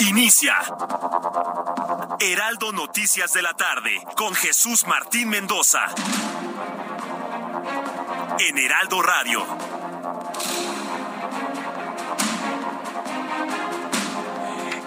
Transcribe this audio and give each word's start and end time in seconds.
Inicia. 0.00 0.54
Heraldo 2.20 2.72
Noticias 2.72 3.32
de 3.32 3.42
la 3.42 3.54
tarde 3.54 4.00
con 4.16 4.34
Jesús 4.34 4.86
Martín 4.86 5.28
Mendoza. 5.28 5.86
En 8.38 8.58
Heraldo 8.58 9.02
Radio. 9.02 9.44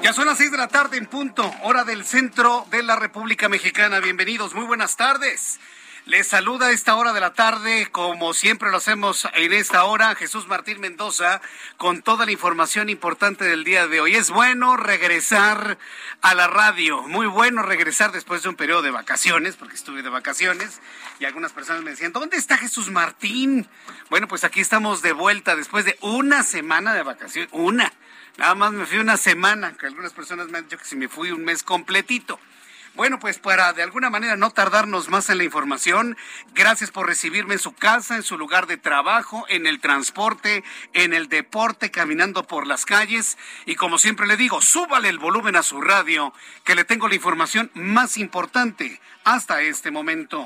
Ya 0.02 0.14
son 0.14 0.28
las 0.28 0.38
seis 0.38 0.52
de 0.52 0.58
la 0.58 0.68
tarde 0.68 0.98
en 0.98 1.06
punto, 1.06 1.52
hora 1.64 1.84
del 1.84 2.06
centro 2.06 2.66
de 2.72 2.82
la 2.82 2.96
República 2.96 3.50
Mexicana. 3.50 4.00
Bienvenidos, 4.00 4.54
muy 4.54 4.66
buenas 4.66 4.96
tardes. 4.96 5.60
Les 6.06 6.28
saluda 6.28 6.68
a 6.68 6.72
esta 6.72 6.96
hora 6.96 7.14
de 7.14 7.20
la 7.20 7.34
tarde, 7.34 7.88
como 7.92 8.34
siempre 8.34 8.72
lo 8.72 8.78
hacemos 8.78 9.28
en 9.36 9.54
esta 9.54 9.84
hora, 9.84 10.16
Jesús 10.16 10.48
Martín 10.48 10.80
Mendoza, 10.80 11.42
con 11.78 12.02
toda 12.02 12.26
la 12.26 12.32
información 12.32 12.90
importante 12.90 13.46
del 13.46 13.64
día 13.64 13.86
de 13.86 14.02
hoy. 14.02 14.16
Es 14.16 14.32
bueno 14.32 14.78
regresar 14.78 15.78
a 16.24 16.34
la 16.34 16.48
radio, 16.48 17.04
muy 17.04 17.28
bueno 17.28 17.62
regresar 17.62 18.12
después 18.12 18.42
de 18.42 18.50
un 18.50 18.56
periodo 18.56 18.82
de 18.82 18.90
vacaciones, 18.90 19.58
porque 19.58 19.76
estuve 19.76 20.02
de 20.02 20.10
vacaciones, 20.10 20.82
y 21.20 21.26
algunas 21.26 21.52
personas 21.52 21.84
me 21.84 21.92
decían, 21.92 22.14
¿dónde 22.14 22.38
está 22.38 22.58
Jesús 22.58 22.90
Martín? 22.90 23.70
Bueno, 24.10 24.28
pues 24.28 24.44
aquí 24.44 24.60
estamos 24.60 25.04
de 25.04 25.14
vuelta 25.14 25.56
después 25.56 25.86
de 25.86 26.00
una 26.02 26.42
semana 26.42 26.96
de 26.96 27.04
vacaciones, 27.04 27.52
una. 27.54 27.94
Nada 28.38 28.56
más 28.56 28.72
me 28.72 28.88
fui 28.88 28.98
una 28.98 29.18
semana, 29.18 29.78
que 29.78 29.86
algunas 29.86 30.14
personas 30.14 30.48
me 30.48 30.58
han 30.58 30.64
dicho 30.64 30.80
que 30.80 30.86
si 30.86 30.96
me 30.96 31.10
fui 31.10 31.32
un 31.32 31.46
mes 31.46 31.62
completito. 31.62 32.40
Bueno, 32.94 33.20
pues 33.20 33.40
para 33.40 33.72
de 33.72 33.84
alguna 33.84 34.10
manera 34.10 34.36
no 34.36 34.52
tardarnos 34.52 35.08
más 35.08 35.30
en 35.30 35.38
la 35.38 35.46
información, 35.46 36.18
gracias 36.54 36.92
por 36.92 37.08
recibirme 37.08 37.54
en 37.54 37.60
su 37.60 37.74
casa, 37.74 38.18
en 38.18 38.24
su 38.24 38.38
lugar 38.38 38.68
de 38.68 38.76
trabajo, 38.76 39.46
en 39.48 39.66
el 39.66 39.80
transporte, 39.80 40.66
en 40.94 41.14
el 41.14 41.30
deporte, 41.30 41.90
caminando 41.90 42.44
por 42.44 42.68
las 42.68 42.86
calles. 42.86 43.38
Y 43.66 43.76
como 43.76 43.98
siempre 43.98 44.28
le 44.28 44.36
digo, 44.36 44.62
súbale 44.62 45.08
el 45.08 45.20
volumen 45.20 45.56
a 45.56 45.64
su 45.64 45.80
radio, 45.80 46.34
que 46.66 46.76
le 46.76 46.84
tengo 46.84 47.08
la 47.08 47.16
información 47.16 47.72
más 47.76 48.18
importante 48.18 49.00
hasta 49.24 49.62
este 49.62 49.90
momento. 49.90 50.46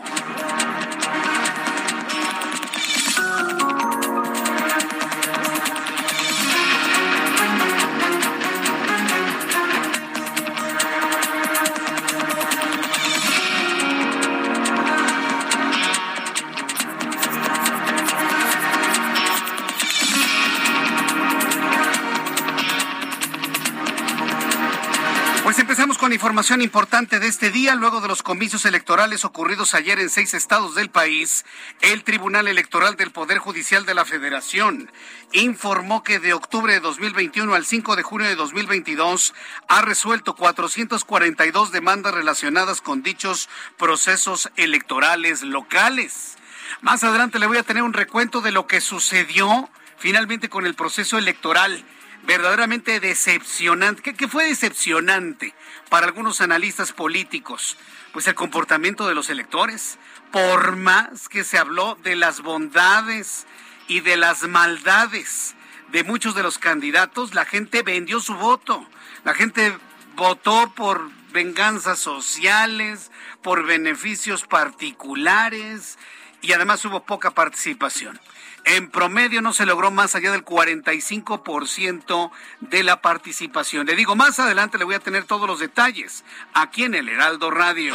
Información 26.25 26.63
importante 26.63 27.19
de 27.19 27.27
este 27.27 27.51
día. 27.51 27.75
Luego 27.75 28.01
de 28.01 28.07
los 28.07 28.23
comicios 28.23 28.65
electorales 28.65 29.25
ocurridos 29.25 29.75
ayer 29.75 29.99
en 29.99 30.09
seis 30.09 30.33
estados 30.33 30.73
del 30.73 30.89
país, 30.89 31.45
el 31.81 32.03
Tribunal 32.03 32.47
Electoral 32.47 32.95
del 32.95 33.11
Poder 33.11 33.37
Judicial 33.37 33.85
de 33.85 33.93
la 33.93 34.05
Federación 34.05 34.91
informó 35.33 36.01
que 36.01 36.17
de 36.17 36.33
octubre 36.33 36.73
de 36.73 36.79
2021 36.79 37.53
al 37.53 37.63
5 37.63 37.95
de 37.95 38.01
junio 38.01 38.27
de 38.27 38.35
2022 38.35 39.35
ha 39.67 39.83
resuelto 39.83 40.35
442 40.35 41.71
demandas 41.71 42.15
relacionadas 42.15 42.81
con 42.81 43.03
dichos 43.03 43.47
procesos 43.77 44.49
electorales 44.55 45.43
locales. 45.43 46.39
Más 46.81 47.03
adelante 47.03 47.37
le 47.37 47.45
voy 47.45 47.57
a 47.57 47.63
tener 47.63 47.83
un 47.83 47.93
recuento 47.93 48.41
de 48.41 48.51
lo 48.51 48.65
que 48.65 48.81
sucedió 48.81 49.69
finalmente 49.99 50.49
con 50.49 50.65
el 50.65 50.73
proceso 50.73 51.19
electoral 51.19 51.85
verdaderamente 52.25 52.99
decepcionante. 52.99 54.13
¿Qué, 54.13 54.27
fue 54.27 54.45
decepcionante 54.45 55.53
para 55.89 56.07
algunos 56.07 56.41
analistas 56.41 56.91
políticos? 56.91 57.77
Pues 58.13 58.27
el 58.27 58.35
comportamiento 58.35 59.07
de 59.07 59.15
los 59.15 59.29
electores. 59.29 59.97
Por 60.31 60.75
más 60.75 61.29
que 61.29 61.43
se 61.43 61.57
habló 61.57 61.97
de 62.03 62.15
las 62.15 62.41
bondades 62.41 63.45
y 63.87 64.01
de 64.01 64.17
las 64.17 64.43
maldades 64.43 65.55
de 65.91 66.03
muchos 66.03 66.35
de 66.35 66.43
los 66.43 66.57
candidatos, 66.57 67.33
la 67.33 67.45
gente 67.45 67.83
vendió 67.83 68.19
su 68.19 68.33
voto. 68.35 68.85
La 69.23 69.33
gente 69.33 69.77
votó 70.15 70.73
por 70.75 71.09
venganzas 71.31 71.99
sociales, 71.99 73.11
por 73.41 73.65
beneficios 73.65 74.45
particulares 74.45 75.97
y 76.41 76.53
además 76.53 76.83
hubo 76.85 77.05
poca 77.05 77.31
participación. 77.31 78.19
En 78.65 78.89
promedio 78.89 79.41
no 79.41 79.53
se 79.53 79.65
logró 79.65 79.91
más 79.91 80.15
allá 80.15 80.31
del 80.31 80.43
45% 80.43 82.31
de 82.61 82.83
la 82.83 82.99
participación. 83.01 83.85
Le 83.85 83.95
digo, 83.95 84.15
más 84.15 84.39
adelante 84.39 84.79
le 84.79 84.85
voy 84.85 84.95
a 84.95 84.99
tener 84.99 85.25
todos 85.25 85.47
los 85.47 85.59
detalles 85.59 86.25
aquí 86.53 86.83
en 86.83 86.95
el 86.95 87.07
Heraldo 87.07 87.51
Radio. 87.51 87.93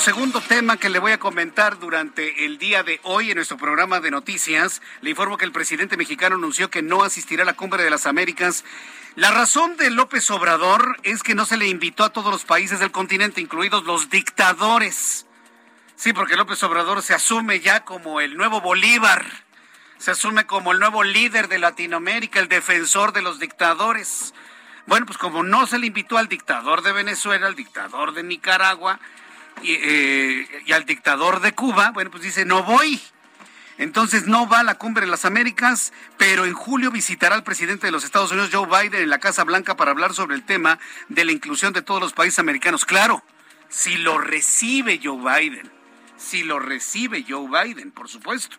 Como 0.00 0.14
segundo 0.16 0.40
tema 0.40 0.78
que 0.78 0.88
le 0.88 0.98
voy 0.98 1.12
a 1.12 1.18
comentar 1.18 1.78
durante 1.78 2.46
el 2.46 2.56
día 2.56 2.82
de 2.82 3.00
hoy 3.02 3.28
en 3.30 3.36
nuestro 3.36 3.58
programa 3.58 4.00
de 4.00 4.10
noticias, 4.10 4.80
le 5.02 5.10
informo 5.10 5.36
que 5.36 5.44
el 5.44 5.52
presidente 5.52 5.98
mexicano 5.98 6.36
anunció 6.36 6.70
que 6.70 6.80
no 6.80 7.02
asistirá 7.02 7.42
a 7.42 7.44
la 7.44 7.52
Cumbre 7.52 7.84
de 7.84 7.90
las 7.90 8.06
Américas. 8.06 8.64
La 9.14 9.30
razón 9.30 9.76
de 9.76 9.90
López 9.90 10.30
Obrador 10.30 10.96
es 11.02 11.22
que 11.22 11.34
no 11.34 11.44
se 11.44 11.58
le 11.58 11.66
invitó 11.68 12.04
a 12.04 12.14
todos 12.14 12.32
los 12.32 12.46
países 12.46 12.80
del 12.80 12.92
continente, 12.92 13.42
incluidos 13.42 13.84
los 13.84 14.08
dictadores. 14.08 15.26
Sí, 15.96 16.14
porque 16.14 16.34
López 16.36 16.62
Obrador 16.62 17.02
se 17.02 17.12
asume 17.12 17.60
ya 17.60 17.84
como 17.84 18.22
el 18.22 18.38
nuevo 18.38 18.62
Bolívar, 18.62 19.26
se 19.98 20.12
asume 20.12 20.46
como 20.46 20.72
el 20.72 20.78
nuevo 20.78 21.04
líder 21.04 21.46
de 21.48 21.58
Latinoamérica, 21.58 22.40
el 22.40 22.48
defensor 22.48 23.12
de 23.12 23.20
los 23.20 23.38
dictadores. 23.38 24.32
Bueno, 24.86 25.04
pues 25.04 25.18
como 25.18 25.42
no 25.42 25.66
se 25.66 25.78
le 25.78 25.88
invitó 25.88 26.16
al 26.16 26.28
dictador 26.28 26.80
de 26.80 26.92
Venezuela, 26.92 27.48
al 27.48 27.54
dictador 27.54 28.14
de 28.14 28.22
Nicaragua, 28.22 28.98
y, 29.62 29.72
eh, 29.72 30.62
y 30.66 30.72
al 30.72 30.84
dictador 30.84 31.40
de 31.40 31.52
Cuba, 31.52 31.90
bueno, 31.90 32.10
pues 32.10 32.22
dice, 32.22 32.44
no 32.44 32.62
voy. 32.62 33.00
Entonces 33.80 34.26
no 34.26 34.46
va 34.46 34.60
a 34.60 34.62
la 34.62 34.74
cumbre 34.74 35.06
de 35.06 35.10
las 35.10 35.24
Américas, 35.24 35.94
pero 36.18 36.44
en 36.44 36.52
julio 36.52 36.90
visitará 36.90 37.34
al 37.34 37.44
presidente 37.44 37.86
de 37.86 37.90
los 37.90 38.04
Estados 38.04 38.30
Unidos, 38.30 38.50
Joe 38.52 38.66
Biden, 38.66 39.04
en 39.04 39.08
la 39.08 39.20
Casa 39.20 39.42
Blanca 39.42 39.74
para 39.74 39.92
hablar 39.92 40.12
sobre 40.12 40.36
el 40.36 40.42
tema 40.42 40.78
de 41.08 41.24
la 41.24 41.32
inclusión 41.32 41.72
de 41.72 41.80
todos 41.80 41.98
los 41.98 42.12
países 42.12 42.38
americanos. 42.38 42.84
Claro, 42.84 43.24
si 43.70 43.96
lo 43.96 44.18
recibe 44.18 45.00
Joe 45.02 45.16
Biden, 45.16 45.70
si 46.18 46.42
lo 46.42 46.58
recibe 46.58 47.24
Joe 47.26 47.48
Biden, 47.48 47.90
por 47.90 48.10
supuesto. 48.10 48.58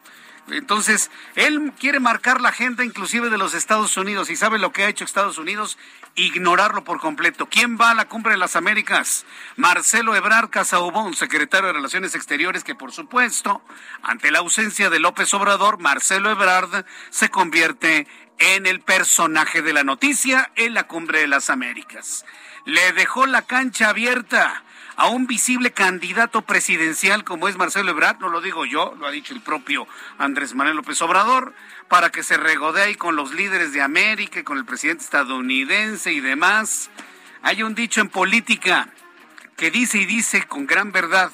Entonces, 0.54 1.12
él 1.36 1.74
quiere 1.80 2.00
marcar 2.00 2.42
la 2.42 2.50
agenda 2.50 2.84
inclusive 2.84 3.30
de 3.30 3.38
los 3.38 3.54
Estados 3.54 3.96
Unidos 3.98 4.30
y 4.30 4.36
sabe 4.36 4.60
lo 4.60 4.72
que 4.72 4.84
ha 4.84 4.90
hecho 4.90 5.06
Estados 5.06 5.38
Unidos, 5.38 5.78
ignorarlo 6.16 6.84
por 6.84 7.00
completo. 7.00 7.48
¿Quién 7.48 7.78
va 7.80 7.92
a 7.92 7.96
la 7.96 8.08
cumbre 8.08 8.34
de 8.34 8.38
las 8.38 8.56
Américas? 8.56 9.26
Marcelo 9.56 10.16
Ebrard 10.16 10.50
Casaubón, 10.50 11.14
secretario 11.14 11.68
de 11.68 11.74
Relaciones 11.74 12.16
Exteriores, 12.16 12.64
que 12.64 12.76
por 12.76 12.92
supuesto, 12.92 13.62
ante 14.04 14.32
la 14.32 14.40
ausencia 14.40 14.90
de 14.90 15.00
López 15.00 15.34
Obrador, 15.34 15.80
Marcelo 15.80 16.30
Ebrard 16.30 16.86
se 17.10 17.30
convierte 17.30 18.08
en 18.38 18.66
el 18.66 18.82
personaje 18.82 19.62
de 19.62 19.74
la 19.74 19.84
noticia 19.84 20.52
en 20.56 20.74
la 20.74 20.84
cumbre 20.84 21.20
de 21.20 21.28
las 21.28 21.50
Américas. 21.50 22.26
Le 22.66 22.92
dejó 22.94 23.26
la 23.26 23.44
cancha 23.44 23.90
abierta 23.90 24.64
a 25.02 25.08
un 25.08 25.26
visible 25.26 25.72
candidato 25.72 26.44
presidencial 26.44 27.24
como 27.24 27.48
es 27.48 27.58
Marcelo 27.58 27.90
Ebrard, 27.90 28.20
no 28.20 28.30
lo 28.30 28.40
digo 28.40 28.68
yo, 28.68 28.94
lo 29.00 29.08
ha 29.08 29.12
dicho 29.12 29.34
el 29.34 29.42
propio 29.42 29.88
Andrés 30.20 30.54
Manuel 30.54 30.76
López 30.76 31.02
Obrador, 31.02 31.56
para 31.88 32.12
que 32.12 32.22
se 32.22 32.38
regodee 32.38 32.98
con 32.98 33.16
los 33.16 33.34
líderes 33.34 33.74
de 33.74 33.82
América 33.82 34.42
y 34.42 34.44
con 34.44 34.60
el 34.60 34.66
presidente 34.66 35.04
estadounidense 35.04 36.14
y 36.14 36.20
demás. 36.20 36.92
Hay 37.42 37.64
un 37.64 37.74
dicho 37.74 38.00
en 38.00 38.10
política 38.10 38.90
que 39.58 39.72
dice 39.72 39.98
y 39.98 40.06
dice 40.06 40.44
con 40.44 40.68
gran 40.68 40.92
verdad, 40.92 41.32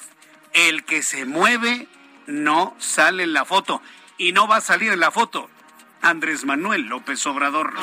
el 0.54 0.84
que 0.84 1.02
se 1.02 1.26
mueve 1.26 1.88
no 2.26 2.74
sale 2.78 3.24
en 3.24 3.34
la 3.34 3.44
foto 3.44 3.82
y 4.16 4.32
no 4.32 4.48
va 4.48 4.56
a 4.56 4.60
salir 4.62 4.92
en 4.92 5.00
la 5.00 5.10
foto. 5.10 5.50
Andrés 6.00 6.46
Manuel 6.46 6.86
López 6.86 7.26
Obrador. 7.26 7.74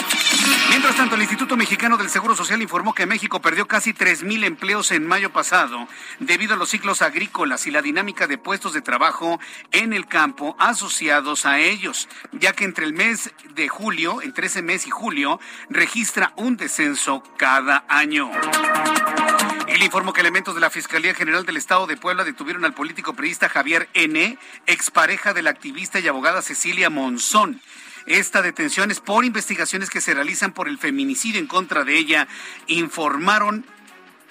Mientras 0.70 0.96
tanto, 0.96 1.16
el 1.16 1.22
Instituto 1.22 1.58
Mexicano 1.58 1.98
del 1.98 2.10
Seguro 2.10 2.36
Social 2.36 2.62
informó 2.62 2.94
que 2.94 3.06
México 3.06 3.42
perdió 3.42 3.68
casi 3.68 3.94
3.000 3.94 4.44
empleos 4.44 4.92
en 4.92 5.08
mayo 5.08 5.32
pasado 5.32 5.88
debido 6.20 6.54
a 6.54 6.58
los 6.58 6.70
ciclos 6.70 7.02
agrícolas 7.02 7.66
y 7.68 7.72
la 7.72 7.82
dinámica 7.82 8.28
de 8.28 8.38
puestos 8.38 8.74
de 8.74 8.82
trabajo 8.82 9.40
en 9.72 9.94
el 9.94 10.08
campo 10.08 10.56
asociados 10.60 11.46
a 11.46 11.60
ellos, 11.60 12.08
ya 12.32 12.54
que 12.54 12.66
entre 12.66 12.86
el 12.86 12.94
mes 12.94 13.32
de 13.54 13.68
julio, 13.68 14.22
entre 14.22 14.48
ese 14.48 14.62
mes 14.62 14.86
y 14.86 14.90
julio, 14.90 15.40
registra 15.70 16.34
un 16.36 16.58
descenso 16.58 17.24
cada 17.38 17.86
año. 17.88 18.30
El 19.68 19.84
informó 19.84 20.14
que 20.14 20.22
elementos 20.22 20.56
de 20.56 20.62
la 20.62 20.70
Fiscalía 20.70 21.14
General 21.14 21.46
del 21.46 21.58
Estado 21.58 21.88
de 21.88 21.98
Puebla 21.98 22.24
detuvieron 22.24 22.66
al 22.66 22.74
político 22.74 23.14
periodista 23.14 23.50
Javier 23.50 23.90
N., 23.94 24.38
expareja 24.68 25.34
de 25.34 25.42
la 25.42 25.50
activista 25.50 26.00
y 26.00 26.08
abogada 26.08 26.42
Cecilia 26.42 26.90
Monzón. 26.90 27.62
Esta 28.06 28.42
detención 28.42 28.92
es 28.92 29.00
por 29.00 29.25
investigaciones 29.25 29.90
que 29.90 30.02
se 30.02 30.13
realizan 30.13 30.54
por 30.54 30.68
el 30.68 30.78
feminicidio 30.78 31.40
en 31.40 31.48
contra 31.48 31.84
de 31.84 31.98
ella, 31.98 32.28
informaron 32.68 33.66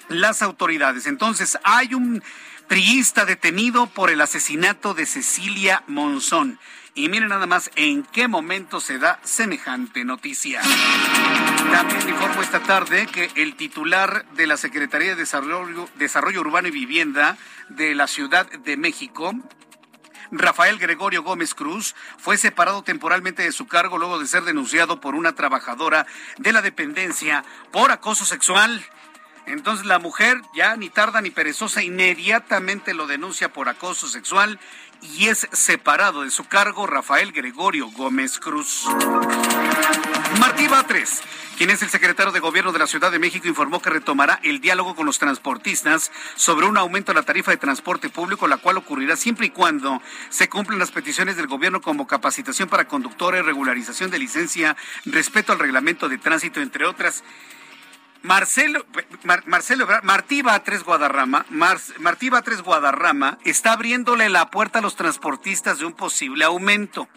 las 0.07 0.41
autoridades. 0.41 1.07
Entonces, 1.07 1.57
hay 1.63 1.93
un 1.93 2.23
priista 2.67 3.25
detenido 3.25 3.87
por 3.87 4.09
el 4.09 4.21
asesinato 4.21 4.93
de 4.93 5.05
Cecilia 5.05 5.83
Monzón. 5.87 6.59
Y 6.97 7.09
miren 7.09 7.27
nada 7.27 7.45
más 7.45 7.69
en 7.75 8.03
qué 8.03 8.29
momento 8.29 8.79
se 8.79 8.97
da 8.97 9.19
semejante 9.23 10.05
noticia. 10.05 10.61
También 11.69 12.07
informo 12.07 12.41
esta 12.41 12.61
tarde 12.61 13.07
que 13.07 13.29
el 13.35 13.55
titular 13.55 14.25
de 14.35 14.47
la 14.47 14.55
Secretaría 14.55 15.09
de 15.09 15.15
Desarrollo, 15.15 15.89
Desarrollo 15.95 16.39
Urbano 16.39 16.69
y 16.69 16.71
Vivienda 16.71 17.37
de 17.67 17.95
la 17.95 18.07
Ciudad 18.07 18.49
de 18.49 18.77
México, 18.77 19.33
Rafael 20.31 20.77
Gregorio 20.77 21.23
Gómez 21.23 21.53
Cruz 21.53 21.95
fue 22.17 22.37
separado 22.37 22.83
temporalmente 22.83 23.43
de 23.43 23.51
su 23.51 23.67
cargo 23.67 23.97
luego 23.97 24.19
de 24.19 24.27
ser 24.27 24.43
denunciado 24.43 24.99
por 25.01 25.15
una 25.15 25.33
trabajadora 25.33 26.05
de 26.37 26.53
la 26.53 26.61
dependencia 26.61 27.43
por 27.71 27.91
acoso 27.91 28.25
sexual. 28.25 28.85
Entonces 29.45 29.85
la 29.85 29.99
mujer, 29.99 30.41
ya 30.55 30.75
ni 30.75 30.89
tarda 30.89 31.21
ni 31.21 31.29
perezosa, 31.29 31.83
inmediatamente 31.83 32.93
lo 32.93 33.05
denuncia 33.05 33.53
por 33.53 33.69
acoso 33.69 34.07
sexual 34.07 34.59
y 35.01 35.27
es 35.27 35.47
separado 35.51 36.23
de 36.23 36.31
su 36.31 36.45
cargo 36.45 36.87
Rafael 36.87 37.31
Gregorio 37.31 37.89
Gómez 37.91 38.39
Cruz. 38.39 38.85
Martí 40.39 40.67
Batres, 40.67 41.21
quien 41.57 41.69
es 41.69 41.81
el 41.81 41.89
secretario 41.89 42.31
de 42.31 42.39
Gobierno 42.39 42.71
de 42.71 42.79
la 42.79 42.87
Ciudad 42.87 43.11
de 43.11 43.19
México, 43.19 43.47
informó 43.47 43.81
que 43.81 43.89
retomará 43.89 44.39
el 44.43 44.59
diálogo 44.59 44.95
con 44.95 45.05
los 45.05 45.19
transportistas 45.19 46.11
sobre 46.35 46.65
un 46.65 46.77
aumento 46.77 47.11
de 47.11 47.19
la 47.19 47.25
tarifa 47.25 47.51
de 47.51 47.57
transporte 47.57 48.09
público, 48.09 48.47
la 48.47 48.57
cual 48.57 48.77
ocurrirá 48.77 49.15
siempre 49.15 49.47
y 49.47 49.49
cuando 49.49 50.01
se 50.29 50.49
cumplan 50.49 50.79
las 50.79 50.91
peticiones 50.91 51.37
del 51.37 51.47
gobierno 51.47 51.81
como 51.81 52.07
capacitación 52.07 52.67
para 52.67 52.87
conductores, 52.87 53.45
regularización 53.45 54.11
de 54.11 54.19
licencia, 54.19 54.75
respeto 55.05 55.53
al 55.53 55.59
reglamento 55.59 56.09
de 56.09 56.17
tránsito, 56.17 56.61
entre 56.61 56.85
otras. 56.85 57.23
Marcelo, 58.21 58.85
Marcelo 59.45 59.87
Martí 60.01 60.41
Batres 60.41 60.83
Guadarrama, 60.83 61.45
Martí 61.49 62.29
Batres 62.29 62.63
Guadarrama 62.63 63.37
está 63.43 63.73
abriéndole 63.73 64.29
la 64.29 64.49
puerta 64.49 64.79
a 64.79 64.81
los 64.81 64.95
transportistas 64.95 65.77
de 65.77 65.85
un 65.85 65.93
posible 65.93 66.43
aumento. 66.43 67.07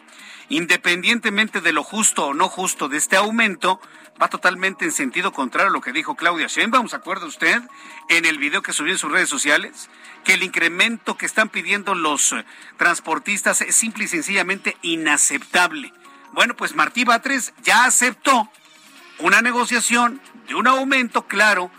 Independientemente 0.48 1.60
de 1.60 1.72
lo 1.72 1.84
justo 1.84 2.26
o 2.26 2.34
no 2.34 2.48
justo 2.48 2.88
de 2.88 2.96
este 2.96 3.16
aumento, 3.16 3.80
va 4.20 4.28
totalmente 4.28 4.84
en 4.84 4.92
sentido 4.92 5.32
contrario 5.32 5.70
a 5.70 5.72
lo 5.72 5.80
que 5.80 5.92
dijo 5.92 6.16
Claudia 6.16 6.46
Sheinbaum, 6.46 6.88
¿se 6.88 6.96
acuerda 6.96 7.26
usted? 7.26 7.60
En 8.08 8.24
el 8.24 8.38
video 8.38 8.62
que 8.62 8.72
subió 8.72 8.92
en 8.92 8.98
sus 8.98 9.12
redes 9.12 9.28
sociales, 9.28 9.90
que 10.24 10.34
el 10.34 10.42
incremento 10.42 11.16
que 11.16 11.26
están 11.26 11.48
pidiendo 11.48 11.94
los 11.94 12.32
eh, 12.32 12.44
transportistas 12.76 13.60
es 13.60 13.76
simple 13.76 14.04
y 14.04 14.08
sencillamente 14.08 14.76
inaceptable. 14.82 15.92
Bueno, 16.32 16.54
pues 16.56 16.74
Martí 16.74 17.04
Batres 17.04 17.52
ya 17.62 17.84
aceptó 17.84 18.50
una 19.18 19.42
negociación 19.42 20.20
de 20.46 20.54
un 20.54 20.66
aumento 20.66 21.26
claro 21.26 21.70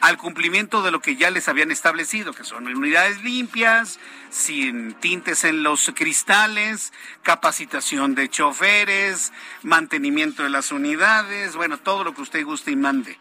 al 0.00 0.18
cumplimiento 0.18 0.82
de 0.82 0.90
lo 0.90 1.00
que 1.00 1.16
ya 1.16 1.30
les 1.30 1.48
habían 1.48 1.70
establecido, 1.70 2.32
que 2.32 2.44
son 2.44 2.66
unidades 2.66 3.22
limpias, 3.22 3.98
sin 4.30 4.94
tintes 4.94 5.44
en 5.44 5.62
los 5.62 5.90
cristales, 5.94 6.92
capacitación 7.22 8.14
de 8.14 8.28
choferes, 8.28 9.32
mantenimiento 9.62 10.42
de 10.42 10.50
las 10.50 10.72
unidades, 10.72 11.56
bueno, 11.56 11.78
todo 11.78 12.04
lo 12.04 12.14
que 12.14 12.22
usted 12.22 12.44
guste 12.44 12.70
y 12.70 12.76
mande. 12.76 13.18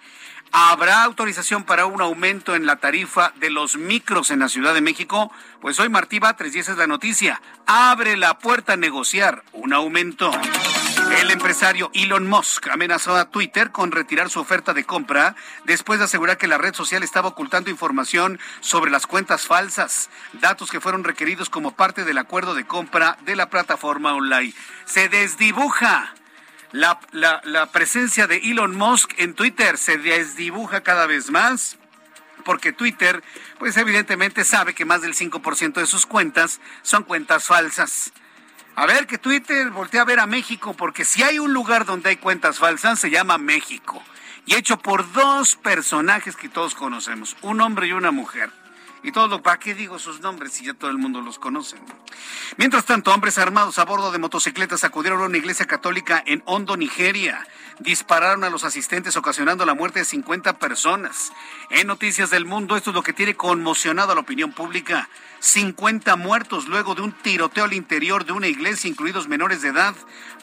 ¿Habrá 0.51 1.03
autorización 1.03 1.63
para 1.63 1.85
un 1.85 2.01
aumento 2.01 2.55
en 2.55 2.65
la 2.65 2.77
tarifa 2.77 3.33
de 3.37 3.49
los 3.49 3.77
micros 3.77 4.31
en 4.31 4.39
la 4.39 4.49
Ciudad 4.49 4.73
de 4.73 4.81
México? 4.81 5.31
Pues 5.59 5.79
hoy 5.79 5.89
Martí 5.89 6.19
Batres, 6.19 6.55
y 6.55 6.59
esa 6.59 6.73
es 6.73 6.77
la 6.77 6.87
noticia, 6.87 7.41
abre 7.65 8.15
la 8.15 8.37
puerta 8.37 8.73
a 8.73 8.77
negociar 8.77 9.43
un 9.51 9.73
aumento. 9.73 10.31
El 11.17 11.31
empresario 11.31 11.91
Elon 11.93 12.27
Musk 12.27 12.67
amenazó 12.67 13.15
a 13.15 13.29
Twitter 13.29 13.71
con 13.71 13.91
retirar 13.91 14.29
su 14.29 14.41
oferta 14.41 14.73
de 14.73 14.83
compra 14.83 15.35
después 15.63 15.97
de 15.99 16.05
asegurar 16.05 16.37
que 16.37 16.47
la 16.47 16.57
red 16.57 16.73
social 16.73 17.03
estaba 17.03 17.29
ocultando 17.29 17.69
información 17.69 18.37
sobre 18.59 18.91
las 18.91 19.07
cuentas 19.07 19.47
falsas, 19.47 20.09
datos 20.33 20.69
que 20.69 20.81
fueron 20.81 21.05
requeridos 21.05 21.49
como 21.49 21.71
parte 21.71 22.03
del 22.03 22.17
acuerdo 22.17 22.53
de 22.53 22.67
compra 22.67 23.17
de 23.25 23.37
la 23.37 23.49
plataforma 23.49 24.13
online. 24.13 24.53
Se 24.85 25.07
desdibuja. 25.07 26.13
La, 26.71 26.99
la, 27.13 27.71
presencia 27.71 28.27
de 28.27 28.37
Elon 28.37 28.75
Musk 28.75 29.13
en 29.17 29.33
Twitter 29.33 29.77
se 29.77 29.97
desdibuja 29.97 30.81
cada 30.81 31.05
vez 31.05 31.31
más 31.31 31.77
porque 32.43 32.73
Twitter, 32.73 33.23
pues 33.57 33.77
evidentemente 33.77 34.43
sabe 34.43 34.73
que 34.73 34.83
más 34.83 35.01
del 35.01 35.15
5% 35.15 35.73
de 35.73 35.87
sus 35.87 36.05
cuentas 36.05 36.59
son 36.81 37.03
cuentas 37.03 37.45
falsas. 37.45 38.11
A 38.77 38.85
ver, 38.85 39.07
que 39.07 39.17
Twitter 39.17 39.69
voltea 39.69 40.01
a 40.01 40.05
ver 40.05 40.19
a 40.19 40.27
México, 40.27 40.73
porque 40.73 41.05
si 41.05 41.23
hay 41.23 41.39
un 41.39 41.53
lugar 41.53 41.85
donde 41.85 42.09
hay 42.09 42.17
cuentas 42.17 42.59
falsas, 42.59 42.99
se 42.99 43.09
llama 43.09 43.37
México. 43.37 44.03
Y 44.45 44.55
hecho 44.55 44.77
por 44.77 45.09
dos 45.13 45.55
personajes 45.55 46.35
que 46.35 46.49
todos 46.49 46.75
conocemos, 46.75 47.37
un 47.41 47.61
hombre 47.61 47.87
y 47.87 47.93
una 47.93 48.11
mujer. 48.11 48.51
Y 49.01 49.13
todo 49.13 49.27
lo, 49.27 49.41
¿para 49.41 49.59
qué 49.59 49.75
digo 49.75 49.97
sus 49.97 50.19
nombres 50.19 50.51
si 50.51 50.65
ya 50.65 50.73
todo 50.73 50.91
el 50.91 50.97
mundo 50.97 51.21
los 51.21 51.39
conoce? 51.39 51.77
Mientras 52.57 52.85
tanto, 52.85 53.13
hombres 53.13 53.37
armados 53.37 53.79
a 53.79 53.85
bordo 53.85 54.11
de 54.11 54.17
motocicletas 54.17 54.83
acudieron 54.83 55.21
a 55.21 55.25
una 55.25 55.37
iglesia 55.37 55.67
católica 55.67 56.21
en 56.25 56.43
Hondo, 56.45 56.75
Nigeria. 56.75 57.47
Dispararon 57.79 58.43
a 58.43 58.49
los 58.49 58.63
asistentes 58.63 59.17
ocasionando 59.17 59.65
la 59.65 59.73
muerte 59.73 59.99
de 59.99 60.05
50 60.05 60.59
personas. 60.59 61.33
En 61.69 61.87
Noticias 61.87 62.29
del 62.29 62.45
Mundo, 62.45 62.77
esto 62.77 62.91
es 62.91 62.95
lo 62.95 63.03
que 63.03 63.13
tiene 63.13 63.35
conmocionado 63.35 64.11
a 64.11 64.15
la 64.15 64.21
opinión 64.21 64.53
pública. 64.53 65.09
50 65.39 66.15
muertos 66.15 66.67
luego 66.67 66.95
de 66.95 67.01
un 67.01 67.11
tiroteo 67.11 67.65
al 67.65 67.73
interior 67.73 68.25
de 68.25 68.31
una 68.31 68.47
iglesia, 68.47 68.89
incluidos 68.89 69.27
menores 69.27 69.61
de 69.61 69.69
edad. 69.69 69.93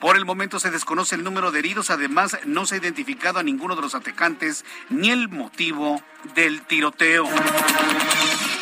Por 0.01 0.17
el 0.17 0.25
momento 0.25 0.61
se 0.61 0.71
desconoce 0.71 1.15
el 1.15 1.25
número 1.25 1.51
de 1.51 1.59
heridos, 1.61 1.91
además 1.91 2.39
no 2.45 2.67
se 2.67 2.75
ha 2.75 2.79
identificado 2.79 3.39
a 3.39 3.43
ninguno 3.43 3.77
de 3.77 3.83
los 3.83 3.95
atacantes 3.95 4.65
ni 4.91 5.11
el 5.11 5.29
motivo 5.29 6.03
del 6.35 6.63
tiroteo. 6.63 7.29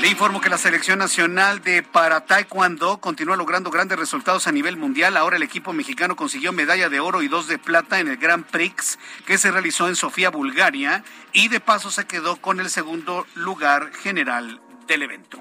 Le 0.00 0.08
informo 0.08 0.40
que 0.40 0.48
la 0.48 0.56
selección 0.56 0.98
nacional 0.98 1.60
de 1.60 1.82
para 1.82 2.24
taekwondo 2.24 3.02
continúa 3.02 3.36
logrando 3.36 3.70
grandes 3.70 3.98
resultados 3.98 4.46
a 4.46 4.52
nivel 4.52 4.78
mundial. 4.78 5.14
Ahora 5.14 5.36
el 5.36 5.42
equipo 5.42 5.74
mexicano 5.74 6.16
consiguió 6.16 6.54
medalla 6.54 6.88
de 6.88 7.00
oro 7.00 7.20
y 7.20 7.28
dos 7.28 7.48
de 7.48 7.58
plata 7.58 8.00
en 8.00 8.08
el 8.08 8.16
Grand 8.16 8.46
Prix 8.46 8.98
que 9.26 9.36
se 9.36 9.50
realizó 9.50 9.88
en 9.88 9.96
Sofía, 9.96 10.30
Bulgaria, 10.30 11.04
y 11.34 11.48
de 11.48 11.60
paso 11.60 11.90
se 11.90 12.06
quedó 12.06 12.36
con 12.36 12.60
el 12.60 12.70
segundo 12.70 13.26
lugar 13.34 13.92
general 13.92 14.62
del 14.86 15.02
evento. 15.02 15.38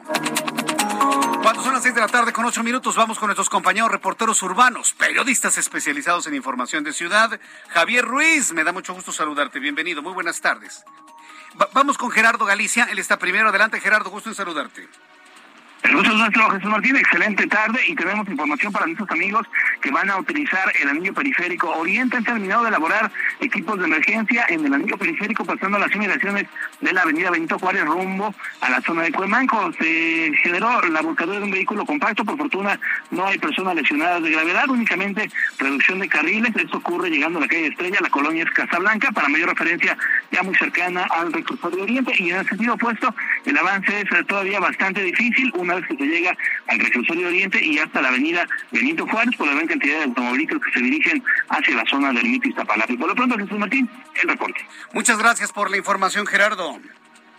Cuando 1.41 1.63
son 1.63 1.71
las 1.71 1.81
seis 1.81 1.95
de 1.95 2.01
la 2.01 2.09
tarde 2.09 2.33
con 2.33 2.43
ocho 2.43 2.61
minutos, 2.61 2.97
vamos 2.97 3.17
con 3.17 3.27
nuestros 3.27 3.49
compañeros 3.49 3.89
reporteros 3.89 4.43
urbanos, 4.43 4.91
periodistas 4.91 5.57
especializados 5.57 6.27
en 6.27 6.35
información 6.35 6.83
de 6.83 6.91
ciudad. 6.91 7.39
Javier 7.69 8.03
Ruiz, 8.03 8.51
me 8.51 8.65
da 8.65 8.73
mucho 8.73 8.93
gusto 8.93 9.13
saludarte. 9.13 9.59
Bienvenido, 9.59 10.01
muy 10.01 10.11
buenas 10.11 10.41
tardes 10.41 10.83
vamos 11.73 11.97
con 11.97 12.11
Gerardo 12.11 12.45
Galicia, 12.45 12.87
él 12.91 12.99
está 12.99 13.17
primero. 13.17 13.49
Adelante, 13.49 13.79
Gerardo, 13.79 14.09
gusto 14.09 14.29
en 14.29 14.35
saludarte. 14.35 14.87
El 15.83 15.95
gusto 15.95 16.11
es 16.11 16.17
nuestro, 16.17 16.49
Jesús 16.49 16.69
Martín. 16.69 16.95
Excelente 16.97 17.47
tarde 17.47 17.79
y 17.87 17.95
tenemos 17.95 18.27
información 18.27 18.71
para 18.73 18.85
nuestros 18.85 19.09
amigos 19.11 19.47
que 19.81 19.91
van 19.91 20.09
a 20.09 20.17
utilizar 20.17 20.71
el 20.81 20.89
anillo 20.89 21.13
periférico 21.13 21.69
Oriente. 21.69 22.17
Han 22.17 22.25
terminado 22.25 22.63
de 22.63 22.69
elaborar 22.69 23.09
equipos 23.39 23.79
de 23.79 23.85
emergencia 23.85 24.45
en 24.49 24.65
el 24.65 24.73
anillo 24.73 24.97
periférico 24.97 25.45
pasando 25.45 25.79
las 25.79 25.93
inmediaciones 25.95 26.47
de 26.81 26.93
la 26.93 27.01
avenida 27.03 27.31
Benito 27.31 27.57
Juárez 27.57 27.85
rumbo 27.85 28.35
a 28.59 28.69
la 28.69 28.81
zona 28.81 29.03
de 29.03 29.13
Cuemanco. 29.13 29.71
Se 29.79 30.31
generó 30.43 30.81
la 30.81 31.01
volcadura 31.01 31.39
de 31.39 31.45
un 31.45 31.51
vehículo 31.51 31.85
compacto. 31.85 32.25
Por 32.25 32.37
fortuna 32.37 32.77
no 33.11 33.25
hay 33.25 33.37
personas 33.37 33.73
lesionadas 33.75 34.21
de 34.21 34.31
gravedad, 34.31 34.69
únicamente 34.69 35.31
reducción 35.57 35.99
de 35.99 36.09
carriles. 36.09 36.55
Esto 36.57 36.77
ocurre 36.77 37.09
llegando 37.09 37.39
a 37.39 37.43
la 37.43 37.47
calle 37.47 37.67
Estrella, 37.67 37.99
la 38.01 38.09
colonia 38.09 38.43
es 38.43 38.51
Casablanca, 38.51 39.11
para 39.13 39.29
mayor 39.29 39.49
referencia 39.49 39.97
ya 40.31 40.43
muy 40.43 40.55
cercana 40.55 41.07
al 41.09 41.31
recurso 41.31 41.69
de 41.69 41.81
Oriente. 41.81 42.13
Y 42.17 42.31
en 42.31 42.37
el 42.37 42.49
sentido 42.49 42.73
opuesto, 42.73 43.15
el 43.45 43.57
avance 43.57 44.01
es 44.01 44.27
todavía 44.27 44.59
bastante 44.59 45.01
difícil 45.01 45.51
vez 45.75 45.87
que 45.87 45.95
se 45.95 46.05
llega 46.05 46.35
al 46.67 46.79
reclusorio 46.79 47.27
Oriente 47.27 47.63
y 47.63 47.79
hasta 47.79 48.01
la 48.01 48.09
avenida 48.09 48.47
Benito 48.71 49.05
Juárez 49.07 49.35
por 49.37 49.47
la 49.47 49.53
gran 49.53 49.67
cantidad 49.67 49.97
de 49.97 50.03
automovilistas 50.05 50.59
que 50.59 50.71
se 50.71 50.79
dirigen 50.79 51.23
hacia 51.49 51.75
la 51.75 51.85
zona 51.85 52.11
del 52.13 52.25
Mito 52.27 52.47
Iztapalapa. 52.47 52.93
Y 52.93 52.97
por 52.97 53.09
lo 53.09 53.15
pronto, 53.15 53.37
Jesús 53.37 53.57
Martín, 53.57 53.89
el 54.21 54.29
reporte. 54.29 54.65
Muchas 54.93 55.17
gracias 55.17 55.51
por 55.51 55.69
la 55.69 55.77
información, 55.77 56.25
Gerardo. 56.27 56.79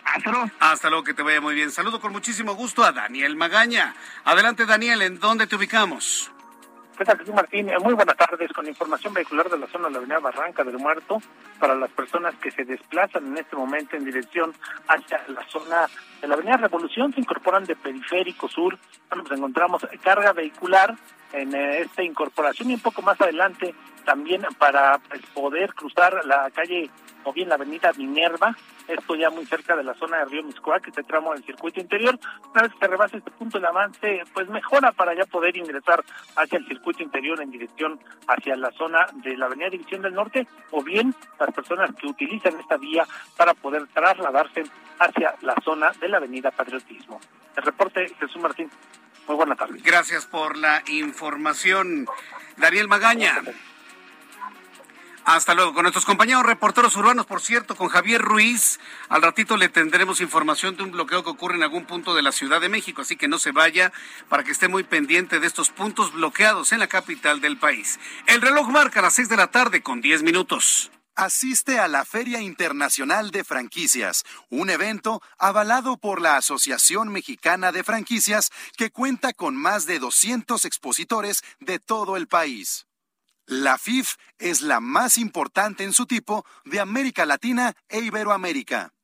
Hasta 0.05 0.31
luego. 0.31 0.51
Hasta 0.59 0.91
luego, 0.91 1.05
que 1.05 1.15
te 1.15 1.23
vaya 1.23 1.41
muy 1.41 1.55
bien. 1.55 1.71
Saludo 1.71 2.01
con 2.01 2.13
muchísimo 2.13 2.55
gusto 2.55 2.83
a 2.85 2.93
Daniel 2.93 3.37
Magaña. 3.37 3.95
Adelante, 4.25 4.67
Daniel, 4.67 5.03
¿en 5.03 5.21
dónde 5.21 5.47
te 5.47 5.57
ubicamos? 5.57 6.33
¿Qué 7.01 7.07
tal, 7.07 7.17
Jesús 7.17 7.35
Martín? 7.35 7.67
Eh, 7.71 7.79
muy 7.79 7.95
buenas 7.95 8.15
tardes. 8.15 8.53
Con 8.53 8.69
información 8.69 9.15
vehicular 9.15 9.49
de 9.49 9.57
la 9.57 9.67
zona 9.69 9.87
de 9.87 9.93
la 9.93 9.99
avenida 10.01 10.19
Barranca 10.19 10.63
del 10.65 10.77
Muerto, 10.77 11.23
para 11.59 11.75
las 11.75 11.91
personas 11.93 12.35
que 12.35 12.51
se 12.51 12.63
desplazan 12.67 13.27
en 13.27 13.39
este 13.39 13.57
momento 13.57 13.97
en 13.97 14.05
dirección 14.05 14.53
hacia 14.87 15.19
la 15.29 15.43
zona 15.49 15.87
de 16.21 16.29
la 16.29 16.35
avenida 16.35 16.59
Revolución, 16.59 17.11
se 17.15 17.21
incorporan 17.21 17.65
de 17.65 17.75
Periférico 17.75 18.49
Sur. 18.49 18.79
Bueno, 19.09 19.25
pues 19.25 19.39
encontramos 19.39 19.81
carga 20.03 20.35
vehicular 20.35 20.95
en 21.33 21.55
eh, 21.55 21.79
esta 21.79 22.03
incorporación 22.03 22.71
y 22.71 22.75
un 22.75 22.81
poco 22.81 23.01
más 23.01 23.19
adelante 23.19 23.75
también 24.05 24.43
para 24.59 24.99
pues, 25.09 25.23
poder 25.33 25.73
cruzar 25.73 26.23
la 26.27 26.51
calle 26.51 26.91
o 27.25 27.33
bien 27.33 27.49
la 27.49 27.55
avenida 27.57 27.93
Minerva, 27.97 28.57
esto 28.89 29.15
ya 29.15 29.31
muy 29.31 29.47
cerca 29.47 29.77
de 29.77 29.85
la 29.85 29.95
zona 29.95 30.19
de 30.19 30.25
Río 30.27 30.43
Miscuac, 30.43 30.87
este 30.87 31.03
tramo 31.03 31.33
del 31.33 31.45
circuito 31.45 31.81
interior. 31.81 32.19
Una 32.53 32.63
vez 32.63 32.73
que 32.73 32.79
se 32.79 32.87
rebasa 32.87 33.17
este 33.17 33.31
punto, 33.31 33.59
el 33.59 33.65
avance 33.65 34.23
pues 34.33 34.49
mejora 34.49 34.93
para 34.93 35.15
ya 35.15 35.25
poder 35.27 35.57
ingresar 35.57 36.05
hacia 36.37 36.59
el 36.59 36.67
circuito 36.67 37.03
interior 37.03 37.41
en 37.41 37.51
dirección 37.51 38.01
hacia 38.27 38.57
la 38.57 38.71
zona 38.73 39.07
de 39.15 39.37
la 39.37 39.47
avenida 39.47 39.71
División 39.71 40.03
del 40.03 40.15
Norte, 40.15 40.47
o 40.71 40.83
bien 40.83 41.15
las 41.39 41.53
personas 41.53 41.91
que 41.97 42.07
utilizan 42.07 42.59
esta 42.59 42.77
vía 42.77 43.07
para 43.37 43.55
poder 43.55 43.87
trasladarse 43.89 44.65
hacia 44.99 45.35
la 45.43 45.55
zona 45.65 45.93
de 46.01 46.09
la 46.09 46.19
avenida 46.19 46.51
Patriotismo. 46.51 47.21
El 47.57 47.63
reporte, 47.63 48.07
Jesús 48.19 48.41
Martín. 48.41 48.71
Muy 49.27 49.37
buena 49.37 49.55
tarde. 49.55 49.79
Gracias 49.83 50.27
por 50.27 50.57
la 50.57 50.83
información. 50.89 52.07
Daniel 52.57 52.89
Magaña. 52.89 53.43
Hasta 55.31 55.55
luego. 55.55 55.75
Con 55.75 55.85
nuestros 55.85 56.05
compañeros 56.05 56.43
reporteros 56.43 56.97
urbanos, 56.97 57.25
por 57.25 57.41
cierto, 57.41 57.77
con 57.77 57.87
Javier 57.87 58.21
Ruiz, 58.21 58.81
al 59.09 59.23
ratito 59.23 59.57
le 59.57 59.69
tendremos 59.69 60.21
información 60.21 60.77
de 60.77 60.83
un 60.83 60.91
bloqueo 60.91 61.23
que 61.23 61.31
ocurre 61.31 61.55
en 61.55 61.63
algún 61.63 61.85
punto 61.85 62.17
de 62.17 62.23
la 62.23 62.33
Ciudad 62.33 62.61
de 62.61 62.69
México, 62.69 63.03
así 63.03 63.15
que 63.15 63.29
no 63.29 63.39
se 63.39 63.53
vaya 63.53 63.93
para 64.29 64.43
que 64.43 64.51
esté 64.51 64.67
muy 64.67 64.83
pendiente 64.83 65.39
de 65.39 65.47
estos 65.47 65.71
puntos 65.71 66.13
bloqueados 66.15 66.73
en 66.73 66.81
la 66.81 66.89
capital 66.89 67.41
del 67.41 67.59
país. 67.59 68.01
El 68.27 68.43
reloj 68.43 68.71
marca 68.71 69.03
las 69.03 69.15
seis 69.15 69.29
de 69.29 69.37
la 69.37 69.53
tarde 69.53 69.85
con 69.85 70.01
diez 70.01 70.25
minutos. 70.25 70.91
Asiste 71.15 71.79
a 71.79 71.87
la 71.87 72.05
Feria 72.05 72.41
Internacional 72.41 73.31
de 73.31 73.45
Franquicias, 73.45 74.25
un 74.49 74.69
evento 74.69 75.23
avalado 75.39 75.97
por 75.97 76.21
la 76.21 76.39
Asociación 76.39 77.09
Mexicana 77.09 77.71
de 77.71 77.85
Franquicias 77.85 78.51
que 78.77 78.91
cuenta 78.91 79.33
con 79.33 79.55
más 79.55 79.87
de 79.87 80.01
200 80.01 80.65
expositores 80.65 81.45
de 81.61 81.79
todo 81.79 82.17
el 82.17 82.27
país. 82.27 82.90
La 83.51 83.79
FIF 83.79 84.15
es 84.39 84.63
la 84.63 84.79
más 84.79 85.19
importante 85.19 85.83
en 85.83 85.93
su 85.93 86.07
tipo 86.07 86.47
de 86.65 86.79
América 86.79 87.27
Latina 87.27 87.75
e 87.89 87.99
Iberoamérica. 87.99 88.95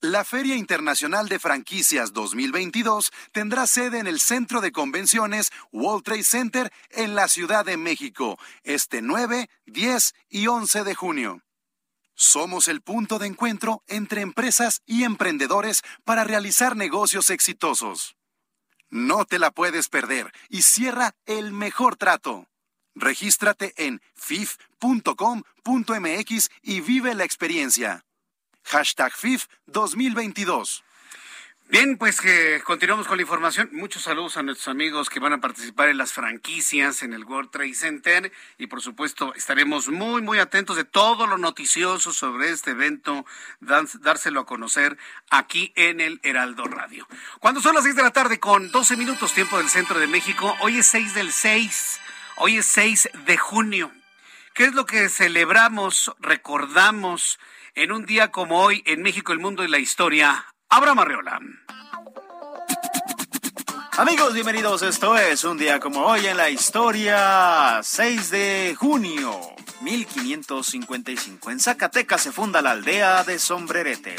La 0.00 0.24
Feria 0.24 0.56
Internacional 0.56 1.28
de 1.28 1.38
Franquicias 1.38 2.12
2022 2.12 3.12
tendrá 3.30 3.68
sede 3.68 4.00
en 4.00 4.08
el 4.08 4.18
Centro 4.18 4.60
de 4.60 4.72
Convenciones 4.72 5.52
World 5.70 6.02
Trade 6.02 6.24
Center 6.24 6.72
en 6.90 7.14
la 7.14 7.28
Ciudad 7.28 7.64
de 7.64 7.76
México 7.76 8.36
este 8.64 9.00
9, 9.00 9.48
10 9.66 10.14
y 10.28 10.48
11 10.48 10.82
de 10.82 10.94
junio. 10.96 11.42
Somos 12.16 12.66
el 12.66 12.82
punto 12.82 13.20
de 13.20 13.28
encuentro 13.28 13.84
entre 13.86 14.22
empresas 14.22 14.82
y 14.86 15.04
emprendedores 15.04 15.82
para 16.02 16.24
realizar 16.24 16.74
negocios 16.74 17.30
exitosos. 17.30 18.16
No 18.90 19.24
te 19.24 19.38
la 19.38 19.52
puedes 19.52 19.88
perder 19.88 20.32
y 20.48 20.62
cierra 20.62 21.14
el 21.26 21.52
mejor 21.52 21.94
trato. 21.94 22.48
Regístrate 22.94 23.74
en 23.76 24.00
fif.com.mx 24.14 24.50
y 26.62 26.80
vive 26.80 27.14
la 27.14 27.24
experiencia. 27.24 28.04
Hashtag 28.64 29.12
FIF 29.12 29.46
2022. 29.66 30.84
Bien, 31.70 31.96
pues 31.96 32.20
que 32.20 32.60
continuamos 32.62 33.06
con 33.06 33.16
la 33.16 33.22
información. 33.22 33.70
Muchos 33.72 34.02
saludos 34.02 34.36
a 34.36 34.42
nuestros 34.42 34.68
amigos 34.68 35.08
que 35.08 35.18
van 35.18 35.32
a 35.32 35.40
participar 35.40 35.88
en 35.88 35.96
las 35.96 36.12
franquicias 36.12 37.02
en 37.02 37.14
el 37.14 37.24
World 37.24 37.50
Trade 37.50 37.74
Center 37.74 38.32
y 38.58 38.66
por 38.66 38.82
supuesto 38.82 39.32
estaremos 39.34 39.88
muy 39.88 40.20
muy 40.20 40.38
atentos 40.38 40.76
de 40.76 40.84
todo 40.84 41.26
lo 41.26 41.38
noticioso 41.38 42.12
sobre 42.12 42.50
este 42.50 42.72
evento, 42.72 43.24
dárselo 43.60 44.40
a 44.40 44.46
conocer 44.46 44.98
aquí 45.30 45.72
en 45.74 46.00
el 46.00 46.20
Heraldo 46.22 46.64
Radio. 46.64 47.08
Cuando 47.40 47.62
son 47.62 47.74
las 47.74 47.84
6 47.84 47.96
de 47.96 48.02
la 48.02 48.12
tarde 48.12 48.38
con 48.38 48.70
12 48.70 48.98
minutos 48.98 49.32
tiempo 49.32 49.56
del 49.56 49.70
centro 49.70 49.98
de 49.98 50.06
México, 50.06 50.54
hoy 50.60 50.78
es 50.78 50.86
6 50.86 51.14
del 51.14 51.32
6. 51.32 52.00
Hoy 52.36 52.56
es 52.58 52.66
6 52.66 53.10
de 53.26 53.36
junio. 53.38 53.92
¿Qué 54.54 54.64
es 54.64 54.74
lo 54.74 54.86
que 54.86 55.08
celebramos, 55.08 56.12
recordamos 56.18 57.38
en 57.76 57.92
un 57.92 58.06
día 58.06 58.32
como 58.32 58.60
hoy 58.60 58.82
en 58.86 59.02
México, 59.02 59.32
el 59.32 59.38
mundo 59.38 59.62
y 59.62 59.68
la 59.68 59.78
historia? 59.78 60.44
Abraham 60.68 60.98
Arreola. 60.98 61.40
Amigos, 63.92 64.34
bienvenidos. 64.34 64.82
Esto 64.82 65.16
es 65.16 65.44
un 65.44 65.58
día 65.58 65.78
como 65.78 66.00
hoy 66.00 66.26
en 66.26 66.36
la 66.36 66.50
historia. 66.50 67.80
6 67.80 68.30
de 68.30 68.76
junio 68.76 69.40
1555. 69.82 71.52
En 71.52 71.60
Zacatecas 71.60 72.22
se 72.22 72.32
funda 72.32 72.60
la 72.62 72.72
aldea 72.72 73.22
de 73.22 73.38
Sombrerete. 73.38 74.16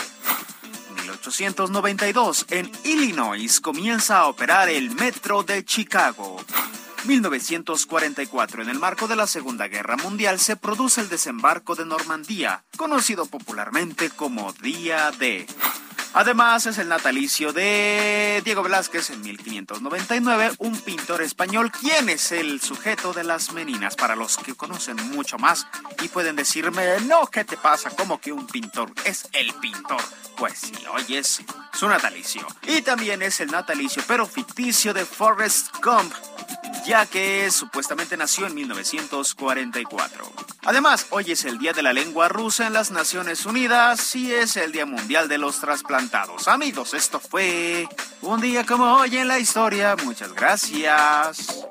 1892. 1.01 2.45
En 2.49 2.71
Illinois 2.85 3.59
comienza 3.59 4.19
a 4.19 4.27
operar 4.27 4.69
el 4.69 4.91
metro 4.91 5.43
de 5.43 5.65
Chicago. 5.65 6.37
1944, 7.05 8.63
en 8.63 8.69
el 8.69 8.79
marco 8.79 9.07
de 9.07 9.15
la 9.15 9.27
Segunda 9.27 9.67
Guerra 9.67 9.95
Mundial, 9.97 10.39
se 10.39 10.55
produce 10.55 11.01
el 11.01 11.09
desembarco 11.09 11.75
de 11.75 11.85
Normandía, 11.85 12.63
conocido 12.77 13.25
popularmente 13.25 14.09
como 14.09 14.53
Día 14.53 15.11
D. 15.11 15.45
Además, 16.17 16.65
es 16.65 16.77
el 16.77 16.87
natalicio 16.87 17.51
de 17.51 18.41
Diego 18.45 18.63
Velázquez 18.63 19.09
en 19.09 19.19
1599, 19.19 20.53
un 20.59 20.79
pintor 20.79 21.21
español, 21.21 21.73
quien 21.73 22.07
es 22.07 22.31
el 22.31 22.61
sujeto 22.61 23.11
de 23.11 23.25
las 23.25 23.51
meninas, 23.51 23.97
para 23.97 24.15
los 24.15 24.37
que 24.37 24.55
conocen 24.55 24.95
mucho 25.11 25.37
más 25.37 25.67
y 26.01 26.07
pueden 26.07 26.37
decirme, 26.37 27.01
no, 27.01 27.27
¿qué 27.27 27.43
te 27.43 27.57
pasa? 27.57 27.89
¿Cómo 27.89 28.21
que 28.21 28.31
un 28.31 28.47
pintor? 28.47 28.93
Es 29.03 29.27
el 29.33 29.53
pintor. 29.55 30.01
Pues 30.37 30.57
sí, 30.57 30.73
hoy 30.93 31.17
es 31.17 31.41
su 31.73 31.87
natalicio. 31.89 32.47
Y 32.63 32.81
también 32.81 33.21
es 33.21 33.41
el 33.41 33.51
natalicio, 33.51 34.01
pero 34.07 34.25
ficticio, 34.25 34.93
de 34.93 35.05
Forrest 35.05 35.67
Gump, 35.83 36.13
ya 36.85 37.05
que 37.05 37.51
supuestamente 37.51 38.15
nació 38.15 38.47
en 38.47 38.55
1944. 38.55 40.31
Además, 40.65 41.07
hoy 41.11 41.31
es 41.31 41.45
el 41.45 41.59
Día 41.59 41.73
de 41.73 41.83
la 41.83 41.93
Lengua 41.93 42.27
Rusa 42.27 42.67
en 42.67 42.73
las 42.73 42.91
Naciones 42.91 43.45
Unidas 43.45 44.15
y 44.15 44.33
es 44.33 44.57
el 44.57 44.71
Día 44.71 44.85
Mundial 44.85 45.27
de 45.27 45.37
los 45.37 45.61
Amigos, 46.47 46.93
esto 46.93 47.19
fue 47.19 47.87
un 48.21 48.39
día 48.39 48.63
como 48.63 48.97
hoy 48.97 49.17
en 49.17 49.27
la 49.27 49.39
historia. 49.39 49.95
Muchas 50.03 50.33
gracias. 50.33 51.65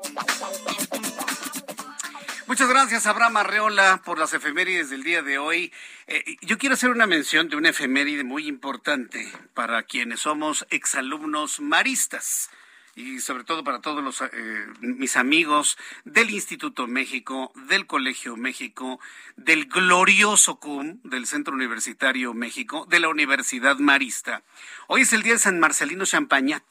Muchas 2.45 2.67
gracias, 2.67 3.05
Abraham 3.05 3.37
Arreola, 3.37 4.01
por 4.03 4.19
las 4.19 4.33
efemérides 4.33 4.89
del 4.89 5.03
día 5.03 5.21
de 5.21 5.37
hoy. 5.37 5.71
Eh, 6.07 6.37
yo 6.41 6.57
quiero 6.57 6.75
hacer 6.75 6.89
una 6.89 7.07
mención 7.07 7.47
de 7.47 7.55
una 7.55 7.69
efeméride 7.69 8.23
muy 8.23 8.47
importante 8.47 9.31
para 9.53 9.83
quienes 9.83 10.19
somos 10.21 10.67
exalumnos 10.69 11.61
maristas 11.61 12.49
y 12.95 13.19
sobre 13.19 13.43
todo 13.43 13.65
para 13.65 13.81
todos 13.81 14.03
los, 14.03 14.21
eh, 14.21 14.67
mis 14.79 15.17
amigos 15.17 15.77
del 16.05 16.29
Instituto 16.29 16.87
México, 16.87 17.51
del 17.67 17.87
Colegio 17.87 18.37
México, 18.37 19.01
del 19.35 19.65
glorioso 19.65 20.61
CUM, 20.61 21.01
del 21.03 21.27
Centro 21.27 21.53
Universitario 21.53 22.33
México, 22.33 22.87
de 22.89 23.01
la 23.01 23.09
Universidad 23.09 23.79
Marista. 23.79 24.43
Hoy 24.87 25.01
es 25.01 25.11
el 25.11 25.23
día 25.23 25.33
de 25.33 25.39
San 25.39 25.59
Marcelino 25.59 26.05
Champagnat. 26.05 26.63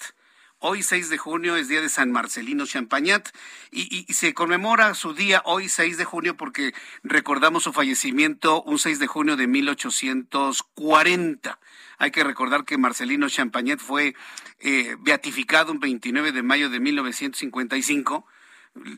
Hoy 0.61 0.83
6 0.83 1.11
de 1.11 1.19
junio 1.19 1.57
es 1.57 1.69
día 1.69 1.83
de 1.83 1.91
San 1.91 2.11
Marcelino 2.11 2.65
Champagnat 2.65 3.29
y, 3.71 4.07
y, 4.09 4.15
se 4.15 4.33
conmemora 4.33 4.95
su 4.95 5.13
día 5.13 5.43
hoy 5.45 5.69
6 5.69 5.99
de 5.99 6.07
junio 6.07 6.39
porque 6.39 6.73
recordamos 7.03 7.65
su 7.65 7.75
fallecimiento 7.75 8.63
un 8.63 8.79
6 8.79 8.99
de 8.99 9.07
junio 9.07 9.37
de 9.37 9.47
1840. 9.47 11.59
Hay 11.99 12.11
que 12.11 12.25
recordar 12.25 12.65
que 12.65 12.79
Marcelino 12.79 13.29
Champagnet 13.29 13.81
fue 13.81 14.15
eh, 14.61 14.97
beatificado 15.01 15.73
un 15.73 15.81
29 15.81 16.33
de 16.33 16.43
mayo 16.43 16.71
de 16.71 16.81
1955 16.81 18.27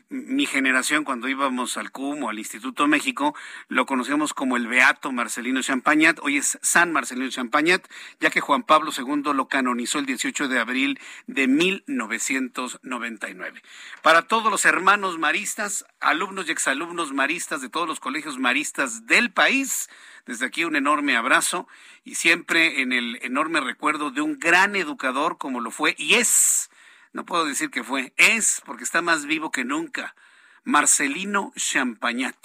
mi 0.09 0.47
generación, 0.47 1.03
cuando 1.03 1.27
íbamos 1.27 1.77
al 1.77 1.91
CUM 1.91 2.23
o 2.23 2.29
al 2.29 2.39
Instituto 2.39 2.87
México, 2.87 3.35
lo 3.67 3.85
conocíamos 3.85 4.33
como 4.33 4.57
el 4.57 4.65
Beato 4.65 5.11
Marcelino 5.11 5.61
Champagnat. 5.61 6.17
Hoy 6.23 6.37
es 6.37 6.57
San 6.63 6.91
Marcelino 6.91 7.29
Champagnat, 7.29 7.87
ya 8.19 8.31
que 8.31 8.41
Juan 8.41 8.63
Pablo 8.63 8.91
II 8.97 9.33
lo 9.35 9.47
canonizó 9.47 9.99
el 9.99 10.07
18 10.07 10.47
de 10.47 10.59
abril 10.59 10.99
de 11.27 11.47
1999. 11.47 13.61
Para 14.01 14.23
todos 14.23 14.49
los 14.49 14.65
hermanos 14.65 15.19
maristas, 15.19 15.85
alumnos 15.99 16.47
y 16.47 16.51
exalumnos 16.51 17.13
maristas 17.13 17.61
de 17.61 17.69
todos 17.69 17.87
los 17.87 17.99
colegios 17.99 18.39
maristas 18.39 19.05
del 19.05 19.31
país, 19.31 19.91
desde 20.27 20.45
aquí 20.45 20.65
un 20.65 20.75
enorme 20.75 21.15
abrazo 21.15 21.67
y 22.03 22.15
siempre 22.15 22.81
en 22.81 22.91
el 22.91 23.17
enorme 23.23 23.61
recuerdo 23.61 24.11
de 24.11 24.21
un 24.21 24.37
gran 24.37 24.75
educador 24.75 25.37
como 25.37 25.61
lo 25.61 25.71
fue 25.71 25.95
y 25.97 26.15
es, 26.15 26.69
no 27.13 27.25
puedo 27.25 27.45
decir 27.45 27.71
que 27.71 27.83
fue, 27.83 28.13
es 28.17 28.61
porque 28.65 28.83
está 28.83 29.01
más 29.01 29.25
vivo 29.25 29.49
que 29.51 29.63
nunca, 29.63 30.15
Marcelino 30.63 31.53
Champagnat. 31.55 32.37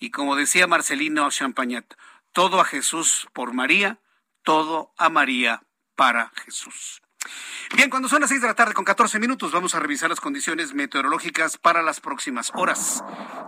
Y 0.00 0.10
como 0.10 0.34
decía 0.34 0.66
Marcelino 0.66 1.30
Champagnat, 1.30 1.94
todo 2.32 2.60
a 2.60 2.64
Jesús 2.64 3.28
por 3.32 3.54
María, 3.54 3.98
todo 4.42 4.92
a 4.98 5.08
María 5.08 5.62
para 5.94 6.32
Jesús. 6.44 7.03
Bien, 7.76 7.90
cuando 7.90 8.08
son 8.08 8.20
las 8.20 8.30
seis 8.30 8.40
de 8.40 8.46
la 8.46 8.54
tarde 8.54 8.72
con 8.72 8.84
14 8.84 9.18
minutos, 9.18 9.50
vamos 9.50 9.74
a 9.74 9.80
revisar 9.80 10.08
las 10.08 10.20
condiciones 10.20 10.74
meteorológicas 10.74 11.56
para 11.58 11.82
las 11.82 12.00
próximas 12.00 12.52
horas. 12.54 13.02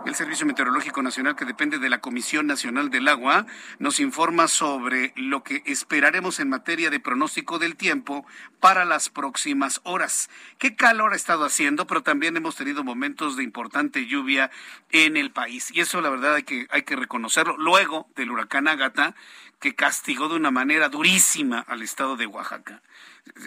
El 0.05 0.15
Servicio 0.15 0.45
Meteorológico 0.45 1.01
Nacional, 1.01 1.35
que 1.35 1.45
depende 1.45 1.79
de 1.79 1.89
la 1.89 1.99
Comisión 1.99 2.47
Nacional 2.47 2.89
del 2.89 3.07
Agua, 3.07 3.45
nos 3.79 3.99
informa 3.99 4.47
sobre 4.47 5.13
lo 5.15 5.43
que 5.43 5.63
esperaremos 5.65 6.39
en 6.39 6.49
materia 6.49 6.89
de 6.89 6.99
pronóstico 6.99 7.59
del 7.59 7.75
tiempo 7.75 8.25
para 8.59 8.85
las 8.85 9.09
próximas 9.09 9.81
horas. 9.83 10.29
Qué 10.57 10.75
calor 10.75 11.13
ha 11.13 11.15
estado 11.15 11.45
haciendo, 11.45 11.87
pero 11.87 12.03
también 12.03 12.35
hemos 12.37 12.55
tenido 12.55 12.83
momentos 12.83 13.37
de 13.37 13.43
importante 13.43 14.07
lluvia 14.07 14.51
en 14.91 15.15
el 15.15 15.31
país. 15.31 15.71
Y 15.73 15.81
eso, 15.81 16.01
la 16.01 16.09
verdad, 16.09 16.35
hay 16.35 16.43
que, 16.43 16.67
hay 16.71 16.83
que 16.83 16.95
reconocerlo. 16.95 17.55
Luego 17.57 18.09
del 18.15 18.31
huracán 18.31 18.67
Ágata, 18.67 19.15
que 19.59 19.75
castigó 19.75 20.29
de 20.29 20.35
una 20.35 20.51
manera 20.51 20.89
durísima 20.89 21.59
al 21.59 21.81
estado 21.81 22.15
de 22.15 22.27
Oaxaca 22.27 22.81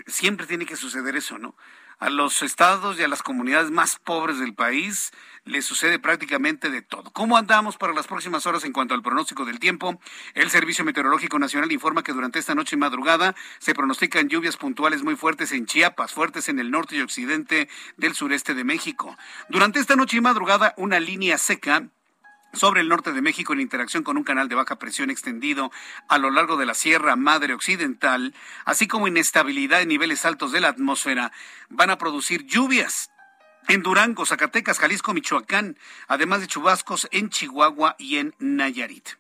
siempre 0.07 0.47
tiene 0.47 0.67
que 0.67 0.77
suceder 0.77 1.17
eso, 1.17 1.39
¿no? 1.39 1.57
A 1.99 2.09
los 2.09 2.41
estados 2.41 2.99
y 2.99 3.03
a 3.03 3.09
las 3.09 3.23
comunidades 3.23 3.71
más 3.71 3.99
pobres 3.99 4.39
del 4.39 4.55
país 4.55 5.13
les 5.45 5.67
sucede 5.67 5.99
prácticamente 5.99 6.71
de 6.71 6.81
todo. 6.81 7.11
¿Cómo 7.11 7.37
andamos 7.37 7.77
para 7.77 7.93
las 7.93 8.07
próximas 8.07 8.47
horas 8.47 8.65
en 8.65 8.73
cuanto 8.73 8.95
al 8.95 9.03
pronóstico 9.03 9.45
del 9.45 9.59
tiempo? 9.59 10.01
El 10.33 10.49
Servicio 10.49 10.83
Meteorológico 10.83 11.39
Nacional 11.39 11.71
informa 11.73 12.03
que 12.03 12.15
durante 12.15 12.39
esta 12.39 12.55
noche 12.55 12.77
y 12.77 12.79
madrugada 12.79 13.35
se 13.59 13.75
pronostican 13.75 14.31
lluvias 14.31 14.57
puntuales 14.57 15.03
muy 15.03 15.15
fuertes 15.15 15.53
en 15.53 15.67
Chiapas, 15.67 16.13
fuertes 16.13 16.49
en 16.49 16.59
el 16.59 16.71
norte 16.71 16.97
y 16.97 17.03
occidente 17.03 17.69
del 17.99 18.15
sureste 18.15 18.55
de 18.55 18.65
México. 18.65 19.19
Durante 19.51 19.79
esta 19.79 19.97
noche 19.97 20.17
y 20.17 20.23
madrugada, 20.23 20.73
una 20.79 21.01
línea 21.01 21.37
seca 21.37 21.91
sobre 22.53 22.81
el 22.81 22.89
norte 22.89 23.13
de 23.13 23.23
México 23.23 23.53
en 23.53 23.61
interacción 23.61 24.03
con 24.03 24.17
un 24.17 24.25
canal 24.25 24.49
de 24.49 24.55
baja 24.55 24.77
presión 24.77 25.11
extendido 25.11 25.71
a 26.09 26.19
lo 26.19 26.31
largo 26.31 26.57
de 26.57 26.67
la 26.67 26.75
Sierra 26.75 27.17
Madre 27.17 27.55
Occidental, 27.55 28.35
así 28.65 28.89
como 28.89 29.09
inestabilidad 29.09 29.83
en 29.83 29.89
niveles 29.89 30.25
altos 30.25 30.53
de 30.53 30.61
la 30.61 30.69
atmósfera, 30.69 31.33
van 31.69 31.91
a 31.91 31.99
producir 31.99 32.47
lluvias 32.47 33.11
en 33.69 33.83
Durango, 33.83 34.27
Zacatecas, 34.27 34.79
Jalisco, 34.79 35.15
Michoacán, 35.15 35.77
además 36.09 36.41
de 36.41 36.49
chubascos 36.49 37.09
en 37.13 37.31
Chihuahua 37.31 37.95
y 37.99 38.17
en 38.17 38.35
Nayarit. 38.39 39.11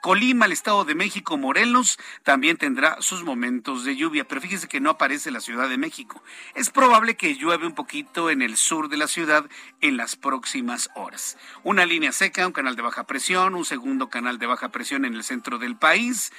Colima, 0.00 0.46
el 0.46 0.52
Estado 0.52 0.84
de 0.84 0.94
México, 0.94 1.36
Morelos, 1.36 1.98
también 2.22 2.56
tendrá 2.56 2.96
sus 3.00 3.22
momentos 3.22 3.84
de 3.84 3.96
lluvia, 3.96 4.24
pero 4.24 4.40
fíjese 4.40 4.68
que 4.68 4.80
no 4.80 4.90
aparece 4.90 5.30
la 5.30 5.40
Ciudad 5.40 5.68
de 5.68 5.76
México. 5.76 6.22
Es 6.54 6.70
probable 6.70 7.16
que 7.16 7.34
llueve 7.34 7.66
un 7.66 7.74
poquito 7.74 8.30
en 8.30 8.40
el 8.40 8.56
sur 8.56 8.88
de 8.88 8.96
la 8.96 9.08
ciudad 9.08 9.44
en 9.80 9.96
las 9.96 10.16
próximas 10.16 10.88
horas. 10.94 11.36
Una 11.64 11.84
línea 11.84 12.12
seca, 12.12 12.46
un 12.46 12.52
canal 12.52 12.76
de 12.76 12.82
baja 12.82 13.04
presión, 13.04 13.54
un 13.54 13.64
segundo 13.64 14.08
canal 14.08 14.38
de 14.38 14.46
baja 14.46 14.70
presión 14.70 15.04
en 15.04 15.14
el 15.14 15.22
centro 15.22 15.58
del 15.58 15.76
país 15.76 16.32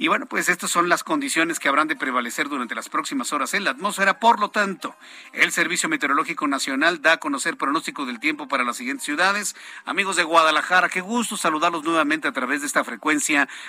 y 0.00 0.06
bueno, 0.06 0.26
pues 0.26 0.48
estas 0.48 0.70
son 0.70 0.88
las 0.88 1.02
condiciones 1.02 1.58
que 1.58 1.68
habrán 1.68 1.88
de 1.88 1.96
prevalecer 1.96 2.48
durante 2.48 2.76
las 2.76 2.88
próximas 2.88 3.32
horas 3.32 3.52
en 3.54 3.64
la 3.64 3.70
atmósfera. 3.70 4.20
Por 4.20 4.38
lo 4.38 4.48
tanto, 4.48 4.94
el 5.32 5.50
Servicio 5.50 5.88
Meteorológico 5.88 6.46
Nacional 6.46 7.02
da 7.02 7.14
a 7.14 7.16
conocer 7.16 7.56
pronóstico 7.56 8.06
del 8.06 8.20
tiempo 8.20 8.46
para 8.46 8.62
las 8.62 8.76
siguientes 8.76 9.04
ciudades. 9.04 9.56
Amigos 9.84 10.14
de 10.14 10.22
Guadalajara, 10.22 10.88
qué 10.88 11.00
gusto 11.00 11.36
saludarlos 11.36 11.82
nuevamente 11.82 12.28
a 12.28 12.32
través 12.32 12.60
de 12.60 12.68
esta 12.68 12.84
frecuencia 12.84 13.07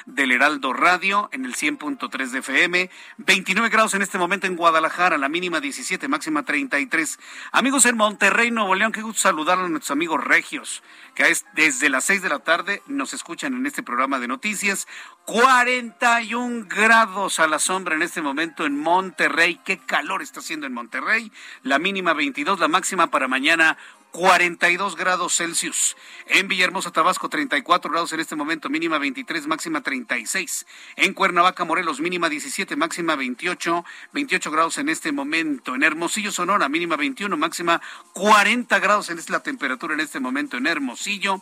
del 0.06 0.34
Heraldo 0.34 0.74
Radio 0.74 1.30
en 1.32 1.46
el 1.46 1.56
100.3 1.56 2.32
de 2.32 2.40
FM. 2.40 2.90
29 3.18 3.70
grados 3.70 3.94
en 3.94 4.02
este 4.02 4.18
momento 4.18 4.48
en 4.48 4.58
Guadalajara, 4.58 5.18
la 5.18 5.30
mínima 5.30 5.62
17, 5.62 6.10
máxima 6.10 6.44
33. 6.44 7.18
Amigos 7.54 7.86
en 7.86 7.96
Monterrey, 7.96 8.52
Nuevo 8.52 8.76
León, 8.76 8.92
qué 8.92 9.02
gusto 9.02 9.22
saludarlos 9.22 9.68
a 9.68 9.70
nuestros 9.70 9.92
amigos 9.92 10.22
regios, 10.22 10.84
que 11.16 11.34
desde 11.54 11.90
las 11.90 12.04
6 12.04 12.22
de 12.22 12.30
la 12.30 12.40
tarde 12.40 12.82
nos 12.88 13.14
escuchan 13.14 13.54
en 13.54 13.66
este 13.66 13.82
programa 13.82 14.20
de 14.20 14.28
noticias. 14.28 14.88
41 15.26 16.66
grados 16.68 17.40
a 17.40 17.48
la 17.48 17.60
sombra 17.60 17.96
en 17.96 18.02
este 18.02 18.22
momento 18.22 18.66
en 18.66 18.78
Monterrey. 18.78 19.60
Qué 19.64 19.78
calor 19.78 20.22
está 20.22 20.42
haciendo 20.42 20.68
en 20.68 20.74
Monterrey. 20.74 21.32
La 21.64 21.80
mínima 21.80 22.14
22, 22.14 22.60
la 22.60 22.68
máxima 22.68 23.08
para 23.08 23.30
mañana 23.30 23.78
42 24.12 24.96
grados 24.96 25.36
Celsius. 25.38 25.96
En 26.28 26.48
Villahermosa, 26.48 26.92
Tabasco, 26.92 27.30
34 27.30 27.92
grados 27.92 28.14
en 28.14 28.20
este 28.20 28.36
momento, 28.36 28.70
mínima 28.70 28.98
23, 28.98 29.48
máxima 29.48 29.82
36. 29.82 30.66
En 30.96 31.14
Cuernavaca, 31.14 31.66
Morelos, 31.66 32.00
mínima 32.00 32.30
17, 32.30 32.76
máxima 32.76 33.16
28, 33.16 33.86
28 34.14 34.52
grados 34.52 34.78
en 34.78 34.90
este 34.90 35.12
momento. 35.12 35.76
En 35.76 35.84
Hermosillo, 35.84 36.32
Sonora, 36.32 36.70
mínima 36.70 36.96
21, 36.96 37.36
máxima 37.38 37.82
40 38.14 38.80
grados 38.80 39.10
en 39.10 39.20
es 39.20 39.30
la 39.30 39.42
temperatura 39.42 39.94
en 39.94 40.00
este 40.00 40.20
momento 40.20 40.58
en 40.58 40.68
Hermosillo. 40.68 41.42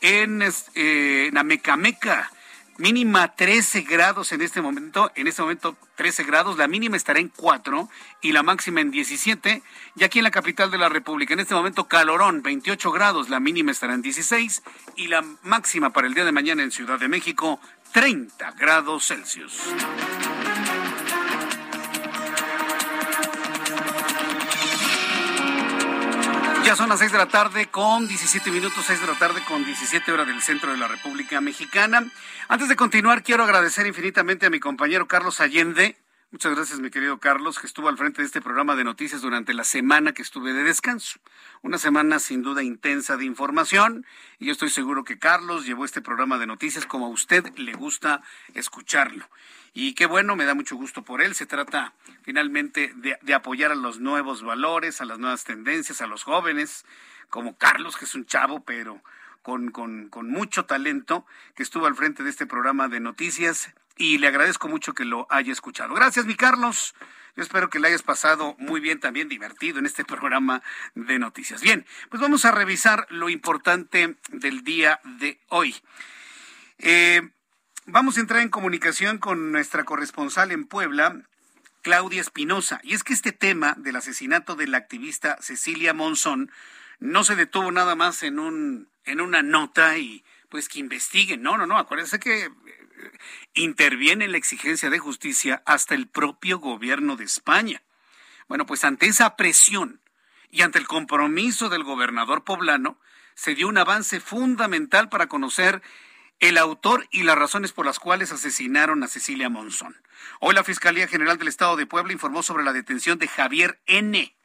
En, 0.00 0.42
eh, 0.42 1.28
en 1.28 1.38
Amecameca, 1.38 2.30
mínima 2.78 3.34
13 3.34 3.82
grados 3.82 4.32
en 4.32 4.42
este 4.42 4.62
momento, 4.62 5.10
en 5.14 5.26
este 5.26 5.42
momento 5.42 5.76
13 5.96 6.24
grados, 6.24 6.58
la 6.58 6.68
mínima 6.68 6.96
estará 6.96 7.20
en 7.20 7.28
4 7.28 7.88
y 8.20 8.32
la 8.32 8.42
máxima 8.42 8.80
en 8.80 8.90
17, 8.90 9.62
y 9.96 10.04
aquí 10.04 10.18
en 10.18 10.24
la 10.24 10.30
capital 10.30 10.70
de 10.70 10.78
la 10.78 10.88
República, 10.88 11.34
en 11.34 11.40
este 11.40 11.54
momento 11.54 11.88
calorón, 11.88 12.42
28 12.42 12.90
grados, 12.92 13.28
la 13.28 13.40
mínima 13.40 13.70
estará 13.72 13.94
en 13.94 14.02
16 14.02 14.62
y 14.96 15.08
la 15.08 15.24
máxima 15.42 15.90
para 15.90 16.06
el 16.06 16.14
día 16.14 16.24
de 16.24 16.32
mañana 16.32 16.62
en 16.62 16.70
Ciudad 16.70 16.98
de 16.98 17.08
México, 17.08 17.60
30 17.92 18.52
grados 18.52 19.06
Celsius. 19.06 19.60
Ya 26.64 26.76
son 26.76 26.88
las 26.88 27.00
6 27.00 27.10
de 27.10 27.18
la 27.18 27.26
tarde 27.26 27.66
con 27.66 28.06
17 28.06 28.50
minutos, 28.52 28.84
6 28.86 29.00
de 29.00 29.06
la 29.08 29.18
tarde 29.18 29.42
con 29.48 29.64
17 29.64 30.12
horas 30.12 30.28
del 30.28 30.40
centro 30.40 30.70
de 30.70 30.78
la 30.78 30.86
República 30.86 31.40
Mexicana. 31.40 32.04
Antes 32.46 32.68
de 32.68 32.76
continuar, 32.76 33.24
quiero 33.24 33.42
agradecer 33.42 33.86
infinitamente 33.86 34.46
a 34.46 34.50
mi 34.50 34.60
compañero 34.60 35.08
Carlos 35.08 35.40
Allende. 35.40 35.96
Muchas 36.30 36.54
gracias, 36.54 36.78
mi 36.78 36.90
querido 36.90 37.18
Carlos, 37.18 37.58
que 37.58 37.66
estuvo 37.66 37.88
al 37.88 37.98
frente 37.98 38.22
de 38.22 38.26
este 38.26 38.40
programa 38.40 38.76
de 38.76 38.84
noticias 38.84 39.22
durante 39.22 39.54
la 39.54 39.64
semana 39.64 40.12
que 40.12 40.22
estuve 40.22 40.52
de 40.52 40.62
descanso. 40.62 41.18
Una 41.62 41.78
semana 41.78 42.20
sin 42.20 42.42
duda 42.42 42.62
intensa 42.62 43.16
de 43.16 43.24
información 43.24 44.06
y 44.38 44.46
yo 44.46 44.52
estoy 44.52 44.70
seguro 44.70 45.02
que 45.02 45.18
Carlos 45.18 45.66
llevó 45.66 45.84
este 45.84 46.00
programa 46.00 46.38
de 46.38 46.46
noticias 46.46 46.86
como 46.86 47.06
a 47.06 47.10
usted 47.10 47.44
le 47.58 47.72
gusta 47.72 48.22
escucharlo. 48.54 49.28
Y 49.74 49.94
qué 49.94 50.06
bueno, 50.06 50.36
me 50.36 50.44
da 50.44 50.54
mucho 50.54 50.76
gusto 50.76 51.02
por 51.02 51.22
él. 51.22 51.34
Se 51.34 51.46
trata 51.46 51.94
finalmente 52.22 52.92
de, 52.96 53.34
apoyar 53.34 53.72
a 53.72 53.74
los 53.74 54.00
nuevos 54.00 54.42
valores, 54.42 55.00
a 55.00 55.06
las 55.06 55.18
nuevas 55.18 55.44
tendencias, 55.44 56.02
a 56.02 56.06
los 56.06 56.24
jóvenes, 56.24 56.84
como 57.30 57.56
Carlos, 57.56 57.96
que 57.96 58.04
es 58.04 58.14
un 58.14 58.26
chavo, 58.26 58.62
pero 58.64 59.02
con, 59.40 59.70
con, 59.70 60.08
con, 60.08 60.30
mucho 60.30 60.66
talento, 60.66 61.26
que 61.54 61.62
estuvo 61.62 61.86
al 61.86 61.94
frente 61.94 62.22
de 62.22 62.30
este 62.30 62.46
programa 62.46 62.88
de 62.88 63.00
noticias 63.00 63.72
y 63.96 64.18
le 64.18 64.28
agradezco 64.28 64.68
mucho 64.68 64.92
que 64.92 65.04
lo 65.04 65.26
haya 65.30 65.52
escuchado. 65.52 65.94
Gracias, 65.94 66.26
mi 66.26 66.34
Carlos. 66.34 66.94
Yo 67.34 67.42
espero 67.42 67.70
que 67.70 67.80
le 67.80 67.88
hayas 67.88 68.02
pasado 68.02 68.54
muy 68.58 68.80
bien, 68.80 69.00
también 69.00 69.28
divertido 69.28 69.78
en 69.78 69.86
este 69.86 70.04
programa 70.04 70.62
de 70.94 71.18
noticias. 71.18 71.62
Bien, 71.62 71.86
pues 72.10 72.20
vamos 72.20 72.44
a 72.44 72.50
revisar 72.50 73.06
lo 73.10 73.30
importante 73.30 74.16
del 74.28 74.64
día 74.64 75.00
de 75.04 75.40
hoy. 75.48 75.74
Eh, 76.78 77.30
Vamos 77.86 78.16
a 78.16 78.20
entrar 78.20 78.42
en 78.42 78.48
comunicación 78.48 79.18
con 79.18 79.50
nuestra 79.50 79.82
corresponsal 79.82 80.52
en 80.52 80.66
Puebla, 80.66 81.22
Claudia 81.82 82.20
Espinosa. 82.20 82.80
Y 82.84 82.94
es 82.94 83.02
que 83.02 83.12
este 83.12 83.32
tema 83.32 83.74
del 83.76 83.96
asesinato 83.96 84.54
de 84.54 84.68
la 84.68 84.78
activista 84.78 85.36
Cecilia 85.40 85.92
Monzón 85.92 86.52
no 87.00 87.24
se 87.24 87.34
detuvo 87.34 87.72
nada 87.72 87.96
más 87.96 88.22
en 88.22 88.38
un 88.38 88.88
en 89.04 89.20
una 89.20 89.42
nota 89.42 89.98
y 89.98 90.24
pues 90.48 90.68
que 90.68 90.78
investiguen. 90.78 91.42
No, 91.42 91.58
no, 91.58 91.66
no. 91.66 91.76
Acuérdense 91.76 92.20
que 92.20 92.44
eh, 92.44 92.50
interviene 93.54 94.26
en 94.26 94.32
la 94.32 94.38
exigencia 94.38 94.88
de 94.88 95.00
justicia 95.00 95.64
hasta 95.66 95.96
el 95.96 96.06
propio 96.06 96.60
gobierno 96.60 97.16
de 97.16 97.24
España. 97.24 97.82
Bueno, 98.46 98.64
pues 98.64 98.84
ante 98.84 99.06
esa 99.06 99.34
presión 99.34 100.00
y 100.52 100.62
ante 100.62 100.78
el 100.78 100.86
compromiso 100.86 101.68
del 101.68 101.82
gobernador 101.82 102.44
poblano, 102.44 103.00
se 103.34 103.56
dio 103.56 103.66
un 103.66 103.78
avance 103.78 104.20
fundamental 104.20 105.08
para 105.08 105.26
conocer 105.26 105.82
el 106.42 106.58
autor 106.58 107.06
y 107.12 107.22
las 107.22 107.38
razones 107.38 107.70
por 107.70 107.86
las 107.86 108.00
cuales 108.00 108.32
asesinaron 108.32 109.04
a 109.04 109.06
Cecilia 109.06 109.48
Monzón. 109.48 109.96
Hoy 110.40 110.56
la 110.56 110.64
Fiscalía 110.64 111.06
General 111.06 111.38
del 111.38 111.46
Estado 111.46 111.76
de 111.76 111.86
Puebla 111.86 112.12
informó 112.12 112.42
sobre 112.42 112.64
la 112.64 112.72
detención 112.72 113.16
de 113.20 113.28
Javier 113.28 113.80
N., 113.86 114.36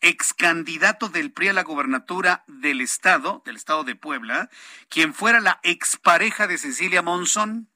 ex 0.00 0.32
candidato 0.32 1.08
del 1.08 1.32
PRI 1.32 1.48
a 1.48 1.52
la 1.52 1.64
gobernatura 1.64 2.44
del 2.46 2.80
Estado, 2.80 3.42
del 3.44 3.56
Estado 3.56 3.82
de 3.82 3.96
Puebla, 3.96 4.48
quien 4.88 5.12
fuera 5.12 5.40
la 5.40 5.58
expareja 5.64 6.46
de 6.46 6.56
Cecilia 6.56 7.02
Monzón 7.02 7.68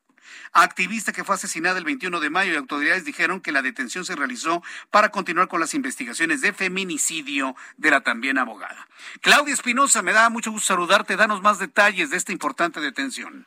activista 0.52 1.12
que 1.12 1.24
fue 1.24 1.34
asesinada 1.34 1.78
el 1.78 1.84
21 1.84 2.20
de 2.20 2.30
mayo 2.30 2.52
y 2.52 2.56
autoridades 2.56 3.04
dijeron 3.04 3.40
que 3.40 3.50
la 3.50 3.60
detención 3.60 4.04
se 4.04 4.14
realizó 4.14 4.62
para 4.90 5.10
continuar 5.10 5.48
con 5.48 5.58
las 5.58 5.74
investigaciones 5.74 6.40
de 6.40 6.52
feminicidio 6.52 7.56
de 7.76 7.90
la 7.90 8.02
también 8.02 8.38
abogada. 8.38 8.86
Claudia 9.20 9.52
Espinosa, 9.52 10.02
me 10.02 10.12
da 10.12 10.30
mucho 10.30 10.52
gusto 10.52 10.68
saludarte. 10.68 11.16
Danos 11.16 11.42
más 11.42 11.58
detalles 11.58 12.10
de 12.10 12.16
esta 12.16 12.32
importante 12.32 12.80
detención. 12.80 13.46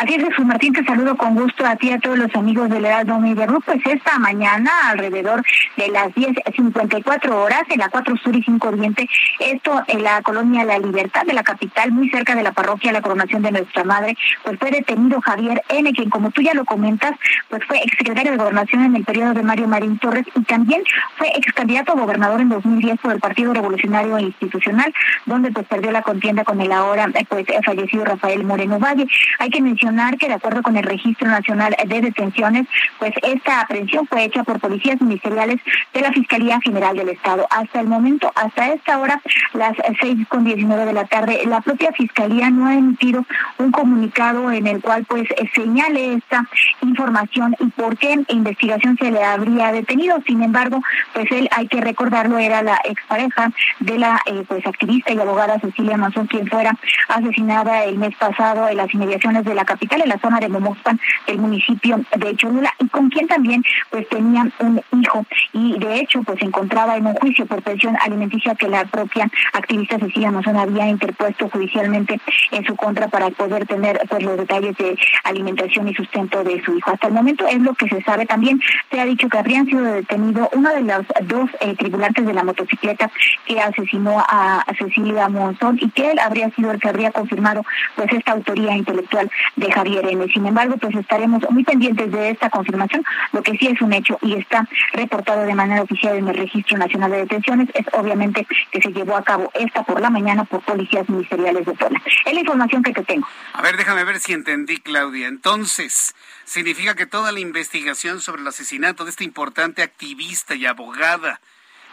Así 0.00 0.14
es, 0.14 0.22
Jesús 0.22 0.46
Martín, 0.46 0.72
te 0.72 0.84
saludo 0.84 1.16
con 1.16 1.34
gusto 1.34 1.66
a 1.66 1.74
ti 1.74 1.88
y 1.88 1.92
a 1.92 1.98
todos 1.98 2.16
los 2.16 2.32
amigos 2.36 2.70
del 2.70 2.84
Heraldo 2.84 3.18
Media 3.18 3.46
Group. 3.46 3.64
Pues 3.66 3.80
esta 3.84 4.16
mañana, 4.20 4.70
alrededor 4.90 5.42
de 5.76 5.88
las 5.88 6.14
10.54 6.14 7.32
horas, 7.32 7.62
en 7.68 7.80
la 7.80 7.88
4 7.88 8.16
Sur 8.18 8.36
y 8.36 8.40
5 8.44 8.68
Oriente, 8.68 9.08
esto 9.40 9.82
en 9.88 10.04
la 10.04 10.22
colonia 10.22 10.64
La 10.64 10.78
Libertad 10.78 11.22
de 11.26 11.32
la 11.32 11.42
capital, 11.42 11.90
muy 11.90 12.08
cerca 12.10 12.36
de 12.36 12.44
la 12.44 12.52
parroquia 12.52 12.92
La 12.92 13.02
Coronación 13.02 13.42
de 13.42 13.50
Nuestra 13.50 13.82
Madre, 13.82 14.16
pues 14.44 14.56
fue 14.60 14.70
detenido 14.70 15.20
Javier 15.20 15.64
N., 15.68 15.92
quien 15.92 16.10
como 16.10 16.30
tú 16.30 16.42
ya 16.42 16.54
lo 16.54 16.64
comentas, 16.64 17.14
pues 17.50 17.64
fue 17.66 17.78
exsecretario 17.78 18.30
de 18.30 18.38
Gobernación 18.38 18.84
en 18.84 18.94
el 18.94 19.04
periodo 19.04 19.34
de 19.34 19.42
Mario 19.42 19.66
Marín 19.66 19.98
Torres 19.98 20.26
y 20.32 20.44
también 20.44 20.84
fue 21.16 21.26
ex 21.34 21.52
candidato 21.54 21.90
a 21.90 21.96
gobernador 21.96 22.40
en 22.40 22.50
2010 22.50 23.00
por 23.00 23.14
el 23.14 23.18
Partido 23.18 23.52
Revolucionario 23.52 24.16
Institucional, 24.20 24.94
donde 25.26 25.50
pues 25.50 25.66
perdió 25.66 25.90
la 25.90 26.02
contienda 26.02 26.44
con 26.44 26.60
el 26.60 26.70
ahora 26.70 27.08
pues 27.28 27.46
fallecido 27.64 28.04
Rafael 28.04 28.44
Moreno 28.44 28.78
Valle. 28.78 29.04
Hay 29.40 29.50
que 29.50 29.60
mencionar 29.60 29.87
que 30.18 30.28
de 30.28 30.34
acuerdo 30.34 30.62
con 30.62 30.76
el 30.76 30.84
Registro 30.84 31.28
Nacional 31.28 31.74
de 31.86 32.00
Detenciones, 32.00 32.66
pues 32.98 33.12
esta 33.22 33.62
aprehensión 33.62 34.06
fue 34.06 34.24
hecha 34.24 34.44
por 34.44 34.60
policías 34.60 35.00
ministeriales 35.00 35.60
de 35.94 36.00
la 36.00 36.12
Fiscalía 36.12 36.60
General 36.60 36.96
del 36.96 37.08
Estado. 37.08 37.46
Hasta 37.50 37.80
el 37.80 37.88
momento, 37.88 38.30
hasta 38.34 38.72
esta 38.72 38.98
hora, 38.98 39.20
las 39.54 39.72
seis 40.00 40.26
con 40.28 40.44
diecinueve 40.44 40.84
de 40.84 40.92
la 40.92 41.04
tarde, 41.06 41.40
la 41.46 41.60
propia 41.60 41.90
Fiscalía 41.92 42.50
no 42.50 42.66
ha 42.66 42.74
emitido 42.74 43.24
un 43.58 43.72
comunicado 43.72 44.52
en 44.52 44.66
el 44.66 44.80
cual 44.82 45.04
pues 45.06 45.26
señale 45.54 46.14
esta 46.14 46.46
información 46.82 47.56
y 47.58 47.66
por 47.68 47.96
qué 47.96 48.20
investigación 48.28 48.96
se 48.98 49.10
le 49.10 49.24
habría 49.24 49.72
detenido. 49.72 50.18
Sin 50.26 50.42
embargo, 50.42 50.82
pues 51.14 51.30
él, 51.32 51.48
hay 51.52 51.66
que 51.68 51.80
recordarlo, 51.80 52.38
era 52.38 52.62
la 52.62 52.78
expareja 52.84 53.52
de 53.80 53.98
la 53.98 54.20
eh, 54.26 54.44
pues 54.46 54.66
activista 54.66 55.12
y 55.12 55.18
abogada 55.18 55.58
Cecilia 55.60 55.96
Manzón, 55.96 56.26
quien 56.26 56.46
fuera 56.46 56.76
asesinada 57.08 57.84
el 57.84 57.96
mes 57.98 58.14
pasado 58.16 58.68
en 58.68 58.76
las 58.76 58.92
inmediaciones 58.92 59.44
de 59.44 59.54
la 59.54 59.64
capital, 59.64 59.77
en 59.80 60.08
la 60.08 60.18
zona 60.18 60.38
de 60.40 60.48
Momoxpan, 60.48 61.00
del 61.26 61.38
municipio 61.38 62.00
de 62.16 62.36
Cholula, 62.36 62.72
y 62.78 62.88
con 62.88 63.08
quien 63.08 63.26
también 63.26 63.62
pues 63.90 64.08
tenía 64.08 64.46
un 64.60 64.80
hijo 64.92 65.24
y 65.52 65.78
de 65.78 66.00
hecho 66.00 66.22
pues 66.22 66.38
se 66.38 66.46
encontraba 66.46 66.96
en 66.96 67.06
un 67.06 67.14
juicio 67.14 67.46
por 67.46 67.62
pensión 67.62 67.96
alimenticia 68.00 68.54
que 68.54 68.68
la 68.68 68.84
propia 68.84 69.30
activista 69.52 69.98
Cecilia 69.98 70.30
Manzón 70.30 70.56
había 70.56 70.88
interpuesto 70.88 71.48
judicialmente 71.48 72.20
en 72.50 72.64
su 72.64 72.76
contra 72.76 73.08
para 73.08 73.30
poder 73.30 73.66
tener 73.66 74.00
pues 74.08 74.22
los 74.22 74.36
detalles 74.36 74.76
de 74.76 74.98
alimentación 75.24 75.88
y 75.88 75.94
sustento 75.94 76.44
de 76.44 76.62
su 76.64 76.76
hijo. 76.76 76.90
Hasta 76.90 77.08
el 77.08 77.14
momento 77.14 77.46
es 77.46 77.60
lo 77.60 77.74
que 77.74 77.88
se 77.88 78.02
sabe. 78.02 78.26
También 78.26 78.60
se 78.90 79.00
ha 79.00 79.04
dicho 79.04 79.28
que 79.28 79.38
habrían 79.38 79.66
sido 79.66 79.82
detenidos 79.82 80.48
uno 80.52 80.72
de 80.72 80.80
los 80.82 81.06
dos 81.24 81.50
eh, 81.60 81.74
tripulantes 81.76 82.26
de 82.26 82.32
la 82.32 82.44
motocicleta 82.44 83.10
que 83.46 83.60
asesinó 83.60 84.18
a, 84.18 84.64
Cecilia 84.78 85.28
Monzón 85.28 85.78
y 85.80 85.90
que 85.90 86.12
él 86.12 86.18
habría 86.18 86.50
sido 86.50 86.70
el 86.70 86.78
que 86.78 86.88
habría 86.88 87.10
confirmado 87.10 87.64
pues 87.96 88.12
esta 88.12 88.32
autoría 88.32 88.76
intelectual 88.76 89.28
de 89.58 89.72
Javier 89.72 90.06
N. 90.08 90.26
Sin 90.32 90.46
embargo, 90.46 90.76
pues 90.76 90.94
estaremos 90.94 91.42
muy 91.50 91.64
pendientes 91.64 92.10
de 92.10 92.30
esta 92.30 92.50
confirmación. 92.50 93.04
Lo 93.32 93.42
que 93.42 93.56
sí 93.58 93.66
es 93.66 93.80
un 93.80 93.92
hecho 93.92 94.18
y 94.22 94.34
está 94.34 94.68
reportado 94.92 95.42
de 95.42 95.54
manera 95.54 95.82
oficial 95.82 96.16
en 96.16 96.28
el 96.28 96.36
Registro 96.36 96.78
Nacional 96.78 97.10
de 97.10 97.18
Detenciones 97.18 97.68
es 97.74 97.86
obviamente 97.92 98.46
que 98.70 98.80
se 98.80 98.92
llevó 98.92 99.16
a 99.16 99.22
cabo 99.22 99.50
esta 99.54 99.82
por 99.82 100.00
la 100.00 100.10
mañana 100.10 100.44
por 100.44 100.60
policías 100.62 101.08
ministeriales 101.08 101.66
de 101.66 101.72
Puebla. 101.72 102.00
Es 102.24 102.32
la 102.32 102.40
información 102.40 102.82
que 102.82 102.92
te 102.92 103.02
tengo. 103.02 103.26
A 103.52 103.62
ver, 103.62 103.76
déjame 103.76 104.04
ver 104.04 104.20
si 104.20 104.32
entendí, 104.32 104.78
Claudia. 104.78 105.26
Entonces, 105.26 106.14
significa 106.44 106.94
que 106.94 107.06
toda 107.06 107.32
la 107.32 107.40
investigación 107.40 108.20
sobre 108.20 108.42
el 108.42 108.48
asesinato 108.48 109.04
de 109.04 109.10
esta 109.10 109.24
importante 109.24 109.82
activista 109.82 110.54
y 110.54 110.66
abogada, 110.66 111.40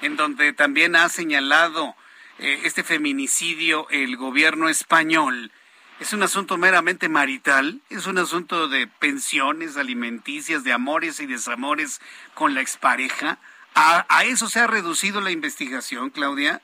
en 0.01 0.15
donde 0.15 0.54
también 0.54 0.95
ha 0.95 1.10
señalado 1.10 1.95
eh, 2.38 2.62
este 2.63 2.84
feminicidio 2.84 3.88
el 3.89 4.17
gobierno 4.17 4.69
español, 4.69 5.51
es 5.99 6.13
un 6.13 6.23
asunto 6.23 6.58
meramente 6.58 7.10
marital, 7.10 7.81
es 7.89 8.05
un 8.05 8.17
asunto 8.17 8.67
de 8.67 8.88
pensiones 8.88 9.77
alimenticias, 9.77 10.63
de 10.63 10.73
amores 10.73 11.19
y 11.19 11.25
desamores 11.25 12.01
con 12.34 12.53
la 12.53 12.62
expareja. 12.62 13.38
a 13.73 14.23
eso 14.25 14.47
se 14.47 14.60
ha 14.60 14.67
reducido 14.67 15.21
la 15.21 15.31
investigación, 15.31 16.10
Claudia? 16.10 16.62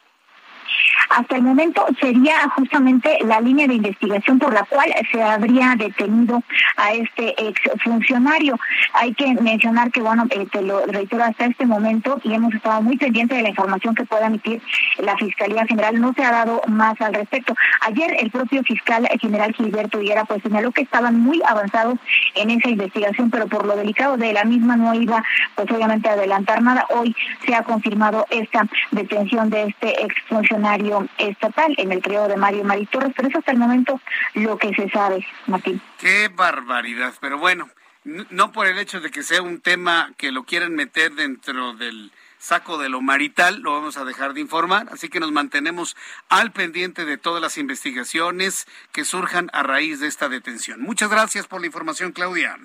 Hasta 1.10 1.36
el 1.36 1.44
momento 1.44 1.86
sería 2.00 2.50
justamente 2.56 3.18
la 3.24 3.42
línea 3.42 3.68
de 3.68 3.76
investigación 3.76 4.40
por 4.40 4.54
la 4.54 4.64
cual 4.64 4.94
se 5.12 5.22
habría 5.22 5.76
detenido 5.78 6.42
a 6.78 6.94
este 6.94 7.36
exfuncionario. 7.48 8.58
Hay 8.94 9.14
que 9.14 9.34
mencionar 9.36 9.92
que, 9.92 10.02
bueno, 10.02 10.26
eh, 10.30 10.48
te 10.52 10.62
lo 10.62 10.86
reitero 10.86 11.24
hasta 11.24 11.46
este 11.46 11.66
momento 11.66 12.20
y 12.24 12.34
hemos 12.34 12.54
estado 12.54 12.82
muy 12.82 12.98
pendientes 12.98 13.38
de 13.38 13.44
la 13.44 13.50
información 13.50 13.96
que 13.96 14.06
pueda 14.06 14.28
emitir 14.28 14.62
la 15.00 15.16
Fiscalía 15.18 15.66
General. 15.66 16.00
No 16.00 16.14
se 16.14 16.24
ha 16.24 16.32
dado 16.32 16.62
más 16.68 17.00
al 17.02 17.14
respecto. 17.14 17.56
Ayer 17.82 18.16
el 18.20 18.32
propio 18.32 18.64
fiscal 18.64 19.08
general 19.20 19.54
Gilberto 19.54 20.02
Higuera 20.02 20.26
pues 20.26 20.42
señaló 20.44 20.72
que 20.72 20.82
estaban 20.82 21.20
muy 21.20 21.42
avanzados 21.48 21.98
en 22.36 22.50
esa 22.50 22.70
investigación, 22.70 23.30
pero 23.30 23.48
por 23.48 23.66
lo 23.66 23.76
delicado 23.76 24.18
de 24.18 24.34
la 24.34 24.44
misma 24.44 24.76
no 24.76 24.94
iba 24.94 25.24
pues 25.56 25.70
obviamente 25.72 26.10
a 26.10 26.14
adelantar 26.14 26.62
nada. 26.62 26.86
Hoy 26.90 27.16
se 27.46 27.56
ha 27.56 27.64
confirmado 27.64 28.26
esta 28.30 28.68
detención 28.92 29.50
de 29.50 29.64
este 29.64 30.04
exfuncionario 30.04 30.90
estatal 31.17 31.73
en 31.77 31.91
el 31.91 32.01
periodo 32.01 32.27
de 32.27 32.38
Mario 32.38 32.63
Mari 32.63 32.86
Torres, 32.86 33.13
pero 33.15 33.27
eso 33.27 33.39
hasta 33.39 33.51
el 33.51 33.58
momento 33.58 33.99
lo 34.34 34.58
que 34.58 34.73
se 34.73 34.89
sabe, 34.89 35.25
Martín. 35.47 35.82
Qué 35.99 36.30
barbaridad, 36.30 37.13
pero 37.19 37.38
bueno, 37.38 37.69
no 38.04 38.51
por 38.51 38.67
el 38.67 38.77
hecho 38.80 38.99
de 38.99 39.12
que 39.12 39.23
sea 39.23 39.41
un 39.41 39.62
tema 39.62 40.12
que 40.17 40.32
lo 40.32 40.43
quieran 40.43 40.73
meter 40.75 41.13
dentro 41.13 41.73
del 41.73 42.12
saco 42.39 42.80
de 42.80 42.89
lo 42.89 43.01
marital, 43.01 43.62
lo 43.62 43.73
vamos 43.73 43.97
a 43.97 44.06
dejar 44.06 44.34
de 44.34 44.41
informar, 44.41 44.88
así 44.91 45.10
que 45.10 45.19
nos 45.19 45.32
mantenemos 45.32 45.95
al 46.27 46.51
pendiente 46.51 47.06
de 47.06 47.17
todas 47.17 47.41
las 47.41 47.58
investigaciones 47.58 48.67
que 48.91 49.06
surjan 49.06 49.49
a 49.54 49.62
raíz 49.62 49.99
de 49.99 50.08
esta 50.08 50.27
detención. 50.27 50.82
Muchas 50.82 51.10
gracias 51.12 51.45
por 51.45 51.62
la 51.62 51.67
información, 51.67 52.12
Claudia. 52.12 52.58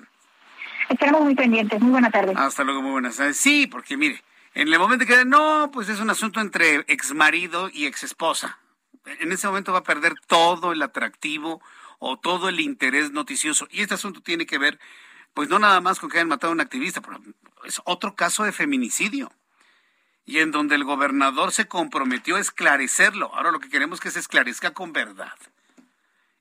Estaremos 0.89 1.21
muy 1.21 1.35
pendientes. 1.35 1.79
Muy 1.81 1.91
buena 1.91 2.09
tarde. 2.09 2.33
Hasta 2.35 2.63
luego, 2.63 2.81
muy 2.81 2.91
buenas 2.91 3.17
tardes. 3.17 3.37
Sí, 3.37 3.67
porque 3.67 3.97
mire, 3.97 4.23
en 4.57 4.73
el 4.73 4.79
momento 4.79 5.05
que 5.05 5.23
no, 5.23 5.69
pues 5.71 5.87
es 5.87 5.99
un 5.99 6.09
asunto 6.09 6.41
entre 6.41 6.77
ex 6.87 7.13
marido 7.13 7.69
y 7.71 7.85
ex 7.85 8.01
esposa. 8.01 8.57
En 9.05 9.31
ese 9.31 9.45
momento 9.45 9.71
va 9.71 9.79
a 9.79 9.83
perder 9.83 10.15
todo 10.25 10.71
el 10.71 10.81
atractivo 10.81 11.61
o 11.99 12.17
todo 12.17 12.49
el 12.49 12.59
interés 12.59 13.11
noticioso. 13.11 13.67
Y 13.69 13.81
este 13.81 13.93
asunto 13.93 14.21
tiene 14.21 14.47
que 14.47 14.57
ver, 14.57 14.79
pues 15.35 15.47
no 15.47 15.59
nada 15.59 15.79
más 15.79 15.99
con 15.99 16.09
que 16.09 16.17
hayan 16.17 16.27
matado 16.27 16.49
a 16.49 16.55
un 16.55 16.61
activista, 16.61 17.01
pero 17.01 17.21
es 17.65 17.81
otro 17.85 18.15
caso 18.15 18.45
de 18.45 18.51
feminicidio. 18.51 19.31
Y 20.25 20.39
en 20.39 20.49
donde 20.49 20.73
el 20.73 20.85
gobernador 20.85 21.51
se 21.51 21.67
comprometió 21.67 22.37
a 22.37 22.39
esclarecerlo. 22.39 23.35
Ahora 23.35 23.51
lo 23.51 23.59
que 23.59 23.69
queremos 23.69 23.97
es 23.97 24.01
que 24.01 24.11
se 24.11 24.19
esclarezca 24.19 24.73
con 24.73 24.91
verdad 24.91 25.37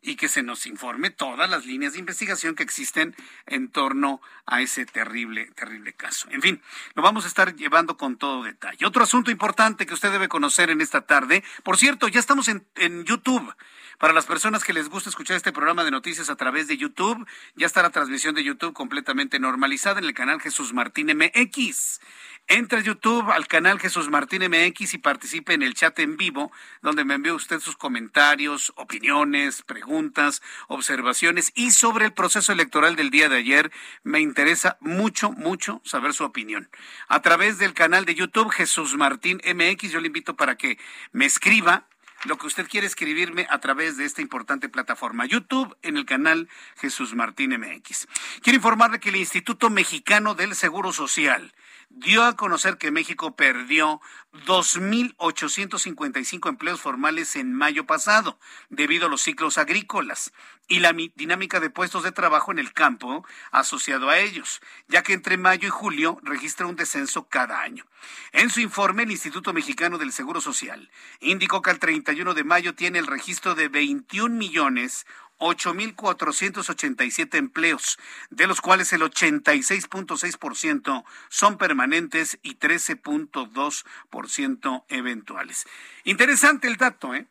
y 0.03 0.17
que 0.17 0.29
se 0.29 0.43
nos 0.43 0.67
informe 0.67 1.11
todas 1.11 1.51
las 1.51 1.67
líneas 1.67 1.95
de 1.95 1.99
investigación 1.99 2.55
que 2.55 2.63
existen 2.63 3.15
en 3.47 3.69
torno 3.71 4.21
a 4.47 4.61
ese 4.61 4.87
terrible, 4.87 5.51
terrible 5.57 5.93
caso. 5.93 6.29
En 6.31 6.43
fin, 6.43 6.63
lo 6.95 7.03
vamos 7.03 7.25
a 7.25 7.29
estar 7.29 7.57
llevando 7.57 7.97
con 7.97 8.17
todo 8.17 8.45
detalle. 8.45 8.87
Otro 8.87 9.03
asunto 9.03 9.31
importante 9.31 9.87
que 9.87 9.95
usted 9.95 10.13
debe 10.13 10.29
conocer 10.29 10.71
en 10.71 10.81
esta 10.81 11.03
tarde, 11.03 11.43
por 11.65 11.77
cierto, 11.77 12.09
ya 12.09 12.21
estamos 12.21 12.49
en, 12.49 12.65
en 12.77 13.05
YouTube. 13.05 13.53
Para 13.99 14.13
las 14.13 14.27
personas 14.27 14.63
que 14.63 14.75
les 14.75 14.91
gusta 14.91 15.09
escuchar 15.09 15.39
este 15.39 15.53
programa 15.53 15.83
de 15.83 15.91
noticias 15.91 16.29
a 16.29 16.37
través 16.37 16.69
de 16.69 16.77
YouTube, 16.77 17.27
ya 17.55 17.67
está 17.67 17.83
la 17.83 17.89
transmisión 17.89 18.35
de 18.35 18.45
YouTube 18.45 18.75
completamente 18.75 19.39
normalizada 19.39 20.01
en 20.01 20.05
el 20.05 20.13
canal 20.13 20.39
Jesús 20.39 20.75
Martín 20.75 21.07
MX. 21.17 22.01
Entre 22.47 22.83
YouTube 22.83 23.31
al 23.31 23.47
canal 23.47 23.81
Jesús 23.81 24.11
Martín 24.11 24.43
MX 24.43 24.93
y 24.95 24.99
participe 24.99 25.55
en 25.55 25.63
el 25.63 25.73
chat 25.73 25.99
en 25.99 26.19
vivo, 26.19 26.53
donde 26.83 27.07
me 27.07 27.15
envíe 27.15 27.33
usted 27.33 27.59
sus 27.59 27.77
comentarios, 27.77 28.75
opiniones, 28.77 29.63
preguntas, 29.63 30.43
observaciones 30.69 31.51
y 31.55 31.71
sobre 31.71 32.05
el 32.05 32.13
proceso 32.13 32.53
electoral 32.53 32.97
del 32.97 33.09
día 33.09 33.31
de 33.31 33.39
ayer. 33.39 33.73
Me 34.05 34.21
interesa 34.21 34.77
mucho, 34.81 35.33
mucho 35.33 35.81
saber 35.85 36.13
su 36.13 36.23
opinión. 36.23 36.69
A 37.09 37.23
través 37.23 37.57
del 37.57 37.73
canal 37.73 38.05
de 38.05 38.15
YouTube 38.15 38.51
Jesús 38.51 38.95
Martín 38.95 39.41
MX, 39.43 39.91
yo 39.91 40.01
le 40.01 40.09
invito 40.09 40.37
para 40.37 40.57
que 40.57 40.79
me 41.13 41.25
escriba 41.25 41.87
lo 42.25 42.39
que 42.39 42.47
usted 42.47 42.69
quiere 42.69 42.87
escribirme 42.87 43.47
a 43.51 43.59
través 43.59 43.97
de 43.97 44.05
esta 44.05 44.23
importante 44.23 44.69
plataforma 44.69 45.27
YouTube 45.27 45.77
en 45.83 45.97
el 45.97 46.07
canal 46.07 46.49
Jesús 46.77 47.15
Martín 47.15 47.51
MX. 47.59 48.09
Quiero 48.43 48.57
informarle 48.57 49.01
que 49.01 49.11
el 49.11 49.17
Instituto 49.17 49.71
Mexicano 49.71 50.35
del 50.35 50.55
Seguro 50.55 50.93
Social 50.93 51.53
dio 51.97 52.25
a 52.25 52.37
conocer 52.37 52.77
que 52.77 52.91
México 52.91 53.37
perdió 53.37 54.03
2.855 54.47 56.51
empleos 56.51 56.81
formales 56.81 57.37
en 57.37 57.55
mayo 57.55 57.87
pasado 57.87 58.39
debido 58.69 59.07
a 59.07 59.09
los 59.09 59.23
ciclos 59.23 59.57
agrícolas 59.57 60.35
y 60.69 60.81
la 60.81 60.93
dinámica 60.93 61.59
de 61.59 61.71
puestos 61.71 62.03
de 62.03 62.13
trabajo 62.13 62.53
en 62.53 62.59
el 62.59 62.75
campo 62.75 63.25
asociado 63.51 64.11
a 64.11 64.19
ellos, 64.19 64.61
ya 64.89 65.03
que 65.03 65.15
entre 65.15 65.39
mayo 65.39 65.69
y 65.69 65.71
julio 65.71 66.19
registra 66.23 66.67
un 66.67 66.77
descenso 66.77 67.29
cada 67.29 67.63
año. 67.63 67.87
En 68.33 68.51
su 68.51 68.61
informe, 68.61 69.05
el 69.05 69.11
Instituto 69.11 69.55
Mexicano 69.55 69.97
del 69.97 70.13
Seguro 70.13 70.43
Social 70.43 70.91
indicó 71.21 71.63
que 71.63 71.71
al 71.71 71.79
31 71.79 72.35
de 72.35 72.45
mayo 72.45 72.75
tiene 72.75 72.99
el 72.99 73.07
registro 73.07 73.55
de 73.55 73.69
21 73.69 74.35
millones 74.35 75.07
8.487 75.39 77.37
empleos, 77.37 77.99
de 78.31 78.47
los 78.47 78.61
cuales 78.61 78.93
el 78.93 79.03
86.6% 79.03 81.05
son 81.29 81.59
permanentes 81.59 82.39
y 82.43 82.57
13.2% 82.57 84.85
eventuales. 84.89 85.67
Interesante 86.05 86.69
el 86.69 86.77
dato, 86.77 87.15
¿eh? 87.15 87.27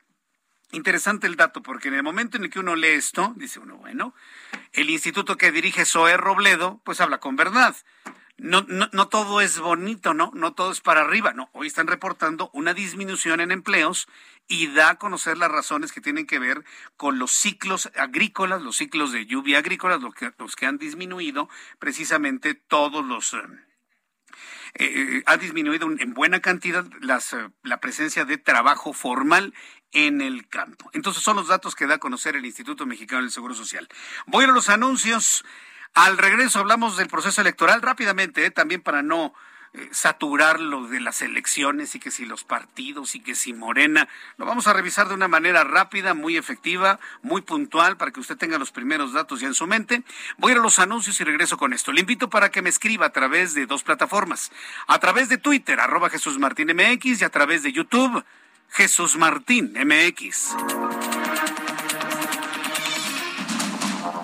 Interesante 0.72 1.28
el 1.28 1.36
dato, 1.36 1.62
porque 1.62 1.88
en 1.88 1.94
el 1.94 2.04
momento 2.04 2.38
en 2.38 2.44
el 2.44 2.50
que 2.50 2.60
uno 2.60 2.76
lee 2.76 2.90
esto, 2.90 3.34
dice 3.38 3.60
uno, 3.60 3.78
bueno, 3.78 4.14
el 4.74 4.90
instituto 4.90 5.38
que 5.38 5.52
dirige 5.52 5.86
Zoé 5.86 6.18
Robledo, 6.18 6.82
pues 6.84 7.00
habla 7.00 7.20
con 7.20 7.36
verdad. 7.36 7.76
No, 8.38 8.66
no, 8.68 8.90
no 8.92 9.08
todo 9.08 9.40
es 9.40 9.60
bonito, 9.60 10.14
¿no? 10.14 10.32
No 10.34 10.54
todo 10.54 10.72
es 10.72 10.82
para 10.82 11.02
arriba, 11.02 11.32
no. 11.34 11.50
Hoy 11.54 11.68
están 11.68 11.88
reportando 11.88 12.50
una 12.54 12.74
disminución 12.74 13.40
en 13.40 13.52
empleos 13.52 14.08
y 14.48 14.68
da 14.68 14.90
a 14.92 14.96
conocer 14.96 15.38
las 15.38 15.50
razones 15.50 15.94
que 15.94 16.02
tienen 16.02 16.28
que 16.28 16.38
ver 16.38 16.66
con 16.98 17.18
los 17.18 17.32
ciclos 17.32 17.90
agrícolas, 17.96 18.62
los 18.62 18.76
ciclos 18.76 19.14
de 19.14 19.26
lluvia 19.26 19.60
agrícolas, 19.60 20.02
los 20.02 20.14
que, 20.14 20.34
los 20.38 20.56
que 20.56 20.66
han 20.66 20.78
disminuido 20.78 21.50
precisamente 21.80 22.56
todos 22.56 23.06
los... 23.06 23.34
Eh, 23.34 23.40
eh, 24.78 25.24
ha 25.26 25.38
disminuido 25.38 25.88
en 25.98 26.14
buena 26.14 26.42
cantidad 26.42 26.86
las, 27.00 27.32
eh, 27.32 27.50
la 27.64 27.80
presencia 27.80 28.26
de 28.26 28.38
trabajo 28.38 28.92
formal 28.92 29.54
en 29.94 30.20
el 30.20 30.50
campo. 30.50 30.90
Entonces 30.92 31.24
son 31.24 31.38
los 31.38 31.48
datos 31.48 31.74
que 31.74 31.88
da 31.88 31.96
a 31.96 32.00
conocer 32.00 32.36
el 32.36 32.46
Instituto 32.46 32.86
Mexicano 32.86 33.22
del 33.22 33.32
Seguro 33.32 33.56
Social. 33.56 33.88
Voy 34.28 34.44
a 34.44 34.48
los 34.48 34.68
anuncios. 34.68 35.46
Al 35.94 36.18
regreso 36.18 36.60
hablamos 36.60 36.98
del 36.98 37.08
proceso 37.08 37.42
electoral 37.42 37.82
rápidamente, 37.82 38.50
también 38.52 38.82
para 38.82 39.02
no 39.02 39.34
eh, 39.78 39.90
saturar 39.92 40.62
lo 40.62 40.88
de 40.88 41.02
las 41.02 41.22
elecciones 41.22 41.96
y 41.96 42.00
que 42.00 42.10
si 42.10 42.26
los 42.26 42.46
partidos 42.46 43.16
y 43.16 43.20
que 43.20 43.36
si 43.36 43.52
Morena. 43.52 44.08
Lo 44.38 44.46
vamos 44.46 44.68
a 44.68 44.74
revisar 44.74 45.10
de 45.10 45.14
una 45.14 45.28
manera 45.28 45.66
rápida, 45.66 46.14
muy 46.14 46.38
efectiva, 46.38 47.00
muy 47.22 47.42
puntual 47.42 47.98
para 47.98 48.12
que 48.12 48.22
usted 48.22 48.38
tenga 48.38 48.58
los 48.58 48.72
primeros 48.72 49.12
datos 49.12 49.42
ya 49.42 49.48
en 49.48 49.54
su 49.54 49.68
mente. 49.68 50.04
Voy 50.38 50.54
a 50.54 50.56
los 50.56 50.80
anuncios 50.80 51.20
y 51.20 51.26
regreso 51.26 51.58
con 51.58 51.74
esto. 51.74 51.92
Le 51.92 52.02
invito 52.02 52.30
para 52.30 52.52
que 52.52 52.62
me 52.62 52.70
escriba 52.70 53.08
a 53.08 53.12
través 53.12 53.54
de 53.54 53.66
dos 53.66 53.84
plataformas. 53.84 54.52
A 54.88 55.00
través 55.00 55.28
de 55.28 55.38
Twitter, 55.38 55.80
arroba 55.80 56.10
Jesús 56.10 56.38
Martín 56.38 56.70
MX 56.74 57.22
y 57.22 57.26
a 57.26 57.30
través 57.30 57.64
de 57.64 57.74
YouTube, 57.74 58.24
Jesús 58.70 59.18
Martín 59.18 59.74
MX. 59.74 60.56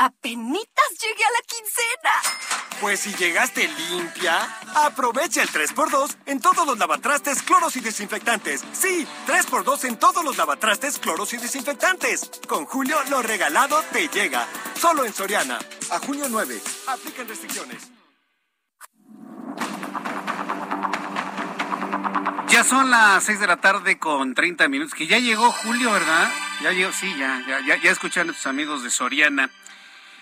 Apenitas 0.00 0.90
llegué 0.98 1.22
a 1.24 1.30
la 1.30 1.42
quincena. 1.46 2.70
Pues 2.80 3.00
si 3.00 3.14
llegaste 3.14 3.68
limpia, 3.90 4.48
aprovecha 4.74 5.42
el 5.42 5.48
3x2 5.50 6.16
en 6.24 6.40
todos 6.40 6.66
los 6.66 6.78
lavatrastes, 6.78 7.42
cloros 7.42 7.76
y 7.76 7.80
desinfectantes. 7.80 8.64
Sí, 8.72 9.06
3x2 9.26 9.84
en 9.84 9.98
todos 9.98 10.24
los 10.24 10.38
lavatrastes, 10.38 10.98
cloros 10.98 11.34
y 11.34 11.36
desinfectantes. 11.36 12.30
Con 12.48 12.64
Julio, 12.64 12.96
lo 13.10 13.20
regalado 13.20 13.82
te 13.92 14.08
llega. 14.08 14.48
Solo 14.74 15.04
en 15.04 15.12
Soriana. 15.12 15.58
A 15.90 15.98
junio 15.98 16.26
9. 16.30 16.58
Aplican 16.86 17.28
restricciones. 17.28 17.90
Ya 22.48 22.64
son 22.64 22.90
las 22.90 23.22
6 23.24 23.38
de 23.38 23.46
la 23.46 23.58
tarde 23.58 23.98
con 23.98 24.34
30 24.34 24.66
minutos, 24.68 24.94
que 24.94 25.06
ya 25.06 25.18
llegó 25.18 25.52
Julio, 25.52 25.92
¿verdad? 25.92 26.32
Ya 26.62 26.72
llegó, 26.72 26.90
sí, 26.90 27.14
ya, 27.18 27.44
ya, 27.46 27.60
ya, 27.60 27.76
ya 27.76 27.90
escuchan 27.90 28.30
a 28.30 28.32
tus 28.32 28.46
amigos 28.46 28.82
de 28.82 28.90
Soriana. 28.90 29.50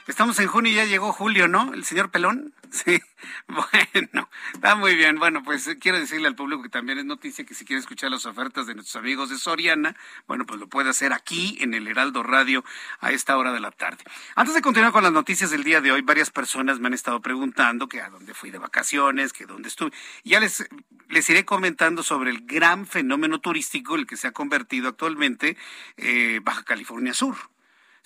Estamos 0.08 0.38
en 0.38 0.48
junio 0.48 0.72
y 0.72 0.74
ya 0.74 0.86
llegó 0.86 1.12
julio, 1.12 1.48
¿no? 1.48 1.74
El 1.74 1.84
señor 1.84 2.10
Pelón. 2.10 2.54
Sí, 2.70 3.00
bueno, 3.46 4.28
está 4.52 4.74
muy 4.74 4.94
bien. 4.94 5.18
Bueno, 5.18 5.42
pues 5.42 5.66
eh, 5.68 5.78
quiero 5.78 5.98
decirle 5.98 6.28
al 6.28 6.34
público 6.34 6.62
que 6.62 6.68
también 6.68 6.98
es 6.98 7.06
noticia 7.06 7.46
que 7.46 7.54
si 7.54 7.64
quiere 7.64 7.80
escuchar 7.80 8.10
las 8.10 8.26
ofertas 8.26 8.66
de 8.66 8.74
nuestros 8.74 8.96
amigos 8.96 9.30
de 9.30 9.38
Soriana, 9.38 9.96
bueno, 10.26 10.44
pues 10.44 10.60
lo 10.60 10.66
puede 10.68 10.90
hacer 10.90 11.14
aquí 11.14 11.56
en 11.60 11.72
el 11.72 11.88
Heraldo 11.88 12.22
Radio 12.22 12.62
a 13.00 13.10
esta 13.10 13.38
hora 13.38 13.54
de 13.54 13.60
la 13.60 13.70
tarde. 13.70 14.04
Antes 14.34 14.54
de 14.54 14.60
continuar 14.60 14.92
con 14.92 15.02
las 15.02 15.12
noticias 15.12 15.50
del 15.50 15.64
día 15.64 15.80
de 15.80 15.92
hoy, 15.92 16.02
varias 16.02 16.30
personas 16.30 16.78
me 16.78 16.88
han 16.88 16.94
estado 16.94 17.22
preguntando 17.22 17.88
que 17.88 18.02
a 18.02 18.10
dónde 18.10 18.34
fui 18.34 18.50
de 18.50 18.58
vacaciones, 18.58 19.32
que 19.32 19.46
dónde 19.46 19.68
estuve. 19.68 19.92
Ya 20.24 20.38
les, 20.38 20.68
les 21.08 21.30
iré 21.30 21.46
comentando 21.46 22.02
sobre 22.02 22.30
el 22.30 22.44
gran 22.44 22.86
fenómeno 22.86 23.40
turístico, 23.40 23.96
el 23.96 24.06
que 24.06 24.18
se 24.18 24.28
ha 24.28 24.32
convertido 24.32 24.90
actualmente 24.90 25.56
eh, 25.96 26.40
Baja 26.42 26.64
California 26.64 27.14
Sur. 27.14 27.36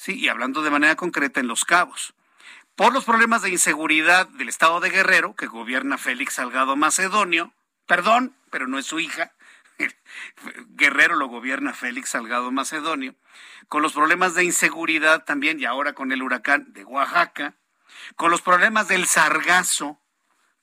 Sí, 0.03 0.19
y 0.19 0.29
hablando 0.29 0.63
de 0.63 0.71
manera 0.71 0.97
concreta 0.97 1.39
en 1.39 1.47
Los 1.47 1.65
Cabos. 1.65 2.13
Por 2.75 2.93
los 2.93 3.05
problemas 3.05 3.43
de 3.43 3.51
inseguridad 3.51 4.27
del 4.27 4.49
estado 4.49 4.81
de 4.81 4.91
Guerrero, 4.91 5.37
que 5.37 5.47
gobierna 5.47 5.97
Félix 5.97 6.35
Salgado 6.35 6.75
Macedonio, 6.75 7.53
perdón, 7.87 8.35
pero 8.51 8.67
no 8.67 8.81
es 8.81 8.87
su 8.87 8.99
hija, 8.99 9.31
Guerrero 10.71 11.15
lo 11.15 11.29
gobierna 11.29 11.73
Félix 11.73 12.09
Salgado 12.09 12.51
Macedonio, 12.51 13.15
con 13.69 13.81
los 13.81 13.93
problemas 13.93 14.35
de 14.35 14.43
inseguridad 14.43 15.25
también, 15.25 15.61
y 15.61 15.67
ahora 15.67 15.93
con 15.93 16.11
el 16.11 16.25
huracán 16.25 16.73
de 16.73 16.85
Oaxaca, 16.85 17.55
con 18.17 18.33
los 18.33 18.43
problemas 18.43 18.89
del 18.89 19.07
sargazo 19.07 20.01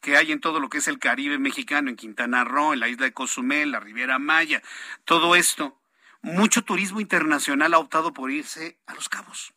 que 0.01 0.17
hay 0.17 0.33
en 0.33 0.41
todo 0.41 0.59
lo 0.59 0.67
que 0.67 0.79
es 0.79 0.89
el 0.89 0.99
Caribe 0.99 1.39
mexicano, 1.39 1.89
en 1.89 1.95
Quintana 1.95 2.43
Roo, 2.43 2.73
en 2.73 2.81
la 2.81 2.89
isla 2.89 3.05
de 3.05 3.13
Cozumel, 3.13 3.71
la 3.71 3.79
Riviera 3.79 4.19
Maya, 4.19 4.61
todo 5.05 5.37
esto, 5.37 5.78
mucho 6.21 6.63
turismo 6.63 6.99
internacional 6.99 7.73
ha 7.73 7.79
optado 7.79 8.13
por 8.13 8.31
irse 8.31 8.77
a 8.85 8.93
Los 8.93 9.09
Cabos. 9.09 9.53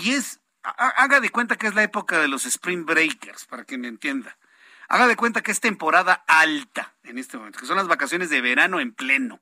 Y 0.00 0.12
es, 0.12 0.40
haga 0.62 1.20
de 1.20 1.30
cuenta 1.30 1.56
que 1.56 1.66
es 1.66 1.74
la 1.74 1.82
época 1.82 2.20
de 2.20 2.28
los 2.28 2.46
Spring 2.46 2.84
Breakers, 2.84 3.46
para 3.46 3.64
que 3.64 3.78
me 3.78 3.88
entienda. 3.88 4.36
Haga 4.88 5.08
de 5.08 5.16
cuenta 5.16 5.42
que 5.42 5.52
es 5.52 5.60
temporada 5.60 6.24
alta 6.26 6.94
en 7.02 7.18
este 7.18 7.36
momento, 7.36 7.58
que 7.58 7.66
son 7.66 7.76
las 7.76 7.88
vacaciones 7.88 8.30
de 8.30 8.40
verano 8.40 8.80
en 8.80 8.92
pleno. 8.92 9.40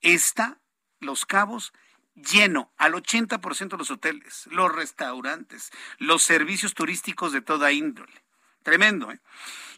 Está 0.00 0.58
Los 1.00 1.26
Cabos 1.26 1.72
lleno 2.14 2.72
al 2.76 2.94
80% 2.94 3.68
de 3.70 3.76
los 3.76 3.90
hoteles, 3.90 4.48
los 4.50 4.74
restaurantes, 4.74 5.70
los 5.98 6.22
servicios 6.22 6.74
turísticos 6.74 7.32
de 7.32 7.40
toda 7.40 7.72
índole. 7.72 8.24
Tremendo, 8.62 9.12
¿eh? 9.12 9.20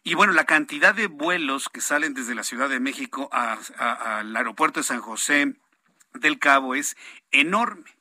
Y 0.03 0.14
bueno, 0.14 0.33
la 0.33 0.46
cantidad 0.46 0.94
de 0.94 1.07
vuelos 1.07 1.68
que 1.68 1.83
salen 1.83 2.14
desde 2.14 2.35
la 2.35 2.42
Ciudad 2.42 2.70
de 2.70 2.81
México 2.81 3.29
al 3.33 4.35
aeropuerto 4.35 4.81
de 4.81 4.85
San 4.85 5.00
José 5.00 5.57
del 6.14 6.38
Cabo 6.38 6.74
es 6.74 6.96
enorme. 7.30 7.96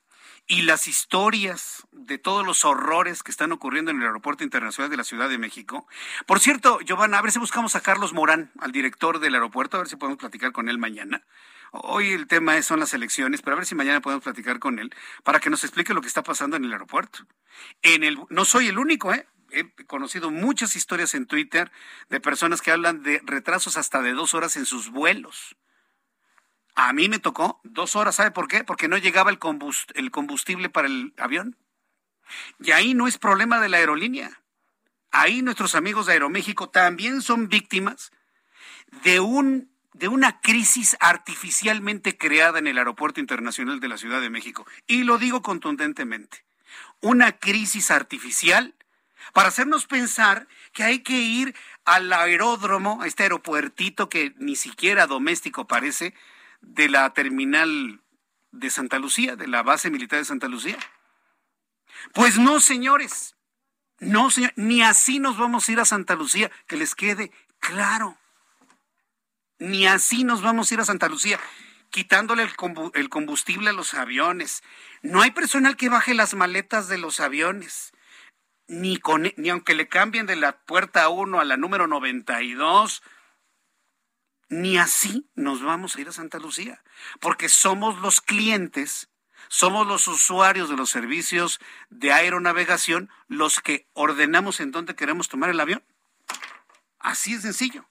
Y 0.46 0.62
las 0.62 0.88
historias 0.88 1.86
de 1.92 2.18
todos 2.18 2.44
los 2.44 2.64
horrores 2.64 3.22
que 3.22 3.30
están 3.30 3.52
ocurriendo 3.52 3.92
en 3.92 3.98
el 3.98 4.06
Aeropuerto 4.06 4.42
Internacional 4.42 4.90
de 4.90 4.96
la 4.96 5.04
Ciudad 5.04 5.28
de 5.28 5.38
México. 5.38 5.86
Por 6.26 6.40
cierto, 6.40 6.80
Giovanna, 6.80 7.18
a 7.18 7.22
ver 7.22 7.30
si 7.30 7.38
buscamos 7.38 7.76
a 7.76 7.80
Carlos 7.80 8.12
Morán, 8.12 8.50
al 8.58 8.72
director 8.72 9.20
del 9.20 9.34
aeropuerto, 9.34 9.76
a 9.76 9.80
ver 9.80 9.88
si 9.88 9.94
podemos 9.94 10.18
platicar 10.18 10.50
con 10.50 10.68
él 10.68 10.78
mañana. 10.78 11.22
Hoy 11.70 12.10
el 12.10 12.26
tema 12.26 12.60
son 12.62 12.80
las 12.80 12.94
elecciones, 12.94 13.42
pero 13.42 13.54
a 13.54 13.58
ver 13.58 13.66
si 13.66 13.76
mañana 13.76 14.00
podemos 14.00 14.24
platicar 14.24 14.58
con 14.58 14.80
él 14.80 14.92
para 15.22 15.38
que 15.38 15.50
nos 15.50 15.62
explique 15.62 15.94
lo 15.94 16.00
que 16.00 16.08
está 16.08 16.24
pasando 16.24 16.56
en 16.56 16.64
el 16.64 16.72
aeropuerto. 16.72 17.26
En 17.82 18.02
el, 18.02 18.18
no 18.28 18.44
soy 18.44 18.66
el 18.66 18.78
único, 18.78 19.14
¿eh? 19.14 19.28
he 19.52 19.68
conocido 19.86 20.30
muchas 20.30 20.76
historias 20.76 21.14
en 21.14 21.26
Twitter 21.26 21.70
de 22.08 22.20
personas 22.20 22.60
que 22.60 22.70
hablan 22.70 23.02
de 23.02 23.20
retrasos 23.24 23.76
hasta 23.76 24.02
de 24.02 24.12
dos 24.12 24.34
horas 24.34 24.56
en 24.56 24.66
sus 24.66 24.90
vuelos. 24.90 25.56
A 26.74 26.92
mí 26.92 27.08
me 27.08 27.18
tocó 27.18 27.60
dos 27.64 27.96
horas, 27.96 28.16
¿sabe 28.16 28.30
por 28.30 28.48
qué? 28.48 28.64
Porque 28.64 28.88
no 28.88 28.96
llegaba 28.96 29.30
el, 29.30 29.38
combustible 29.38 30.68
para 30.68 30.88
el 30.88 31.12
avión. 31.18 31.56
Y 32.60 32.70
ahí 32.70 32.94
no 32.94 33.08
es 33.08 33.18
problema 33.18 33.60
de 33.60 33.68
la 33.68 33.78
aerolínea. 33.78 34.40
Ahí 35.10 35.42
nuestros 35.42 35.74
amigos 35.74 36.06
de 36.06 36.12
Aeroméxico 36.12 36.68
también 36.68 37.22
son 37.22 37.48
víctimas 37.48 38.12
de 39.02 39.20
un 39.20 39.70
de 39.92 40.06
una 40.06 40.40
crisis 40.40 40.96
artificialmente 41.00 42.16
creada 42.16 42.60
en 42.60 42.68
el 42.68 42.78
Aeropuerto 42.78 43.20
Internacional 43.20 43.80
de 43.80 43.88
la 43.88 43.98
Ciudad 43.98 44.20
de 44.20 44.30
México. 44.30 44.64
Y 44.86 45.02
lo 45.02 45.18
digo 45.18 45.42
contundentemente. 45.42 46.44
Una 47.00 47.32
crisis 47.32 47.90
artificial 47.90 48.74
para 49.32 49.48
hacernos 49.48 49.86
pensar 49.86 50.46
que 50.72 50.84
hay 50.84 51.00
que 51.00 51.18
ir 51.18 51.54
al 51.84 52.12
aeródromo, 52.12 53.02
a 53.02 53.06
este 53.06 53.24
aeropuertito 53.24 54.08
que 54.08 54.32
ni 54.38 54.56
siquiera 54.56 55.06
doméstico 55.06 55.66
parece, 55.66 56.14
de 56.60 56.88
la 56.88 57.12
terminal 57.12 58.02
de 58.52 58.70
Santa 58.70 58.98
Lucía, 58.98 59.36
de 59.36 59.48
la 59.48 59.62
base 59.62 59.90
militar 59.90 60.18
de 60.18 60.24
Santa 60.24 60.48
Lucía. 60.48 60.78
Pues 62.12 62.38
no, 62.38 62.60
señores, 62.60 63.36
no, 63.98 64.30
señor, 64.30 64.52
ni 64.56 64.82
así 64.82 65.18
nos 65.18 65.36
vamos 65.36 65.68
a 65.68 65.72
ir 65.72 65.80
a 65.80 65.84
Santa 65.84 66.14
Lucía, 66.14 66.50
que 66.66 66.76
les 66.76 66.94
quede 66.94 67.30
claro. 67.58 68.16
Ni 69.58 69.86
así 69.86 70.24
nos 70.24 70.42
vamos 70.42 70.70
a 70.70 70.74
ir 70.74 70.80
a 70.80 70.86
Santa 70.86 71.08
Lucía, 71.08 71.38
quitándole 71.90 72.48
el 72.94 73.08
combustible 73.10 73.70
a 73.70 73.74
los 73.74 73.92
aviones. 73.92 74.62
No 75.02 75.20
hay 75.20 75.32
personal 75.32 75.76
que 75.76 75.90
baje 75.90 76.14
las 76.14 76.34
maletas 76.34 76.88
de 76.88 76.96
los 76.96 77.20
aviones. 77.20 77.92
Ni, 78.68 78.98
con, 78.98 79.30
ni 79.36 79.50
aunque 79.50 79.74
le 79.74 79.88
cambien 79.88 80.26
de 80.26 80.36
la 80.36 80.52
puerta 80.60 81.08
1 81.08 81.40
a 81.40 81.44
la 81.44 81.56
número 81.56 81.86
92, 81.86 83.02
ni 84.50 84.76
así 84.78 85.30
nos 85.36 85.62
vamos 85.62 85.96
a 85.96 86.00
ir 86.00 86.08
a 86.08 86.12
Santa 86.12 86.38
Lucía, 86.38 86.82
porque 87.20 87.48
somos 87.48 88.00
los 88.00 88.20
clientes, 88.20 89.08
somos 89.48 89.86
los 89.86 90.08
usuarios 90.08 90.68
de 90.68 90.76
los 90.76 90.90
servicios 90.90 91.60
de 91.88 92.12
aeronavegación 92.12 93.10
los 93.28 93.60
que 93.60 93.86
ordenamos 93.94 94.60
en 94.60 94.72
dónde 94.72 94.96
queremos 94.96 95.28
tomar 95.28 95.50
el 95.50 95.60
avión. 95.60 95.82
Así 96.98 97.34
es 97.34 97.42
sencillo. 97.42 97.88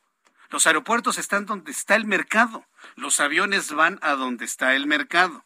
Los 0.49 0.67
aeropuertos 0.67 1.17
están 1.17 1.45
donde 1.45 1.71
está 1.71 1.95
el 1.95 2.05
mercado. 2.05 2.65
Los 2.95 3.19
aviones 3.19 3.71
van 3.71 3.97
a 4.01 4.11
donde 4.11 4.45
está 4.45 4.75
el 4.75 4.85
mercado. 4.85 5.45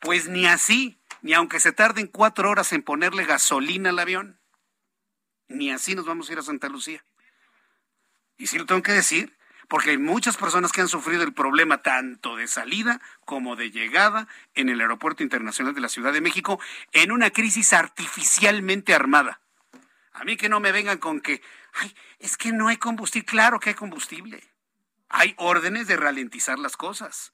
Pues 0.00 0.28
ni 0.28 0.46
así, 0.46 0.98
ni 1.20 1.34
aunque 1.34 1.60
se 1.60 1.72
tarden 1.72 2.06
cuatro 2.06 2.50
horas 2.50 2.72
en 2.72 2.82
ponerle 2.82 3.24
gasolina 3.24 3.90
al 3.90 3.98
avión, 3.98 4.40
ni 5.48 5.70
así 5.70 5.94
nos 5.94 6.06
vamos 6.06 6.28
a 6.28 6.32
ir 6.32 6.38
a 6.38 6.42
Santa 6.42 6.68
Lucía. 6.68 7.04
Y 8.38 8.46
sí 8.46 8.58
lo 8.58 8.64
tengo 8.64 8.82
que 8.82 8.92
decir, 8.92 9.36
porque 9.72 9.88
hay 9.88 9.96
muchas 9.96 10.36
personas 10.36 10.70
que 10.70 10.82
han 10.82 10.88
sufrido 10.88 11.22
el 11.22 11.32
problema 11.32 11.80
tanto 11.80 12.36
de 12.36 12.46
salida 12.46 13.00
como 13.24 13.56
de 13.56 13.70
llegada 13.70 14.28
en 14.54 14.68
el 14.68 14.82
Aeropuerto 14.82 15.22
Internacional 15.22 15.72
de 15.74 15.80
la 15.80 15.88
Ciudad 15.88 16.12
de 16.12 16.20
México 16.20 16.60
en 16.92 17.10
una 17.10 17.30
crisis 17.30 17.72
artificialmente 17.72 18.92
armada. 18.94 19.40
A 20.12 20.24
mí 20.24 20.36
que 20.36 20.50
no 20.50 20.60
me 20.60 20.72
vengan 20.72 20.98
con 20.98 21.22
que, 21.22 21.40
ay, 21.72 21.96
es 22.18 22.36
que 22.36 22.52
no 22.52 22.68
hay 22.68 22.76
combustible. 22.76 23.24
Claro 23.24 23.60
que 23.60 23.70
hay 23.70 23.74
combustible. 23.74 24.46
Hay 25.08 25.34
órdenes 25.38 25.86
de 25.86 25.96
ralentizar 25.96 26.58
las 26.58 26.76
cosas. 26.76 27.32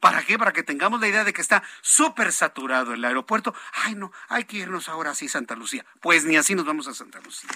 ¿Para 0.00 0.22
qué? 0.22 0.38
Para 0.38 0.52
que 0.52 0.62
tengamos 0.62 1.00
la 1.00 1.08
idea 1.08 1.24
de 1.24 1.32
que 1.32 1.40
está 1.40 1.64
súper 1.80 2.30
saturado 2.30 2.94
el 2.94 3.04
aeropuerto. 3.04 3.52
Ay, 3.72 3.96
no, 3.96 4.12
hay 4.28 4.44
que 4.44 4.58
irnos 4.58 4.88
ahora 4.88 5.12
sí 5.16 5.26
a 5.26 5.30
Santa 5.30 5.56
Lucía. 5.56 5.84
Pues 6.00 6.24
ni 6.24 6.36
así 6.36 6.54
nos 6.54 6.66
vamos 6.66 6.86
a 6.86 6.94
Santa 6.94 7.18
Lucía. 7.18 7.50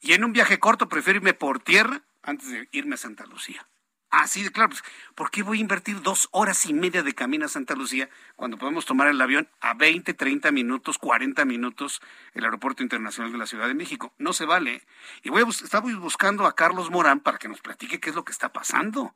Y 0.00 0.14
en 0.14 0.24
un 0.24 0.32
viaje 0.32 0.58
corto 0.58 0.88
prefiero 0.88 1.18
irme 1.18 1.34
por 1.34 1.60
tierra 1.60 2.02
antes 2.22 2.50
de 2.50 2.68
irme 2.72 2.94
a 2.94 2.98
Santa 2.98 3.26
Lucía. 3.26 3.66
Así 4.10 4.42
de 4.42 4.50
claro, 4.50 4.70
pues, 4.70 4.82
¿por 5.14 5.30
qué 5.30 5.42
voy 5.42 5.58
a 5.58 5.60
invertir 5.60 6.00
dos 6.00 6.28
horas 6.32 6.64
y 6.64 6.72
media 6.72 7.02
de 7.02 7.14
camino 7.14 7.44
a 7.44 7.48
Santa 7.48 7.74
Lucía 7.74 8.08
cuando 8.36 8.56
podemos 8.56 8.86
tomar 8.86 9.08
el 9.08 9.20
avión 9.20 9.50
a 9.60 9.74
20, 9.74 10.14
30 10.14 10.50
minutos, 10.50 10.96
40 10.96 11.44
minutos 11.44 12.00
el 12.32 12.44
Aeropuerto 12.44 12.82
Internacional 12.82 13.32
de 13.32 13.38
la 13.38 13.46
Ciudad 13.46 13.68
de 13.68 13.74
México? 13.74 14.14
No 14.16 14.32
se 14.32 14.46
vale. 14.46 14.86
Y 15.22 15.28
voy 15.28 15.42
a, 15.42 15.48
estaba 15.48 15.92
buscando 15.96 16.46
a 16.46 16.54
Carlos 16.54 16.90
Morán 16.90 17.20
para 17.20 17.36
que 17.36 17.48
nos 17.48 17.60
platique 17.60 18.00
qué 18.00 18.08
es 18.08 18.16
lo 18.16 18.24
que 18.24 18.32
está 18.32 18.50
pasando. 18.50 19.14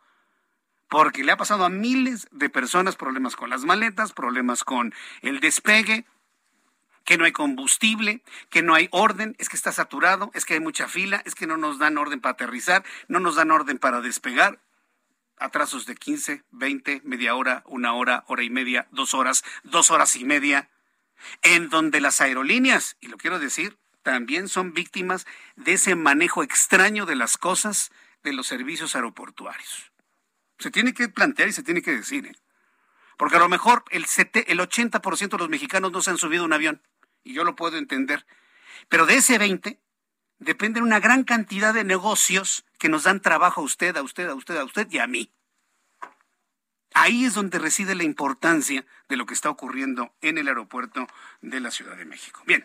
Porque 0.90 1.24
le 1.24 1.32
ha 1.32 1.38
pasado 1.38 1.64
a 1.64 1.70
miles 1.70 2.28
de 2.30 2.50
personas 2.50 2.96
problemas 2.96 3.34
con 3.34 3.48
las 3.48 3.64
maletas, 3.64 4.12
problemas 4.12 4.62
con 4.62 4.92
el 5.22 5.40
despegue, 5.40 6.04
que 7.04 7.18
no 7.18 7.24
hay 7.24 7.32
combustible, 7.32 8.22
que 8.50 8.62
no 8.62 8.74
hay 8.74 8.88
orden, 8.92 9.34
es 9.38 9.48
que 9.48 9.56
está 9.56 9.72
saturado, 9.72 10.30
es 10.34 10.44
que 10.44 10.54
hay 10.54 10.60
mucha 10.60 10.88
fila, 10.88 11.22
es 11.24 11.34
que 11.34 11.46
no 11.46 11.56
nos 11.56 11.78
dan 11.78 11.98
orden 11.98 12.20
para 12.20 12.34
aterrizar, 12.34 12.84
no 13.08 13.20
nos 13.20 13.36
dan 13.36 13.50
orden 13.50 13.78
para 13.78 14.00
despegar. 14.00 14.60
Atrasos 15.36 15.86
de 15.86 15.96
15, 15.96 16.44
20, 16.50 17.02
media 17.04 17.34
hora, 17.34 17.62
una 17.66 17.94
hora, 17.94 18.24
hora 18.28 18.42
y 18.42 18.50
media, 18.50 18.86
dos 18.92 19.14
horas, 19.14 19.44
dos 19.64 19.90
horas 19.90 20.14
y 20.16 20.24
media, 20.24 20.70
en 21.42 21.68
donde 21.68 22.00
las 22.00 22.20
aerolíneas, 22.20 22.96
y 23.00 23.08
lo 23.08 23.16
quiero 23.16 23.38
decir, 23.38 23.78
también 24.02 24.48
son 24.48 24.72
víctimas 24.72 25.26
de 25.56 25.74
ese 25.74 25.94
manejo 25.94 26.42
extraño 26.42 27.06
de 27.06 27.16
las 27.16 27.38
cosas 27.38 27.90
de 28.22 28.32
los 28.32 28.46
servicios 28.46 28.94
aeroportuarios. 28.94 29.92
Se 30.58 30.70
tiene 30.70 30.94
que 30.94 31.08
plantear 31.08 31.48
y 31.48 31.52
se 31.52 31.62
tiene 31.62 31.82
que 31.82 31.92
decir, 31.92 32.26
¿eh? 32.26 32.36
porque 33.16 33.36
a 33.36 33.40
lo 33.40 33.48
mejor 33.48 33.84
el, 33.90 34.02
el 34.02 34.58
80% 34.60 35.28
de 35.28 35.38
los 35.38 35.48
mexicanos 35.48 35.92
no 35.92 36.02
se 36.02 36.10
han 36.10 36.18
subido 36.18 36.42
a 36.42 36.46
un 36.46 36.52
avión 36.52 36.82
y 37.24 37.34
yo 37.34 37.44
lo 37.44 37.56
puedo 37.56 37.78
entender. 37.78 38.26
Pero 38.88 39.06
de 39.06 39.16
ese 39.16 39.38
20 39.38 39.80
dependen 40.38 40.82
una 40.82 41.00
gran 41.00 41.24
cantidad 41.24 41.72
de 41.72 41.84
negocios 41.84 42.64
que 42.78 42.88
nos 42.88 43.04
dan 43.04 43.20
trabajo 43.20 43.60
a 43.60 43.64
usted, 43.64 43.96
a 43.96 44.02
usted, 44.02 44.28
a 44.28 44.34
usted, 44.34 44.56
a 44.56 44.64
usted 44.64 44.88
y 44.90 44.98
a 44.98 45.06
mí. 45.06 45.32
Ahí 46.94 47.24
es 47.24 47.34
donde 47.34 47.58
reside 47.58 47.94
la 47.94 48.04
importancia 48.04 48.84
de 49.12 49.18
lo 49.18 49.26
que 49.26 49.34
está 49.34 49.50
ocurriendo 49.50 50.10
en 50.22 50.38
el 50.38 50.48
aeropuerto 50.48 51.06
de 51.42 51.60
la 51.60 51.70
Ciudad 51.70 51.98
de 51.98 52.06
México. 52.06 52.40
Bien, 52.46 52.64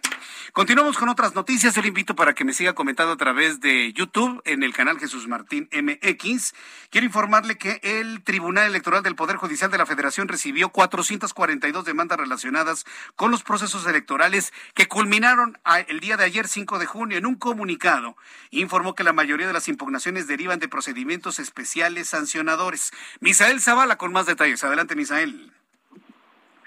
continuamos 0.54 0.98
con 0.98 1.10
otras 1.10 1.36
noticias. 1.36 1.76
Yo 1.76 1.82
le 1.82 1.90
invito 1.90 2.16
para 2.16 2.34
que 2.34 2.46
me 2.46 2.54
siga 2.54 2.72
comentando 2.72 3.12
a 3.12 3.18
través 3.18 3.60
de 3.60 3.92
YouTube 3.92 4.42
en 4.46 4.64
el 4.64 4.74
canal 4.74 4.98
Jesús 4.98 5.28
Martín 5.28 5.68
MX. 5.74 6.54
Quiero 6.90 7.06
informarle 7.06 7.58
que 7.58 7.82
el 7.84 8.24
Tribunal 8.24 8.68
Electoral 8.68 9.04
del 9.04 9.16
Poder 9.16 9.36
Judicial 9.36 9.70
de 9.70 9.78
la 9.78 9.86
Federación 9.86 10.30
recibió 10.30 10.70
442 10.70 11.84
demandas 11.84 12.18
relacionadas 12.18 12.86
con 13.18 13.30
los 13.30 13.44
procesos 13.44 13.86
electorales 13.86 14.54
que 14.74 14.88
culminaron 14.88 15.60
el 15.90 16.00
día 16.00 16.16
de 16.16 16.24
ayer, 16.24 16.48
5 16.48 16.80
de 16.80 16.86
junio. 16.86 17.18
En 17.18 17.26
un 17.26 17.36
comunicado, 17.36 18.16
informó 18.52 18.96
que 18.96 19.04
la 19.04 19.12
mayoría 19.12 19.48
de 19.48 19.54
las 19.54 19.68
impugnaciones 19.68 20.28
derivan 20.28 20.60
de 20.60 20.70
procedimientos 20.70 21.40
especiales 21.40 22.08
sancionadores. 22.08 22.94
Misael 23.20 23.60
Zavala 23.60 23.98
con 23.98 24.14
más 24.14 24.28
detalles. 24.28 24.64
Adelante, 24.64 24.96
Misael. 24.96 25.57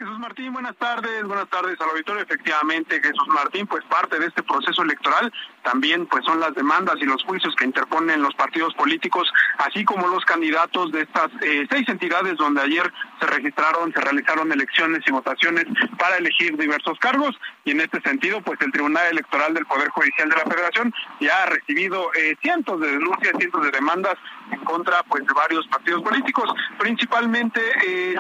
Jesús 0.00 0.18
Martín, 0.18 0.50
buenas 0.54 0.74
tardes, 0.76 1.24
buenas 1.24 1.46
tardes 1.50 1.78
al 1.78 1.90
auditorio. 1.90 2.22
Efectivamente, 2.22 3.02
Jesús 3.02 3.28
Martín, 3.28 3.66
pues 3.66 3.84
parte 3.84 4.18
de 4.18 4.28
este 4.28 4.42
proceso 4.42 4.82
electoral 4.82 5.30
también 5.62 6.06
pues 6.06 6.24
son 6.24 6.40
las 6.40 6.54
demandas 6.54 6.96
y 7.00 7.04
los 7.04 7.22
juicios 7.24 7.54
que 7.56 7.64
interponen 7.64 8.22
los 8.22 8.34
partidos 8.34 8.74
políticos, 8.74 9.30
así 9.58 9.84
como 9.84 10.08
los 10.08 10.24
candidatos 10.24 10.92
de 10.92 11.02
estas 11.02 11.30
eh, 11.42 11.66
seis 11.70 11.88
entidades 11.88 12.36
donde 12.36 12.62
ayer 12.62 12.92
se 13.20 13.26
registraron, 13.26 13.92
se 13.92 14.00
realizaron 14.00 14.52
elecciones 14.52 15.00
y 15.06 15.10
votaciones 15.10 15.66
para 15.98 16.16
elegir 16.16 16.56
diversos 16.56 16.98
cargos. 16.98 17.38
Y 17.64 17.72
en 17.72 17.80
este 17.80 18.00
sentido 18.00 18.40
pues 18.40 18.60
el 18.60 18.72
Tribunal 18.72 19.06
Electoral 19.10 19.54
del 19.54 19.66
Poder 19.66 19.88
Judicial 19.90 20.28
de 20.28 20.36
la 20.36 20.44
Federación 20.44 20.92
ya 21.20 21.42
ha 21.42 21.46
recibido 21.46 22.10
eh, 22.14 22.36
cientos 22.40 22.80
de 22.80 22.88
denuncias, 22.92 23.32
cientos 23.38 23.62
de 23.64 23.70
demandas 23.70 24.14
en 24.50 24.60
contra 24.60 25.02
pues 25.04 25.26
de 25.26 25.32
varios 25.32 25.66
partidos 25.68 26.02
políticos, 26.02 26.52
principalmente 26.78 27.60
eh, 27.86 28.16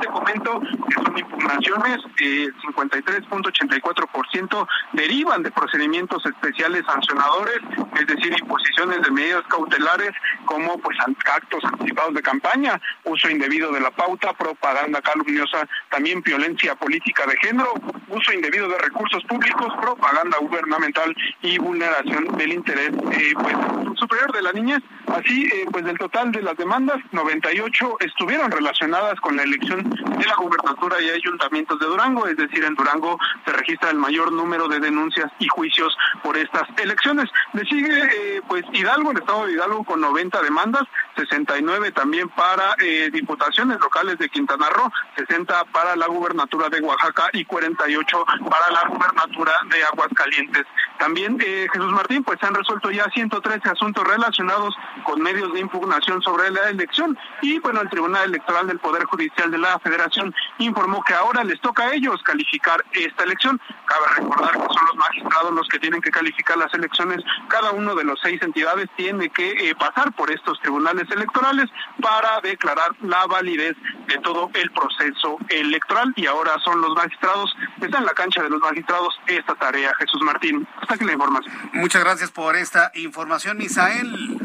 te 0.00 0.06
comento 0.08 0.60
que 0.88 0.94
son 0.94 1.18
impugnaciones, 1.18 1.98
eh, 2.20 2.50
53.84% 2.76 4.66
derivan 4.92 5.42
de 5.42 5.50
procedimientos 5.50 6.24
especiales 6.26 6.73
sancionadores, 6.82 7.58
es 7.98 8.06
decir, 8.06 8.34
imposiciones 8.38 9.02
de 9.02 9.10
medidas 9.10 9.44
cautelares 9.48 10.12
como 10.44 10.78
pues 10.78 10.96
actos 11.00 11.64
anticipados 11.64 12.14
de 12.14 12.22
campaña, 12.22 12.80
uso 13.04 13.30
indebido 13.30 13.72
de 13.72 13.80
la 13.80 13.90
pauta, 13.90 14.32
propaganda 14.32 15.00
calumniosa, 15.00 15.66
también 15.90 16.22
violencia 16.22 16.74
política 16.74 17.26
de 17.26 17.36
género, 17.36 17.72
uso 18.08 18.32
indebido 18.32 18.68
de 18.68 18.78
recursos 18.78 19.22
públicos, 19.24 19.72
propaganda 19.80 20.38
gubernamental 20.38 21.14
y 21.42 21.58
vulneración 21.58 22.36
del 22.36 22.52
interés 22.52 22.90
eh, 23.12 23.34
pues, 23.34 23.56
superior 23.98 24.32
de 24.32 24.42
la 24.42 24.52
niñez. 24.52 24.82
Así, 25.06 25.46
eh, 25.46 25.66
pues 25.70 25.84
del 25.84 25.98
total 25.98 26.32
de 26.32 26.42
las 26.42 26.56
demandas, 26.56 26.96
98 27.12 27.96
estuvieron 28.00 28.50
relacionadas 28.50 29.20
con 29.20 29.36
la 29.36 29.42
elección 29.42 29.88
de 29.90 30.26
la 30.26 30.34
gubernatura 30.36 31.00
y 31.00 31.10
ayuntamientos 31.10 31.78
de 31.78 31.86
Durango, 31.86 32.26
es 32.26 32.36
decir, 32.36 32.64
en 32.64 32.74
Durango 32.74 33.18
se 33.44 33.52
registra 33.52 33.90
el 33.90 33.96
mayor 33.96 34.32
número 34.32 34.68
de 34.68 34.80
denuncias 34.80 35.30
y 35.38 35.48
juicios 35.48 35.96
por 36.22 36.36
estas 36.36 36.63
elecciones. 36.76 37.30
Le 37.52 37.64
sigue 37.64 37.92
eh, 37.92 38.42
pues 38.48 38.64
Hidalgo, 38.72 39.12
el 39.12 39.18
estado 39.18 39.46
de 39.46 39.52
Hidalgo 39.52 39.84
con 39.84 40.00
90 40.00 40.42
demandas, 40.42 40.82
69 41.16 41.92
también 41.92 42.28
para 42.30 42.74
eh, 42.78 43.10
diputaciones 43.12 43.78
locales 43.80 44.18
de 44.18 44.28
Quintana 44.28 44.68
Roo, 44.70 44.90
60 45.16 45.64
para 45.66 45.96
la 45.96 46.06
gubernatura 46.06 46.68
de 46.68 46.80
Oaxaca 46.80 47.30
y 47.32 47.44
48 47.44 48.24
para 48.26 48.70
la 48.70 48.88
gubernatura 48.88 49.52
de 49.70 49.84
Aguascalientes. 49.84 50.64
También 50.98 51.38
eh, 51.44 51.66
Jesús 51.72 51.92
Martín, 51.92 52.24
pues 52.24 52.38
se 52.40 52.46
han 52.46 52.54
resuelto 52.54 52.90
ya 52.90 53.04
113 53.12 53.68
asuntos 53.68 54.04
relacionados 54.04 54.74
con 55.04 55.20
medios 55.22 55.52
de 55.52 55.60
impugnación 55.60 56.22
sobre 56.22 56.50
la 56.50 56.70
elección 56.70 57.16
y 57.42 57.58
bueno, 57.58 57.80
el 57.80 57.90
Tribunal 57.90 58.28
Electoral 58.28 58.66
del 58.66 58.78
Poder 58.78 59.04
Judicial 59.04 59.50
de 59.50 59.58
la 59.58 59.78
Federación 59.80 60.34
informó 60.58 61.02
que 61.02 61.14
ahora 61.14 61.44
les 61.44 61.60
toca 61.60 61.84
a 61.84 61.94
ellos 61.94 62.22
calificar 62.22 62.84
esta 62.92 63.24
elección. 63.24 63.60
Cabe 63.86 64.06
recordar 64.16 64.52
que 64.52 64.74
son 64.74 64.86
los 64.86 64.96
magistrados 64.96 65.52
los 65.52 65.68
que 65.68 65.78
tienen 65.78 66.00
que 66.00 66.10
calificar 66.10 66.53
las 66.56 66.72
elecciones. 66.74 67.24
Cada 67.48 67.72
uno 67.72 67.94
de 67.94 68.04
los 68.04 68.18
seis 68.20 68.40
entidades 68.42 68.88
tiene 68.96 69.30
que 69.30 69.70
eh, 69.70 69.74
pasar 69.74 70.12
por 70.14 70.30
estos 70.30 70.60
tribunales 70.60 71.10
electorales 71.10 71.70
para 72.00 72.40
declarar 72.40 72.94
la 73.02 73.26
validez 73.26 73.76
de 74.08 74.18
todo 74.18 74.50
el 74.54 74.70
proceso 74.72 75.38
electoral 75.48 76.12
y 76.16 76.26
ahora 76.26 76.58
son 76.64 76.80
los 76.80 76.94
magistrados, 76.94 77.54
está 77.80 77.98
en 77.98 78.06
la 78.06 78.12
cancha 78.12 78.42
de 78.42 78.50
los 78.50 78.60
magistrados 78.60 79.14
esta 79.26 79.54
tarea, 79.54 79.92
Jesús 79.98 80.20
Martín. 80.22 80.66
Hasta 80.80 80.94
aquí 80.94 81.04
la 81.04 81.12
información. 81.12 81.54
Muchas 81.72 82.02
gracias 82.02 82.30
por 82.30 82.56
esta 82.56 82.90
información, 82.94 83.58
Misael. 83.58 84.38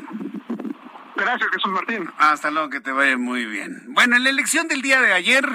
Gracias, 1.16 1.50
Jesús 1.52 1.72
Martín. 1.72 2.10
Hasta 2.18 2.50
luego, 2.50 2.70
que 2.70 2.80
te 2.80 2.92
vaya 2.92 3.18
muy 3.18 3.46
bien. 3.46 3.84
Bueno, 3.90 4.16
en 4.16 4.24
la 4.24 4.30
elección 4.30 4.68
del 4.70 4.82
día 4.82 5.02
de 5.02 5.12
ayer, 5.12 5.46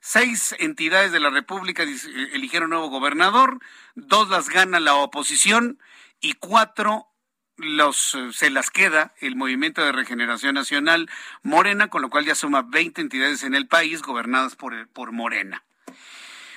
seis 0.00 0.54
entidades 0.58 1.12
de 1.12 1.20
la 1.20 1.30
República 1.30 1.84
eligieron 2.32 2.70
nuevo 2.70 2.88
gobernador, 2.88 3.60
dos 3.94 4.28
las 4.30 4.48
gana 4.48 4.80
la 4.80 4.94
oposición 4.94 5.78
y 6.22 6.34
cuatro 6.34 7.08
los, 7.56 8.16
se 8.32 8.50
las 8.50 8.70
queda 8.70 9.14
el 9.20 9.36
Movimiento 9.36 9.84
de 9.84 9.92
Regeneración 9.92 10.54
Nacional 10.54 11.10
Morena, 11.42 11.88
con 11.88 12.00
lo 12.00 12.08
cual 12.08 12.24
ya 12.24 12.34
suma 12.34 12.62
20 12.62 13.00
entidades 13.02 13.42
en 13.42 13.54
el 13.54 13.68
país 13.68 14.00
gobernadas 14.02 14.56
por, 14.56 14.88
por 14.88 15.12
Morena. 15.12 15.64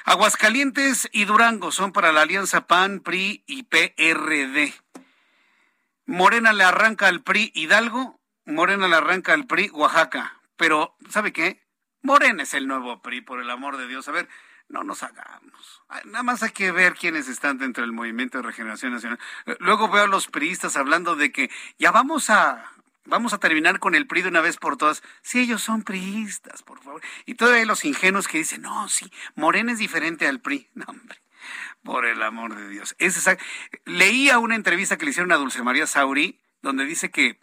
Aguascalientes 0.05 1.09
y 1.11 1.25
Durango 1.25 1.71
son 1.71 1.91
para 1.91 2.11
la 2.11 2.21
alianza 2.21 2.67
PAN, 2.67 2.99
PRI 2.99 3.43
y 3.47 3.63
PRD. 3.63 4.73
Morena 6.05 6.53
le 6.53 6.63
arranca 6.63 7.07
al 7.07 7.23
PRI 7.23 7.51
Hidalgo, 7.55 8.21
Morena 8.45 8.87
le 8.87 8.95
arranca 8.95 9.33
al 9.33 9.47
PRI 9.47 9.71
Oaxaca. 9.71 10.39
Pero, 10.55 10.95
¿sabe 11.09 11.33
qué? 11.33 11.63
Morena 12.03 12.43
es 12.43 12.53
el 12.53 12.67
nuevo 12.67 13.01
PRI, 13.01 13.21
por 13.21 13.41
el 13.41 13.49
amor 13.49 13.77
de 13.77 13.87
Dios. 13.87 14.07
A 14.07 14.11
ver, 14.11 14.29
no 14.69 14.83
nos 14.83 15.03
hagamos. 15.03 15.83
Nada 16.05 16.23
más 16.23 16.43
hay 16.43 16.51
que 16.51 16.71
ver 16.71 16.95
quiénes 16.95 17.27
están 17.27 17.57
dentro 17.57 17.83
del 17.83 17.91
Movimiento 17.93 18.37
de 18.37 18.43
Regeneración 18.43 18.93
Nacional. 18.93 19.19
Luego 19.59 19.89
veo 19.89 20.03
a 20.03 20.07
los 20.07 20.27
priistas 20.27 20.75
hablando 20.75 21.15
de 21.15 21.31
que 21.31 21.49
ya 21.77 21.91
vamos 21.91 22.29
a 22.29 22.71
Vamos 23.07 23.33
a 23.33 23.37
terminar 23.37 23.77
con 23.79 23.93
el 23.93 24.07
PRI 24.07 24.23
de 24.23 24.29
una 24.29 24.41
vez 24.41 24.57
por 24.57 24.77
todas. 24.77 25.03
Si 25.21 25.39
ellos 25.39 25.61
son 25.61 25.83
priistas, 25.83 26.63
por 26.63 26.81
favor. 26.81 27.01
Y 27.27 27.35
todavía 27.35 27.63
los 27.65 27.85
ingenuos 27.85 28.27
que 28.27 28.39
dicen, 28.39 28.63
no, 28.63 28.89
sí, 28.89 29.11
Morena 29.35 29.71
es 29.71 29.77
diferente 29.77 30.27
al 30.27 30.41
PRI. 30.41 30.69
No, 30.75 30.85
hombre, 30.87 31.21
por 31.83 32.05
el 32.05 32.23
amor 32.23 32.55
de 32.55 32.67
Dios. 32.67 32.95
Es 32.97 33.23
Leía 33.85 34.39
una 34.39 34.55
entrevista 34.55 34.97
que 34.97 35.05
le 35.05 35.11
hicieron 35.11 35.31
a 35.31 35.35
Dulce 35.35 35.61
María 35.61 35.85
Sauri, 35.85 36.39
donde 36.63 36.85
dice 36.85 37.11
que 37.11 37.39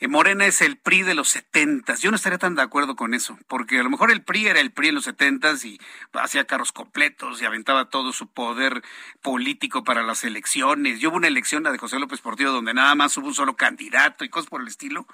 eh, 0.00 0.08
Morena 0.08 0.46
es 0.46 0.60
el 0.60 0.76
PRI 0.76 1.02
de 1.02 1.14
los 1.14 1.28
setentas. 1.28 2.00
Yo 2.00 2.10
no 2.10 2.16
estaría 2.16 2.38
tan 2.38 2.54
de 2.54 2.62
acuerdo 2.62 2.94
con 2.94 3.14
eso, 3.14 3.38
porque 3.48 3.78
a 3.78 3.82
lo 3.82 3.90
mejor 3.90 4.10
el 4.10 4.22
PRI 4.22 4.46
era 4.46 4.60
el 4.60 4.70
PRI 4.70 4.88
en 4.88 4.94
los 4.94 5.04
setentas 5.04 5.64
y 5.64 5.80
hacía 6.12 6.46
carros 6.46 6.72
completos 6.72 7.42
y 7.42 7.44
aventaba 7.44 7.90
todo 7.90 8.12
su 8.12 8.28
poder 8.28 8.82
político 9.22 9.82
para 9.84 10.02
las 10.02 10.22
elecciones. 10.24 11.00
Yo 11.00 11.10
hubo 11.10 11.16
una 11.16 11.26
elección, 11.28 11.64
la 11.64 11.72
de 11.72 11.78
José 11.78 11.98
López 11.98 12.20
Portillo, 12.20 12.52
donde 12.52 12.74
nada 12.74 12.94
más 12.94 13.16
hubo 13.16 13.26
un 13.26 13.34
solo 13.34 13.56
candidato 13.56 14.24
y 14.24 14.28
cosas 14.28 14.48
por 14.48 14.60
el 14.60 14.68
estilo. 14.68 15.06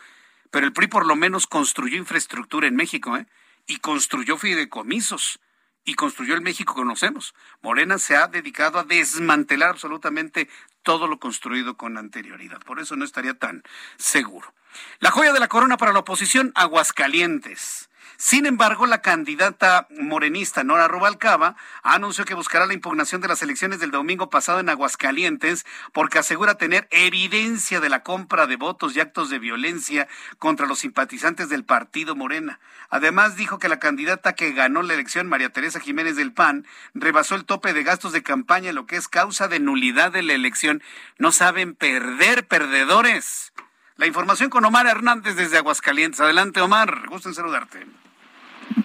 Pero 0.51 0.67
el 0.67 0.73
PRI 0.73 0.87
por 0.87 1.07
lo 1.07 1.17
menos 1.17 1.47
construyó 1.47 1.97
infraestructura 1.97 2.67
en 2.69 2.77
México, 2.77 3.17
¿eh? 3.17 3.27
Y 3.67 3.79
construyó 3.79 4.37
fideicomisos 4.37 5.41
y 5.85 5.95
construyó 5.95 6.35
el 6.35 6.41
México 6.41 6.75
que 6.75 6.81
conocemos. 6.81 7.35
Morena 7.63 7.99
se 7.99 8.17
ha 8.17 8.27
dedicado 8.27 8.79
a 8.79 8.85
desmantelar 8.85 9.71
absolutamente 9.71 10.49
todo 10.83 11.07
lo 11.07 11.19
construido 11.19 11.77
con 11.77 11.99
anterioridad. 11.99 12.61
Por 12.61 12.81
eso 12.81 12.97
no 12.97 13.05
estaría 13.05 13.35
tan 13.35 13.63
seguro. 13.97 14.53
La 15.01 15.11
joya 15.11 15.33
de 15.33 15.41
la 15.41 15.49
corona 15.49 15.77
para 15.77 15.93
la 15.93 16.01
oposición, 16.01 16.53
Aguascalientes. 16.55 17.89
Sin 18.17 18.47
embargo, 18.47 18.87
la 18.87 19.03
candidata 19.03 19.89
morenista 19.91 20.63
Nora 20.63 20.87
Rubalcaba 20.87 21.57
anunció 21.83 22.25
que 22.25 22.35
buscará 22.35 22.67
la 22.67 22.75
impugnación 22.75 23.21
de 23.21 23.29
las 23.29 23.43
elecciones 23.43 23.81
del 23.81 23.91
domingo 23.91 24.31
pasado 24.31 24.61
en 24.61 24.69
Aguascalientes 24.69 25.67
porque 25.93 26.19
asegura 26.19 26.55
tener 26.55 26.87
evidencia 26.91 27.81
de 27.81 27.89
la 27.89 28.03
compra 28.03 28.47
de 28.47 28.57
votos 28.57 28.95
y 28.95 29.01
actos 29.01 29.31
de 29.31 29.39
violencia 29.39 30.07
contra 30.39 30.67
los 30.67 30.79
simpatizantes 30.81 31.49
del 31.49 31.65
partido 31.65 32.15
Morena. 32.15 32.61
Además, 32.89 33.37
dijo 33.37 33.59
que 33.59 33.69
la 33.69 33.81
candidata 33.81 34.35
que 34.35 34.53
ganó 34.53 34.83
la 34.83 34.95
elección, 34.95 35.29
María 35.29 35.51
Teresa 35.51 35.81
Jiménez 35.81 36.15
del 36.17 36.33
PAN, 36.33 36.67
rebasó 36.95 37.35
el 37.35 37.45
tope 37.45 37.73
de 37.73 37.83
gastos 37.83 38.13
de 38.13 38.23
campaña, 38.23 38.73
lo 38.73 38.87
que 38.87 38.97
es 38.97 39.09
causa 39.09 39.49
de 39.49 39.59
nulidad 39.59 40.13
de 40.13 40.23
la 40.23 40.35
elección. 40.35 40.83
No 41.19 41.33
saben 41.33 41.75
perder, 41.75 42.47
perdedores. 42.47 43.53
La 43.97 44.07
información 44.07 44.51
con 44.51 44.65
Omar 44.65 44.87
Hernández 44.87 45.37
desde 45.37 45.59
Aguascalientes. 45.59 46.21
Adelante, 46.21 46.61
Omar. 46.61 47.07
Gusto 47.09 47.29
en 47.29 47.35
saludarte. 47.35 48.04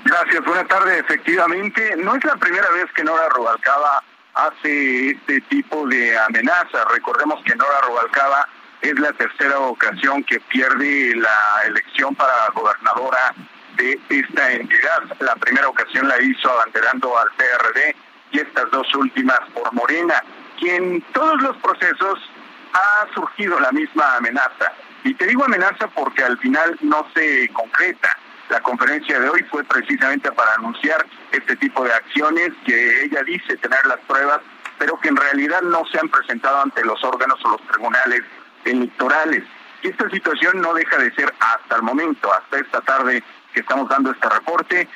Gracias, 0.10 0.44
buenas 0.44 0.68
tardes. 0.68 1.02
Efectivamente, 1.02 1.96
no 1.98 2.16
es 2.16 2.24
la 2.24 2.36
primera 2.38 2.68
vez 2.72 2.92
que 2.96 3.04
Nora 3.04 3.30
Rubalcaba 3.30 4.02
hace 4.34 5.12
este 5.12 5.40
tipo 5.42 5.86
de 5.86 6.18
amenazas. 6.18 6.84
Recordemos 6.92 7.40
que 7.44 7.56
Nora 7.56 7.80
Rubalcaba 7.86 8.50
es 8.82 8.98
la 8.98 9.14
tercera 9.14 9.60
ocasión 9.60 10.24
que 10.24 10.40
pierde 10.40 11.16
la 11.16 11.62
elección 11.68 12.16
para 12.16 12.34
gobernadora 12.56 13.36
de 13.76 14.00
esta 14.10 14.52
entidad. 14.52 15.04
La 15.20 15.36
primera 15.36 15.68
ocasión 15.70 16.08
la 16.08 16.20
hizo 16.20 16.50
abanderando 16.50 17.16
al 17.16 17.30
PRD 17.34 17.96
y 18.32 18.40
estas 18.40 18.72
dos 18.72 18.88
últimas 18.96 19.40
por 19.54 19.72
Morena, 19.74 20.24
quien 20.58 20.84
en 20.86 21.02
todos 21.14 21.40
los 21.44 21.56
procesos 21.58 22.20
ha 22.74 23.14
surgido 23.14 23.60
la 23.60 23.72
misma 23.72 24.16
amenaza. 24.16 24.74
Y 25.04 25.14
te 25.14 25.28
digo 25.28 25.46
amenaza 25.46 25.88
porque 25.90 26.24
al 26.24 26.40
final 26.40 26.80
no 26.82 27.06
se 27.14 27.48
concreta. 27.50 28.18
La 28.50 28.62
conferencia 28.62 29.20
de 29.20 29.30
hoy 29.30 29.44
fue 29.52 29.64
precisamente 29.64 30.32
para 30.32 30.56
anunciar 30.56 31.06
este 31.32 31.56
tipo 31.58 31.84
de 31.84 31.94
acciones 31.94 32.50
que 32.66 33.04
ella 33.04 33.22
dice 33.24 33.58
tener 33.58 33.86
las 33.86 34.00
pruebas, 34.08 34.40
pero 34.80 35.00
que 35.00 35.10
en 35.10 35.18
realidad 35.18 35.62
no 35.62 35.86
se 35.92 36.00
han 36.00 36.10
presentado 36.10 36.64
ante 36.64 36.84
los 36.84 37.04
órganos 37.04 37.40
o 37.46 37.52
los 37.52 37.62
tribunales 37.68 38.22
electorales. 38.66 39.44
Y 39.84 39.90
esta 39.90 40.10
situación 40.10 40.62
no 40.62 40.74
deja 40.74 40.98
de 40.98 41.14
ser 41.14 41.32
hasta 41.40 41.76
el 41.76 41.84
momento, 41.84 42.34
hasta 42.34 42.58
esta 42.60 42.82
tarde 42.82 43.24
que 43.54 43.60
estamos 43.60 43.88
dando 43.88 44.12
este 44.12 44.28
reporte, 44.28 44.88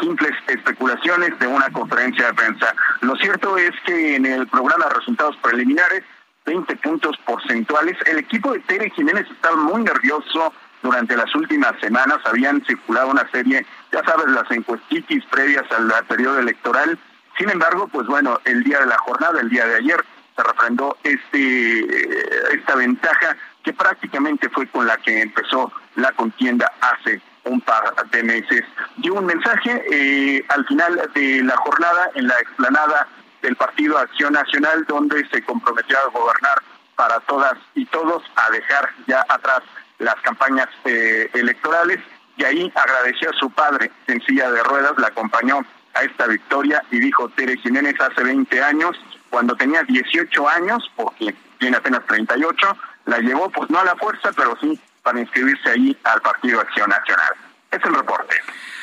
simples 0.00 0.32
especulaciones 0.48 1.38
de 1.38 1.46
una 1.46 1.70
conferencia 1.70 2.26
de 2.26 2.34
prensa. 2.34 2.74
Lo 3.02 3.14
cierto 3.16 3.56
es 3.56 3.70
que 3.84 4.16
en 4.16 4.26
el 4.26 4.48
programa 4.48 4.86
de 4.86 4.94
resultados 4.94 5.36
preliminares 5.36 6.02
20 6.46 6.76
puntos 6.76 7.16
porcentuales. 7.26 7.96
El 8.06 8.18
equipo 8.18 8.52
de 8.52 8.60
Tere 8.60 8.90
Jiménez 8.90 9.26
está 9.30 9.54
muy 9.56 9.82
nervioso 9.82 10.52
durante 10.82 11.16
las 11.16 11.34
últimas 11.34 11.72
semanas. 11.80 12.18
Habían 12.24 12.64
circulado 12.64 13.08
una 13.08 13.28
serie, 13.30 13.66
ya 13.92 14.02
sabes, 14.04 14.28
las 14.28 14.50
encuestitis 14.50 15.24
previas 15.26 15.64
al 15.70 15.92
periodo 16.06 16.38
electoral. 16.38 16.98
Sin 17.38 17.50
embargo, 17.50 17.88
pues 17.88 18.06
bueno, 18.06 18.40
el 18.44 18.62
día 18.64 18.80
de 18.80 18.86
la 18.86 18.98
jornada, 18.98 19.40
el 19.40 19.48
día 19.48 19.66
de 19.66 19.76
ayer, 19.76 20.04
se 20.36 20.42
refrendó 20.42 20.96
este, 21.02 21.80
eh, 21.80 22.48
esta 22.52 22.74
ventaja 22.74 23.36
que 23.62 23.72
prácticamente 23.72 24.48
fue 24.50 24.66
con 24.68 24.86
la 24.86 24.96
que 24.98 25.22
empezó 25.22 25.72
la 25.96 26.12
contienda 26.12 26.70
hace 26.80 27.20
un 27.44 27.60
par 27.60 27.94
de 28.10 28.22
meses. 28.22 28.64
Dio 28.98 29.14
un 29.14 29.26
mensaje 29.26 29.84
eh, 29.90 30.44
al 30.48 30.66
final 30.66 31.10
de 31.14 31.42
la 31.42 31.56
jornada 31.56 32.10
en 32.14 32.26
la 32.26 32.34
explanada 32.40 33.08
del 33.42 33.56
Partido 33.56 33.98
Acción 33.98 34.34
Nacional, 34.34 34.84
donde 34.86 35.26
se 35.28 35.42
comprometió 35.42 35.96
a 35.98 36.10
gobernar 36.10 36.62
para 36.96 37.20
todas 37.20 37.54
y 37.74 37.84
todos, 37.86 38.22
a 38.36 38.50
dejar 38.50 38.90
ya 39.06 39.24
atrás 39.28 39.62
las 39.98 40.16
campañas 40.22 40.68
eh, 40.84 41.30
electorales. 41.34 42.00
Y 42.36 42.44
ahí 42.44 42.72
agradeció 42.74 43.30
a 43.30 43.32
su 43.34 43.50
padre 43.50 43.90
en 44.06 44.20
silla 44.22 44.50
de 44.50 44.62
ruedas, 44.62 44.92
la 44.98 45.08
acompañó 45.08 45.64
a 45.94 46.02
esta 46.02 46.26
victoria 46.26 46.82
y 46.90 46.98
dijo 46.98 47.28
Tere 47.30 47.56
Jiménez 47.56 47.94
hace 47.98 48.22
20 48.22 48.62
años, 48.62 48.96
cuando 49.30 49.56
tenía 49.56 49.82
18 49.82 50.48
años, 50.48 50.90
porque 50.94 51.34
tiene 51.58 51.78
apenas 51.78 52.04
38, 52.06 52.76
la 53.06 53.18
llevó 53.18 53.48
pues 53.50 53.70
no 53.70 53.78
a 53.78 53.84
la 53.84 53.96
fuerza, 53.96 54.30
pero 54.36 54.56
sí 54.60 54.78
para 55.02 55.20
inscribirse 55.20 55.70
ahí 55.70 55.96
al 56.04 56.20
Partido 56.20 56.60
Acción 56.60 56.90
Nacional. 56.90 57.32
Es 57.70 57.82
el 57.84 57.94
reporte. 57.94 58.36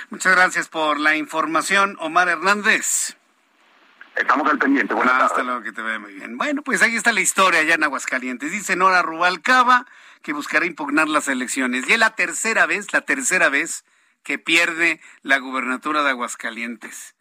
Muchas 0.10 0.36
gracias 0.36 0.70
por 0.70 1.00
la 1.00 1.16
información, 1.16 1.98
Omar 2.00 2.30
Hernández. 2.30 3.18
Estamos 4.16 4.50
al 4.50 4.58
pendiente. 4.58 4.94
Buenas 4.94 5.16
ah, 5.16 5.26
Hasta 5.26 5.44
luego, 5.44 5.62
que 5.62 5.72
te 5.72 5.82
vea 5.82 6.00
muy 6.00 6.14
bien. 6.14 6.38
Bueno, 6.38 6.62
pues 6.62 6.82
ahí 6.82 6.96
está 6.96 7.12
la 7.12 7.22
historia 7.22 7.62
allá 7.62 7.76
en 7.76 7.84
Aguascalientes. 7.84 8.52
Dice 8.52 8.76
Nora 8.76 9.02
Rubalcaba 9.02 9.86
que 10.24 10.34
buscará 10.34 10.66
impugnar 10.66 11.08
las 11.08 11.28
elecciones. 11.28 11.88
Y 11.88 11.94
es 11.94 12.00
la 12.00 12.16
tercera 12.16 12.66
vez, 12.66 12.92
la 12.94 13.02
tercera 13.02 13.50
vez 13.50 13.86
que 14.24 14.40
pierde 14.40 15.02
la 15.22 15.38
gubernatura 15.38 16.02
de 16.02 16.12
Aguascalientes. 16.12 17.14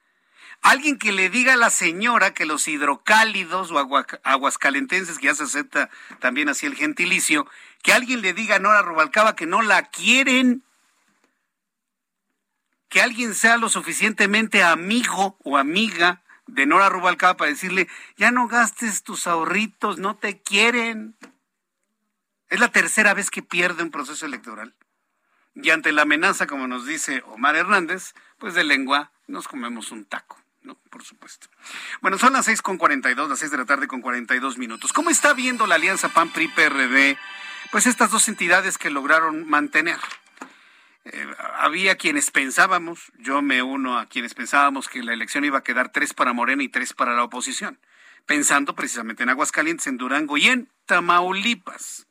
Alguien 0.63 0.97
que 0.97 1.11
le 1.11 1.29
diga 1.29 1.55
a 1.55 1.57
la 1.57 1.71
señora 1.71 2.33
que 2.33 2.47
los 2.47 2.69
hidrocálidos 2.69 3.73
o 3.73 3.79
aguascalentenses, 4.23 5.19
que 5.19 5.27
ya 5.27 5.35
se 5.35 5.43
acepta 5.43 5.91
también 6.21 6.49
así 6.49 6.67
el 6.67 6.77
gentilicio, 6.77 7.49
que 7.83 7.93
alguien 7.93 8.23
le 8.23 8.33
diga 8.33 8.57
a 8.57 8.59
Nora 8.61 8.83
Rubalcaba 8.83 9.35
que 9.35 9.47
no 9.47 9.61
la 9.61 9.83
quieren, 9.91 10.63
que 12.89 13.03
alguien 13.03 13.35
sea 13.35 13.57
lo 13.57 13.69
suficientemente 13.69 14.63
amigo 14.63 15.37
o 15.43 15.59
amiga 15.59 16.23
de 16.47 16.67
Nora 16.67 16.89
Rubalcaba 16.89 17.37
para 17.37 17.51
decirle, 17.51 17.89
ya 18.17 18.31
no 18.31 18.47
gastes 18.47 19.03
tus 19.03 19.27
ahorritos, 19.27 19.99
no 19.99 20.15
te 20.15 20.41
quieren. 20.43 21.17
Es 22.53 22.61
la 22.61 22.69
tercera 22.69 23.15
vez 23.15 23.31
que 23.31 23.43
pierde 23.43 23.83
un 23.83 23.91
proceso 23.91 24.27
electoral. 24.27 24.75
Y 25.55 25.71
ante 25.71 25.91
la 25.91 26.03
amenaza, 26.03 26.47
como 26.47 26.67
nos 26.67 26.85
dice 26.85 27.23
Omar 27.29 27.57
Hernández, 27.57 28.13
pues 28.37 28.53
de 28.53 28.63
lengua 28.63 29.11
nos 29.27 29.49
comemos 29.49 29.91
un 29.91 30.05
taco. 30.05 30.39
No, 30.61 30.75
por 30.91 31.03
supuesto. 31.03 31.49
Bueno, 32.03 32.19
son 32.19 32.35
las 32.35 32.45
seis 32.45 32.61
con 32.61 32.77
cuarenta 32.77 33.11
y 33.11 33.15
dos, 33.15 33.31
las 33.31 33.39
seis 33.39 33.51
de 33.51 33.57
la 33.57 33.65
tarde 33.65 33.87
con 33.87 34.03
cuarenta 34.03 34.37
y 34.37 34.39
dos 34.39 34.59
minutos. 34.59 34.93
¿Cómo 34.93 35.09
está 35.09 35.33
viendo 35.33 35.67
la 35.67 35.77
alianza 35.77 36.11
PAN-PRI-PRD? 36.11 37.17
Pues 37.71 37.87
estas 37.87 38.11
dos 38.11 38.29
entidades 38.29 38.77
que 38.77 38.91
lograron 38.91 39.49
mantener 39.49 39.97
eh, 41.07 41.27
había 41.55 41.97
quienes 41.97 42.31
pensábamos, 42.31 43.13
yo 43.17 43.41
me 43.41 43.63
uno 43.63 43.99
a 43.99 44.11
quienes 44.11 44.35
pensábamos 44.35 44.91
que 44.91 45.03
la 45.03 45.15
elección 45.15 45.47
iba 45.47 45.57
a 45.57 45.65
quedar 45.65 45.91
tres 45.91 46.13
para 46.13 46.35
Morena 46.35 46.63
y 46.63 46.69
tres 46.69 46.93
para 46.93 47.15
la 47.15 47.25
oposición, 47.25 47.81
pensando 48.27 48.75
precisamente 48.75 49.23
en 49.23 49.31
Aguascalientes, 49.31 49.87
en 49.87 49.97
Durango 49.97 50.37
y 50.37 50.49
en 50.49 50.69
Tamaulipas. 50.85 52.07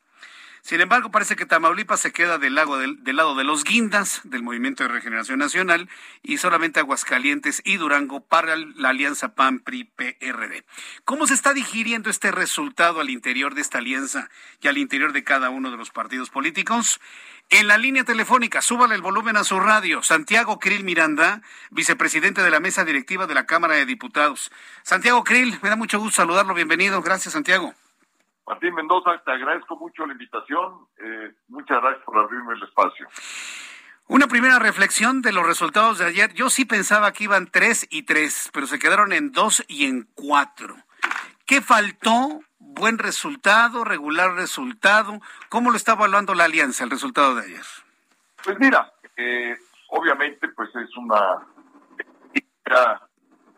Sin 0.61 0.79
embargo, 0.79 1.09
parece 1.09 1.35
que 1.35 1.47
Tamaulipas 1.47 1.99
se 1.99 2.11
queda 2.11 2.37
del, 2.37 2.53
lado 2.53 2.77
de 2.77 3.43
los 3.43 3.63
guindas 3.63 4.21
del 4.23 4.43
Movimiento 4.43 4.83
de 4.83 4.89
Regeneración 4.89 5.39
Nacional 5.39 5.89
y 6.21 6.37
solamente 6.37 6.79
Aguascalientes 6.79 7.61
y 7.65 7.77
Durango 7.77 8.21
para 8.21 8.55
la 8.55 8.89
alianza 8.89 9.33
PAN-PRI-PRD. 9.33 10.63
¿Cómo 11.03 11.25
se 11.25 11.33
está 11.33 11.53
digiriendo 11.53 12.09
este 12.09 12.31
resultado 12.31 12.99
al 12.99 13.09
interior 13.09 13.55
de 13.55 13.61
esta 13.61 13.79
alianza 13.79 14.29
y 14.61 14.67
al 14.67 14.77
interior 14.77 15.13
de 15.13 15.23
cada 15.23 15.49
uno 15.49 15.71
de 15.71 15.77
los 15.77 15.89
partidos 15.89 16.29
políticos? 16.29 17.01
En 17.49 17.67
la 17.67 17.77
línea 17.77 18.03
telefónica, 18.03 18.61
súbale 18.61 18.95
el 18.95 19.01
volumen 19.01 19.37
a 19.37 19.43
su 19.43 19.59
radio. 19.59 20.03
Santiago 20.03 20.59
Krill 20.59 20.83
Miranda, 20.83 21.41
vicepresidente 21.71 22.43
de 22.43 22.51
la 22.51 22.59
mesa 22.59 22.85
directiva 22.85 23.27
de 23.27 23.33
la 23.33 23.45
Cámara 23.45 23.75
de 23.75 23.85
Diputados. 23.85 24.51
Santiago 24.83 25.23
Krill, 25.23 25.59
me 25.61 25.69
da 25.69 25.75
mucho 25.75 25.99
gusto 25.99 26.21
saludarlo. 26.21 26.53
Bienvenido. 26.53 27.01
Gracias, 27.01 27.33
Santiago. 27.33 27.73
Martín 28.45 28.73
Mendoza, 28.73 29.21
te 29.23 29.31
agradezco 29.31 29.77
mucho 29.77 30.05
la 30.05 30.13
invitación. 30.13 30.87
Eh, 30.97 31.33
muchas 31.47 31.81
gracias 31.81 32.03
por 32.03 32.17
abrirme 32.17 32.53
el 32.53 32.63
espacio. 32.63 33.07
Una 34.07 34.27
primera 34.27 34.59
reflexión 34.59 35.21
de 35.21 35.31
los 35.31 35.45
resultados 35.45 35.97
de 35.99 36.05
ayer. 36.05 36.33
Yo 36.33 36.49
sí 36.49 36.65
pensaba 36.65 37.13
que 37.13 37.25
iban 37.25 37.47
tres 37.47 37.87
y 37.89 38.03
tres, 38.03 38.49
pero 38.53 38.67
se 38.67 38.79
quedaron 38.79 39.13
en 39.13 39.31
dos 39.31 39.63
y 39.67 39.85
en 39.85 40.07
cuatro. 40.15 40.75
¿Qué 41.45 41.61
faltó? 41.61 42.41
¿Buen 42.59 42.97
resultado? 42.97 43.83
¿Regular 43.83 44.33
resultado? 44.33 45.19
¿Cómo 45.49 45.71
lo 45.71 45.77
está 45.77 45.93
evaluando 45.93 46.33
la 46.33 46.45
alianza, 46.45 46.83
el 46.83 46.89
resultado 46.89 47.35
de 47.35 47.43
ayer? 47.43 47.65
Pues 48.43 48.59
mira, 48.59 48.91
eh, 49.15 49.57
obviamente 49.89 50.47
pues 50.49 50.69
es 50.75 50.97
una 50.97 51.45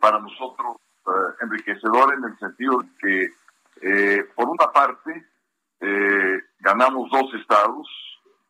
para 0.00 0.18
nosotros 0.18 0.76
eh, 1.06 1.10
enriquecedora 1.42 2.14
en 2.14 2.24
el 2.24 2.38
sentido 2.38 2.78
de 2.80 2.88
que 2.98 3.28
eh, 3.82 4.24
por 4.34 4.48
una 4.48 4.70
parte 4.72 5.26
ganamos 6.60 7.10
dos 7.10 7.34
estados, 7.34 7.86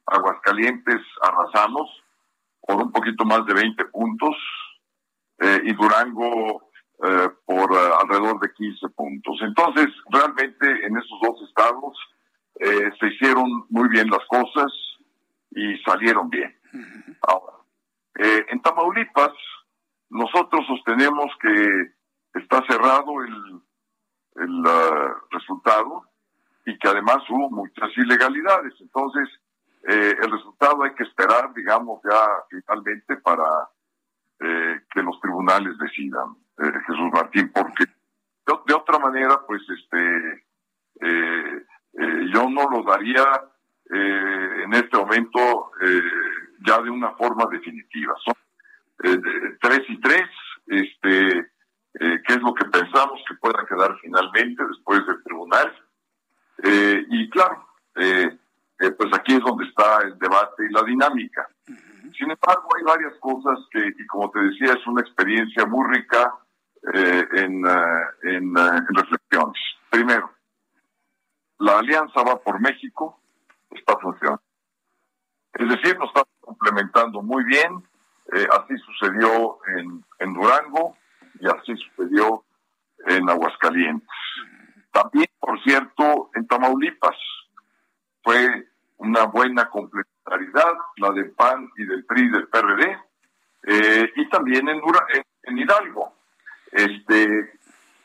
Aguascalientes 0.07 1.01
arrasamos 1.21 1.91
por 2.61 2.77
un 2.77 2.93
poquito 2.93 3.25
más 3.25 3.45
de 3.47 3.55
20 3.55 3.87
puntos 3.87 4.37
y 5.65 5.73
Durango 5.73 6.71
por 7.45 7.77
alrededor 7.77 8.39
de 8.39 8.53
15 8.53 8.89
puntos. 8.91 9.37
Entonces, 9.41 9.89
realmente 10.11 10.87
en 10.87 10.97
esos 10.97 11.19
dos 11.21 11.43
estados 11.49 11.99
se 13.01 13.07
hicieron 13.09 13.67
muy 13.69 13.89
bien 13.89 14.09
las 14.09 14.25
cosas 14.29 14.73
y 15.51 15.77
salieron 15.79 16.31
bien. 16.31 16.57
Ahora, 17.23 17.55
eh, 18.19 18.47
en 18.49 18.61
Tamaulipas, 18.63 19.33
nosotros 20.11 20.67
sostenemos 20.67 21.27
que 21.41 21.93
está 22.41 22.65
cerrado 22.69 23.23
el, 23.23 23.61
el 24.37 24.67
uh, 24.67 25.15
resultado 25.31 26.05
y 26.67 26.79
que 26.79 26.89
además 26.89 27.19
hubo 27.29 27.51
muchas 27.51 27.91
ilegalidades. 27.97 28.73
Entonces, 28.81 29.29
eh, 29.87 30.17
el 30.21 30.31
resultado 30.31 30.83
hay 30.83 30.95
que 30.95 31.03
esperar, 31.05 31.53
digamos, 31.55 32.01
ya 32.03 32.27
finalmente 32.49 33.17
para 33.19 33.45
eh, 34.41 34.81
que 34.91 35.03
los 35.03 35.21
tribunales 35.21 35.77
decidan, 35.79 36.37
Jesús 36.57 37.11
Martín, 37.13 37.51
porque 37.53 37.85
de, 37.85 38.59
de, 38.67 38.75
otra 38.75 38.99
manera, 38.99 39.41
pues, 39.47 39.61
este, 39.69 40.45
yo 42.33 42.49
no 42.49 42.71
lo 42.71 42.83
daría 42.85 43.25
en 43.91 44.73
este 44.73 44.97
momento 44.97 45.73
ya 46.65 46.81
de 46.81 46.91
una 46.91 47.11
forma 47.17 47.47
definitiva. 47.51 48.15
Son 48.25 48.35
tres 49.61 49.81
y 49.89 50.01
tres, 50.01 50.29
este, 50.69 51.54
que 51.99 52.33
es 52.35 52.43
lo 52.43 52.53
que 52.55 52.65
pensamos 52.65 53.23
que 53.29 53.35
pueda 53.37 53.65
quedar 53.67 53.97
finalmente 54.01 54.65
después 54.67 55.07
del 55.07 55.23
tribunal. 55.23 55.73
y 56.63 57.31
claro, 57.31 57.67
pues 57.95 59.11
aquí 59.15 59.35
es 59.35 59.41
donde 59.41 59.65
está 59.67 60.03
el 60.03 60.19
debate 60.19 60.67
y 60.69 60.73
la 60.73 60.83
dinámica. 60.83 61.49
Sin 62.19 62.31
embargo, 62.31 62.69
hay 62.77 62.83
varias 62.85 63.15
cosas 63.21 63.59
que, 63.71 63.87
y 63.87 64.07
como 64.07 64.31
te 64.31 64.41
decía, 64.41 64.73
es 64.73 64.87
una 64.87 65.03
experiencia 65.03 65.67
muy 65.67 65.87
rica 65.95 66.35
en, 66.93 67.65
en, 68.23 68.57
en 68.59 68.95
reflexiones. 68.95 69.59
Primero, 69.91 70.31
la 71.59 71.79
alianza 71.79 72.23
va 72.23 72.41
por 72.41 72.61
México, 72.61 73.21
esta 73.71 73.97
función. 73.99 74.39
Es 75.53 75.69
decir, 75.69 75.99
nos 75.99 76.09
está 76.09 76.25
complementando 76.41 77.23
muy 77.23 77.45
bien. 77.45 77.83
Eh, 78.33 78.47
así 78.53 78.77
sucedió 78.79 79.59
en, 79.69 80.05
en 80.19 80.35
Durango 80.35 80.97
y 81.45 81.49
así 81.49 81.77
sucedió 81.77 82.45
en 83.07 83.29
Aguascalientes. 83.29 84.09
También, 84.91 85.27
por 85.39 85.63
cierto, 85.63 86.31
en 86.35 86.47
Tamaulipas 86.47 87.17
fue 88.23 88.69
una 88.97 89.25
buena 89.25 89.69
complementariedad, 89.69 90.73
la 90.97 91.11
del 91.11 91.33
PAN 91.33 91.69
y 91.77 91.85
del 91.85 92.05
PRI 92.07 92.23
y 92.23 92.31
del 92.31 92.49
PRD, 92.49 92.99
eh, 93.67 94.13
y 94.17 94.29
también 94.31 94.69
en, 94.69 94.81
en, 95.43 95.59
Hidalgo. 95.59 96.15
Este, 96.73 97.53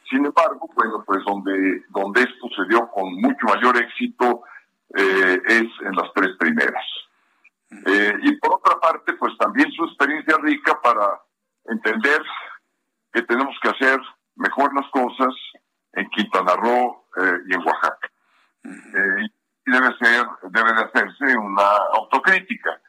sin 0.10 0.26
embargo, 0.26 0.70
bueno, 0.76 1.04
pues 1.06 1.24
donde, 1.26 1.84
donde 1.90 2.22
esto 2.22 2.48
se 2.56 2.68
dio 2.68 2.90
con 2.90 3.14
mucho 3.16 3.46
mayor 3.46 3.78
éxito 3.78 4.44
eh, 4.98 5.42
es 5.46 5.68
en 5.86 5.96
las 5.96 6.12
tres 6.14 6.36
primeras. 6.38 6.86
Eh, 7.86 8.14
y 8.24 8.36
por 8.38 8.56
otra 8.56 8.80
parte, 8.80 9.14
pues 9.14 9.38
también 9.38 9.72
su 9.72 9.86
experiencia 9.86 10.38
rica 10.42 10.82
para 10.82 11.22
entender 11.66 12.22
que 13.12 13.22
tenemos 13.24 13.56
que 13.62 13.70
hacer 13.70 14.00
mejor 14.36 14.74
las 14.76 14.90
cosas 14.92 15.34
en 15.94 16.10
Quintana 16.10 16.56
Roo 16.56 17.06
eh, 17.18 17.40
y 17.48 17.54
en 17.54 17.66
Oaxaca. 17.66 18.12
y 18.66 19.72
debe 19.72 19.96
ser, 20.00 20.26
debe 20.50 20.74
de 20.74 20.84
hacerse 20.84 21.38
una 21.38 21.68
autocrítica. 21.94 22.82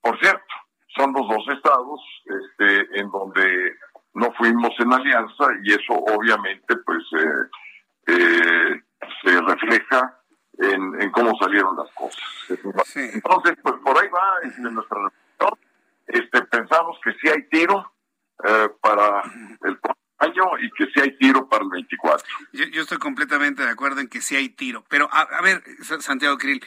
por 0.00 0.18
cierto, 0.20 0.54
son 0.96 1.12
los 1.12 1.28
dos 1.28 1.48
estados 1.48 2.00
este, 2.24 3.00
en 3.00 3.10
donde 3.10 3.76
no 4.14 4.32
fuimos 4.34 4.70
en 4.78 4.92
alianza 4.92 5.46
y 5.62 5.72
eso 5.72 5.92
obviamente 5.92 6.76
pues 6.84 7.02
se 8.06 9.40
refleja 9.40 10.20
en, 10.58 11.10
cómo 11.10 11.36
salieron 11.38 11.76
las 11.76 11.90
cosas. 11.92 12.22
Entonces, 12.94 13.56
pues 13.62 13.74
por 13.84 13.98
ahí 13.98 14.08
va 14.08 14.34
este, 14.42 14.62
nuestra 14.62 14.98
reflexión. 15.02 15.58
Este, 16.06 16.42
pensamos 16.42 16.98
que 17.02 17.12
sí 17.14 17.28
hay 17.28 17.48
tiro 17.48 17.92
eh, 18.42 18.68
para 18.80 19.22
el 19.62 19.78
año 20.18 20.44
y 20.60 20.70
que 20.70 20.86
sí 20.86 21.00
hay 21.00 21.16
tiro 21.18 21.48
para 21.48 21.64
el 21.64 21.70
24. 21.70 22.26
Yo, 22.52 22.82
estoy 22.82 22.98
completamente 22.98 23.62
de 23.62 23.70
acuerdo 23.70 24.00
en 24.00 24.08
que 24.08 24.20
sí 24.20 24.36
hay 24.36 24.48
tiro, 24.48 24.84
pero 24.88 25.08
a, 25.12 25.40
ver, 25.42 25.62
Santiago 26.00 26.36
Krill, 26.38 26.64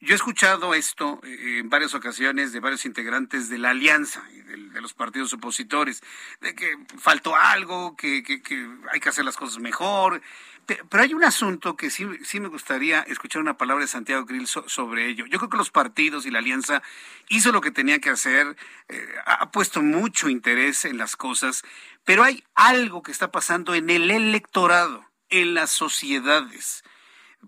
yo 0.00 0.12
he 0.12 0.14
escuchado 0.14 0.74
esto 0.74 1.20
eh, 1.24 1.58
en 1.58 1.70
varias 1.70 1.94
ocasiones 1.94 2.52
de 2.52 2.60
varios 2.60 2.84
integrantes 2.84 3.48
de 3.48 3.58
la 3.58 3.70
alianza, 3.70 4.22
de, 4.30 4.56
de 4.56 4.80
los 4.80 4.94
partidos 4.94 5.32
opositores, 5.32 6.02
de 6.40 6.54
que 6.54 6.76
faltó 6.98 7.34
algo, 7.34 7.96
que, 7.96 8.22
que, 8.22 8.42
que 8.42 8.68
hay 8.92 9.00
que 9.00 9.08
hacer 9.08 9.24
las 9.24 9.36
cosas 9.36 9.58
mejor. 9.58 10.20
Pero 10.66 11.02
hay 11.02 11.14
un 11.14 11.24
asunto 11.24 11.76
que 11.76 11.90
sí, 11.90 12.06
sí 12.22 12.40
me 12.40 12.48
gustaría 12.48 13.00
escuchar 13.00 13.42
una 13.42 13.56
palabra 13.56 13.84
de 13.84 13.88
Santiago 13.88 14.24
Grill 14.24 14.46
sobre 14.46 15.08
ello. 15.08 15.26
Yo 15.26 15.38
creo 15.38 15.50
que 15.50 15.56
los 15.56 15.70
partidos 15.70 16.26
y 16.26 16.30
la 16.30 16.38
alianza 16.38 16.82
hizo 17.28 17.52
lo 17.52 17.60
que 17.60 17.70
tenía 17.70 17.98
que 17.98 18.10
hacer, 18.10 18.56
eh, 18.88 19.06
ha 19.26 19.50
puesto 19.50 19.82
mucho 19.82 20.28
interés 20.28 20.84
en 20.84 20.98
las 20.98 21.16
cosas, 21.16 21.62
pero 22.04 22.22
hay 22.22 22.44
algo 22.54 23.02
que 23.02 23.12
está 23.12 23.30
pasando 23.30 23.74
en 23.74 23.90
el 23.90 24.10
electorado, 24.10 25.04
en 25.28 25.54
las 25.54 25.70
sociedades. 25.70 26.84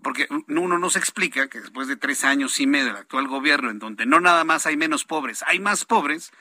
Porque 0.03 0.27
uno 0.47 0.77
no 0.77 0.89
se 0.89 0.99
explica 0.99 1.47
que 1.47 1.59
después 1.59 1.87
de 1.87 1.95
tres 1.95 2.23
años 2.23 2.59
y 2.59 2.67
medio 2.67 2.87
del 2.87 2.97
actual 2.97 3.27
gobierno, 3.27 3.71
en 3.71 3.79
donde 3.79 4.05
no 4.05 4.19
nada 4.19 4.43
más 4.43 4.67
hay 4.67 4.77
menos 4.77 5.05
pobres, 5.05 5.43
hay 5.47 5.59
más 5.59 5.85
pobres, 5.85 6.31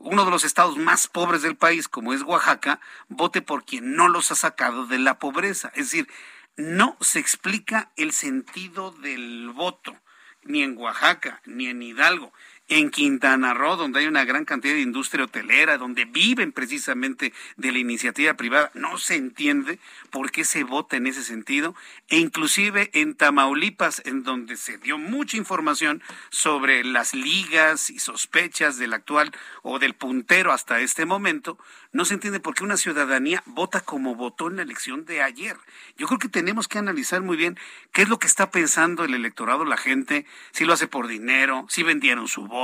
uno 0.00 0.24
de 0.24 0.30
los 0.30 0.44
estados 0.44 0.76
más 0.78 1.06
pobres 1.06 1.42
del 1.42 1.56
país, 1.56 1.86
como 1.86 2.12
es 2.12 2.22
Oaxaca, 2.22 2.80
vote 3.08 3.42
por 3.42 3.64
quien 3.64 3.94
no 3.94 4.08
los 4.08 4.32
ha 4.32 4.34
sacado 4.34 4.86
de 4.86 4.98
la 4.98 5.18
pobreza. 5.18 5.70
Es 5.74 5.90
decir, 5.90 6.08
no 6.56 6.96
se 7.00 7.18
explica 7.18 7.90
el 7.96 8.12
sentido 8.12 8.90
del 8.90 9.50
voto, 9.50 9.94
ni 10.42 10.62
en 10.62 10.76
Oaxaca, 10.76 11.42
ni 11.44 11.68
en 11.68 11.82
Hidalgo 11.82 12.32
en 12.70 12.90
Quintana 12.90 13.52
Roo, 13.52 13.76
donde 13.76 13.98
hay 13.98 14.06
una 14.06 14.24
gran 14.24 14.44
cantidad 14.44 14.74
de 14.74 14.80
industria 14.80 15.24
hotelera, 15.24 15.76
donde 15.76 16.04
viven 16.04 16.52
precisamente 16.52 17.32
de 17.56 17.72
la 17.72 17.78
iniciativa 17.78 18.34
privada, 18.34 18.70
no 18.74 18.96
se 18.96 19.16
entiende 19.16 19.80
por 20.10 20.30
qué 20.30 20.44
se 20.44 20.62
vota 20.62 20.96
en 20.96 21.08
ese 21.08 21.24
sentido, 21.24 21.74
e 22.08 22.18
inclusive 22.18 22.90
en 22.92 23.14
Tamaulipas, 23.14 24.02
en 24.04 24.22
donde 24.22 24.56
se 24.56 24.78
dio 24.78 24.98
mucha 24.98 25.36
información 25.36 26.00
sobre 26.30 26.84
las 26.84 27.12
ligas 27.12 27.90
y 27.90 27.98
sospechas 27.98 28.78
del 28.78 28.94
actual 28.94 29.32
o 29.62 29.80
del 29.80 29.94
puntero 29.94 30.52
hasta 30.52 30.80
este 30.80 31.04
momento, 31.04 31.58
no 31.92 32.04
se 32.04 32.14
entiende 32.14 32.38
por 32.38 32.54
qué 32.54 32.62
una 32.62 32.76
ciudadanía 32.76 33.42
vota 33.46 33.80
como 33.80 34.14
votó 34.14 34.46
en 34.46 34.56
la 34.56 34.62
elección 34.62 35.04
de 35.06 35.22
ayer. 35.22 35.56
Yo 35.98 36.06
creo 36.06 36.20
que 36.20 36.28
tenemos 36.28 36.68
que 36.68 36.78
analizar 36.78 37.20
muy 37.20 37.36
bien 37.36 37.58
qué 37.90 38.02
es 38.02 38.08
lo 38.08 38.20
que 38.20 38.28
está 38.28 38.52
pensando 38.52 39.04
el 39.04 39.14
electorado, 39.14 39.64
la 39.64 39.76
gente, 39.76 40.24
si 40.52 40.64
lo 40.64 40.72
hace 40.72 40.86
por 40.86 41.08
dinero, 41.08 41.66
si 41.68 41.82
vendieron 41.82 42.28
su 42.28 42.46
voto, 42.46 42.59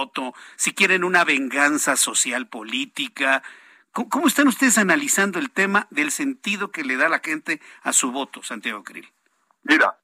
si 0.57 0.75
quieren 0.75 1.05
una 1.05 1.25
venganza 1.25 1.97
social 1.97 2.47
política. 2.49 3.43
¿Cómo, 3.93 4.27
están 4.27 4.49
ustedes 4.49 4.77
analizando 4.79 5.39
el 5.39 5.51
tema 5.51 5.87
del 5.91 6.11
sentido 6.11 6.71
que 6.71 6.85
le 6.85 6.97
da 6.97 7.09
la 7.09 7.21
gente 7.21 7.61
a 7.83 7.93
su 7.93 8.13
voto, 8.13 8.43
Santiago 8.43 8.85
Krill? 8.85 9.09
Mira, 9.63 9.99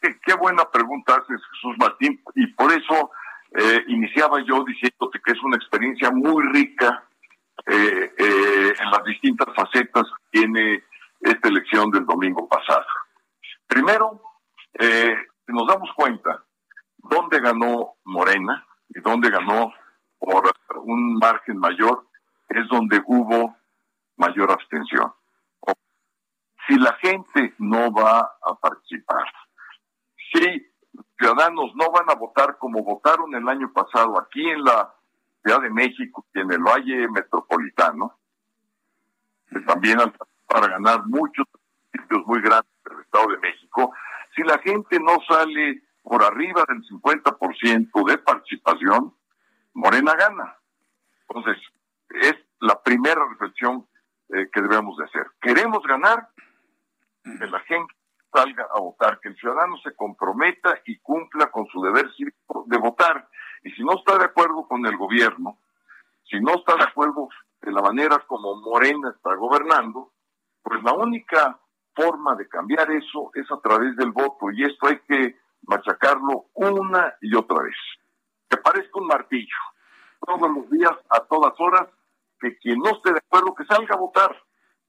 qué, 0.00 0.34
buena 0.34 0.70
pregunta 0.70 1.14
haces, 1.14 1.40
Jesús 1.52 1.76
Martín, 1.78 2.22
y 2.36 2.46
por 2.54 2.72
eso 2.72 3.10
eh, 3.56 3.84
iniciaba 3.88 4.38
yo 4.46 4.64
diciéndote 4.64 5.20
que 5.24 5.32
es 5.32 5.42
una 5.42 5.56
experiencia 5.56 6.10
muy 6.12 6.44
rica 6.52 7.04
eh, 7.66 8.12
eh, 8.16 8.74
en 8.78 8.90
las 8.90 9.04
distintas 9.04 9.48
facetas 9.54 10.04
que 10.04 10.40
tiene 10.40 10.84
esta 11.20 11.48
elección 11.48 11.90
del 11.90 12.04
domingo 12.04 12.48
pasado. 12.48 12.84
Primero, 13.66 14.20
eh, 14.78 15.14
nos 15.46 15.66
damos 15.66 15.90
cuenta 15.94 16.44
dónde 16.98 17.40
ganó 17.40 17.94
Morena 18.04 18.66
y 18.94 19.00
dónde 19.00 19.30
ganó 19.30 19.72
por 20.18 20.52
un 20.84 21.14
margen 21.14 21.58
mayor, 21.58 22.06
es 22.48 22.68
donde 22.68 23.02
hubo 23.06 23.56
mayor 24.16 24.50
abstención. 24.50 25.12
Si 26.66 26.78
la 26.78 26.92
gente 26.94 27.54
no 27.58 27.92
va 27.92 28.20
a 28.20 28.54
participar, 28.54 29.24
si 30.32 30.72
ciudadanos 31.18 31.74
no 31.74 31.90
van 31.90 32.08
a 32.08 32.14
votar 32.14 32.56
como 32.58 32.82
votaron 32.82 33.34
el 33.34 33.48
año 33.48 33.72
pasado 33.72 34.18
aquí 34.20 34.48
en 34.48 34.62
la 34.62 34.94
Ciudad 35.42 35.60
de 35.60 35.70
México 35.70 36.24
y 36.34 36.40
en 36.40 36.52
el 36.52 36.62
Valle 36.62 37.08
Metropolitano, 37.08 38.16
que 39.50 39.60
también 39.60 39.98
para 40.46 40.68
ganar 40.68 41.04
muchos 41.06 41.46
sitios 41.92 42.24
muy 42.26 42.40
grandes 42.40 42.70
de 42.84 43.02
Estado 43.02 43.28
de 43.28 43.38
México, 43.38 43.92
si 44.36 44.42
la 44.42 44.58
gente 44.58 45.00
no 45.00 45.18
sale 45.26 45.82
por 46.02 46.22
arriba 46.22 46.64
del 46.68 46.82
50% 46.82 48.06
de 48.06 48.18
participación, 48.18 49.14
Morena 49.74 50.14
gana. 50.14 50.58
Entonces, 51.28 51.62
es 52.10 52.34
la 52.60 52.82
primera 52.82 53.24
reflexión 53.28 53.86
eh, 54.28 54.48
que 54.52 54.60
debemos 54.60 54.96
de 54.96 55.04
hacer. 55.04 55.26
¿Queremos 55.40 55.82
ganar? 55.84 56.28
Que 57.22 57.46
la 57.46 57.60
gente 57.60 57.94
salga 58.32 58.66
a 58.74 58.80
votar, 58.80 59.20
que 59.20 59.28
el 59.28 59.36
ciudadano 59.36 59.76
se 59.78 59.94
comprometa 59.94 60.80
y 60.86 60.98
cumpla 60.98 61.50
con 61.50 61.66
su 61.66 61.80
deber 61.82 62.10
cívico 62.16 62.64
de 62.66 62.78
votar. 62.78 63.28
Y 63.62 63.70
si 63.72 63.84
no 63.84 63.92
está 63.94 64.18
de 64.18 64.24
acuerdo 64.24 64.66
con 64.66 64.84
el 64.86 64.96
gobierno, 64.96 65.58
si 66.24 66.40
no 66.40 66.54
está 66.54 66.76
de 66.76 66.84
acuerdo 66.84 67.28
de 67.60 67.72
la 67.72 67.82
manera 67.82 68.18
como 68.26 68.56
Morena 68.56 69.12
está 69.14 69.34
gobernando, 69.34 70.12
pues 70.62 70.82
la 70.82 70.94
única 70.94 71.60
forma 71.94 72.34
de 72.36 72.48
cambiar 72.48 72.90
eso 72.90 73.30
es 73.34 73.50
a 73.50 73.60
través 73.60 73.96
del 73.96 74.12
voto 74.12 74.50
y 74.50 74.64
esto 74.64 74.88
hay 74.88 74.98
que 75.00 75.36
machacarlo 75.62 76.46
una 76.54 77.14
y 77.20 77.34
otra 77.34 77.62
vez. 77.62 77.76
Que 78.48 78.56
parezca 78.56 79.00
un 79.00 79.06
martillo. 79.06 79.56
Todos 80.24 80.50
los 80.50 80.70
días, 80.70 80.92
a 81.10 81.20
todas 81.20 81.52
horas, 81.58 81.88
que 82.40 82.56
quien 82.58 82.78
no 82.78 82.90
esté 82.90 83.12
de 83.12 83.18
acuerdo 83.18 83.54
que 83.54 83.64
salga 83.64 83.94
a 83.94 83.98
votar. 83.98 84.36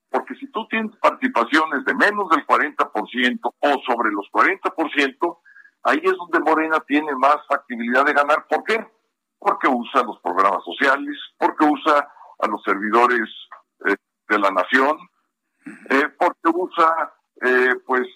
Porque 0.09 0.35
si 0.35 0.47
tú 0.51 0.67
tienes 0.67 0.95
participaciones 0.97 1.85
de 1.85 1.95
menos 1.95 2.29
del 2.29 2.45
40% 2.45 3.39
o 3.43 3.81
sobre 3.85 4.11
los 4.11 4.27
40%, 4.31 5.39
ahí 5.83 6.01
es 6.03 6.13
donde 6.17 6.39
Morena 6.39 6.79
tiene 6.87 7.15
más 7.15 7.37
factibilidad 7.47 8.05
de 8.05 8.13
ganar. 8.13 8.45
¿Por 8.47 8.63
qué? 8.63 8.85
Porque 9.39 9.67
usa 9.67 10.03
los 10.03 10.19
programas 10.19 10.63
sociales, 10.63 11.17
porque 11.37 11.65
usa 11.65 12.07
a 12.39 12.47
los 12.47 12.61
servidores 12.63 13.29
eh, 13.87 13.95
de 14.29 14.39
la 14.39 14.51
nación, 14.51 14.97
eh, 15.89 16.09
porque 16.17 16.49
usa 16.53 17.13
eh, 17.41 17.75
pues 17.85 18.07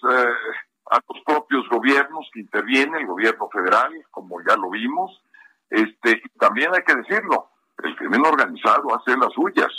a 0.90 1.00
los 1.08 1.22
propios 1.24 1.68
gobiernos 1.68 2.28
que 2.32 2.40
intervienen, 2.40 2.96
el 2.96 3.06
gobierno 3.06 3.48
federal, 3.50 3.92
como 4.10 4.40
ya 4.48 4.56
lo 4.56 4.70
vimos. 4.70 5.22
Este, 5.70 6.22
también 6.38 6.74
hay 6.74 6.82
que 6.82 6.94
decirlo, 6.94 7.50
el 7.82 7.96
crimen 7.96 8.24
organizado 8.24 8.94
hace 8.96 9.16
las 9.16 9.32
suyas. 9.32 9.72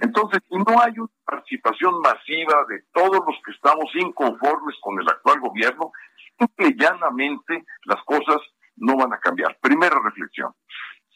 Entonces, 0.00 0.40
si 0.48 0.56
no 0.56 0.80
hay 0.82 0.98
una 0.98 1.10
participación 1.24 2.00
masiva 2.00 2.64
de 2.68 2.82
todos 2.92 3.20
los 3.24 3.36
que 3.44 3.52
estamos 3.52 3.86
inconformes 3.94 4.76
con 4.80 5.00
el 5.00 5.08
actual 5.08 5.40
gobierno, 5.40 5.92
simple 6.38 6.68
y 6.68 6.76
llanamente 6.76 7.64
las 7.84 8.02
cosas 8.04 8.40
no 8.76 8.96
van 8.96 9.12
a 9.12 9.18
cambiar. 9.18 9.56
Primera 9.60 9.96
reflexión. 10.02 10.52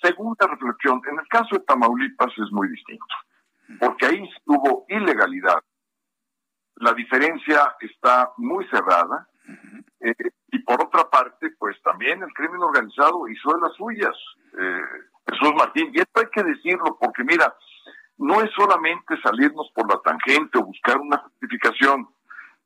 Segunda 0.01 0.47
reflexión, 0.47 1.01
en 1.11 1.19
el 1.19 1.27
caso 1.29 1.57
de 1.57 1.61
Tamaulipas 1.61 2.33
es 2.37 2.53
muy 2.53 2.69
distinto, 2.69 3.07
porque 3.81 4.07
ahí 4.07 4.31
hubo 4.45 4.85
ilegalidad. 4.89 5.63
La 6.77 6.93
diferencia 6.93 7.77
está 7.81 8.33
muy 8.37 8.67
cerrada. 8.69 9.29
Eh, 10.01 10.15
y 10.53 10.59
por 10.61 10.83
otra 10.83 11.09
parte, 11.09 11.51
pues 11.59 11.81
también 11.83 12.23
el 12.23 12.33
crimen 12.33 12.61
organizado 12.61 13.29
hizo 13.29 13.55
de 13.55 13.61
las 13.61 13.75
suyas. 13.77 14.17
Eh, 14.59 14.81
Jesús 15.29 15.55
Martín, 15.57 15.91
y 15.93 16.01
esto 16.01 16.21
hay 16.21 16.29
que 16.33 16.43
decirlo, 16.43 16.97
porque 17.01 17.25
mira, 17.25 17.55
no 18.19 18.41
es 18.41 18.51
solamente 18.55 19.21
salirnos 19.23 19.71
por 19.75 19.91
la 19.91 20.01
tangente 20.03 20.59
o 20.59 20.65
buscar 20.67 20.99
una 20.99 21.19
justificación. 21.19 22.09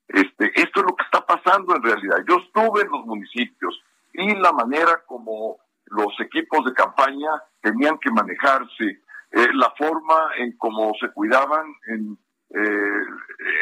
Este, 0.09 0.53
esto 0.61 0.81
es 0.81 0.87
lo 0.87 0.97
que 0.97 1.05
está 1.05 1.25
pasando 1.25 1.77
en 1.77 1.83
realidad. 1.83 2.19
Yo 2.29 2.37
estuve 2.39 2.83
en 2.83 2.91
los 2.91 3.07
municipios 3.07 3.83
y 4.13 4.35
la 4.35 4.53
manera 4.53 5.03
como 5.07 5.59
los 5.87 6.19
equipos 6.21 6.65
de 6.65 6.75
campaña 6.75 7.31
tenían 7.61 7.99
que 7.99 8.11
manejarse, 8.11 9.03
eh, 9.31 9.49
la 9.53 9.73
forma 9.77 10.33
en 10.37 10.57
cómo 10.57 10.93
se 11.01 11.11
cuidaban 11.11 11.67
en, 11.89 12.19
eh, 12.51 13.01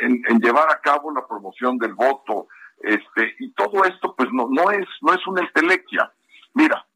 en, 0.02 0.40
llevar 0.40 0.70
a 0.70 0.80
cabo 0.80 1.12
la 1.12 1.26
promoción 1.26 1.78
del 1.78 1.94
voto, 1.94 2.48
este, 2.80 3.34
y 3.38 3.52
todo 3.52 3.84
esto 3.84 4.14
pues 4.16 4.28
no, 4.32 4.48
no 4.50 4.70
es, 4.70 4.86
no 5.00 5.12
es 5.12 5.26
una 5.26 5.42
entelequia. 5.42 6.12
Mira, 6.54 6.86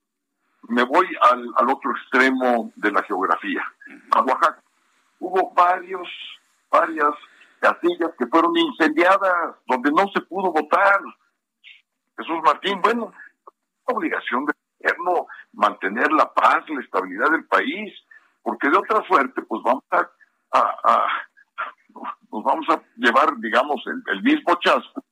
me 0.68 0.84
voy 0.84 1.06
al, 1.20 1.48
al 1.56 1.70
otro 1.70 1.90
extremo 1.92 2.72
de 2.76 2.92
la 2.92 3.02
geografía, 3.02 3.64
a 4.12 4.20
Oaxaca. 4.20 4.62
Hubo 5.18 5.52
varios, 5.52 6.08
varias 6.70 7.14
casillas 7.60 8.10
que 8.18 8.26
fueron 8.26 8.56
incendiadas, 8.56 9.56
donde 9.66 9.90
no 9.90 10.08
se 10.14 10.20
pudo 10.22 10.52
votar. 10.52 11.00
Jesús 12.16 12.40
Martín, 12.42 12.80
bueno, 12.82 13.12
obligación 13.84 14.46
del 14.46 14.56
gobierno 14.78 15.26
mantener 15.52 16.10
la 16.12 16.32
paz, 16.32 16.64
la 16.68 16.80
estabilidad 16.80 17.30
del 17.30 17.44
país, 17.46 17.92
porque 18.42 18.68
de 18.70 18.78
otra 18.78 19.02
suerte, 19.06 19.42
pues 19.42 19.62
vamos 19.62 19.84
a, 19.90 20.08
a, 20.52 21.06
nos 22.32 22.44
vamos 22.44 22.66
a 22.68 22.82
llevar, 22.96 23.36
digamos, 23.38 23.82
el, 23.86 24.22
mismo 24.22 24.54
chasco 24.60 25.04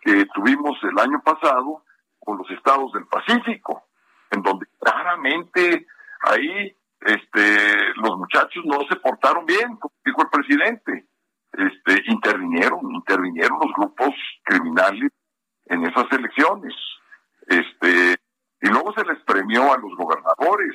que 0.00 0.26
tuvimos 0.34 0.78
el 0.82 0.98
año 0.98 1.20
pasado 1.24 1.84
con 2.18 2.38
los 2.38 2.50
estados 2.50 2.92
del 2.92 3.06
Pacífico 3.06 3.84
en 4.30 4.42
donde 4.42 4.66
claramente 4.78 5.86
ahí 6.22 6.76
este 7.00 7.94
los 7.96 8.18
muchachos 8.18 8.64
no 8.64 8.80
se 8.88 8.96
portaron 8.96 9.46
bien, 9.46 9.76
como 9.76 9.94
dijo 10.04 10.22
el 10.22 10.28
presidente. 10.30 11.06
Este 11.52 12.02
intervinieron, 12.06 12.80
intervinieron 12.92 13.58
los 13.62 13.72
grupos 13.74 14.14
criminales 14.44 15.12
en 15.66 15.86
esas 15.86 16.06
elecciones. 16.12 16.74
Este 17.46 18.16
y 18.60 18.68
luego 18.68 18.92
se 18.92 19.04
les 19.04 19.18
premió 19.24 19.72
a 19.72 19.78
los 19.78 19.94
gobernadores. 19.96 20.74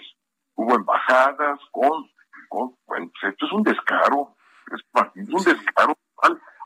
Hubo 0.56 0.76
embajadas 0.76 1.60
con 1.72 2.10
con 2.50 2.76
pues 2.86 3.04
esto 3.24 3.46
es 3.46 3.52
un 3.54 3.64
descaro, 3.64 4.36
es 4.76 5.30
un 5.30 5.44
descaro. 5.44 5.98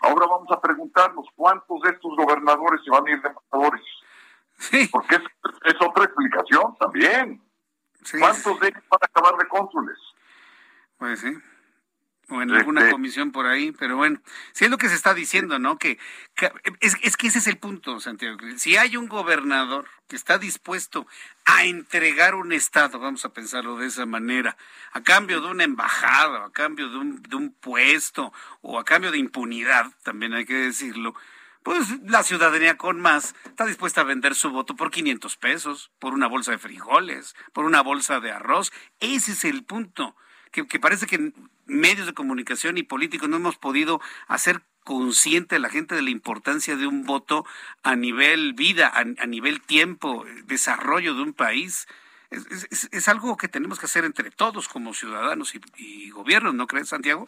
Ahora 0.01 0.27
vamos 0.27 0.51
a 0.51 0.61
preguntarnos 0.61 1.25
cuántos 1.35 1.81
de 1.81 1.91
estos 1.91 2.15
gobernadores 2.15 2.81
se 2.83 2.91
van 2.91 3.07
a 3.07 3.11
ir 3.11 3.21
de 3.21 3.29
embajadores. 3.29 3.85
Sí. 4.57 4.87
Porque 4.91 5.15
es, 5.15 5.75
otra 5.81 6.05
explicación 6.05 6.75
también. 6.79 7.41
¿Cuántos 8.19 8.59
de 8.59 8.67
ellos 8.67 8.83
van 8.89 8.99
a 9.01 9.05
acabar 9.05 9.37
de 9.37 9.47
cónsules? 9.47 9.97
Pues 10.97 11.19
sí. 11.19 11.35
O 12.29 12.41
en 12.41 12.51
alguna 12.51 12.81
este 12.81 12.91
comisión 12.91 13.31
por 13.31 13.45
ahí, 13.45 13.71
pero 13.71 13.97
bueno, 13.97 14.19
sí 14.51 14.65
es 14.65 14.71
lo 14.71 14.77
que 14.77 14.89
se 14.89 14.95
está 14.95 15.13
diciendo, 15.13 15.59
¿no? 15.59 15.77
Que, 15.77 15.99
es, 16.79 16.97
es, 17.01 17.17
que 17.17 17.27
ese 17.27 17.37
es 17.37 17.47
el 17.47 17.57
punto, 17.57 17.99
Santiago. 17.99 18.37
Si 18.57 18.77
hay 18.77 18.97
un 18.97 19.07
gobernador 19.07 19.87
que 20.07 20.15
está 20.15 20.37
dispuesto 20.39 21.05
a 21.45 21.65
entregar 21.65 22.33
un 22.33 22.51
Estado, 22.51 22.99
vamos 22.99 23.25
a 23.25 23.33
pensarlo 23.33 23.77
de 23.77 23.87
esa 23.87 24.05
manera, 24.05 24.57
a 24.91 25.03
cambio 25.03 25.39
de 25.41 25.47
una 25.47 25.63
embajada, 25.63 26.45
a 26.45 26.51
cambio 26.51 26.89
de 26.89 26.97
un, 26.97 27.21
de 27.21 27.35
un 27.35 27.51
puesto, 27.51 28.33
o 28.61 28.79
a 28.79 28.85
cambio 28.85 29.11
de 29.11 29.19
impunidad, 29.19 29.91
también 30.03 30.33
hay 30.33 30.45
que 30.45 30.55
decirlo, 30.55 31.13
pues 31.65 31.99
la 32.03 32.21
ciudadanía 32.21 32.77
con 32.77 33.01
más 33.01 33.33
está 33.43 33.65
dispuesta 33.65 34.01
a 34.01 34.03
vender 34.03 34.35
su 34.35 34.51
voto 34.51 34.75
por 34.75 34.91
500 34.91 35.35
pesos, 35.37 35.91
por 35.97 36.13
una 36.13 36.27
bolsa 36.27 36.51
de 36.51 36.59
frijoles, 36.59 37.35
por 37.53 37.65
una 37.65 37.81
bolsa 37.81 38.19
de 38.19 38.31
arroz. 38.31 38.71
Ese 38.99 39.31
es 39.31 39.45
el 39.45 39.63
punto, 39.63 40.15
que, 40.63 40.79
parece 40.79 41.05
que 41.05 41.33
medios 41.65 42.07
de 42.07 42.13
comunicación 42.13 42.77
y 42.77 42.83
políticos 42.83 43.27
no 43.27 43.37
hemos 43.37 43.57
podido 43.57 43.99
hacer 44.27 44.61
consciente 44.83 45.55
a 45.55 45.59
la 45.59 45.69
gente 45.69 45.95
de 45.95 46.01
la 46.01 46.11
importancia 46.11 46.75
de 46.77 46.87
un 46.87 47.05
voto 47.05 47.45
a 47.83 47.95
nivel 47.95 48.53
vida, 48.53 48.91
a, 48.93 49.25
nivel 49.25 49.61
tiempo, 49.61 50.25
desarrollo 50.45 51.15
de 51.15 51.23
un 51.23 51.33
país. 51.33 51.87
Es, 52.29 53.07
algo 53.07 53.37
que 53.37 53.47
tenemos 53.47 53.79
que 53.79 53.85
hacer 53.85 54.05
entre 54.05 54.31
todos 54.31 54.67
como 54.67 54.93
ciudadanos 54.93 55.55
y, 55.55 55.61
y 55.77 56.09
gobiernos, 56.11 56.53
¿no 56.53 56.67
crees, 56.67 56.89
Santiago? 56.89 57.27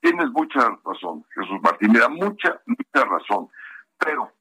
Tienes 0.00 0.30
mucha 0.30 0.60
razón, 0.84 1.24
Jesús 1.34 1.60
Martín, 1.62 1.92
me 1.92 1.98
da 1.98 2.08
mucha, 2.08 2.60
mucha 2.66 3.04
razón. 3.04 3.48
Pero 3.98 4.32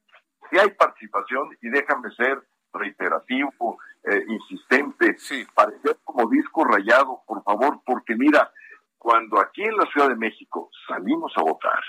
si 0.50 0.58
hay 0.58 0.70
participación, 0.72 1.58
y 1.62 1.70
déjame 1.70 2.12
ser 2.12 2.42
reiterativo, 2.74 3.80
eh, 4.10 4.24
insistente, 4.28 5.18
parecer 5.54 5.98
como 6.04 6.30
disco 6.30 6.64
rayado, 6.64 7.22
por 7.28 7.44
favor, 7.44 7.82
porque 7.86 8.16
mira, 8.16 8.52
cuando 8.98 9.40
aquí 9.40 9.64
en 9.64 9.76
la 9.76 9.86
Ciudad 9.92 10.10
de 10.10 10.16
México 10.16 10.70
salimos 10.88 11.34
a 11.36 11.42
votar, 11.42 11.82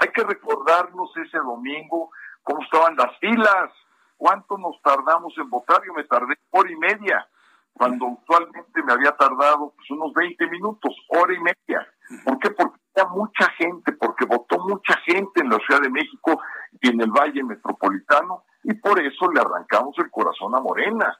hay 0.00 0.08
que 0.08 0.24
recordarnos 0.24 1.16
ese 1.16 1.38
domingo 1.38 2.10
cómo 2.42 2.62
estaban 2.62 2.96
las 2.96 3.16
filas, 3.18 3.70
cuánto 4.16 4.58
nos 4.58 4.80
tardamos 4.82 5.32
en 5.38 5.48
votar, 5.48 5.80
yo 5.86 5.92
me 5.94 6.04
tardé 6.04 6.34
hora 6.50 6.70
y 6.70 6.76
media, 6.76 7.28
cuando 7.72 8.06
usualmente 8.06 8.82
me 8.82 8.92
había 8.92 9.12
tardado 9.12 9.72
pues, 9.76 9.90
unos 9.90 10.12
20 10.12 10.46
minutos, 10.48 10.94
hora 11.08 11.34
y 11.34 11.40
media. 11.40 11.86
¿Por 12.24 12.38
qué? 12.38 12.50
Porque 12.50 12.78
había 12.96 13.10
mucha 13.10 13.48
gente, 13.52 13.92
porque 13.92 14.24
votó 14.26 14.58
mucha 14.58 14.96
gente 15.06 15.40
en 15.40 15.48
la 15.48 15.58
Ciudad 15.58 15.80
de 15.80 15.90
México 15.90 16.40
y 16.80 16.88
en 16.88 17.00
el 17.00 17.10
Valle 17.10 17.42
Metropolitano, 17.44 18.44
y 18.64 18.74
por 18.74 19.00
eso 19.00 19.30
le 19.30 19.40
arrancamos 19.40 19.96
el 19.98 20.10
corazón 20.10 20.54
a 20.54 20.60
Morena. 20.60 21.18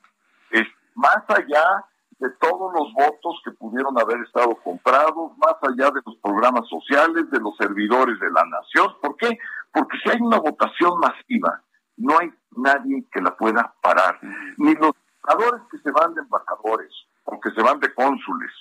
Es 0.51 0.67
más 0.95 1.25
allá 1.29 1.85
de 2.19 2.31
todos 2.41 2.73
los 2.73 2.93
votos 2.93 3.41
que 3.45 3.51
pudieron 3.53 3.99
haber 3.99 4.21
estado 4.21 4.55
comprados, 4.63 5.37
más 5.39 5.57
allá 5.63 5.91
de 5.91 6.01
los 6.07 6.17
programas 6.23 6.69
sociales, 6.69 7.29
de 7.31 7.41
los 7.41 7.57
servidores 7.57 8.19
de 8.21 8.31
la 8.31 8.45
nación. 8.45 8.95
¿Por 9.01 9.17
qué? 9.17 9.37
Porque 9.73 9.99
si 10.03 10.11
hay 10.11 10.21
una 10.21 10.39
votación 10.39 11.01
masiva, 11.01 11.63
no 11.97 12.19
hay 12.19 12.33
nadie 12.53 13.05
que 13.13 13.21
la 13.21 13.37
pueda 13.37 13.75
parar. 13.83 14.19
Ni 14.57 14.75
los 14.75 14.93
embajadores 15.25 15.63
que 15.71 15.79
se 15.79 15.91
van 15.91 16.15
de 16.15 16.21
embajadores 16.21 16.93
o 17.25 17.41
que 17.41 17.51
se 17.51 17.63
van 17.63 17.81
de 17.81 17.93
cónsules, 17.93 18.53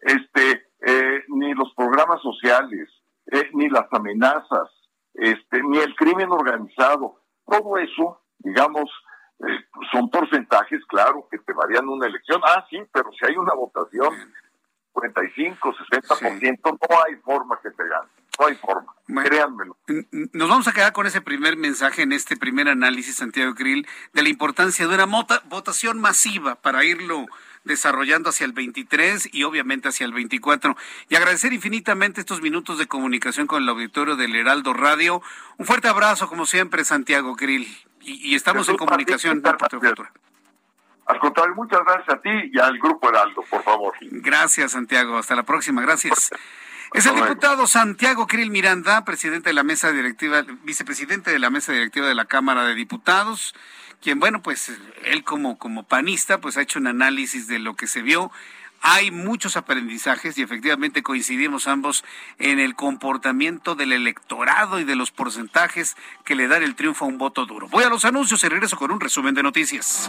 este, 0.00 0.66
eh, 0.86 1.24
ni 1.28 1.54
los 1.54 1.72
programas 1.74 2.20
sociales, 2.20 2.88
eh, 3.30 3.48
ni 3.52 3.68
las 3.68 3.86
amenazas, 3.92 4.70
este, 5.14 5.62
ni 5.62 5.78
el 5.78 5.94
crimen 5.94 6.30
organizado. 6.30 7.20
Todo 7.46 7.78
eso, 7.78 8.20
digamos, 8.44 8.90
eh, 9.40 9.64
son 9.90 10.08
porcentajes, 10.10 10.84
claro, 10.86 11.26
que 11.30 11.38
te 11.38 11.52
varían 11.52 11.88
una 11.88 12.06
elección. 12.06 12.40
Ah, 12.44 12.64
sí, 12.70 12.78
pero 12.92 13.10
si 13.12 13.26
hay 13.26 13.36
una 13.36 13.54
votación, 13.54 14.12
55, 14.94 15.72
60%, 15.72 16.60
no 16.64 16.96
hay 17.04 17.16
forma 17.16 17.58
que 17.60 17.70
te 17.70 17.88
gane. 17.88 18.08
No 18.38 18.46
hay 18.46 18.54
forma, 18.56 18.94
créanmelo. 19.22 19.76
Nos 20.32 20.48
vamos 20.48 20.66
a 20.66 20.72
quedar 20.72 20.92
con 20.92 21.06
ese 21.06 21.20
primer 21.20 21.56
mensaje 21.56 22.02
en 22.02 22.12
este 22.12 22.36
primer 22.36 22.68
análisis, 22.68 23.16
Santiago 23.16 23.54
Grill, 23.54 23.86
de 24.12 24.22
la 24.22 24.28
importancia 24.28 24.86
de 24.86 24.94
una 24.94 25.06
votación 25.06 26.00
masiva 26.00 26.56
para 26.56 26.84
irlo 26.84 27.26
desarrollando 27.64 28.30
hacia 28.30 28.44
el 28.44 28.52
23 28.52 29.30
y 29.32 29.44
obviamente 29.44 29.88
hacia 29.88 30.06
el 30.06 30.12
24. 30.12 30.76
Y 31.08 31.16
agradecer 31.16 31.52
infinitamente 31.52 32.20
estos 32.20 32.40
minutos 32.40 32.78
de 32.78 32.86
comunicación 32.86 33.46
con 33.46 33.62
el 33.62 33.68
auditorio 33.68 34.16
del 34.16 34.34
Heraldo 34.34 34.74
Radio. 34.74 35.22
Un 35.58 35.66
fuerte 35.66 35.88
abrazo, 35.88 36.28
como 36.28 36.46
siempre, 36.46 36.84
Santiago 36.84 37.34
Grill. 37.34 37.66
Y, 38.00 38.34
estamos 38.34 38.68
en 38.68 38.76
comunicación. 38.76 39.42
Al 41.06 41.18
contrario, 41.18 41.54
muchas 41.54 41.80
gracias 41.84 42.08
a 42.08 42.20
ti 42.20 42.30
y 42.52 42.58
al 42.58 42.78
Grupo 42.78 43.08
Heraldo, 43.08 43.42
por 43.48 43.62
favor. 43.62 43.94
Gracias, 44.00 44.72
Santiago. 44.72 45.16
Hasta 45.18 45.34
la 45.34 45.42
próxima. 45.42 45.82
Gracias. 45.82 46.30
Es 46.94 47.06
el 47.06 47.16
diputado 47.16 47.66
Santiago 47.66 48.28
Krill 48.28 48.52
Miranda, 48.52 49.04
presidente 49.04 49.50
de 49.50 49.54
la 49.54 49.64
mesa 49.64 49.90
directiva, 49.90 50.42
vicepresidente 50.62 51.32
de 51.32 51.40
la 51.40 51.50
mesa 51.50 51.72
directiva 51.72 52.06
de 52.06 52.14
la 52.14 52.26
Cámara 52.26 52.64
de 52.64 52.76
Diputados, 52.76 53.52
quien, 54.00 54.20
bueno, 54.20 54.42
pues 54.42 54.70
él 55.02 55.24
como, 55.24 55.58
como 55.58 55.82
panista, 55.82 56.40
pues 56.40 56.56
ha 56.56 56.62
hecho 56.62 56.78
un 56.78 56.86
análisis 56.86 57.48
de 57.48 57.58
lo 57.58 57.74
que 57.74 57.88
se 57.88 58.00
vio. 58.00 58.30
Hay 58.80 59.10
muchos 59.10 59.56
aprendizajes 59.56 60.38
y 60.38 60.42
efectivamente 60.42 61.02
coincidimos 61.02 61.66
ambos 61.66 62.04
en 62.38 62.60
el 62.60 62.76
comportamiento 62.76 63.74
del 63.74 63.92
electorado 63.92 64.78
y 64.78 64.84
de 64.84 64.94
los 64.94 65.10
porcentajes 65.10 65.96
que 66.24 66.36
le 66.36 66.46
dan 66.46 66.62
el 66.62 66.76
triunfo 66.76 67.06
a 67.06 67.08
un 67.08 67.18
voto 67.18 67.44
duro. 67.44 67.66
Voy 67.66 67.82
a 67.82 67.88
los 67.88 68.04
anuncios 68.04 68.44
y 68.44 68.48
regreso 68.48 68.76
con 68.76 68.92
un 68.92 69.00
resumen 69.00 69.34
de 69.34 69.42
noticias. 69.42 70.08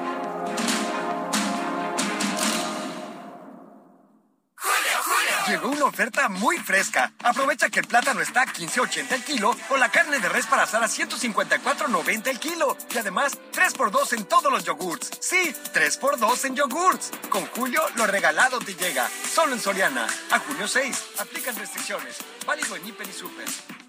Llegó 5.47 5.69
una 5.69 5.85
oferta 5.85 6.29
muy 6.29 6.57
fresca. 6.57 7.11
Aprovecha 7.23 7.69
que 7.69 7.79
el 7.79 7.87
plátano 7.87 8.21
está 8.21 8.43
a 8.43 8.45
15.80 8.45 9.11
el 9.11 9.23
kilo 9.23 9.55
o 9.69 9.77
la 9.77 9.89
carne 9.89 10.19
de 10.19 10.29
res 10.29 10.45
para 10.45 10.63
asar 10.63 10.83
a 10.83 10.87
154.90 10.87 12.27
el 12.27 12.39
kilo. 12.39 12.77
Y 12.93 12.97
además, 12.97 13.37
3x2 13.51 14.17
en 14.17 14.25
todos 14.25 14.51
los 14.51 14.63
yogurts. 14.63 15.09
Sí, 15.19 15.53
3x2 15.73 16.45
en 16.45 16.55
yogurts. 16.55 17.11
Con 17.29 17.45
Julio, 17.47 17.81
lo 17.95 18.05
regalado 18.07 18.59
te 18.59 18.75
llega. 18.75 19.09
Solo 19.09 19.53
en 19.53 19.59
Soriana. 19.59 20.07
A 20.29 20.39
junio 20.39 20.67
6. 20.67 21.05
Aplican 21.19 21.55
restricciones. 21.55 22.17
Válido 22.45 22.75
en 22.75 22.87
Hiper 22.87 23.07
y 23.07 23.13
Super. 23.13 23.80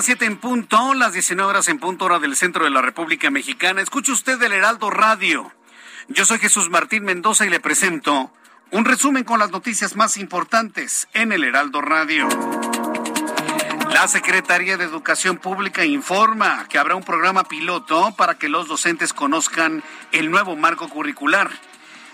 Las 0.00 0.06
7 0.06 0.24
en 0.24 0.38
punto, 0.38 0.94
las 0.94 1.12
19 1.12 1.50
horas 1.50 1.68
en 1.68 1.78
punto 1.78 2.06
hora 2.06 2.18
del 2.18 2.34
centro 2.34 2.64
de 2.64 2.70
la 2.70 2.80
República 2.80 3.30
Mexicana. 3.30 3.82
Escuche 3.82 4.12
usted 4.12 4.38
del 4.38 4.52
Heraldo 4.52 4.88
Radio. 4.88 5.52
Yo 6.08 6.24
soy 6.24 6.38
Jesús 6.38 6.70
Martín 6.70 7.04
Mendoza 7.04 7.44
y 7.44 7.50
le 7.50 7.60
presento 7.60 8.32
un 8.70 8.86
resumen 8.86 9.24
con 9.24 9.38
las 9.38 9.50
noticias 9.50 9.96
más 9.96 10.16
importantes 10.16 11.06
en 11.12 11.32
el 11.32 11.44
Heraldo 11.44 11.82
Radio. 11.82 12.26
La 13.90 14.08
Secretaría 14.08 14.78
de 14.78 14.84
Educación 14.84 15.36
Pública 15.36 15.84
informa 15.84 16.66
que 16.70 16.78
habrá 16.78 16.94
un 16.94 17.04
programa 17.04 17.44
piloto 17.44 18.14
para 18.16 18.38
que 18.38 18.48
los 18.48 18.68
docentes 18.68 19.12
conozcan 19.12 19.82
el 20.12 20.30
nuevo 20.30 20.56
marco 20.56 20.88
curricular. 20.88 21.50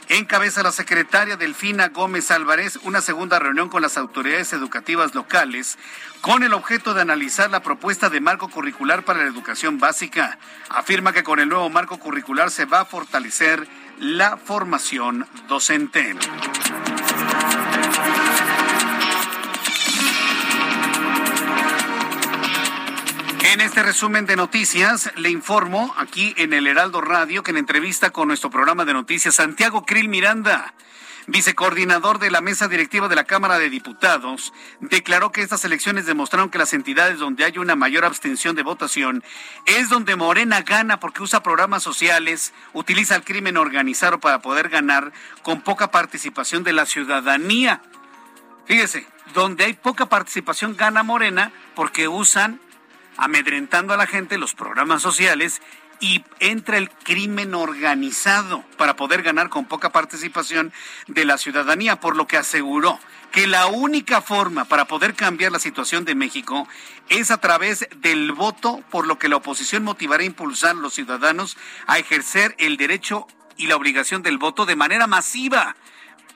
Encabeza 0.09 0.63
la 0.63 0.71
secretaria 0.71 1.37
Delfina 1.37 1.89
Gómez 1.89 2.31
Álvarez 2.31 2.79
una 2.85 3.01
segunda 3.01 3.41
reunión 3.41 3.69
con 3.69 3.83
las 3.83 3.97
autoridades 3.97 4.53
educativas 4.53 5.17
locales 5.17 5.79
con 6.21 6.45
el 6.45 6.55
objeto 6.55 6.95
de 6.95 7.03
analizar 7.03 7.51
la 7.51 7.63
propuesta 7.63 8.09
de 8.09 8.21
marco 8.21 8.49
curricular 8.49 9.05
para 9.05 9.21
la 9.21 9.27
educación 9.27 9.81
básica. 9.81 10.39
Afirma 10.69 11.13
que 11.13 11.25
con 11.25 11.41
el 11.41 11.49
nuevo 11.49 11.69
marco 11.71 11.99
curricular 11.99 12.53
se 12.53 12.67
va 12.67 12.81
a 12.81 12.85
fortalecer 12.85 13.67
la 13.99 14.37
formación 14.37 15.27
docente. 15.49 16.15
En 23.53 23.61
este 23.61 23.85
resumen 23.85 24.27
de 24.27 24.35
noticias, 24.35 25.13
le 25.15 25.31
informo 25.31 25.95
aquí 25.99 26.35
en 26.37 26.53
el 26.53 26.67
Heraldo 26.67 27.01
Radio 27.01 27.45
que 27.45 27.53
en 27.53 27.59
entrevista 27.59 28.11
con 28.11 28.27
nuestro 28.27 28.51
programa 28.51 28.85
de 28.85 28.93
noticias, 28.93 29.37
Santiago 29.37 29.87
Krill 29.87 30.09
Miranda, 30.09 30.75
vicecoordinador 31.29 32.19
de 32.19 32.33
la 32.33 32.41
mesa 32.41 32.67
directiva 32.67 33.07
de 33.07 33.15
la 33.15 33.23
Cámara 33.23 33.61
de 33.61 33.71
Diputados, 33.71 34.53
declaró 34.81 35.31
que 35.31 35.43
estas 35.43 35.65
elecciones 35.65 36.07
demostraron 36.07 36.51
que 36.51 36.59
las 36.59 36.73
entidades 36.73 37.21
donde 37.21 37.45
hay 37.45 37.57
una 37.59 37.77
mayor 37.77 38.05
abstención 38.05 38.57
de 38.57 38.65
votación 38.65 39.23
es 39.65 39.89
donde 39.91 40.17
Morena 40.17 40.63
gana 40.63 40.99
porque 40.99 41.23
usa 41.23 41.45
programas 41.45 41.85
sociales, 41.85 42.53
utiliza 42.73 43.15
el 43.15 43.23
crimen 43.23 43.59
organizado 43.59 44.19
para 44.19 44.43
poder 44.43 44.71
ganar 44.71 45.13
con 45.43 45.61
poca 45.61 45.93
participación 45.93 46.65
de 46.65 46.73
la 46.73 46.85
ciudadanía. 46.85 47.81
Fíjese, 48.65 49.07
donde 49.35 49.67
hay 49.67 49.75
poca 49.75 50.07
participación 50.07 50.77
gana 50.77 51.05
Morena 51.05 51.53
porque 51.77 52.09
usan 52.09 52.61
amedrentando 53.17 53.95
a 53.95 53.97
la 53.97 54.07
gente 54.07 54.39
los 54.39 54.55
programas 54.55 55.03
sociales 55.03 55.61
y 56.01 56.25
entra 56.41 56.77
el 56.77 56.91
crimen 56.91 57.55
organizado 57.55 58.65
para 58.77 58.97
poder 58.97 59.23
ganar 59.23 59.49
con 59.49 59.65
poca 59.65 59.91
participación 59.91 60.73
de 61.07 61.25
la 61.25 61.39
ciudadanía, 61.39 62.01
por 62.01 62.17
lo 62.17 62.27
que 62.27 62.37
aseguró 62.37 62.99
que 63.33 63.47
la 63.47 63.67
única 63.67 64.21
forma 64.23 64.65
para 64.65 64.87
poder 64.87 65.15
cambiar 65.15 65.53
la 65.53 65.59
situación 65.59 66.05
de 66.05 66.15
México 66.15 66.69
es 67.09 67.31
a 67.31 67.39
través 67.39 67.89
del 67.97 68.33
voto, 68.33 68.83
por 68.91 69.07
lo 69.07 69.19
que 69.19 69.29
la 69.29 69.37
oposición 69.37 69.85
motivará 69.85 70.23
a 70.23 70.27
impulsar 70.27 70.71
a 70.71 70.75
los 70.75 70.95
ciudadanos 70.95 71.57
a 71.87 71.99
ejercer 71.99 72.55
el 72.59 72.77
derecho 72.77 73.27
y 73.57 73.67
la 73.67 73.77
obligación 73.77 74.23
del 74.23 74.39
voto 74.39 74.67
de 74.67 74.77
manera 74.77 75.07
masiva. 75.07 75.77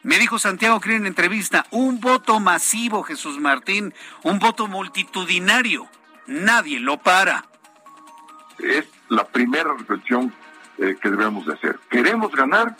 Me 0.03 0.18
dijo 0.18 0.39
Santiago 0.39 0.81
Cri 0.81 0.95
en 0.95 1.07
entrevista, 1.07 1.66
un 1.70 2.01
voto 2.01 2.41
masivo, 2.41 3.03
Jesús 3.03 3.39
Martín, 3.39 3.95
un 4.22 4.39
voto 4.39 4.66
multitudinario 4.66 5.89
nadie 6.31 6.78
lo 6.81 6.97
para. 6.99 7.45
Es 8.59 8.89
la 9.09 9.24
primera 9.24 9.74
reflexión 9.74 10.33
eh, 10.78 10.97
que 11.01 11.11
debemos 11.11 11.45
de 11.47 11.55
hacer. 11.55 11.78
Queremos 11.91 12.33
ganar, 12.33 12.76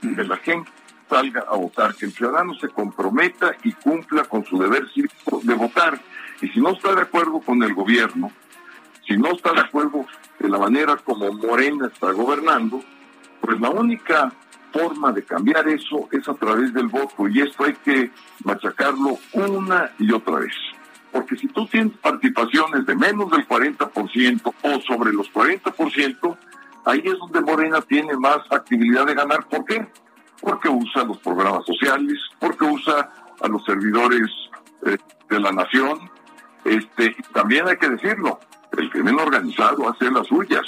que 0.00 0.24
la 0.24 0.36
gente 0.36 0.70
salga 1.08 1.44
a 1.48 1.56
votar, 1.56 1.94
que 1.94 2.06
el 2.06 2.12
ciudadano 2.12 2.54
se 2.54 2.68
comprometa 2.68 3.56
y 3.64 3.72
cumpla 3.72 4.24
con 4.24 4.44
su 4.44 4.58
deber 4.58 4.88
cívico 4.92 5.40
de 5.42 5.54
votar. 5.54 5.98
Y 6.40 6.48
si 6.48 6.60
no 6.60 6.70
está 6.70 6.94
de 6.94 7.02
acuerdo 7.02 7.40
con 7.40 7.62
el 7.62 7.74
gobierno, 7.74 8.30
si 9.06 9.16
no 9.16 9.32
está 9.32 9.52
de 9.52 9.60
acuerdo 9.60 10.04
de 10.38 10.48
la 10.48 10.58
manera 10.58 10.96
como 10.96 11.32
Morena 11.32 11.88
está 11.92 12.12
gobernando, 12.12 12.82
pues 13.40 13.58
la 13.58 13.70
única 13.70 14.30
forma 14.72 15.12
de 15.12 15.24
cambiar 15.24 15.66
eso 15.68 16.08
es 16.12 16.28
a 16.28 16.34
través 16.34 16.74
del 16.74 16.88
voto 16.88 17.26
y 17.26 17.40
esto 17.40 17.64
hay 17.64 17.72
que 17.74 18.10
machacarlo 18.44 19.18
una 19.32 19.90
y 19.98 20.12
otra 20.12 20.40
vez. 20.40 20.54
Porque 21.12 21.36
si 21.36 21.48
tú 21.48 21.66
tienes 21.66 21.96
participaciones 21.98 22.86
de 22.86 22.94
menos 22.94 23.30
del 23.30 23.46
40% 23.46 24.54
o 24.62 24.80
sobre 24.82 25.12
los 25.12 25.32
40%, 25.32 26.36
ahí 26.84 27.02
es 27.04 27.18
donde 27.18 27.40
Morena 27.40 27.80
tiene 27.82 28.16
más 28.16 28.38
actividad 28.50 29.06
de 29.06 29.14
ganar. 29.14 29.46
¿Por 29.48 29.64
qué? 29.64 29.86
Porque 30.40 30.68
usa 30.68 31.04
los 31.04 31.18
programas 31.18 31.64
sociales, 31.64 32.18
porque 32.38 32.64
usa 32.64 33.10
a 33.40 33.48
los 33.48 33.64
servidores 33.64 34.30
eh, 34.86 34.98
de 35.28 35.40
la 35.40 35.52
nación. 35.52 36.10
Este, 36.64 37.16
también 37.32 37.66
hay 37.68 37.76
que 37.76 37.88
decirlo, 37.88 38.38
el 38.76 38.90
crimen 38.90 39.18
organizado 39.18 39.88
hace 39.88 40.10
las 40.10 40.26
suyas. 40.26 40.66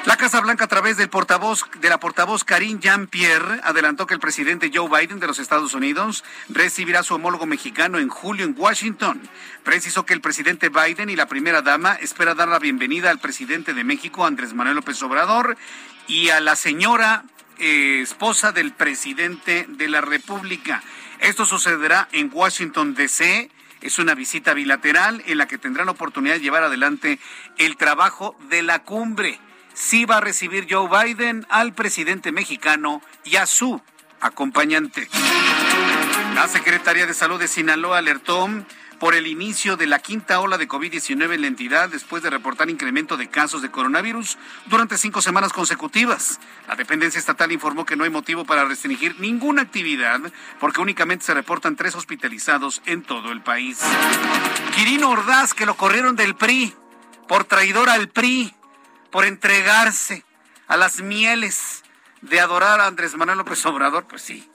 La 0.06 0.16
Casa 0.16 0.40
Blanca, 0.40 0.64
a 0.64 0.68
través 0.68 0.96
del 0.96 1.10
portavoz, 1.10 1.66
de 1.78 1.90
la 1.90 2.00
portavoz 2.00 2.42
Karine 2.44 2.80
Jean-Pierre, 2.80 3.60
adelantó 3.64 4.06
que 4.06 4.14
el 4.14 4.20
presidente 4.20 4.70
Joe 4.72 4.88
Biden 4.88 5.20
de 5.20 5.26
los 5.26 5.38
Estados 5.38 5.74
Unidos 5.74 6.24
recibirá 6.48 7.00
a 7.00 7.02
su 7.02 7.14
homólogo 7.14 7.44
mexicano 7.44 7.98
en 7.98 8.08
julio 8.08 8.46
en 8.46 8.54
Washington. 8.56 9.20
Precisó 9.62 10.06
que 10.06 10.14
el 10.14 10.22
presidente 10.22 10.70
Biden 10.70 11.10
y 11.10 11.16
la 11.16 11.26
primera 11.26 11.60
dama 11.60 11.96
espera 11.96 12.34
dar 12.34 12.48
la 12.48 12.60
bienvenida 12.60 13.10
al 13.10 13.18
presidente 13.18 13.74
de 13.74 13.84
México, 13.84 14.24
Andrés 14.24 14.54
Manuel 14.54 14.76
López 14.76 15.02
Obrador, 15.02 15.58
y 16.06 16.30
a 16.30 16.40
la 16.40 16.56
señora 16.56 17.24
eh, 17.58 18.00
esposa 18.02 18.52
del 18.52 18.72
presidente 18.72 19.66
de 19.68 19.88
la 19.88 20.00
República. 20.00 20.82
Esto 21.20 21.46
sucederá 21.46 22.08
en 22.12 22.30
Washington, 22.32 22.94
D.C. 22.94 23.50
Es 23.80 23.98
una 23.98 24.14
visita 24.14 24.54
bilateral 24.54 25.22
en 25.26 25.38
la 25.38 25.46
que 25.46 25.58
tendrán 25.58 25.88
oportunidad 25.88 26.34
de 26.34 26.40
llevar 26.40 26.62
adelante 26.62 27.18
el 27.58 27.76
trabajo 27.76 28.36
de 28.48 28.62
la 28.62 28.80
cumbre. 28.80 29.40
Sí 29.74 30.04
va 30.04 30.18
a 30.18 30.20
recibir 30.20 30.66
Joe 30.70 30.88
Biden 30.88 31.46
al 31.50 31.74
presidente 31.74 32.32
mexicano 32.32 33.02
y 33.24 33.36
a 33.36 33.46
su 33.46 33.80
acompañante. 34.20 35.08
La 36.34 36.48
Secretaría 36.48 37.06
de 37.06 37.14
Salud 37.14 37.38
de 37.38 37.48
Sinaloa 37.48 37.98
alertó 37.98 38.48
por 38.98 39.14
el 39.14 39.26
inicio 39.26 39.76
de 39.76 39.86
la 39.86 39.98
quinta 39.98 40.40
ola 40.40 40.58
de 40.58 40.68
COVID-19 40.68 41.34
en 41.34 41.40
la 41.40 41.46
entidad 41.46 41.88
después 41.88 42.22
de 42.22 42.30
reportar 42.30 42.70
incremento 42.70 43.16
de 43.16 43.28
casos 43.28 43.62
de 43.62 43.70
coronavirus 43.70 44.38
durante 44.66 44.98
cinco 44.98 45.20
semanas 45.22 45.52
consecutivas. 45.52 46.40
La 46.68 46.76
dependencia 46.76 47.18
estatal 47.18 47.52
informó 47.52 47.84
que 47.84 47.96
no 47.96 48.04
hay 48.04 48.10
motivo 48.10 48.44
para 48.44 48.64
restringir 48.64 49.20
ninguna 49.20 49.62
actividad 49.62 50.20
porque 50.58 50.80
únicamente 50.80 51.24
se 51.24 51.34
reportan 51.34 51.76
tres 51.76 51.94
hospitalizados 51.94 52.82
en 52.86 53.02
todo 53.02 53.32
el 53.32 53.42
país. 53.42 53.80
Quirino 54.74 55.10
Ordaz, 55.10 55.54
que 55.54 55.66
lo 55.66 55.76
corrieron 55.76 56.16
del 56.16 56.34
PRI 56.34 56.74
por 57.28 57.44
traidor 57.44 57.88
al 57.88 58.08
PRI, 58.08 58.54
por 59.10 59.24
entregarse 59.24 60.24
a 60.68 60.76
las 60.76 61.00
mieles 61.00 61.82
de 62.22 62.40
adorar 62.40 62.80
a 62.80 62.86
Andrés 62.86 63.16
Manuel 63.16 63.38
López 63.38 63.64
Obrador, 63.66 64.06
pues 64.06 64.22
sí, 64.22 64.48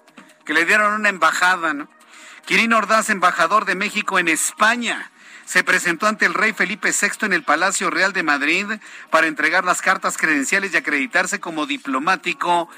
que 0.45 0.53
le 0.53 0.65
dieron 0.65 0.93
una 0.93 1.09
embajada, 1.09 1.73
¿no? 1.73 1.89
Quirino 2.45 2.77
Ordaz, 2.77 3.09
embajador 3.09 3.65
de 3.65 3.75
México 3.75 4.19
en 4.19 4.27
España, 4.27 5.11
se 5.45 5.63
presentó 5.63 6.07
ante 6.07 6.25
el 6.25 6.33
rey 6.33 6.53
Felipe 6.53 6.91
VI 6.91 7.25
en 7.25 7.33
el 7.33 7.43
Palacio 7.43 7.89
Real 7.89 8.13
de 8.13 8.23
Madrid 8.23 8.65
para 9.09 9.27
entregar 9.27 9.63
las 9.63 9.81
cartas 9.81 10.17
credenciales 10.17 10.73
y 10.73 10.77
acreditarse 10.77 11.39
como 11.39 11.65
diplomático 11.65 12.69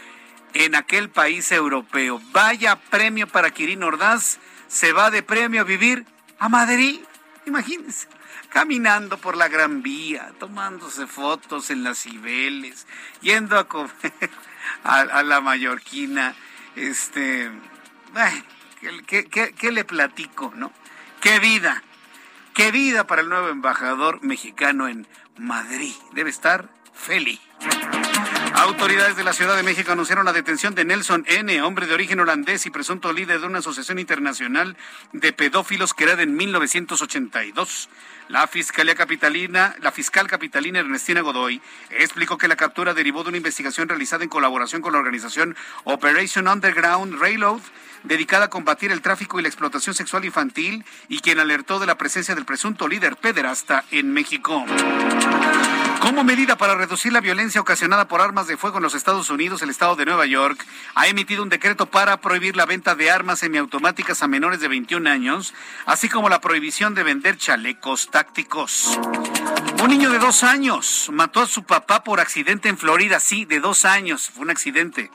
en 0.54 0.76
aquel 0.76 1.10
país 1.10 1.52
europeo. 1.52 2.22
Vaya 2.32 2.76
premio 2.76 3.28
para 3.28 3.52
Quirino 3.52 3.88
Ordaz, 3.88 4.40
se 4.68 4.92
va 4.92 5.12
de 5.12 5.24
premio 5.24 5.62
a 5.62 5.66
vivir 5.66 6.06
a 6.40 6.50
Madrid, 6.50 7.00
imagínense 7.46 8.08
caminando 8.54 9.18
por 9.18 9.36
la 9.36 9.48
Gran 9.48 9.82
Vía, 9.82 10.32
tomándose 10.40 11.08
fotos 11.08 11.72
en 11.72 11.84
las 11.84 11.98
Cibeles, 12.04 12.86
yendo 13.20 13.58
a 13.58 13.68
comer 13.68 13.92
a, 14.84 15.24
la 15.24 15.42
Mallorquina, 15.42 16.36
este, 16.76 17.50
¿qué, 19.08 19.72
le 19.72 19.84
platico, 19.86 20.52
no? 20.56 20.72
¡Qué 21.22 21.40
vida! 21.40 21.84
¡Qué 22.54 22.72
vida 22.72 23.08
para 23.08 23.22
el 23.22 23.30
nuevo 23.30 23.50
embajador 23.50 24.24
mexicano 24.24 24.88
en 24.88 25.08
Madrid! 25.38 25.94
Debe 26.14 26.30
estar 26.30 26.70
feliz. 26.94 27.40
Autoridades 28.56 29.18
de 29.18 29.24
la 29.24 29.34
Ciudad 29.34 29.56
de 29.56 29.64
México 29.64 29.92
anunciaron 29.92 30.26
la 30.26 30.34
detención 30.34 30.76
de 30.76 30.86
Nelson 30.86 31.26
N., 31.28 31.62
hombre 31.64 31.88
de 31.88 31.94
origen 31.94 32.20
holandés 32.20 32.66
y 32.66 32.70
presunto 32.70 33.12
líder 33.12 33.42
de 33.42 33.48
una 33.48 33.60
asociación 33.60 33.98
internacional 33.98 34.78
de 35.12 35.34
pedófilos 35.34 35.94
creada 35.94 36.22
en 36.22 36.36
1982. 36.36 37.90
La 38.30 38.48
Fiscalía 38.48 38.96
Capitalina, 38.96 39.76
la 39.82 39.92
fiscal 39.92 40.28
capitalina 40.28 40.80
Ernestina 40.80 41.22
Godoy 41.22 41.62
explicó 41.90 42.38
que 42.38 42.48
la 42.48 42.56
captura 42.56 42.94
derivó 42.94 43.24
de 43.24 43.30
una 43.30 43.38
investigación 43.38 43.90
realizada 43.90 44.24
en 44.24 44.30
colaboración 44.30 44.82
con 44.82 44.94
la 44.94 45.00
organización 45.00 45.58
Operation 45.84 46.48
Underground 46.48 47.20
Railroad 47.20 47.62
dedicada 48.04 48.46
a 48.46 48.50
combatir 48.50 48.92
el 48.92 49.02
tráfico 49.02 49.40
y 49.40 49.44
la 49.44 49.50
explotación 49.50 49.96
sexual 49.96 50.26
infantil 50.26 50.86
y 51.10 51.20
quien 51.20 51.40
alertó 51.40 51.80
de 51.80 51.88
la 51.88 51.98
presencia 51.98 52.36
del 52.36 52.46
presunto 52.46 52.88
líder 52.88 53.18
pederasta 53.18 53.84
en 53.92 54.12
México. 54.14 54.66
Como 56.04 56.26
medida 56.26 56.58
para 56.58 56.76
reducir 56.76 57.14
la 57.14 57.22
violencia 57.22 57.62
ocasionada 57.62 58.10
por 58.10 58.20
armas 58.20 58.46
de 58.46 58.58
fuego 58.58 58.76
en 58.76 58.84
los 58.84 58.94
Estados 58.94 59.30
Unidos, 59.30 59.62
el 59.62 59.70
Estado 59.70 59.96
de 59.96 60.06
Nueva 60.06 60.26
York 60.26 60.66
ha 60.96 61.08
emitido 61.08 61.42
un 61.42 61.48
decreto 61.48 61.86
para 61.86 62.18
prohibir 62.18 62.58
la 62.58 62.66
venta 62.66 62.94
de 62.94 63.10
armas 63.10 63.40
semiautomáticas 63.40 64.22
a 64.22 64.28
menores 64.28 64.60
de 64.60 64.68
21 64.68 65.10
años, 65.10 65.54
así 65.86 66.10
como 66.10 66.28
la 66.28 66.42
prohibición 66.42 66.94
de 66.94 67.04
vender 67.04 67.38
chalecos 67.38 68.12
tácticos. 68.12 69.00
Un 69.82 69.90
niño 69.90 70.10
de 70.10 70.20
dos 70.20 70.44
años 70.44 71.10
mató 71.10 71.40
a 71.40 71.48
su 71.48 71.64
papá 71.64 72.04
por 72.04 72.20
accidente 72.20 72.68
en 72.68 72.78
Florida, 72.78 73.22
sí, 73.22 73.46
de 73.46 73.62
dos 73.62 73.86
años, 73.86 74.30
fue 74.30 74.44
un 74.44 74.50
accidente. 74.50 75.10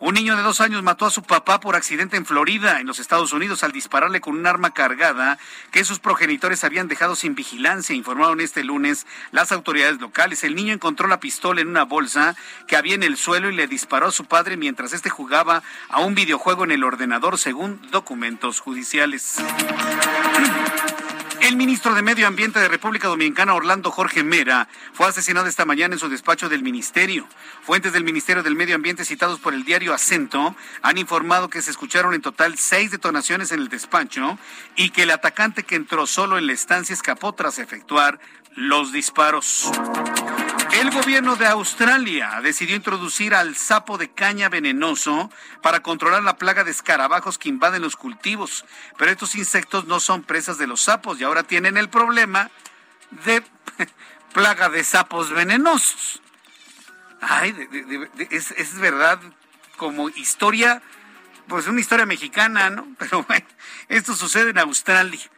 Un 0.00 0.14
niño 0.14 0.34
de 0.34 0.42
dos 0.42 0.62
años 0.62 0.82
mató 0.82 1.04
a 1.04 1.10
su 1.10 1.22
papá 1.22 1.60
por 1.60 1.76
accidente 1.76 2.16
en 2.16 2.24
Florida, 2.24 2.80
en 2.80 2.86
los 2.86 2.98
Estados 2.98 3.34
Unidos, 3.34 3.62
al 3.62 3.72
dispararle 3.72 4.22
con 4.22 4.34
un 4.34 4.46
arma 4.46 4.72
cargada 4.72 5.38
que 5.72 5.84
sus 5.84 5.98
progenitores 5.98 6.64
habían 6.64 6.88
dejado 6.88 7.14
sin 7.16 7.34
vigilancia, 7.34 7.94
informaron 7.94 8.40
este 8.40 8.64
lunes 8.64 9.06
las 9.30 9.52
autoridades 9.52 10.00
locales. 10.00 10.42
El 10.42 10.54
niño 10.54 10.72
encontró 10.72 11.06
la 11.06 11.20
pistola 11.20 11.60
en 11.60 11.68
una 11.68 11.84
bolsa 11.84 12.34
que 12.66 12.76
había 12.76 12.94
en 12.94 13.02
el 13.02 13.18
suelo 13.18 13.50
y 13.50 13.54
le 13.54 13.66
disparó 13.66 14.06
a 14.06 14.10
su 14.10 14.24
padre 14.24 14.56
mientras 14.56 14.94
este 14.94 15.10
jugaba 15.10 15.62
a 15.90 16.00
un 16.00 16.14
videojuego 16.14 16.64
en 16.64 16.70
el 16.70 16.82
ordenador, 16.82 17.36
según 17.36 17.78
documentos 17.90 18.58
judiciales. 18.58 19.36
El 21.50 21.56
ministro 21.56 21.94
de 21.94 22.02
Medio 22.02 22.28
Ambiente 22.28 22.60
de 22.60 22.68
República 22.68 23.08
Dominicana, 23.08 23.54
Orlando 23.54 23.90
Jorge 23.90 24.22
Mera, 24.22 24.68
fue 24.92 25.08
asesinado 25.08 25.48
esta 25.48 25.64
mañana 25.64 25.96
en 25.96 25.98
su 25.98 26.08
despacho 26.08 26.48
del 26.48 26.62
ministerio. 26.62 27.26
Fuentes 27.62 27.92
del 27.92 28.04
Ministerio 28.04 28.44
del 28.44 28.54
Medio 28.54 28.76
Ambiente 28.76 29.04
citados 29.04 29.40
por 29.40 29.52
el 29.52 29.64
diario 29.64 29.92
Acento 29.92 30.54
han 30.80 30.96
informado 30.96 31.50
que 31.50 31.60
se 31.60 31.72
escucharon 31.72 32.14
en 32.14 32.22
total 32.22 32.56
seis 32.56 32.92
detonaciones 32.92 33.50
en 33.50 33.58
el 33.58 33.68
despacho 33.68 34.38
y 34.76 34.90
que 34.90 35.02
el 35.02 35.10
atacante 35.10 35.64
que 35.64 35.74
entró 35.74 36.06
solo 36.06 36.38
en 36.38 36.46
la 36.46 36.52
estancia 36.52 36.92
escapó 36.92 37.32
tras 37.32 37.58
efectuar 37.58 38.20
los 38.54 38.92
disparos. 38.92 39.72
El 40.72 40.90
gobierno 40.90 41.36
de 41.36 41.46
Australia 41.46 42.40
decidió 42.42 42.76
introducir 42.76 43.34
al 43.34 43.56
sapo 43.56 43.98
de 43.98 44.10
caña 44.10 44.48
venenoso 44.48 45.30
para 45.62 45.80
controlar 45.80 46.22
la 46.22 46.36
plaga 46.36 46.64
de 46.64 46.70
escarabajos 46.70 47.38
que 47.38 47.48
invaden 47.48 47.82
los 47.82 47.96
cultivos. 47.96 48.64
Pero 48.96 49.10
estos 49.10 49.34
insectos 49.34 49.86
no 49.86 50.00
son 50.00 50.22
presas 50.22 50.58
de 50.58 50.66
los 50.66 50.82
sapos 50.82 51.20
y 51.20 51.24
ahora 51.24 51.42
tienen 51.42 51.76
el 51.76 51.88
problema 51.88 52.50
de 53.24 53.42
plaga 54.32 54.68
de 54.68 54.84
sapos 54.84 55.30
venenosos. 55.30 56.22
Ay, 57.20 57.54
es, 58.30 58.52
es 58.52 58.78
verdad 58.78 59.20
como 59.76 60.08
historia, 60.10 60.82
pues 61.48 61.66
una 61.66 61.80
historia 61.80 62.06
mexicana, 62.06 62.70
¿no? 62.70 62.86
Pero 62.98 63.24
bueno, 63.24 63.46
esto 63.88 64.14
sucede 64.14 64.50
en 64.50 64.58
Australia 64.58 65.30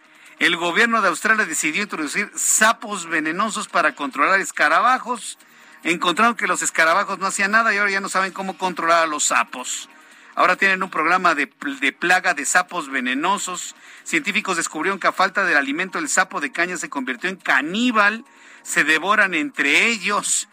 el 0.43 0.57
gobierno 0.57 1.01
de 1.01 1.09
Australia 1.09 1.45
decidió 1.45 1.85
introducir 1.85 2.29
sapos 2.35 3.07
venenosos 3.07 3.69
para 3.69 3.95
controlar 3.95 4.41
escarabajos. 4.41 5.39
Encontraron 5.85 6.35
que 6.35 6.49
los 6.49 6.63
escarabajos 6.63 7.21
no 7.21 7.27
hacían 7.27 7.53
nada 7.53 7.73
y 7.73 7.79
ahora 7.79 7.93
ya 7.93 8.01
no 8.01 8.09
saben 8.09 8.33
cómo 8.33 8.59
controlar 8.59 9.05
a 9.05 9.07
los 9.07 9.23
sapos. 9.23 9.89
Ahora 10.35 10.57
tienen 10.57 10.83
un 10.83 10.91
programa 10.91 11.37
de, 11.37 11.47
plaga 11.47 12.35
de 12.35 12.45
sapos 12.45 12.91
venenosos. 12.91 13.77
Científicos 14.03 14.57
descubrieron 14.57 14.99
que 14.99 15.07
a 15.07 15.13
falta 15.13 15.45
del 15.45 15.57
alimento 15.57 16.01
el 16.01 16.09
sapo 16.09 16.41
de 16.41 16.51
caña 16.51 16.77
se 16.77 16.91
convirtió 16.91 17.31
en 17.31 17.37
caníbal. 17.37 18.25
Se 18.65 18.83
devoran 18.83 19.35
entre 19.35 19.87
ellos 19.87 20.49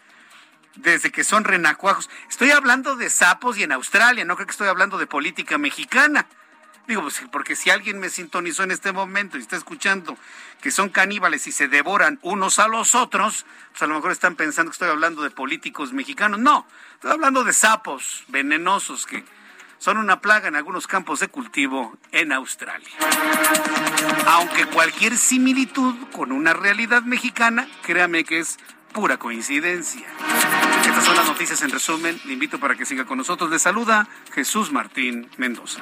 desde 0.76 1.10
que 1.10 1.24
son 1.24 1.42
renacuajos. 1.42 2.08
Estoy 2.28 2.52
hablando 2.52 2.94
de 2.94 3.10
sapos 3.10 3.58
y 3.58 3.64
en 3.64 3.72
Australia, 3.72 4.24
no 4.24 4.36
creo 4.36 4.46
que 4.46 4.52
estoy 4.52 4.68
hablando 4.68 4.98
de 4.98 5.08
política 5.08 5.58
mexicana. 5.58 6.28
Digo, 6.90 7.02
pues, 7.02 7.22
porque 7.30 7.54
si 7.54 7.70
alguien 7.70 8.00
me 8.00 8.10
sintonizó 8.10 8.64
en 8.64 8.72
este 8.72 8.90
momento 8.90 9.38
y 9.38 9.40
está 9.40 9.54
escuchando 9.54 10.18
que 10.60 10.72
son 10.72 10.88
caníbales 10.88 11.46
y 11.46 11.52
se 11.52 11.68
devoran 11.68 12.18
unos 12.22 12.58
a 12.58 12.66
los 12.66 12.96
otros, 12.96 13.46
pues 13.70 13.82
a 13.82 13.86
lo 13.86 13.94
mejor 13.94 14.10
están 14.10 14.34
pensando 14.34 14.72
que 14.72 14.74
estoy 14.74 14.88
hablando 14.88 15.22
de 15.22 15.30
políticos 15.30 15.92
mexicanos. 15.92 16.40
No, 16.40 16.66
estoy 16.94 17.12
hablando 17.12 17.44
de 17.44 17.52
sapos 17.52 18.24
venenosos 18.26 19.06
que 19.06 19.24
son 19.78 19.98
una 19.98 20.20
plaga 20.20 20.48
en 20.48 20.56
algunos 20.56 20.88
campos 20.88 21.20
de 21.20 21.28
cultivo 21.28 21.96
en 22.10 22.32
Australia. 22.32 22.90
Aunque 24.26 24.66
cualquier 24.66 25.16
similitud 25.16 25.94
con 26.10 26.32
una 26.32 26.54
realidad 26.54 27.02
mexicana, 27.02 27.68
créame 27.84 28.24
que 28.24 28.40
es 28.40 28.58
pura 28.92 29.16
coincidencia. 29.16 30.08
Estas 30.86 31.04
son 31.04 31.14
las 31.14 31.26
noticias 31.26 31.62
en 31.62 31.70
resumen. 31.70 32.20
Le 32.24 32.32
invito 32.32 32.58
para 32.58 32.74
que 32.74 32.84
siga 32.84 33.04
con 33.04 33.18
nosotros. 33.18 33.50
Le 33.50 33.58
saluda 33.58 34.08
Jesús 34.32 34.72
Martín 34.72 35.28
Mendoza. 35.36 35.80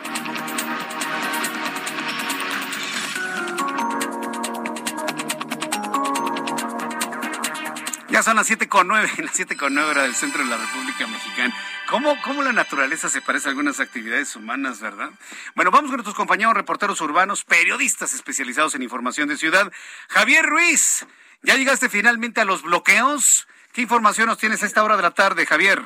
Son 8.22 8.34
las 8.34 8.48
siete 8.48 8.68
con 8.68 8.88
nueve, 8.88 9.08
las 9.18 9.30
siete 9.32 9.56
con 9.56 9.74
nueve 9.74 9.90
hora 9.90 10.02
del 10.02 10.14
centro 10.14 10.42
de 10.42 10.50
la 10.50 10.56
República 10.56 11.06
Mexicana. 11.06 11.54
¿Cómo, 11.88 12.20
¿Cómo 12.22 12.42
la 12.42 12.52
naturaleza 12.52 13.08
se 13.08 13.20
parece 13.20 13.46
a 13.46 13.50
algunas 13.50 13.78
actividades 13.78 14.34
humanas, 14.34 14.80
verdad? 14.80 15.10
Bueno, 15.54 15.70
vamos 15.70 15.88
con 15.88 15.98
nuestros 15.98 16.16
compañeros 16.16 16.54
reporteros 16.54 17.00
urbanos, 17.00 17.44
periodistas 17.44 18.14
especializados 18.14 18.74
en 18.74 18.82
información 18.82 19.28
de 19.28 19.36
ciudad. 19.36 19.70
Javier 20.08 20.44
Ruiz, 20.44 21.06
¿ya 21.42 21.54
llegaste 21.54 21.88
finalmente 21.88 22.40
a 22.40 22.44
los 22.44 22.62
bloqueos? 22.62 23.46
¿Qué 23.72 23.82
información 23.82 24.26
nos 24.26 24.38
tienes 24.38 24.64
a 24.64 24.66
esta 24.66 24.82
hora 24.82 24.96
de 24.96 25.02
la 25.02 25.12
tarde, 25.12 25.46
Javier? 25.46 25.80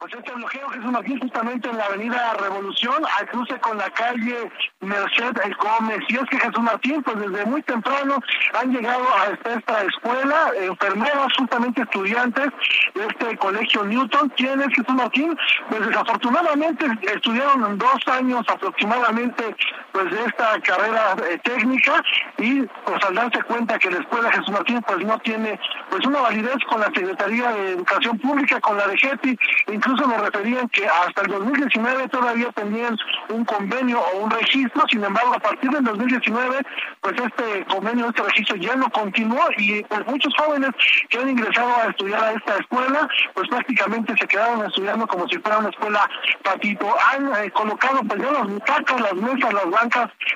Pues 0.00 0.14
este 0.14 0.32
bloqueo, 0.32 0.68
Jesús 0.68 0.92
Martín, 0.92 1.18
justamente 1.18 1.68
en 1.68 1.76
la 1.76 1.86
avenida 1.86 2.32
Revolución, 2.34 3.02
al 3.18 3.28
cruce 3.30 3.58
con 3.58 3.76
la 3.78 3.90
calle 3.90 4.48
Merced 4.78 5.34
Gómez. 5.60 5.98
Y 6.08 6.14
es 6.14 6.24
que 6.30 6.38
Jesús 6.38 6.60
Martín, 6.60 7.02
pues 7.02 7.18
desde 7.18 7.44
muy 7.46 7.60
temprano 7.64 8.20
han 8.54 8.72
llegado 8.72 9.02
a 9.02 9.26
esta 9.32 9.82
escuela, 9.82 10.52
enfermeros, 10.56 11.32
justamente 11.36 11.82
estudiantes 11.82 12.46
este 12.94 13.36
colegio 13.38 13.84
Newton, 13.84 14.28
quienes, 14.36 14.68
Jesús 14.68 14.94
Martín, 14.94 15.36
pues 15.68 15.84
desafortunadamente 15.84 16.86
estudiaron 17.02 17.76
dos 17.76 18.06
años 18.06 18.44
aproximadamente 18.48 19.56
pues 19.98 20.12
esta 20.26 20.60
carrera 20.60 21.16
eh, 21.28 21.38
técnica 21.42 22.02
y 22.36 22.62
pues 22.62 23.04
al 23.04 23.14
darse 23.14 23.42
cuenta 23.42 23.78
que 23.78 23.90
la 23.90 23.98
escuela 23.98 24.30
Jesús 24.30 24.50
Martín 24.50 24.80
pues 24.86 25.04
no 25.04 25.18
tiene 25.20 25.58
pues 25.90 26.06
una 26.06 26.20
validez 26.20 26.56
con 26.68 26.80
la 26.80 26.86
Secretaría 26.86 27.50
de 27.50 27.72
Educación 27.72 28.18
Pública, 28.18 28.60
con 28.60 28.76
la 28.76 28.86
de 28.86 28.96
GETI, 28.96 29.36
incluso 29.72 30.06
nos 30.06 30.20
referían 30.20 30.68
que 30.68 30.86
hasta 30.86 31.22
el 31.22 31.28
2019 31.28 32.08
todavía 32.08 32.52
tenían 32.52 32.96
un 33.30 33.44
convenio 33.44 34.00
o 34.00 34.18
un 34.18 34.30
registro, 34.30 34.84
sin 34.88 35.02
embargo 35.02 35.34
a 35.34 35.40
partir 35.40 35.70
del 35.70 35.82
2019 35.82 36.58
pues 37.00 37.14
este 37.20 37.64
convenio, 37.66 38.08
este 38.08 38.22
registro 38.22 38.56
ya 38.56 38.76
no 38.76 38.88
continuó 38.90 39.42
y 39.56 39.82
pues 39.82 40.06
muchos 40.06 40.32
jóvenes 40.38 40.70
que 41.08 41.18
han 41.18 41.28
ingresado 41.30 41.74
a 41.74 41.90
estudiar 41.90 42.22
a 42.22 42.32
esta 42.34 42.56
escuela 42.56 43.08
pues 43.34 43.48
prácticamente 43.48 44.14
se 44.16 44.28
quedaron 44.28 44.64
estudiando 44.64 45.08
como 45.08 45.26
si 45.28 45.38
fuera 45.38 45.58
una 45.58 45.70
escuela 45.70 46.08
patito. 46.44 46.86
Han 47.12 47.44
eh, 47.44 47.50
colocado 47.50 48.00
pues 48.06 48.22
ya 48.22 48.30
las 48.30 48.46
butacas, 48.46 49.00
las 49.00 49.14
mesas, 49.14 49.52
las 49.52 49.70
bancas 49.70 49.87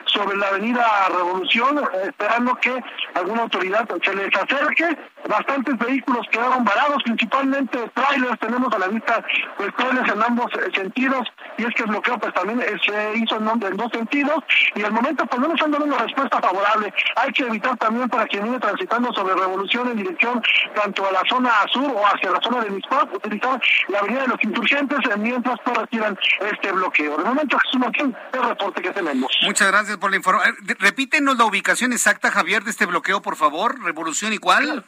sobre 0.07 0.37
la 0.37 0.49
avenida 0.49 0.85
Revolución 1.09 1.83
esperando 2.05 2.55
que 2.57 2.83
alguna 3.15 3.43
autoridad 3.43 3.89
se 4.03 4.15
les 4.15 4.35
acerque. 4.35 4.97
Bastantes 5.29 5.79
vehículos 5.79 6.27
quedaron 6.31 6.65
varados, 6.65 7.03
principalmente 7.05 7.79
trailers 7.95 8.39
tenemos 8.41 8.73
a 8.75 8.79
la 8.79 8.89
vista 8.89 9.25
pues 9.57 9.73
en 10.13 10.23
ambos 10.23 10.51
eh, 10.55 10.71
sentidos 10.75 11.29
y 11.59 11.65
es 11.65 11.75
que 11.75 11.83
el 11.83 11.91
bloqueo 11.91 12.19
pues 12.19 12.35
también 12.35 12.61
eh, 12.61 12.79
se 12.85 13.19
hizo 13.19 13.37
en, 13.37 13.77
dos 13.77 13.91
sentidos 13.93 14.43
y 14.75 14.83
al 14.83 14.93
momento 14.93 15.25
pues 15.27 15.41
no 15.41 15.49
nos 15.49 15.61
han 15.63 15.71
dado 15.71 15.85
una 15.85 15.99
respuesta 15.99 16.41
favorable. 16.41 16.93
Hay 17.17 17.33
que 17.33 17.45
evitar 17.45 17.77
también 17.77 18.09
para 18.09 18.27
quien 18.27 18.45
viene 18.45 18.59
transitando 18.59 19.13
sobre 19.13 19.35
Revolución 19.35 19.89
en 19.89 19.97
dirección 19.97 20.43
tanto 20.75 21.07
a 21.07 21.13
la 21.13 21.23
zona 21.29 21.51
sur 21.73 21.91
o 21.95 22.07
hacia 22.07 22.31
la 22.31 22.41
zona 22.41 22.65
de 22.65 22.71
Mispac, 22.71 23.15
utilizar 23.15 23.61
la 23.89 23.99
avenida 23.99 24.23
de 24.23 24.29
los 24.29 24.39
insurgentes 24.43 24.99
eh, 25.11 25.17
mientras 25.19 25.59
pues 25.65 25.77
retiran 25.79 26.19
este 26.41 26.73
bloqueo. 26.73 27.17
De 27.17 27.25
momento 27.25 27.59
Jesús 27.59 27.81
Martín, 27.81 28.17
el 28.33 28.43
reporte 28.43 28.83
que 28.83 28.91
tenemos. 28.91 29.31
Muchas 29.43 29.69
gracias 29.69 29.97
por 29.99 30.11
la 30.11 30.17
información. 30.17 30.57
Repítenos 30.79 31.37
la 31.37 31.45
ubicación 31.45 31.93
exacta, 31.93 32.31
Javier, 32.31 32.65
de 32.65 32.71
este 32.71 32.87
bloqueo, 32.87 33.23
por 33.23 33.37
favor. 33.37 33.83
¿Revolución 33.83 34.33
y 34.33 34.39
cuál? 34.39 34.85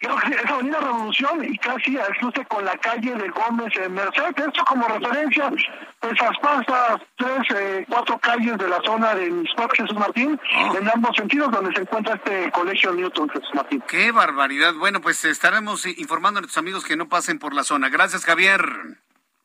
Creo 0.00 0.16
que 0.16 0.34
es 0.34 0.50
Avenida 0.50 0.80
Revolución 0.80 1.44
y 1.44 1.58
casi 1.58 1.98
al 1.98 2.16
cruce 2.16 2.42
con 2.46 2.64
la 2.64 2.74
calle 2.78 3.14
de 3.14 3.28
Gómez 3.28 3.70
en 3.76 3.92
Merced. 3.92 4.34
Esto 4.34 4.64
como 4.64 4.88
referencia, 4.88 5.50
pues 6.00 6.14
las 6.18 7.00
tres, 7.16 7.40
eh, 7.54 7.84
cuatro 7.86 8.18
calles 8.18 8.56
de 8.56 8.66
la 8.66 8.80
zona 8.82 9.14
de 9.14 9.30
Mispac 9.30 9.76
Jesús 9.76 9.98
Martín, 9.98 10.40
ah. 10.54 10.72
en 10.78 10.88
ambos 10.88 11.14
sentidos, 11.14 11.50
donde 11.50 11.74
se 11.74 11.82
encuentra 11.82 12.14
este 12.14 12.50
colegio 12.50 12.94
Newton 12.94 13.28
Jesús 13.28 13.50
Martín. 13.52 13.84
Qué 13.86 14.10
barbaridad. 14.10 14.72
Bueno, 14.72 15.02
pues 15.02 15.22
estaremos 15.26 15.84
informando 15.84 16.38
a 16.38 16.40
nuestros 16.40 16.62
amigos 16.62 16.86
que 16.86 16.96
no 16.96 17.10
pasen 17.10 17.38
por 17.38 17.52
la 17.52 17.62
zona. 17.62 17.90
Gracias, 17.90 18.24
Javier. 18.24 18.64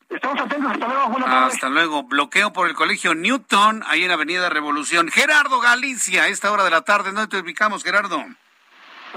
Estamos 0.09 0.39
atentos, 0.39 0.71
hasta 0.71 0.87
luego, 0.87 1.09
buenas 1.09 1.29
tardes. 1.29 1.53
Hasta 1.55 1.69
luego. 1.69 2.03
Bloqueo 2.03 2.53
por 2.53 2.69
el 2.69 2.75
colegio 2.75 3.13
Newton, 3.13 3.83
ahí 3.87 4.05
en 4.05 4.11
Avenida 4.11 4.47
Revolución. 4.47 5.09
Gerardo 5.09 5.59
Galicia, 5.59 6.23
a 6.23 6.27
esta 6.29 6.49
hora 6.49 6.63
de 6.63 6.71
la 6.71 6.83
tarde, 6.83 7.11
¿dónde 7.11 7.27
te 7.27 7.39
ubicamos, 7.39 7.83
Gerardo? 7.83 8.23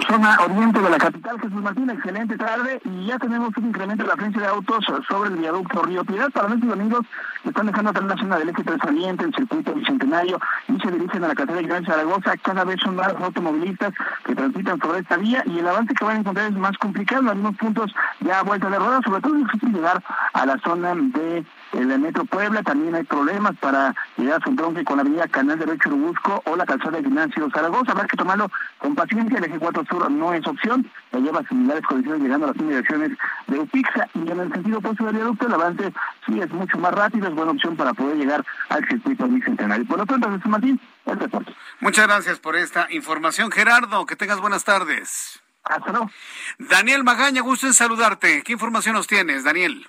Zona 0.07 0.37
oriente 0.45 0.81
de 0.81 0.91
la 0.91 0.99
capital, 0.99 1.41
Jesús 1.41 1.63
Martín, 1.63 1.91
excelente 1.91 2.37
tarde 2.37 2.81
y 2.85 3.07
ya 3.07 3.19
tenemos 3.19 3.57
un 3.57 3.67
incremento 3.67 4.05
de 4.05 4.09
la 4.09 4.15
frecuencia 4.15 4.43
de 4.43 4.49
autos 4.49 4.85
sobre 5.09 5.31
el 5.31 5.37
viaducto 5.37 5.83
Río 5.83 6.05
Piedad. 6.05 6.31
Para 6.31 6.49
nuestros 6.49 6.73
amigos 6.73 7.01
que 7.43 7.49
están 7.49 7.67
dejando 7.67 7.91
atrás 7.91 8.07
la 8.07 8.17
zona 8.17 8.39
del 8.39 8.49
eje 8.51 8.63
3 8.65 8.79
saliente, 8.83 9.25
el 9.25 9.35
circuito 9.35 9.75
bicentenario 9.75 10.39
y 10.69 10.79
se 10.81 10.91
dirigen 10.91 11.25
a 11.25 11.29
la 11.29 11.35
carretera 11.35 11.61
de 11.61 11.67
Gran 11.67 11.85
Zaragoza, 11.85 12.37
cada 12.43 12.65
vez 12.65 12.81
son 12.81 12.97
más 12.97 13.15
automovilistas 13.21 13.93
que 14.25 14.35
transitan 14.35 14.79
sobre 14.81 15.01
esta 15.01 15.17
vía 15.17 15.43
y 15.47 15.59
el 15.59 15.69
avance 15.69 15.95
que 15.95 16.05
van 16.05 16.17
a 16.17 16.21
encontrar 16.21 16.51
es 16.51 16.57
más 16.57 16.77
complicado. 16.79 17.23
En 17.23 17.29
algunos 17.29 17.57
puntos 17.57 17.95
ya 18.21 18.41
a 18.41 18.43
vuelta 18.43 18.71
de 18.71 18.79
ruedas, 18.79 19.01
sobre 19.05 19.21
todo 19.21 19.37
es 19.37 19.45
difícil 19.45 19.73
llegar 19.73 20.03
a 20.33 20.47
la 20.47 20.59
zona 20.59 20.95
de 20.95 21.45
el 21.73 21.99
Metro 21.99 22.25
Puebla 22.25 22.63
también 22.63 22.95
hay 22.95 23.05
problemas 23.05 23.55
para 23.59 23.95
llegar 24.17 24.41
a 24.41 24.45
su 24.45 24.55
tronque 24.57 24.85
con 24.85 24.97
la 24.97 25.03
avenida 25.03 25.29
Canal 25.29 25.59
de 25.59 25.79
Churubusco 25.79 26.43
o 26.47 26.57
la 26.57 26.65
calzada 26.65 26.93
de 26.93 27.01
Ignacio 27.01 27.49
Zaragoza. 27.51 27.93
Habrá 27.93 28.07
que 28.07 28.17
tomarlo 28.17 28.51
con 28.79 28.95
paciencia. 28.95 29.39
El 29.39 29.45
eje 29.45 29.59
4 29.59 29.85
Sur 29.89 30.11
no 30.11 30.33
es 30.33 30.47
opción. 30.47 30.91
Ya 31.13 31.19
lleva 31.19 31.43
similares 31.49 31.85
condiciones 31.85 32.23
llegando 32.23 32.47
a 32.47 32.49
las 32.53 32.57
inmediaciones 32.57 33.11
de 33.47 33.59
Upixa. 33.59 34.09
Y 34.15 34.31
en 34.31 34.41
el 34.41 34.53
sentido 34.53 34.79
opuesto 34.79 35.05
del 35.05 35.17
viaducto, 35.17 35.47
el 35.47 35.55
avance 35.55 35.93
sí 36.27 36.41
es 36.41 36.51
mucho 36.51 36.79
más 36.79 36.95
rápido. 36.95 37.29
Es 37.29 37.35
buena 37.35 37.53
opción 37.53 37.77
para 37.77 37.93
poder 37.93 38.17
llegar 38.17 38.45
al 38.71 38.89
circuito 38.89 39.29
bicentenario. 39.29 39.87
Por 39.87 39.99
lo 39.99 40.07
tanto, 40.07 40.31
Jesús 40.31 40.47
Martín, 40.47 40.81
el 41.07 41.19
reporte. 41.19 41.55
Muchas 41.81 42.07
gracias 42.07 42.41
por 42.41 42.57
esta 42.57 42.87
información, 42.91 43.51
Gerardo. 43.51 44.07
Que 44.07 44.17
tengas 44.17 44.41
buenas 44.41 44.65
tardes. 44.65 45.41
Hasta 45.65 45.93
luego. 45.93 46.11
Daniel 46.59 47.05
Magaña, 47.05 47.43
gusto 47.43 47.67
en 47.67 47.75
saludarte. 47.75 48.43
¿Qué 48.43 48.53
información 48.53 48.95
nos 48.95 49.07
tienes, 49.07 49.45
Daniel? 49.45 49.87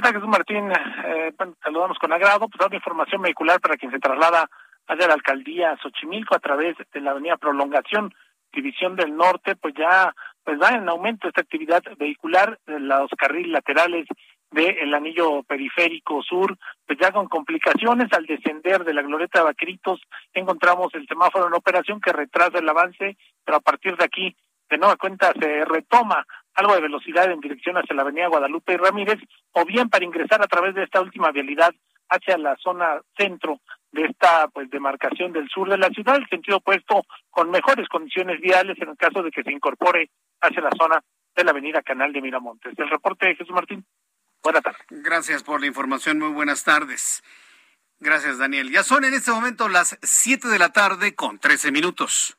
¿Qué 0.00 0.12
Jesús 0.12 0.28
Martín? 0.28 0.70
Eh, 0.70 1.32
saludamos 1.60 1.98
con 1.98 2.12
agrado. 2.12 2.48
Pues 2.48 2.60
dando 2.60 2.76
información 2.76 3.20
vehicular 3.20 3.60
para 3.60 3.76
quien 3.76 3.90
se 3.90 3.98
traslada 3.98 4.48
hacia 4.86 5.08
la 5.08 5.14
alcaldía 5.14 5.76
Xochimilco 5.82 6.36
a 6.36 6.38
través 6.38 6.76
de 6.92 7.00
la 7.00 7.10
avenida 7.10 7.36
Prolongación, 7.36 8.14
División 8.52 8.94
del 8.94 9.16
Norte, 9.16 9.56
pues 9.56 9.74
ya 9.74 10.14
pues 10.44 10.56
va 10.62 10.68
en 10.68 10.88
aumento 10.88 11.26
esta 11.26 11.40
actividad 11.40 11.82
vehicular, 11.98 12.60
los 12.66 13.10
carriles 13.18 13.50
laterales 13.50 14.06
del 14.52 14.94
anillo 14.94 15.42
periférico 15.42 16.22
sur, 16.22 16.56
pues 16.86 16.96
ya 17.00 17.10
con 17.10 17.26
complicaciones 17.26 18.06
al 18.12 18.24
descender 18.24 18.84
de 18.84 18.94
la 18.94 19.02
glorieta 19.02 19.40
de 19.40 19.46
Vaqueritos, 19.46 20.00
encontramos 20.32 20.94
el 20.94 21.08
semáforo 21.08 21.48
en 21.48 21.54
operación 21.54 22.00
que 22.00 22.12
retrasa 22.12 22.58
el 22.58 22.68
avance, 22.68 23.16
pero 23.44 23.58
a 23.58 23.60
partir 23.60 23.96
de 23.96 24.04
aquí, 24.04 24.36
de 24.70 24.78
nueva 24.78 24.96
cuenta, 24.96 25.32
se 25.32 25.64
retoma 25.64 26.24
algo 26.54 26.74
de 26.74 26.80
velocidad 26.80 27.30
en 27.30 27.40
dirección 27.40 27.76
hacia 27.76 27.94
la 27.94 28.02
avenida 28.02 28.28
Guadalupe 28.28 28.74
y 28.74 28.76
Ramírez, 28.76 29.18
o 29.52 29.64
bien 29.64 29.88
para 29.88 30.04
ingresar 30.04 30.42
a 30.42 30.46
través 30.46 30.74
de 30.74 30.84
esta 30.84 31.00
última 31.00 31.30
vialidad 31.30 31.74
hacia 32.08 32.38
la 32.38 32.56
zona 32.56 33.00
centro 33.16 33.60
de 33.92 34.04
esta 34.04 34.48
pues 34.48 34.70
demarcación 34.70 35.32
del 35.32 35.48
sur 35.48 35.68
de 35.68 35.78
la 35.78 35.88
ciudad, 35.90 36.16
el 36.16 36.28
sentido 36.28 36.58
opuesto 36.58 37.04
con 37.30 37.50
mejores 37.50 37.88
condiciones 37.88 38.40
viales 38.40 38.76
en 38.80 38.90
el 38.90 38.96
caso 38.96 39.22
de 39.22 39.30
que 39.30 39.42
se 39.42 39.52
incorpore 39.52 40.10
hacia 40.40 40.62
la 40.62 40.70
zona 40.78 41.02
de 41.34 41.44
la 41.44 41.52
avenida 41.52 41.82
Canal 41.82 42.12
de 42.12 42.20
Miramontes. 42.20 42.74
El 42.76 42.90
reporte 42.90 43.28
de 43.28 43.36
Jesús 43.36 43.54
Martín. 43.54 43.84
Buenas 44.42 44.62
tardes. 44.62 44.80
Gracias 44.90 45.42
por 45.42 45.60
la 45.60 45.66
información. 45.66 46.18
Muy 46.18 46.30
buenas 46.30 46.64
tardes. 46.64 47.22
Gracias, 48.00 48.38
Daniel. 48.38 48.70
Ya 48.70 48.82
son 48.84 49.04
en 49.04 49.14
este 49.14 49.30
momento 49.30 49.68
las 49.68 49.98
7 50.02 50.48
de 50.48 50.58
la 50.58 50.72
tarde 50.72 51.14
con 51.14 51.38
13 51.38 51.72
minutos. 51.72 52.38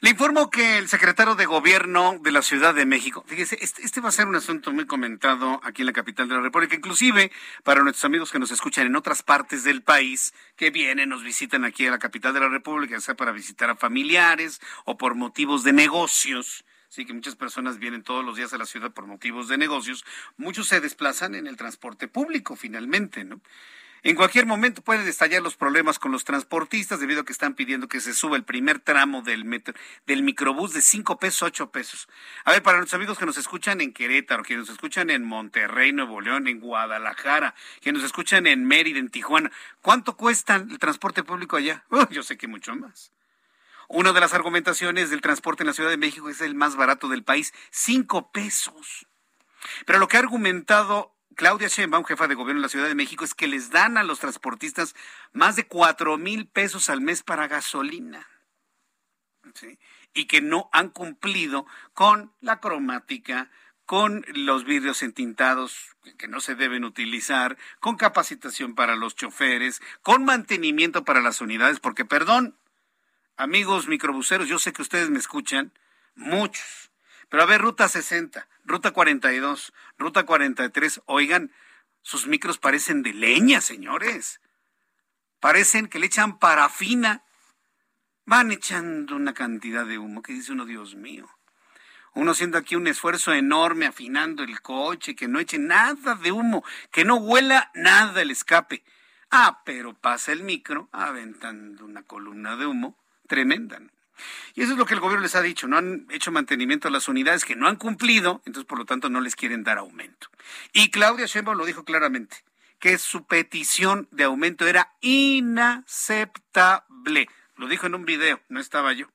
Le 0.00 0.10
informo 0.10 0.48
que 0.48 0.78
el 0.78 0.88
secretario 0.88 1.34
de 1.34 1.44
Gobierno 1.44 2.20
de 2.22 2.30
la 2.30 2.42
Ciudad 2.42 2.72
de 2.72 2.86
México, 2.86 3.24
fíjese, 3.26 3.58
este, 3.60 3.82
este, 3.82 4.00
va 4.00 4.10
a 4.10 4.12
ser 4.12 4.28
un 4.28 4.36
asunto 4.36 4.72
muy 4.72 4.86
comentado 4.86 5.60
aquí 5.64 5.82
en 5.82 5.86
la 5.86 5.92
capital 5.92 6.28
de 6.28 6.36
la 6.36 6.40
República, 6.40 6.76
inclusive 6.76 7.32
para 7.64 7.82
nuestros 7.82 8.04
amigos 8.04 8.30
que 8.30 8.38
nos 8.38 8.52
escuchan 8.52 8.86
en 8.86 8.94
otras 8.94 9.24
partes 9.24 9.64
del 9.64 9.82
país, 9.82 10.32
que 10.54 10.70
vienen, 10.70 11.08
nos 11.08 11.24
visitan 11.24 11.64
aquí 11.64 11.84
a 11.88 11.90
la 11.90 11.98
capital 11.98 12.32
de 12.32 12.38
la 12.38 12.48
República, 12.48 13.00
sea 13.00 13.16
para 13.16 13.32
visitar 13.32 13.70
a 13.70 13.74
familiares 13.74 14.60
o 14.84 14.96
por 14.96 15.16
motivos 15.16 15.64
de 15.64 15.72
negocios. 15.72 16.64
sí 16.88 17.04
que 17.04 17.12
muchas 17.12 17.34
personas 17.34 17.78
vienen 17.80 18.04
todos 18.04 18.24
los 18.24 18.36
días 18.36 18.52
a 18.52 18.58
la 18.58 18.66
ciudad 18.66 18.92
por 18.92 19.06
motivos 19.06 19.48
de 19.48 19.58
negocios, 19.58 20.04
muchos 20.36 20.68
se 20.68 20.80
desplazan 20.80 21.34
en 21.34 21.48
el 21.48 21.56
transporte 21.56 22.06
público 22.06 22.54
finalmente, 22.54 23.24
¿no? 23.24 23.40
En 24.04 24.14
cualquier 24.14 24.46
momento 24.46 24.82
pueden 24.82 25.08
estallar 25.08 25.42
los 25.42 25.56
problemas 25.56 25.98
con 25.98 26.12
los 26.12 26.24
transportistas 26.24 27.00
debido 27.00 27.22
a 27.22 27.24
que 27.24 27.32
están 27.32 27.54
pidiendo 27.54 27.88
que 27.88 28.00
se 28.00 28.14
suba 28.14 28.36
el 28.36 28.44
primer 28.44 28.78
tramo 28.78 29.22
del, 29.22 29.44
metro, 29.44 29.74
del 30.06 30.22
microbús 30.22 30.72
de 30.72 30.82
5 30.82 31.18
pesos 31.18 31.42
a 31.42 31.46
8 31.46 31.70
pesos. 31.70 32.08
A 32.44 32.52
ver, 32.52 32.62
para 32.62 32.78
nuestros 32.78 32.96
amigos 32.98 33.18
que 33.18 33.26
nos 33.26 33.38
escuchan 33.38 33.80
en 33.80 33.92
Querétaro, 33.92 34.44
que 34.44 34.56
nos 34.56 34.68
escuchan 34.68 35.10
en 35.10 35.24
Monterrey, 35.24 35.92
Nuevo 35.92 36.20
León, 36.20 36.46
en 36.46 36.60
Guadalajara, 36.60 37.54
que 37.80 37.92
nos 37.92 38.04
escuchan 38.04 38.46
en 38.46 38.64
Mérida, 38.64 39.00
en 39.00 39.08
Tijuana, 39.08 39.50
¿cuánto 39.82 40.16
cuesta 40.16 40.56
el 40.56 40.78
transporte 40.78 41.24
público 41.24 41.56
allá? 41.56 41.84
yo 42.10 42.22
sé 42.22 42.36
que 42.36 42.46
mucho 42.46 42.76
más. 42.76 43.12
Una 43.88 44.12
de 44.12 44.20
las 44.20 44.34
argumentaciones 44.34 45.10
del 45.10 45.22
transporte 45.22 45.62
en 45.62 45.68
la 45.68 45.72
Ciudad 45.72 45.90
de 45.90 45.96
México 45.96 46.28
es 46.28 46.40
el 46.40 46.54
más 46.54 46.76
barato 46.76 47.08
del 47.08 47.24
país, 47.24 47.52
5 47.70 48.30
pesos. 48.30 49.06
Pero 49.86 49.98
lo 49.98 50.06
que 50.06 50.18
ha 50.18 50.20
argumentado 50.20 51.17
Claudia 51.38 51.68
Sheinbaum, 51.68 52.04
jefa 52.04 52.26
de 52.26 52.34
gobierno 52.34 52.60
de 52.60 52.64
la 52.64 52.68
Ciudad 52.68 52.88
de 52.88 52.96
México, 52.96 53.24
es 53.24 53.32
que 53.32 53.46
les 53.46 53.70
dan 53.70 53.96
a 53.96 54.02
los 54.02 54.18
transportistas 54.18 54.96
más 55.30 55.54
de 55.54 55.68
cuatro 55.68 56.18
mil 56.18 56.48
pesos 56.48 56.90
al 56.90 57.00
mes 57.00 57.22
para 57.22 57.46
gasolina. 57.46 58.26
Y 60.14 60.24
que 60.24 60.40
no 60.40 60.68
han 60.72 60.88
cumplido 60.88 61.64
con 61.94 62.32
la 62.40 62.58
cromática, 62.58 63.52
con 63.86 64.24
los 64.34 64.64
vidrios 64.64 65.04
entintados 65.04 65.94
que 66.18 66.26
no 66.26 66.40
se 66.40 66.56
deben 66.56 66.82
utilizar, 66.82 67.56
con 67.78 67.96
capacitación 67.96 68.74
para 68.74 68.96
los 68.96 69.14
choferes, 69.14 69.80
con 70.02 70.24
mantenimiento 70.24 71.04
para 71.04 71.20
las 71.20 71.40
unidades, 71.40 71.78
porque 71.78 72.04
perdón, 72.04 72.58
amigos 73.36 73.86
microbuseros, 73.86 74.48
yo 74.48 74.58
sé 74.58 74.72
que 74.72 74.82
ustedes 74.82 75.08
me 75.08 75.20
escuchan, 75.20 75.70
muchos, 76.16 76.90
pero 77.28 77.44
a 77.44 77.46
ver, 77.46 77.60
ruta 77.60 77.86
60, 77.86 78.48
ruta 78.68 78.92
42, 78.92 79.72
ruta 79.98 80.24
43, 80.24 81.02
oigan, 81.06 81.50
sus 82.02 82.26
micros 82.26 82.58
parecen 82.58 83.02
de 83.02 83.12
leña, 83.12 83.60
señores. 83.60 84.40
Parecen 85.40 85.88
que 85.88 85.98
le 85.98 86.06
echan 86.06 86.38
parafina. 86.38 87.24
Van 88.24 88.52
echando 88.52 89.16
una 89.16 89.34
cantidad 89.34 89.86
de 89.86 89.98
humo 89.98 90.22
que 90.22 90.34
dice 90.34 90.52
uno, 90.52 90.66
Dios 90.66 90.94
mío. 90.94 91.28
Uno 92.14 92.32
haciendo 92.32 92.58
aquí 92.58 92.76
un 92.76 92.86
esfuerzo 92.86 93.32
enorme 93.32 93.86
afinando 93.86 94.42
el 94.42 94.60
coche, 94.60 95.16
que 95.16 95.28
no 95.28 95.38
eche 95.38 95.58
nada 95.58 96.14
de 96.14 96.32
humo, 96.32 96.64
que 96.90 97.04
no 97.04 97.16
huela 97.16 97.70
nada 97.74 98.22
el 98.22 98.30
escape. 98.30 98.84
Ah, 99.30 99.62
pero 99.64 99.94
pasa 99.94 100.32
el 100.32 100.42
micro 100.42 100.88
aventando 100.92 101.84
una 101.84 102.02
columna 102.02 102.56
de 102.56 102.66
humo 102.66 102.98
tremenda. 103.26 103.80
Y 104.54 104.62
eso 104.62 104.72
es 104.72 104.78
lo 104.78 104.86
que 104.86 104.94
el 104.94 105.00
gobierno 105.00 105.22
les 105.22 105.34
ha 105.34 105.42
dicho, 105.42 105.68
no 105.68 105.78
han 105.78 106.06
hecho 106.10 106.32
mantenimiento 106.32 106.88
a 106.88 106.90
las 106.90 107.08
unidades 107.08 107.44
que 107.44 107.56
no 107.56 107.68
han 107.68 107.76
cumplido, 107.76 108.42
entonces 108.46 108.66
por 108.66 108.78
lo 108.78 108.84
tanto 108.84 109.08
no 109.08 109.20
les 109.20 109.36
quieren 109.36 109.64
dar 109.64 109.78
aumento. 109.78 110.28
Y 110.72 110.90
Claudia 110.90 111.26
Sheinbaum 111.26 111.56
lo 111.56 111.66
dijo 111.66 111.84
claramente, 111.84 112.44
que 112.78 112.98
su 112.98 113.26
petición 113.26 114.08
de 114.10 114.24
aumento 114.24 114.66
era 114.66 114.94
inaceptable. 115.00 117.28
Lo 117.56 117.68
dijo 117.68 117.86
en 117.86 117.94
un 117.94 118.04
video, 118.04 118.40
no 118.48 118.60
estaba 118.60 118.92
yo, 118.92 119.06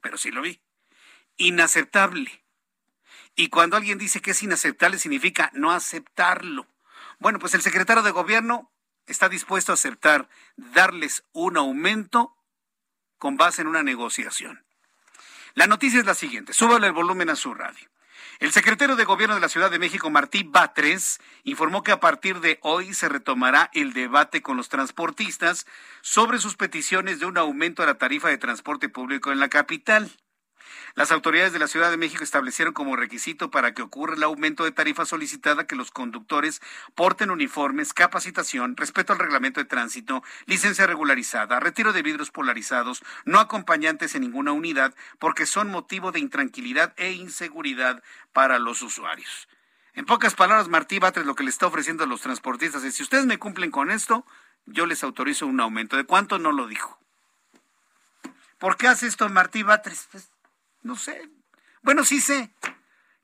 pero 0.00 0.16
sí 0.16 0.30
lo 0.30 0.42
vi. 0.42 0.60
Inaceptable. 1.36 2.44
Y 3.34 3.48
cuando 3.48 3.76
alguien 3.76 3.98
dice 3.98 4.20
que 4.20 4.32
es 4.32 4.42
inaceptable 4.42 4.98
significa 4.98 5.50
no 5.54 5.72
aceptarlo. 5.72 6.66
Bueno, 7.18 7.38
pues 7.38 7.54
el 7.54 7.62
secretario 7.62 8.02
de 8.02 8.10
gobierno 8.10 8.70
está 9.06 9.28
dispuesto 9.28 9.72
a 9.72 9.74
aceptar 9.74 10.28
darles 10.56 11.24
un 11.32 11.56
aumento 11.56 12.36
con 13.22 13.36
base 13.36 13.62
en 13.62 13.68
una 13.68 13.84
negociación. 13.84 14.64
La 15.54 15.68
noticia 15.68 16.00
es 16.00 16.06
la 16.06 16.14
siguiente, 16.16 16.52
súbale 16.52 16.88
el 16.88 16.92
volumen 16.92 17.30
a 17.30 17.36
su 17.36 17.54
radio. 17.54 17.88
El 18.40 18.50
secretario 18.50 18.96
de 18.96 19.04
Gobierno 19.04 19.36
de 19.36 19.40
la 19.40 19.48
Ciudad 19.48 19.70
de 19.70 19.78
México, 19.78 20.10
Martí 20.10 20.42
Batres, 20.42 21.20
informó 21.44 21.84
que 21.84 21.92
a 21.92 22.00
partir 22.00 22.40
de 22.40 22.58
hoy 22.62 22.94
se 22.94 23.08
retomará 23.08 23.70
el 23.74 23.92
debate 23.92 24.42
con 24.42 24.56
los 24.56 24.68
transportistas 24.68 25.66
sobre 26.00 26.40
sus 26.40 26.56
peticiones 26.56 27.20
de 27.20 27.26
un 27.26 27.38
aumento 27.38 27.84
a 27.84 27.86
la 27.86 27.94
tarifa 27.94 28.28
de 28.28 28.38
transporte 28.38 28.88
público 28.88 29.30
en 29.30 29.38
la 29.38 29.48
capital. 29.48 30.10
Las 30.94 31.10
autoridades 31.10 31.54
de 31.54 31.58
la 31.58 31.68
Ciudad 31.68 31.90
de 31.90 31.96
México 31.96 32.22
establecieron 32.22 32.74
como 32.74 32.96
requisito 32.96 33.50
para 33.50 33.72
que 33.72 33.80
ocurra 33.82 34.14
el 34.14 34.22
aumento 34.22 34.64
de 34.64 34.72
tarifa 34.72 35.06
solicitada 35.06 35.66
que 35.66 35.74
los 35.74 35.90
conductores 35.90 36.60
porten 36.94 37.30
uniformes, 37.30 37.94
capacitación, 37.94 38.76
respeto 38.76 39.14
al 39.14 39.18
reglamento 39.18 39.60
de 39.60 39.64
tránsito, 39.64 40.22
licencia 40.44 40.86
regularizada, 40.86 41.60
retiro 41.60 41.94
de 41.94 42.02
vidrios 42.02 42.30
polarizados, 42.30 43.02
no 43.24 43.40
acompañantes 43.40 44.14
en 44.14 44.22
ninguna 44.22 44.52
unidad, 44.52 44.94
porque 45.18 45.46
son 45.46 45.70
motivo 45.70 46.12
de 46.12 46.20
intranquilidad 46.20 46.92
e 46.98 47.12
inseguridad 47.12 48.02
para 48.32 48.58
los 48.58 48.82
usuarios. 48.82 49.48
En 49.94 50.04
pocas 50.04 50.34
palabras, 50.34 50.68
Martí 50.68 50.98
Batres 50.98 51.26
lo 51.26 51.34
que 51.34 51.44
le 51.44 51.50
está 51.50 51.66
ofreciendo 51.66 52.04
a 52.04 52.06
los 52.06 52.20
transportistas 52.20 52.84
es, 52.84 52.94
si 52.94 53.02
ustedes 53.02 53.26
me 53.26 53.38
cumplen 53.38 53.70
con 53.70 53.90
esto, 53.90 54.26
yo 54.66 54.86
les 54.86 55.02
autorizo 55.02 55.46
un 55.46 55.60
aumento. 55.60 55.96
¿De 55.96 56.04
cuánto? 56.04 56.38
No 56.38 56.52
lo 56.52 56.66
dijo. 56.66 56.98
¿Por 58.58 58.76
qué 58.76 58.88
hace 58.88 59.06
esto 59.06 59.28
Martí 59.28 59.62
Batres? 59.62 60.08
Pues 60.12 60.30
no 60.82 60.96
sé. 60.96 61.28
Bueno, 61.82 62.04
sí 62.04 62.20
sé. 62.20 62.54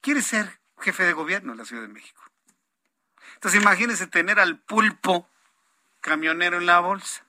Quiere 0.00 0.22
ser 0.22 0.60
jefe 0.78 1.04
de 1.04 1.12
gobierno 1.12 1.52
de 1.52 1.58
la 1.58 1.64
Ciudad 1.64 1.82
de 1.82 1.88
México. 1.88 2.22
Entonces 3.34 3.60
imagínese 3.60 4.06
tener 4.06 4.40
al 4.40 4.58
pulpo 4.58 5.28
camionero 6.00 6.58
en 6.58 6.66
la 6.66 6.80
bolsa. 6.80 7.24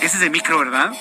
Ese 0.00 0.16
es 0.16 0.20
de 0.20 0.30
micro, 0.30 0.58
¿verdad? 0.58 0.92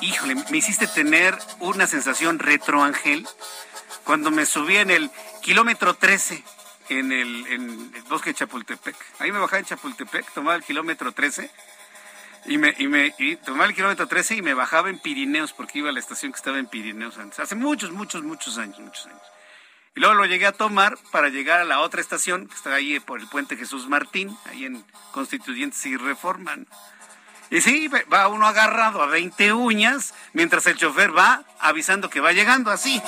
Híjole, 0.00 0.34
me 0.50 0.58
hiciste 0.58 0.86
tener 0.86 1.38
una 1.60 1.86
sensación 1.86 2.38
retro, 2.38 2.82
Ángel, 2.82 3.26
cuando 4.04 4.30
me 4.30 4.46
subí 4.46 4.76
en 4.76 4.90
el 4.90 5.10
kilómetro 5.42 5.94
13 5.94 6.42
en 6.88 7.12
el, 7.12 7.46
en 7.46 7.92
el 7.94 8.02
bosque 8.04 8.30
de 8.30 8.34
Chapultepec. 8.34 8.96
Ahí 9.18 9.30
me 9.30 9.38
bajaba 9.38 9.58
en 9.60 9.66
Chapultepec, 9.66 10.32
tomaba 10.32 10.56
el 10.56 10.64
kilómetro 10.64 11.12
13 11.12 11.50
y 12.50 12.58
me, 12.58 12.74
y 12.78 12.88
me 12.88 13.14
tomaba 13.44 13.66
el 13.66 13.74
kilómetro 13.76 14.08
13 14.08 14.34
y 14.34 14.42
me 14.42 14.54
bajaba 14.54 14.90
en 14.90 14.98
Pirineos, 14.98 15.52
porque 15.52 15.78
iba 15.78 15.90
a 15.90 15.92
la 15.92 16.00
estación 16.00 16.32
que 16.32 16.36
estaba 16.36 16.58
en 16.58 16.66
Pirineos 16.66 17.16
antes, 17.16 17.38
hace 17.38 17.54
muchos, 17.54 17.92
muchos, 17.92 18.24
muchos 18.24 18.58
años, 18.58 18.80
muchos 18.80 19.06
años. 19.06 19.22
Y 19.94 20.00
luego 20.00 20.16
lo 20.16 20.26
llegué 20.26 20.46
a 20.46 20.52
tomar 20.52 20.98
para 21.12 21.28
llegar 21.28 21.60
a 21.60 21.64
la 21.64 21.78
otra 21.78 22.00
estación, 22.00 22.48
que 22.48 22.54
está 22.56 22.74
ahí 22.74 22.98
por 22.98 23.20
el 23.20 23.28
puente 23.28 23.56
Jesús 23.56 23.88
Martín, 23.88 24.36
ahí 24.46 24.64
en 24.64 24.84
Constituyentes 25.12 25.86
y 25.86 25.96
Reforman. 25.96 26.66
Y 27.50 27.60
sí, 27.60 27.88
va 28.12 28.26
uno 28.26 28.46
agarrado 28.46 29.00
a 29.00 29.06
20 29.06 29.52
uñas, 29.52 30.12
mientras 30.32 30.66
el 30.66 30.76
chofer 30.76 31.16
va 31.16 31.44
avisando 31.60 32.10
que 32.10 32.18
va 32.18 32.32
llegando 32.32 32.72
así. 32.72 33.00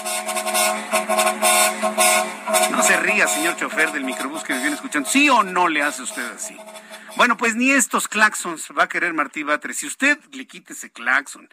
No 2.70 2.82
se 2.84 2.96
ría, 2.96 3.26
señor 3.26 3.56
chofer 3.56 3.90
del 3.90 4.04
microbús 4.04 4.44
que 4.44 4.52
me 4.52 4.60
viene 4.60 4.76
escuchando. 4.76 5.08
¿Sí 5.08 5.28
o 5.28 5.42
no 5.42 5.66
le 5.66 5.82
hace 5.82 6.02
usted 6.02 6.30
así? 6.32 6.56
Bueno, 7.16 7.36
pues 7.36 7.54
ni 7.54 7.70
estos 7.70 8.08
claxons 8.08 8.72
va 8.76 8.84
a 8.84 8.88
querer 8.88 9.12
Martí 9.12 9.42
Batres. 9.42 9.76
Si 9.76 9.86
usted 9.86 10.18
le 10.32 10.46
quite 10.46 10.72
ese 10.72 10.90
claxon, 10.90 11.48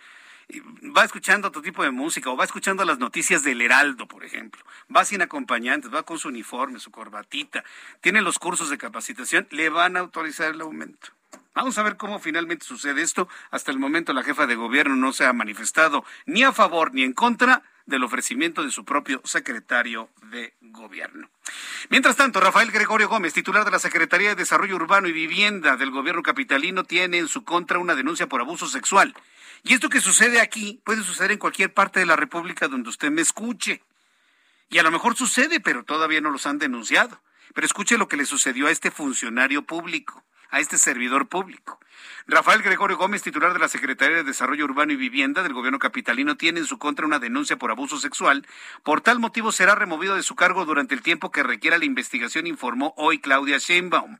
va 0.97 1.03
escuchando 1.03 1.49
otro 1.49 1.61
tipo 1.61 1.83
de 1.83 1.91
música 1.91 2.29
o 2.29 2.37
va 2.37 2.45
escuchando 2.45 2.85
las 2.85 2.97
noticias 2.97 3.43
del 3.43 3.61
Heraldo, 3.61 4.07
por 4.07 4.23
ejemplo, 4.23 4.63
va 4.95 5.05
sin 5.05 5.21
acompañantes, 5.21 5.93
va 5.93 6.03
con 6.03 6.17
su 6.17 6.29
uniforme, 6.29 6.79
su 6.79 6.91
corbatita, 6.91 7.63
tiene 8.01 8.21
los 8.21 8.39
cursos 8.39 8.69
de 8.69 8.77
capacitación, 8.77 9.47
le 9.51 9.69
van 9.69 9.97
a 9.97 9.99
autorizar 9.99 10.51
el 10.51 10.61
aumento. 10.61 11.09
Vamos 11.53 11.77
a 11.77 11.83
ver 11.83 11.97
cómo 11.97 12.19
finalmente 12.19 12.65
sucede 12.65 13.01
esto. 13.01 13.27
Hasta 13.51 13.71
el 13.71 13.79
momento 13.79 14.13
la 14.13 14.23
jefa 14.23 14.47
de 14.47 14.55
gobierno 14.55 14.95
no 14.95 15.11
se 15.11 15.25
ha 15.25 15.33
manifestado 15.33 16.05
ni 16.25 16.43
a 16.43 16.53
favor 16.53 16.93
ni 16.93 17.03
en 17.03 17.13
contra 17.13 17.63
del 17.89 18.03
ofrecimiento 18.03 18.63
de 18.63 18.71
su 18.71 18.85
propio 18.85 19.21
secretario 19.25 20.09
de 20.31 20.53
gobierno. 20.61 21.29
Mientras 21.89 22.15
tanto, 22.15 22.39
Rafael 22.39 22.71
Gregorio 22.71 23.09
Gómez, 23.09 23.33
titular 23.33 23.65
de 23.65 23.71
la 23.71 23.79
Secretaría 23.79 24.29
de 24.29 24.35
Desarrollo 24.35 24.75
Urbano 24.75 25.07
y 25.07 25.11
Vivienda 25.11 25.75
del 25.75 25.91
gobierno 25.91 26.23
capitalino, 26.23 26.83
tiene 26.83 27.17
en 27.17 27.27
su 27.27 27.43
contra 27.43 27.79
una 27.79 27.95
denuncia 27.95 28.27
por 28.27 28.41
abuso 28.41 28.67
sexual. 28.67 29.13
Y 29.63 29.73
esto 29.73 29.89
que 29.89 29.99
sucede 29.99 30.39
aquí 30.39 30.81
puede 30.85 31.03
suceder 31.03 31.31
en 31.31 31.39
cualquier 31.39 31.73
parte 31.73 31.99
de 31.99 32.05
la 32.05 32.15
República 32.15 32.67
donde 32.67 32.89
usted 32.89 33.11
me 33.11 33.21
escuche. 33.21 33.81
Y 34.69 34.77
a 34.77 34.83
lo 34.83 34.91
mejor 34.91 35.15
sucede, 35.15 35.59
pero 35.59 35.83
todavía 35.83 36.21
no 36.21 36.29
los 36.29 36.45
han 36.45 36.59
denunciado. 36.59 37.21
Pero 37.53 37.65
escuche 37.65 37.97
lo 37.97 38.07
que 38.07 38.17
le 38.17 38.25
sucedió 38.25 38.67
a 38.67 38.71
este 38.71 38.91
funcionario 38.91 39.63
público 39.63 40.23
a 40.49 40.59
este 40.59 40.77
servidor 40.77 41.27
público. 41.27 41.79
Rafael 42.27 42.61
Gregorio 42.61 42.97
Gómez, 42.97 43.23
titular 43.23 43.53
de 43.53 43.59
la 43.59 43.67
Secretaría 43.67 44.17
de 44.17 44.23
Desarrollo 44.23 44.65
Urbano 44.65 44.93
y 44.93 44.95
Vivienda 44.95 45.43
del 45.43 45.53
gobierno 45.53 45.79
capitalino, 45.79 46.37
tiene 46.37 46.59
en 46.59 46.65
su 46.65 46.77
contra 46.77 47.05
una 47.05 47.19
denuncia 47.19 47.57
por 47.57 47.71
abuso 47.71 47.97
sexual. 47.97 48.45
Por 48.83 49.01
tal 49.01 49.19
motivo 49.19 49.51
será 49.51 49.75
removido 49.75 50.15
de 50.15 50.23
su 50.23 50.35
cargo 50.35 50.65
durante 50.65 50.95
el 50.95 51.01
tiempo 51.01 51.31
que 51.31 51.43
requiera 51.43 51.77
la 51.77 51.85
investigación, 51.85 52.47
informó 52.47 52.93
hoy 52.97 53.19
Claudia 53.19 53.57
Sheinbaum. 53.57 54.19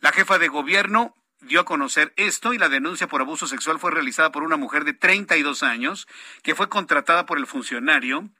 La 0.00 0.12
jefa 0.12 0.38
de 0.38 0.48
gobierno 0.48 1.14
dio 1.40 1.60
a 1.60 1.64
conocer 1.64 2.12
esto 2.16 2.54
y 2.54 2.58
la 2.58 2.68
denuncia 2.68 3.08
por 3.08 3.20
abuso 3.20 3.46
sexual 3.46 3.78
fue 3.78 3.90
realizada 3.90 4.32
por 4.32 4.42
una 4.42 4.56
mujer 4.56 4.84
de 4.84 4.94
32 4.94 5.62
años 5.62 6.08
que 6.42 6.54
fue 6.54 6.68
contratada 6.68 7.26
por 7.26 7.38
el 7.38 7.46
funcionario 7.46 8.30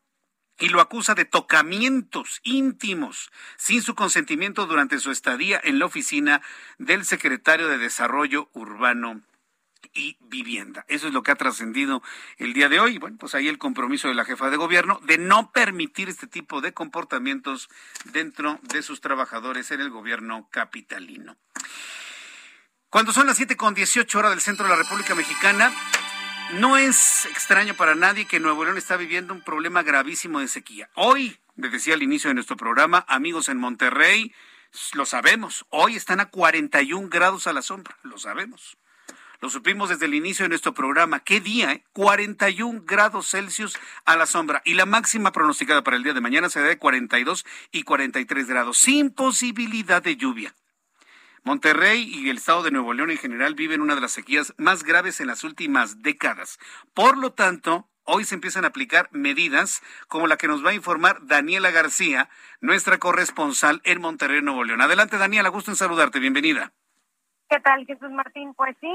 y 0.62 0.68
lo 0.68 0.80
acusa 0.80 1.16
de 1.16 1.24
tocamientos 1.24 2.40
íntimos 2.44 3.32
sin 3.56 3.82
su 3.82 3.96
consentimiento 3.96 4.66
durante 4.66 5.00
su 5.00 5.10
estadía 5.10 5.60
en 5.64 5.80
la 5.80 5.86
oficina 5.86 6.40
del 6.78 7.04
secretario 7.04 7.66
de 7.66 7.78
Desarrollo 7.78 8.48
Urbano 8.52 9.22
y 9.92 10.16
vivienda. 10.20 10.84
Eso 10.86 11.08
es 11.08 11.14
lo 11.14 11.24
que 11.24 11.32
ha 11.32 11.34
trascendido 11.34 12.00
el 12.38 12.52
día 12.52 12.68
de 12.68 12.78
hoy. 12.78 12.98
Bueno, 12.98 13.16
pues 13.18 13.34
ahí 13.34 13.48
el 13.48 13.58
compromiso 13.58 14.06
de 14.06 14.14
la 14.14 14.24
jefa 14.24 14.50
de 14.50 14.56
gobierno 14.56 15.00
de 15.02 15.18
no 15.18 15.50
permitir 15.50 16.08
este 16.08 16.28
tipo 16.28 16.60
de 16.60 16.72
comportamientos 16.72 17.68
dentro 18.12 18.60
de 18.62 18.82
sus 18.82 19.00
trabajadores 19.00 19.72
en 19.72 19.80
el 19.80 19.90
gobierno 19.90 20.46
capitalino. 20.52 21.36
Cuando 22.88 23.10
son 23.12 23.26
las 23.26 23.36
siete 23.36 23.56
con 23.56 23.74
dieciocho 23.74 24.20
horas 24.20 24.30
del 24.30 24.40
centro 24.40 24.66
de 24.66 24.70
la 24.70 24.76
República 24.76 25.16
Mexicana, 25.16 25.72
no 26.54 26.76
es 26.76 27.26
extraño 27.26 27.74
para 27.74 27.94
nadie 27.94 28.26
que 28.26 28.40
Nuevo 28.40 28.64
León 28.64 28.78
está 28.78 28.96
viviendo 28.96 29.34
un 29.34 29.42
problema 29.42 29.82
gravísimo 29.82 30.40
de 30.40 30.48
sequía. 30.48 30.90
Hoy, 30.94 31.38
les 31.56 31.72
decía 31.72 31.94
al 31.94 32.02
inicio 32.02 32.28
de 32.28 32.34
nuestro 32.34 32.56
programa, 32.56 33.04
amigos 33.08 33.48
en 33.48 33.58
Monterrey, 33.58 34.34
lo 34.94 35.06
sabemos, 35.06 35.66
hoy 35.70 35.96
están 35.96 36.20
a 36.20 36.30
41 36.30 37.08
grados 37.08 37.46
a 37.46 37.52
la 37.52 37.62
sombra, 37.62 37.96
lo 38.02 38.18
sabemos. 38.18 38.76
Lo 39.40 39.50
supimos 39.50 39.88
desde 39.88 40.06
el 40.06 40.14
inicio 40.14 40.44
de 40.44 40.50
nuestro 40.50 40.72
programa. 40.72 41.18
¿Qué 41.18 41.40
día? 41.40 41.72
Eh? 41.72 41.84
41 41.94 42.82
grados 42.84 43.28
Celsius 43.28 43.76
a 44.04 44.16
la 44.16 44.26
sombra. 44.26 44.62
Y 44.64 44.74
la 44.74 44.86
máxima 44.86 45.32
pronosticada 45.32 45.82
para 45.82 45.96
el 45.96 46.04
día 46.04 46.14
de 46.14 46.20
mañana 46.20 46.48
será 46.48 46.68
de 46.68 46.78
42 46.78 47.44
y 47.72 47.82
43 47.82 48.46
grados, 48.46 48.78
sin 48.78 49.10
posibilidad 49.10 50.00
de 50.00 50.16
lluvia. 50.16 50.54
Monterrey 51.44 52.08
y 52.08 52.30
el 52.30 52.36
estado 52.36 52.62
de 52.62 52.70
Nuevo 52.70 52.92
León 52.92 53.10
en 53.10 53.18
general 53.18 53.54
viven 53.54 53.80
una 53.80 53.96
de 53.96 54.00
las 54.00 54.12
sequías 54.12 54.54
más 54.58 54.84
graves 54.84 55.20
en 55.20 55.26
las 55.26 55.42
últimas 55.42 56.00
décadas. 56.00 56.60
Por 56.94 57.18
lo 57.18 57.32
tanto, 57.32 57.88
hoy 58.04 58.24
se 58.24 58.36
empiezan 58.36 58.64
a 58.64 58.68
aplicar 58.68 59.08
medidas 59.10 59.82
como 60.06 60.28
la 60.28 60.36
que 60.36 60.46
nos 60.46 60.64
va 60.64 60.70
a 60.70 60.74
informar 60.74 61.18
Daniela 61.26 61.72
García, 61.72 62.28
nuestra 62.60 62.98
corresponsal 62.98 63.80
en 63.84 64.00
Monterrey, 64.00 64.40
Nuevo 64.40 64.62
León. 64.62 64.82
Adelante, 64.82 65.18
Daniela, 65.18 65.48
gusto 65.48 65.72
en 65.72 65.76
saludarte. 65.76 66.20
Bienvenida. 66.20 66.72
¿Qué 67.48 67.58
tal, 67.58 67.84
Jesús 67.86 68.10
Martín? 68.12 68.54
Pues 68.54 68.76
sí, 68.80 68.92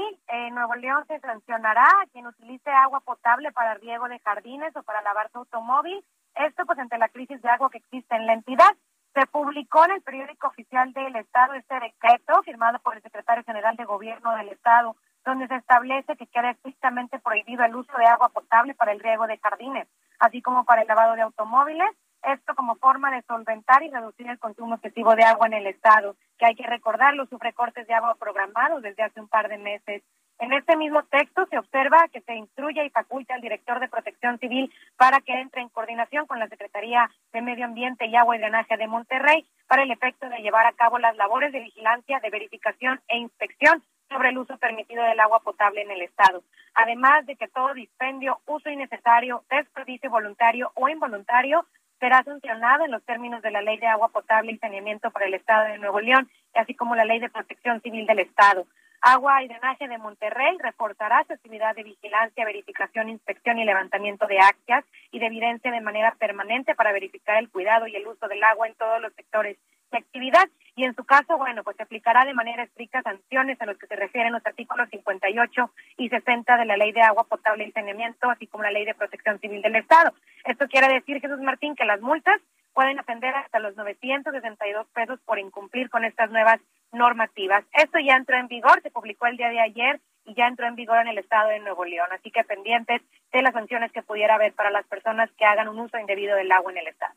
Nuevo 0.52 0.74
León 0.74 1.04
se 1.06 1.20
sancionará 1.20 1.84
a 1.84 2.06
quien 2.12 2.26
utilice 2.26 2.70
agua 2.70 3.00
potable 3.00 3.52
para 3.52 3.74
riego 3.74 4.08
de 4.08 4.18
jardines 4.20 4.74
o 4.74 4.82
para 4.82 5.02
lavar 5.02 5.30
su 5.30 5.38
automóvil. 5.38 6.02
Esto 6.34 6.64
pues 6.66 6.78
ante 6.78 6.98
la 6.98 7.08
crisis 7.08 7.40
de 7.42 7.48
agua 7.50 7.70
que 7.70 7.78
existe 7.78 8.16
en 8.16 8.26
la 8.26 8.32
entidad. 8.32 8.74
Se 9.18 9.26
publicó 9.26 9.84
en 9.84 9.90
el 9.90 10.02
periódico 10.02 10.46
oficial 10.46 10.92
del 10.92 11.16
Estado 11.16 11.54
este 11.54 11.74
decreto 11.74 12.40
firmado 12.44 12.78
por 12.78 12.94
el 12.94 13.02
secretario 13.02 13.42
general 13.42 13.74
de 13.74 13.84
Gobierno 13.84 14.36
del 14.36 14.50
Estado, 14.50 14.94
donde 15.24 15.48
se 15.48 15.56
establece 15.56 16.16
que 16.16 16.28
queda 16.28 16.52
estrictamente 16.52 17.18
prohibido 17.18 17.64
el 17.64 17.74
uso 17.74 17.92
de 17.98 18.06
agua 18.06 18.28
potable 18.28 18.76
para 18.76 18.92
el 18.92 19.00
riego 19.00 19.26
de 19.26 19.38
jardines, 19.38 19.88
así 20.20 20.40
como 20.40 20.64
para 20.64 20.82
el 20.82 20.86
lavado 20.86 21.16
de 21.16 21.22
automóviles 21.22 21.90
esto 22.22 22.54
como 22.54 22.76
forma 22.76 23.10
de 23.10 23.22
solventar 23.22 23.82
y 23.82 23.90
reducir 23.90 24.28
el 24.28 24.38
consumo 24.38 24.74
excesivo 24.74 25.14
de 25.14 25.24
agua 25.24 25.46
en 25.46 25.54
el 25.54 25.66
Estado, 25.66 26.16
que 26.36 26.46
hay 26.46 26.54
que 26.54 26.66
recordarlo, 26.66 27.26
sufre 27.26 27.52
cortes 27.52 27.86
de 27.86 27.94
agua 27.94 28.16
programados 28.16 28.82
desde 28.82 29.02
hace 29.02 29.20
un 29.20 29.28
par 29.28 29.48
de 29.48 29.58
meses. 29.58 30.02
En 30.40 30.52
este 30.52 30.76
mismo 30.76 31.02
texto 31.02 31.46
se 31.46 31.58
observa 31.58 32.06
que 32.12 32.20
se 32.20 32.34
instruye 32.36 32.84
y 32.84 32.90
faculta 32.90 33.34
al 33.34 33.40
director 33.40 33.80
de 33.80 33.88
Protección 33.88 34.38
Civil 34.38 34.72
para 34.96 35.20
que 35.20 35.32
entre 35.32 35.62
en 35.62 35.68
coordinación 35.68 36.26
con 36.26 36.38
la 36.38 36.46
Secretaría 36.46 37.10
de 37.32 37.42
Medio 37.42 37.64
Ambiente 37.64 38.06
y 38.06 38.14
Agua 38.14 38.36
y 38.36 38.38
Drenaje 38.38 38.76
de 38.76 38.86
Monterrey 38.86 39.44
para 39.66 39.82
el 39.82 39.90
efecto 39.90 40.28
de 40.28 40.38
llevar 40.38 40.66
a 40.66 40.74
cabo 40.74 40.98
las 41.00 41.16
labores 41.16 41.52
de 41.52 41.60
vigilancia, 41.60 42.20
de 42.20 42.30
verificación 42.30 43.00
e 43.08 43.18
inspección 43.18 43.82
sobre 44.08 44.28
el 44.28 44.38
uso 44.38 44.56
permitido 44.58 45.02
del 45.02 45.18
agua 45.18 45.40
potable 45.40 45.82
en 45.82 45.90
el 45.90 46.02
Estado. 46.02 46.42
Además 46.74 47.26
de 47.26 47.34
que 47.34 47.48
todo 47.48 47.74
dispendio, 47.74 48.38
uso 48.46 48.70
innecesario, 48.70 49.42
desperdicio 49.50 50.08
voluntario 50.08 50.70
o 50.74 50.88
involuntario 50.88 51.66
será 51.98 52.22
sancionado 52.22 52.84
en 52.84 52.92
los 52.92 53.02
términos 53.04 53.42
de 53.42 53.50
la 53.50 53.60
Ley 53.60 53.76
de 53.78 53.88
Agua 53.88 54.08
Potable 54.08 54.52
y 54.52 54.58
Saneamiento 54.58 55.10
para 55.10 55.26
el 55.26 55.34
Estado 55.34 55.64
de 55.66 55.78
Nuevo 55.78 56.00
León, 56.00 56.30
así 56.54 56.74
como 56.74 56.94
la 56.94 57.04
Ley 57.04 57.18
de 57.18 57.28
Protección 57.28 57.80
Civil 57.82 58.06
del 58.06 58.20
Estado. 58.20 58.66
Agua 59.00 59.42
y 59.42 59.48
Drenaje 59.48 59.86
de 59.86 59.98
Monterrey 59.98 60.56
reforzará 60.58 61.24
su 61.24 61.32
actividad 61.32 61.74
de 61.76 61.84
vigilancia, 61.84 62.44
verificación, 62.44 63.08
inspección 63.08 63.58
y 63.58 63.64
levantamiento 63.64 64.26
de 64.26 64.38
actas 64.40 64.84
y 65.12 65.18
de 65.18 65.26
evidencia 65.26 65.70
de 65.70 65.80
manera 65.80 66.14
permanente 66.18 66.74
para 66.74 66.92
verificar 66.92 67.38
el 67.38 67.48
cuidado 67.48 67.86
y 67.86 67.96
el 67.96 68.06
uso 68.06 68.26
del 68.28 68.42
agua 68.42 68.66
en 68.66 68.74
todos 68.74 69.00
los 69.00 69.12
sectores 69.14 69.56
de 69.90 69.98
actividad 69.98 70.48
y 70.78 70.84
en 70.84 70.94
su 70.94 71.04
caso, 71.04 71.36
bueno, 71.36 71.64
pues 71.64 71.76
se 71.76 71.82
aplicará 71.82 72.24
de 72.24 72.34
manera 72.34 72.62
estricta 72.62 73.02
sanciones 73.02 73.60
a 73.60 73.66
los 73.66 73.76
que 73.78 73.88
se 73.88 73.96
refieren 73.96 74.32
los 74.32 74.46
artículos 74.46 74.88
58 74.90 75.70
y 75.96 76.08
60 76.08 76.56
de 76.56 76.64
la 76.66 76.76
Ley 76.76 76.92
de 76.92 77.02
Agua 77.02 77.24
Potable 77.24 77.66
y 77.66 77.72
Saneamiento, 77.72 78.30
así 78.30 78.46
como 78.46 78.62
la 78.62 78.70
Ley 78.70 78.84
de 78.84 78.94
Protección 78.94 79.40
Civil 79.40 79.60
del 79.60 79.74
Estado. 79.74 80.12
Esto 80.44 80.68
quiere 80.68 80.92
decir, 80.92 81.20
Jesús 81.20 81.40
Martín, 81.40 81.74
que 81.74 81.84
las 81.84 82.00
multas 82.00 82.40
pueden 82.78 83.00
ascender 83.00 83.34
hasta 83.34 83.58
los 83.58 83.74
962 83.74 84.86
pesos 84.94 85.18
por 85.26 85.40
incumplir 85.40 85.90
con 85.90 86.04
estas 86.04 86.30
nuevas 86.30 86.60
normativas. 86.92 87.64
Esto 87.72 87.98
ya 87.98 88.14
entró 88.14 88.36
en 88.36 88.46
vigor, 88.46 88.80
se 88.84 88.92
publicó 88.92 89.26
el 89.26 89.36
día 89.36 89.48
de 89.48 89.58
ayer 89.58 90.00
y 90.24 90.34
ya 90.36 90.46
entró 90.46 90.64
en 90.68 90.76
vigor 90.76 90.98
en 90.98 91.08
el 91.08 91.18
estado 91.18 91.48
de 91.48 91.58
Nuevo 91.58 91.84
León, 91.84 92.06
así 92.12 92.30
que 92.30 92.44
pendientes 92.44 93.02
de 93.32 93.42
las 93.42 93.52
sanciones 93.52 93.90
que 93.90 94.04
pudiera 94.04 94.36
haber 94.36 94.52
para 94.52 94.70
las 94.70 94.86
personas 94.86 95.28
que 95.36 95.44
hagan 95.44 95.66
un 95.66 95.80
uso 95.80 95.98
indebido 95.98 96.36
del 96.36 96.52
agua 96.52 96.70
en 96.70 96.78
el 96.78 96.86
estado. 96.86 97.12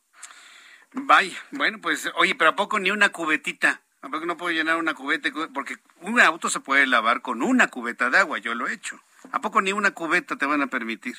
Vaya, 0.93 1.37
bueno, 1.51 1.77
pues, 1.79 2.11
oye, 2.15 2.33
pero 2.33 2.49
¿a 2.49 2.55
poco 2.55 2.79
ni 2.79 2.89
una 2.89 3.09
cubetita? 3.09 3.81
¿A 4.01 4.09
poco 4.09 4.25
no 4.25 4.37
puedo 4.37 4.51
llenar 4.51 4.77
una 4.77 4.95
cubeta? 4.95 5.29
Porque 5.53 5.75
un 6.01 6.19
auto 6.19 6.49
se 6.49 6.61
puede 6.61 6.87
lavar 6.87 7.21
con 7.21 7.43
una 7.43 7.67
cubeta 7.67 8.09
de 8.09 8.17
agua, 8.17 8.39
yo 8.39 8.55
lo 8.55 8.67
he 8.67 8.73
hecho. 8.73 8.99
¿A 9.31 9.41
poco 9.41 9.61
ni 9.61 9.73
una 9.73 9.91
cubeta 9.91 10.37
te 10.37 10.47
van 10.47 10.63
a 10.63 10.67
permitir? 10.67 11.17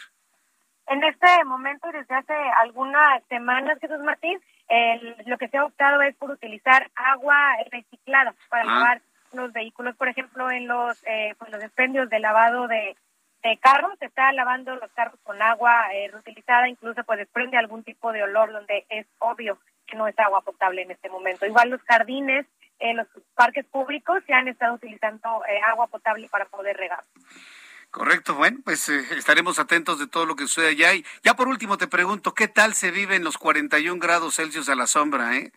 En 0.93 1.03
este 1.05 1.45
momento, 1.45 1.91
desde 1.91 2.15
hace 2.15 2.35
algunas 2.61 3.23
semanas, 3.31 3.79
Jesús 3.81 3.99
Martín, 4.01 4.39
lo 5.25 5.39
que 5.39 5.49
se 5.49 5.57
ha 5.57 5.65
optado 5.65 6.03
es 6.03 6.15
por 6.17 6.31
utilizar 6.31 6.91
agua 6.95 7.57
reciclada 7.71 8.35
para 8.51 8.63
ah. 8.65 8.67
lavar 8.67 9.03
los 9.33 9.53
vehículos. 9.55 9.97
Por 9.97 10.09
ejemplo, 10.09 10.51
en 10.51 10.69
los, 10.69 11.03
eh, 11.07 11.35
pues 11.39 11.51
los 11.51 11.63
expendios 11.63 12.11
de 12.11 12.21
lavado 12.21 12.69
de, 12.69 12.95
de 13.43 13.57
carros, 13.57 13.99
se 14.01 14.05
está 14.05 14.31
lavando 14.33 14.77
los 14.77 14.91
carros 14.93 15.19
con 15.23 15.41
agua 15.41 15.95
eh, 15.95 16.09
reutilizada, 16.13 16.69
incluso 16.69 17.03
pues 17.05 17.19
desprende 17.21 17.57
algún 17.57 17.83
tipo 17.85 18.13
de 18.13 18.23
olor 18.23 18.53
donde 18.53 18.85
es 18.91 19.07
obvio 19.19 19.59
que 19.87 19.97
no 19.97 20.07
es 20.07 20.19
agua 20.19 20.43
potable 20.43 20.83
en 20.83 20.91
este 20.91 21.09
momento. 21.09 21.47
Igual 21.47 21.71
los 21.71 21.83
jardines, 21.85 22.45
eh, 22.79 22.93
los 22.93 23.07
parques 23.35 23.65
públicos 23.65 24.23
se 24.27 24.35
han 24.35 24.47
estado 24.47 24.75
utilizando 24.75 25.43
eh, 25.47 25.59
agua 25.67 25.87
potable 25.87 26.29
para 26.29 26.45
poder 26.45 26.77
regar. 26.77 27.03
Correcto, 27.93 28.35
bueno, 28.35 28.59
pues 28.65 28.89
estaremos 28.89 29.61
atentos 29.61 30.01
de 30.01 30.09
todo 30.09 30.27
lo 30.27 30.35
que 30.35 30.49
sucede 30.49 30.71
allá. 30.71 30.95
Y 30.95 31.05
ya 31.23 31.35
por 31.35 31.47
último 31.47 31.79
te 31.79 31.87
pregunto, 31.87 32.35
¿qué 32.35 32.49
tal 32.49 32.75
se 32.75 32.91
vive 32.91 33.15
en 33.15 33.23
los 33.23 33.39
41 33.39 34.01
grados 34.01 34.35
Celsius 34.35 34.69
a 34.69 34.75
la 34.75 34.89
sombra? 34.89 35.37
Eh? 35.37 35.53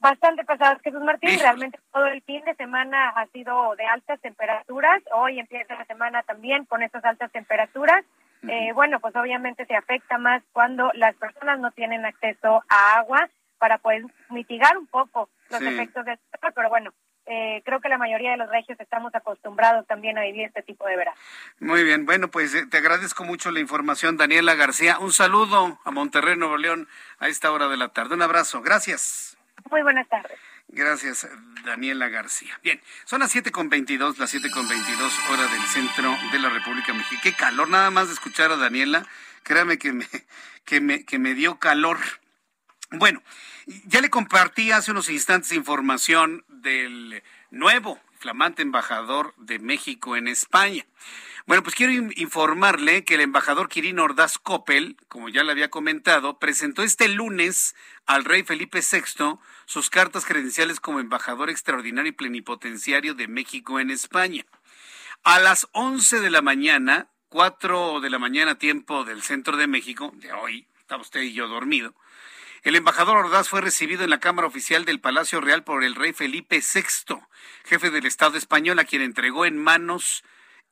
bastante 0.00 0.44
pesadas, 0.44 0.80
Jesús 0.82 1.02
Martín. 1.02 1.38
Realmente 1.38 1.78
todo 1.92 2.06
el 2.06 2.22
fin 2.22 2.44
de 2.44 2.54
semana 2.54 3.10
ha 3.10 3.26
sido 3.28 3.74
de 3.76 3.84
altas 3.84 4.20
temperaturas. 4.20 5.02
Hoy 5.12 5.38
empieza 5.38 5.74
la 5.74 5.84
semana 5.86 6.22
también 6.22 6.64
con 6.64 6.82
estas 6.82 7.04
altas 7.04 7.30
temperaturas. 7.32 8.04
Eh, 8.48 8.72
bueno, 8.72 9.00
pues 9.00 9.16
obviamente 9.16 9.66
se 9.66 9.74
afecta 9.74 10.16
más 10.16 10.42
cuando 10.52 10.92
las 10.94 11.16
personas 11.16 11.58
no 11.58 11.72
tienen 11.72 12.04
acceso 12.04 12.62
a 12.68 12.98
agua 12.98 13.28
para 13.58 13.78
poder 13.78 14.04
mitigar 14.30 14.78
un 14.78 14.86
poco 14.86 15.28
los 15.50 15.60
efectos 15.60 16.04
del 16.04 16.18
calor, 16.30 16.54
pero 16.54 16.68
bueno, 16.68 16.92
eh, 17.28 17.62
creo 17.64 17.80
que 17.80 17.88
la 17.88 17.98
mayoría 17.98 18.30
de 18.30 18.38
los 18.38 18.48
regios 18.48 18.80
estamos 18.80 19.14
acostumbrados 19.14 19.86
también 19.86 20.16
a 20.16 20.22
vivir 20.22 20.46
este 20.46 20.62
tipo 20.62 20.86
de 20.86 20.96
verano. 20.96 21.16
Muy 21.60 21.84
bien, 21.84 22.06
bueno, 22.06 22.28
pues 22.28 22.54
eh, 22.54 22.66
te 22.66 22.78
agradezco 22.78 23.24
mucho 23.24 23.50
la 23.50 23.60
información, 23.60 24.16
Daniela 24.16 24.54
García. 24.54 24.98
Un 24.98 25.12
saludo 25.12 25.78
a 25.84 25.90
Monterrey, 25.90 26.36
Nuevo 26.36 26.56
León, 26.56 26.88
a 27.18 27.28
esta 27.28 27.52
hora 27.52 27.68
de 27.68 27.76
la 27.76 27.88
tarde. 27.88 28.14
Un 28.14 28.22
abrazo, 28.22 28.62
gracias. 28.62 29.36
Muy 29.70 29.82
buenas 29.82 30.08
tardes. 30.08 30.38
Gracias, 30.68 31.28
Daniela 31.64 32.08
García. 32.08 32.58
Bien, 32.62 32.80
son 33.04 33.20
las 33.20 33.30
siete 33.30 33.50
con 33.50 33.68
veintidós, 33.68 34.18
las 34.18 34.30
siete 34.30 34.50
con 34.50 34.68
veintidós 34.68 35.12
hora 35.30 35.46
del 35.46 35.62
centro 35.62 36.14
de 36.30 36.38
la 36.38 36.50
República 36.50 36.92
Mexicana. 36.92 37.22
Qué 37.22 37.32
calor, 37.32 37.68
nada 37.68 37.90
más 37.90 38.08
de 38.08 38.14
escuchar 38.14 38.52
a 38.52 38.56
Daniela, 38.56 39.06
créame 39.42 39.78
que 39.78 39.92
me, 39.92 40.06
que 40.64 40.80
me, 40.80 41.04
que 41.04 41.18
me 41.18 41.34
dio 41.34 41.58
calor. 41.58 41.98
Bueno, 42.90 43.22
ya 43.86 44.00
le 44.00 44.10
compartí 44.10 44.70
hace 44.70 44.90
unos 44.90 45.10
instantes 45.10 45.52
información 45.52 46.44
del 46.48 47.22
nuevo 47.50 48.00
flamante 48.18 48.62
embajador 48.62 49.34
de 49.36 49.58
México 49.58 50.16
en 50.16 50.26
España. 50.26 50.86
Bueno, 51.46 51.62
pues 51.62 51.74
quiero 51.74 51.92
informarle 51.92 53.04
que 53.04 53.14
el 53.14 53.22
embajador 53.22 53.68
Quirino 53.68 54.04
Ordaz 54.04 54.38
Coppel, 54.38 54.96
como 55.08 55.28
ya 55.28 55.44
le 55.44 55.52
había 55.52 55.70
comentado, 55.70 56.38
presentó 56.38 56.82
este 56.82 57.08
lunes 57.08 57.74
al 58.06 58.24
rey 58.24 58.42
Felipe 58.42 58.80
VI 58.80 59.38
sus 59.64 59.88
cartas 59.88 60.26
credenciales 60.26 60.80
como 60.80 61.00
embajador 61.00 61.48
extraordinario 61.48 62.10
y 62.10 62.14
plenipotenciario 62.14 63.14
de 63.14 63.28
México 63.28 63.80
en 63.80 63.90
España. 63.90 64.44
A 65.24 65.38
las 65.38 65.68
11 65.72 66.20
de 66.20 66.30
la 66.30 66.42
mañana, 66.42 67.08
4 67.28 68.00
de 68.00 68.10
la 68.10 68.18
mañana 68.18 68.58
tiempo 68.58 69.04
del 69.04 69.22
centro 69.22 69.56
de 69.56 69.66
México, 69.66 70.12
de 70.16 70.32
hoy, 70.32 70.66
está 70.80 70.96
usted 70.96 71.22
y 71.22 71.32
yo 71.32 71.48
dormido, 71.48 71.94
el 72.62 72.76
embajador 72.76 73.16
Ordaz 73.16 73.48
fue 73.48 73.60
recibido 73.60 74.04
en 74.04 74.10
la 74.10 74.20
Cámara 74.20 74.48
Oficial 74.48 74.84
del 74.84 75.00
Palacio 75.00 75.40
Real 75.40 75.62
por 75.62 75.84
el 75.84 75.94
rey 75.94 76.12
Felipe 76.12 76.60
VI, 76.60 77.20
jefe 77.64 77.90
del 77.90 78.06
Estado 78.06 78.36
español, 78.36 78.78
a 78.78 78.84
quien 78.84 79.02
entregó 79.02 79.46
en 79.46 79.56
manos 79.58 80.24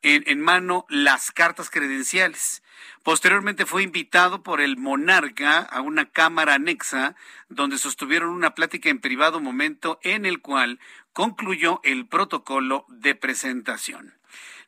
en, 0.03 0.41
mano 0.41 0.85
las 0.89 1.33
cartas 1.33 1.71
credenciales. 1.71 2.63
Posteriormente 3.03 3.67
fue 3.67 3.83
invitado 3.83 4.43
por 4.43 4.61
el 4.61 4.77
monarca 4.77 5.61
a 5.61 5.81
una 5.81 6.11
cámara 6.11 6.55
anexa 6.55 7.15
donde 7.49 7.79
sostuvieron 7.79 8.31
una 8.31 8.55
plática 8.55 8.89
en 8.91 9.01
privado 9.01 9.41
momento 9.41 9.99
en 10.03 10.27
el 10.27 10.41
cual 10.41 10.81
concluyó 11.13 11.81
el 11.83 12.07
protocolo 12.07 12.85
de 12.89 13.15
presentación. 13.15 14.15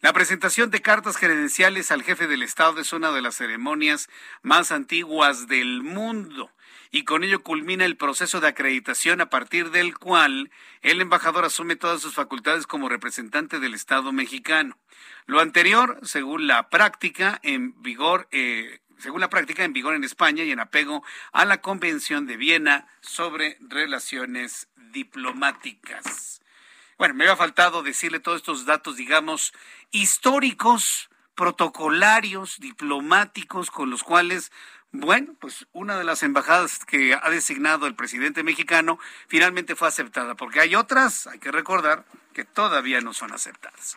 La 0.01 0.13
presentación 0.13 0.71
de 0.71 0.81
cartas 0.81 1.19
credenciales 1.19 1.91
al 1.91 2.03
jefe 2.03 2.27
del 2.29 2.43
Estado 2.43 2.81
es 2.81 2.93
una 2.93 3.11
de 3.11 3.21
las 3.21 3.37
ceremonias 3.37 4.09
más 4.43 4.71
antiguas 4.71 5.49
del 5.49 5.83
mundo 5.83 6.51
y 6.91 7.05
con 7.05 7.25
ello 7.25 7.43
culmina 7.43 7.85
el 7.85 7.97
proceso 7.97 8.41
de 8.41 8.49
acreditación 8.49 9.21
a 9.21 9.31
partir 9.31 9.71
del 9.71 9.97
cual 9.97 10.51
el 10.83 11.01
embajador 11.01 11.45
asume 11.45 11.77
todas 11.77 12.01
sus 12.01 12.15
facultades 12.15 12.67
como 12.67 12.89
representante 12.89 13.59
del 13.61 13.75
Estado 13.75 14.13
mexicano. 14.13 14.79
Lo 15.27 15.41
anterior, 15.41 15.99
según 16.03 16.47
la 16.47 16.71
práctica 16.71 17.39
en 17.43 17.81
vigor, 17.83 18.29
eh, 18.33 18.81
según 18.99 19.21
la 19.21 19.31
práctica 19.31 19.65
en 19.65 19.73
vigor 19.73 19.95
en 19.95 20.05
España 20.05 20.45
y 20.45 20.51
en 20.51 20.61
apego 20.61 21.05
a 21.33 21.45
la 21.45 21.61
Convención 21.61 22.27
de 22.27 22.37
Viena 22.37 22.89
sobre 23.01 23.59
relaciones 23.61 24.69
diplomáticas. 24.77 26.41
Bueno, 26.99 27.15
me 27.15 27.25
había 27.25 27.37
faltado 27.37 27.83
decirle 27.83 28.19
todos 28.19 28.39
estos 28.39 28.67
datos, 28.67 28.97
digamos, 28.97 29.53
históricos, 29.93 31.11
protocolarios, 31.37 32.59
diplomáticos, 32.59 33.71
con 33.71 33.91
los 33.91 34.03
cuales 34.03 34.51
bueno, 34.93 35.35
pues 35.39 35.67
una 35.73 35.99
de 35.99 36.05
las 36.05 36.23
embajadas 36.23 36.79
que 36.87 37.15
ha 37.15 37.29
designado 37.31 37.87
el 37.87 37.95
presidente 37.95 38.43
mexicano 38.43 38.99
finalmente 39.27 39.77
fue 39.77 39.89
aceptada, 39.89 40.35
porque 40.35 40.61
hay 40.61 40.75
otras, 40.75 41.27
hay 41.27 41.39
que 41.39 41.53
recordar, 41.53 42.05
que 42.33 42.45
todavía 42.45 43.01
no 43.01 43.13
son 43.13 43.33
aceptadas. 43.33 43.97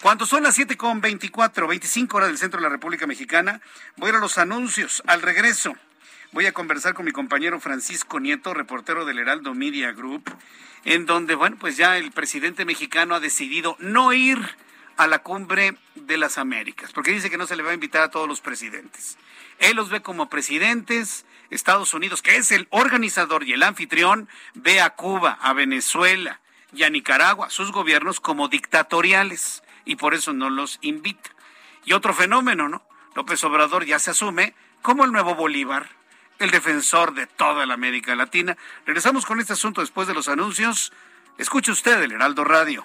Cuando 0.00 0.24
son 0.24 0.42
las 0.42 0.54
7 0.54 0.76
con 0.76 1.00
24, 1.00 1.66
25 1.66 2.16
horas 2.16 2.28
del 2.28 2.38
centro 2.38 2.58
de 2.58 2.64
la 2.64 2.70
República 2.70 3.06
Mexicana, 3.06 3.60
voy 3.96 4.08
a 4.08 4.10
ir 4.10 4.16
a 4.16 4.20
los 4.20 4.38
anuncios. 4.38 5.02
Al 5.06 5.20
regreso, 5.20 5.76
voy 6.32 6.46
a 6.46 6.52
conversar 6.52 6.94
con 6.94 7.04
mi 7.04 7.12
compañero 7.12 7.60
Francisco 7.60 8.18
Nieto, 8.18 8.54
reportero 8.54 9.04
del 9.04 9.18
Heraldo 9.18 9.54
Media 9.54 9.92
Group, 9.92 10.34
en 10.84 11.06
donde, 11.06 11.34
bueno, 11.34 11.56
pues 11.58 11.76
ya 11.76 11.98
el 11.98 12.10
presidente 12.10 12.64
mexicano 12.64 13.14
ha 13.14 13.20
decidido 13.20 13.76
no 13.80 14.12
ir 14.12 14.38
a 14.96 15.06
la 15.06 15.20
cumbre 15.20 15.76
de 15.94 16.16
las 16.16 16.38
Américas, 16.38 16.92
porque 16.92 17.12
dice 17.12 17.30
que 17.30 17.38
no 17.38 17.46
se 17.46 17.56
le 17.56 17.62
va 17.62 17.70
a 17.70 17.74
invitar 17.74 18.02
a 18.02 18.10
todos 18.10 18.28
los 18.28 18.40
presidentes. 18.40 19.18
Él 19.62 19.76
los 19.76 19.90
ve 19.90 20.02
como 20.02 20.28
presidentes. 20.28 21.24
Estados 21.50 21.94
Unidos, 21.94 22.20
que 22.20 22.36
es 22.36 22.50
el 22.50 22.66
organizador 22.70 23.44
y 23.44 23.52
el 23.52 23.62
anfitrión, 23.62 24.28
ve 24.54 24.80
a 24.80 24.90
Cuba, 24.90 25.38
a 25.40 25.52
Venezuela 25.52 26.40
y 26.74 26.82
a 26.82 26.90
Nicaragua, 26.90 27.50
sus 27.50 27.70
gobiernos 27.72 28.20
como 28.20 28.48
dictatoriales 28.48 29.62
y 29.84 29.96
por 29.96 30.14
eso 30.14 30.32
no 30.32 30.50
los 30.50 30.78
invita. 30.80 31.30
Y 31.84 31.92
otro 31.92 32.14
fenómeno, 32.14 32.68
¿no? 32.68 32.82
López 33.14 33.44
Obrador 33.44 33.84
ya 33.84 33.98
se 33.98 34.10
asume 34.10 34.54
como 34.80 35.04
el 35.04 35.12
nuevo 35.12 35.34
Bolívar, 35.34 35.90
el 36.38 36.50
defensor 36.50 37.14
de 37.14 37.26
toda 37.26 37.66
la 37.66 37.74
América 37.74 38.16
Latina. 38.16 38.56
Regresamos 38.86 39.26
con 39.26 39.38
este 39.38 39.52
asunto 39.52 39.80
después 39.80 40.08
de 40.08 40.14
los 40.14 40.28
anuncios. 40.28 40.92
Escuche 41.38 41.70
usted 41.70 42.02
el 42.02 42.12
Heraldo 42.12 42.44
Radio. 42.44 42.84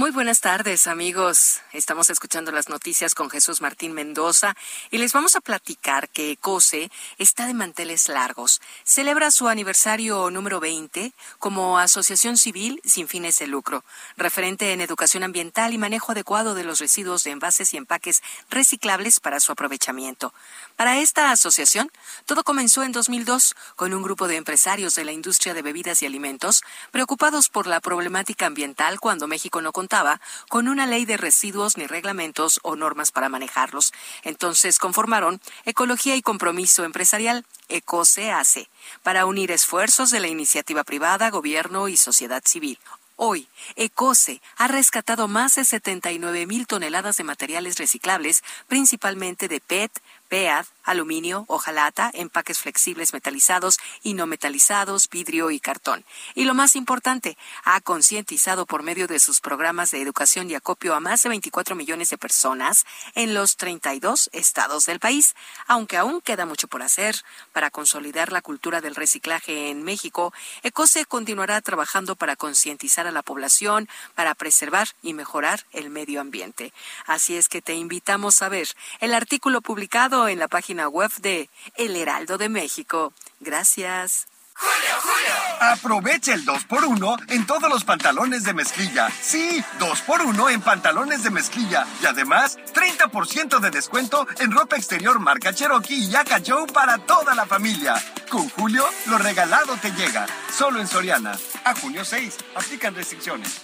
Muy 0.00 0.12
buenas 0.12 0.40
tardes 0.40 0.86
amigos. 0.86 1.60
Estamos 1.74 2.08
escuchando 2.08 2.52
las 2.52 2.70
noticias 2.70 3.14
con 3.14 3.28
Jesús 3.28 3.60
Martín 3.60 3.92
Mendoza 3.92 4.56
y 4.90 4.96
les 4.96 5.12
vamos 5.12 5.36
a 5.36 5.42
platicar 5.42 6.08
que 6.08 6.38
COSE 6.40 6.90
está 7.18 7.46
de 7.46 7.52
manteles 7.52 8.08
largos. 8.08 8.62
Celebra 8.82 9.30
su 9.30 9.48
aniversario 9.48 10.30
número 10.30 10.58
20 10.58 11.12
como 11.38 11.78
asociación 11.78 12.38
civil 12.38 12.80
sin 12.82 13.08
fines 13.08 13.38
de 13.40 13.46
lucro, 13.46 13.84
referente 14.16 14.72
en 14.72 14.80
educación 14.80 15.22
ambiental 15.22 15.74
y 15.74 15.78
manejo 15.78 16.12
adecuado 16.12 16.54
de 16.54 16.64
los 16.64 16.78
residuos 16.78 17.22
de 17.24 17.32
envases 17.32 17.74
y 17.74 17.76
empaques 17.76 18.22
reciclables 18.48 19.20
para 19.20 19.38
su 19.38 19.52
aprovechamiento. 19.52 20.32
Para 20.80 20.96
esta 20.96 21.30
asociación, 21.30 21.92
todo 22.24 22.42
comenzó 22.42 22.82
en 22.82 22.92
2002 22.92 23.54
con 23.76 23.92
un 23.92 24.02
grupo 24.02 24.28
de 24.28 24.36
empresarios 24.36 24.94
de 24.94 25.04
la 25.04 25.12
industria 25.12 25.52
de 25.52 25.60
bebidas 25.60 26.00
y 26.00 26.06
alimentos 26.06 26.62
preocupados 26.90 27.50
por 27.50 27.66
la 27.66 27.80
problemática 27.80 28.46
ambiental 28.46 28.98
cuando 28.98 29.26
México 29.26 29.60
no 29.60 29.72
contaba 29.72 30.22
con 30.48 30.68
una 30.68 30.86
ley 30.86 31.04
de 31.04 31.18
residuos 31.18 31.76
ni 31.76 31.86
reglamentos 31.86 32.60
o 32.62 32.76
normas 32.76 33.12
para 33.12 33.28
manejarlos. 33.28 33.92
Entonces 34.22 34.78
conformaron 34.78 35.42
Ecología 35.66 36.16
y 36.16 36.22
Compromiso 36.22 36.82
Empresarial, 36.82 37.44
ECOSEACE, 37.68 38.70
para 39.02 39.26
unir 39.26 39.50
esfuerzos 39.50 40.10
de 40.10 40.20
la 40.20 40.28
iniciativa 40.28 40.82
privada, 40.82 41.28
gobierno 41.28 41.88
y 41.88 41.98
sociedad 41.98 42.42
civil. 42.46 42.78
Hoy, 43.22 43.48
ECOSE 43.76 44.40
ha 44.56 44.66
rescatado 44.66 45.28
más 45.28 45.56
de 45.56 45.66
79 45.66 46.46
mil 46.46 46.66
toneladas 46.66 47.18
de 47.18 47.24
materiales 47.24 47.76
reciclables, 47.76 48.42
principalmente 48.66 49.46
de 49.46 49.60
PET, 49.60 49.92
bath 50.30 50.72
aluminio, 50.84 51.44
hojalata, 51.48 52.10
empaques 52.14 52.58
flexibles 52.58 53.12
metalizados 53.12 53.78
y 54.02 54.14
no 54.14 54.26
metalizados, 54.26 55.08
vidrio 55.08 55.50
y 55.50 55.60
cartón. 55.60 56.04
Y 56.34 56.44
lo 56.44 56.54
más 56.54 56.76
importante, 56.76 57.36
ha 57.64 57.80
concientizado 57.80 58.66
por 58.66 58.82
medio 58.82 59.06
de 59.06 59.20
sus 59.20 59.40
programas 59.40 59.90
de 59.90 60.00
educación 60.00 60.50
y 60.50 60.54
acopio 60.54 60.94
a 60.94 61.00
más 61.00 61.22
de 61.22 61.28
24 61.28 61.74
millones 61.76 62.10
de 62.10 62.18
personas 62.18 62.84
en 63.14 63.34
los 63.34 63.56
32 63.56 64.30
estados 64.32 64.86
del 64.86 65.00
país, 65.00 65.34
aunque 65.66 65.96
aún 65.96 66.20
queda 66.20 66.46
mucho 66.46 66.68
por 66.68 66.82
hacer 66.82 67.16
para 67.52 67.70
consolidar 67.70 68.32
la 68.32 68.42
cultura 68.42 68.80
del 68.80 68.94
reciclaje 68.94 69.70
en 69.70 69.82
México. 69.82 70.32
ECOSE 70.62 71.04
continuará 71.04 71.60
trabajando 71.60 72.16
para 72.16 72.36
concientizar 72.36 73.06
a 73.06 73.12
la 73.12 73.22
población, 73.22 73.88
para 74.14 74.34
preservar 74.34 74.88
y 75.02 75.14
mejorar 75.14 75.66
el 75.72 75.90
medio 75.90 76.20
ambiente. 76.20 76.72
Así 77.06 77.36
es 77.36 77.48
que 77.48 77.62
te 77.62 77.74
invitamos 77.74 78.42
a 78.42 78.48
ver 78.48 78.68
el 79.00 79.14
artículo 79.14 79.60
publicado 79.60 80.28
en 80.28 80.38
la 80.38 80.48
página 80.48 80.69
web 80.88 81.10
de 81.20 81.48
El 81.76 81.96
Heraldo 81.96 82.38
de 82.38 82.48
México. 82.48 83.12
Gracias. 83.40 84.26
¡Julio, 84.54 84.94
Julio! 85.02 85.72
Aprovecha 85.72 86.34
el 86.34 86.44
2x1 86.44 87.32
en 87.32 87.46
todos 87.46 87.70
los 87.70 87.84
pantalones 87.84 88.44
de 88.44 88.52
mezclilla. 88.52 89.10
Sí, 89.20 89.64
2x1 89.78 90.52
en 90.52 90.60
pantalones 90.60 91.22
de 91.22 91.30
mezclilla. 91.30 91.86
Y 92.02 92.06
además, 92.06 92.58
30% 92.74 93.58
de 93.58 93.70
descuento 93.70 94.26
en 94.38 94.52
ropa 94.52 94.76
exterior 94.76 95.18
marca 95.18 95.54
Cherokee 95.54 96.04
y 96.04 96.10
Yaka 96.10 96.42
Joe 96.46 96.66
para 96.66 96.98
toda 96.98 97.34
la 97.34 97.46
familia. 97.46 97.94
Con 98.30 98.48
Julio, 98.50 98.84
lo 99.06 99.18
regalado 99.18 99.76
te 99.78 99.92
llega. 99.92 100.26
Solo 100.52 100.80
en 100.80 100.86
Soriana. 100.86 101.38
A 101.64 101.74
junio 101.74 102.04
6. 102.04 102.36
Aplican 102.54 102.94
restricciones. 102.94 103.62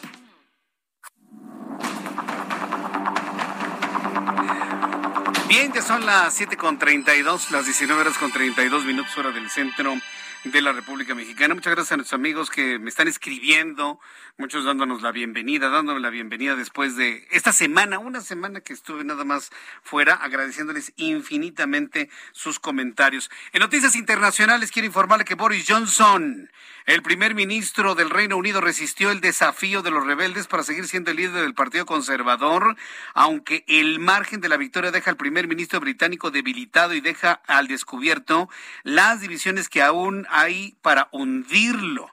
Bien, 5.48 5.72
ya 5.72 5.80
son 5.80 6.04
las 6.04 6.34
7 6.34 6.56
con 6.56 6.76
32, 6.76 7.52
las 7.52 7.64
19 7.66 8.00
horas 8.00 8.18
con 8.18 8.32
32 8.32 8.84
minutos 8.84 9.16
hora 9.16 9.30
del 9.30 9.48
centro 9.48 9.94
de 10.42 10.60
la 10.60 10.72
República 10.72 11.14
Mexicana. 11.14 11.54
Muchas 11.54 11.72
gracias 11.72 11.92
a 11.92 11.96
nuestros 11.96 12.18
amigos 12.18 12.50
que 12.50 12.80
me 12.80 12.88
están 12.90 13.06
escribiendo, 13.06 14.00
muchos 14.38 14.66
dándonos 14.66 15.00
la 15.00 15.12
bienvenida, 15.12 15.70
dándome 15.70 15.98
la 16.00 16.10
bienvenida 16.10 16.56
después 16.56 16.94
de 16.94 17.26
esta 17.30 17.52
semana, 17.52 17.98
una 17.98 18.20
semana 18.20 18.60
que 18.60 18.74
estuve 18.74 19.02
nada 19.02 19.24
más 19.24 19.50
fuera, 19.82 20.14
agradeciéndoles 20.14 20.92
infinitamente 20.96 22.10
sus 22.32 22.58
comentarios. 22.58 23.30
En 23.52 23.60
noticias 23.60 23.96
internacionales 23.96 24.70
quiero 24.70 24.86
informarle 24.86 25.24
que 25.24 25.36
Boris 25.36 25.64
Johnson 25.66 26.50
el 26.84 27.02
primer 27.02 27.34
ministro 27.34 27.94
del 27.94 28.10
Reino 28.10 28.36
Unido 28.36 28.60
resistió 28.60 29.10
el 29.10 29.20
desafío 29.20 29.82
de 29.82 29.90
los 29.90 30.06
rebeldes 30.06 30.46
para 30.46 30.62
seguir 30.62 30.86
siendo 30.86 31.10
el 31.10 31.16
líder 31.16 31.42
del 31.42 31.54
Partido 31.54 31.86
Conservador, 31.86 32.76
aunque 33.14 33.64
el 33.66 33.98
margen 33.98 34.40
de 34.40 34.48
la 34.48 34.56
victoria 34.56 34.92
deja 34.92 35.10
al 35.10 35.16
primer 35.16 35.48
ministro 35.48 35.80
británico 35.80 36.30
debilitado 36.30 36.94
y 36.94 37.00
deja 37.00 37.40
al 37.46 37.68
descubierto 37.68 38.48
las 38.84 39.20
divisiones 39.20 39.68
que 39.68 39.82
aún 39.82 40.26
hay 40.30 40.76
para 40.82 41.08
hundirlo. 41.10 42.10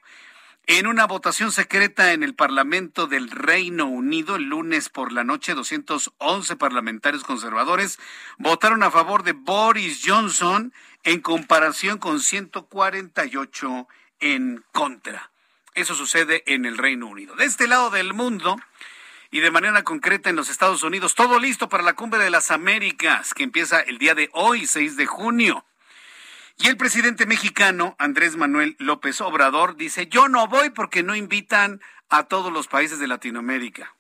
En 0.65 0.87
una 0.87 1.05
votación 1.07 1.51
secreta 1.51 2.13
en 2.13 2.23
el 2.23 2.35
Parlamento 2.35 3.07
del 3.07 3.29
Reino 3.29 3.85
Unido 3.85 4.37
el 4.37 4.43
lunes 4.43 4.87
por 4.87 5.11
la 5.11 5.25
noche, 5.25 5.55
211 5.55 6.55
parlamentarios 6.55 7.25
conservadores 7.25 7.99
votaron 8.37 8.81
a 8.81 8.89
favor 8.89 9.23
de 9.23 9.33
Boris 9.33 10.01
Johnson 10.05 10.73
en 11.03 11.19
comparación 11.19 11.97
con 11.97 12.21
148 12.21 13.87
en 14.21 14.63
contra. 14.71 15.31
Eso 15.73 15.95
sucede 15.95 16.43
en 16.45 16.63
el 16.63 16.77
Reino 16.77 17.07
Unido. 17.07 17.35
De 17.35 17.43
este 17.43 17.67
lado 17.67 17.89
del 17.89 18.13
mundo 18.13 18.55
y 19.31 19.41
de 19.41 19.51
manera 19.51 19.83
concreta 19.83 20.29
en 20.29 20.37
los 20.37 20.47
Estados 20.47 20.81
Unidos, 20.83 21.13
todo 21.13 21.39
listo 21.39 21.67
para 21.67 21.83
la 21.83 21.93
Cumbre 21.93 22.23
de 22.23 22.29
las 22.29 22.51
Américas, 22.51 23.33
que 23.33 23.43
empieza 23.43 23.81
el 23.81 23.97
día 23.97 24.15
de 24.15 24.29
hoy, 24.31 24.65
6 24.65 24.95
de 24.95 25.07
junio. 25.07 25.65
Y 26.57 26.67
el 26.67 26.77
presidente 26.77 27.25
mexicano, 27.25 27.95
Andrés 27.99 28.35
Manuel 28.35 28.75
López 28.79 29.19
Obrador, 29.21 29.75
dice, 29.75 30.07
yo 30.07 30.29
no 30.29 30.47
voy 30.47 30.69
porque 30.69 31.03
no 31.03 31.15
invitan 31.15 31.81
a 32.09 32.23
todos 32.23 32.53
los 32.53 32.67
países 32.67 32.99
de 32.99 33.07
Latinoamérica. 33.07 33.95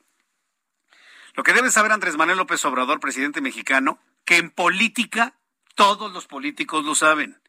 Lo 1.33 1.43
que 1.43 1.53
debe 1.53 1.71
saber 1.71 1.91
Andrés 1.91 2.15
Manuel 2.15 2.37
López 2.37 2.63
Obrador, 2.65 2.99
presidente 2.99 3.41
mexicano, 3.41 3.99
que 4.23 4.37
en 4.37 4.51
política 4.51 5.35
todos 5.75 6.13
los 6.13 6.27
políticos 6.27 6.85
lo 6.85 6.93
saben 6.93 7.41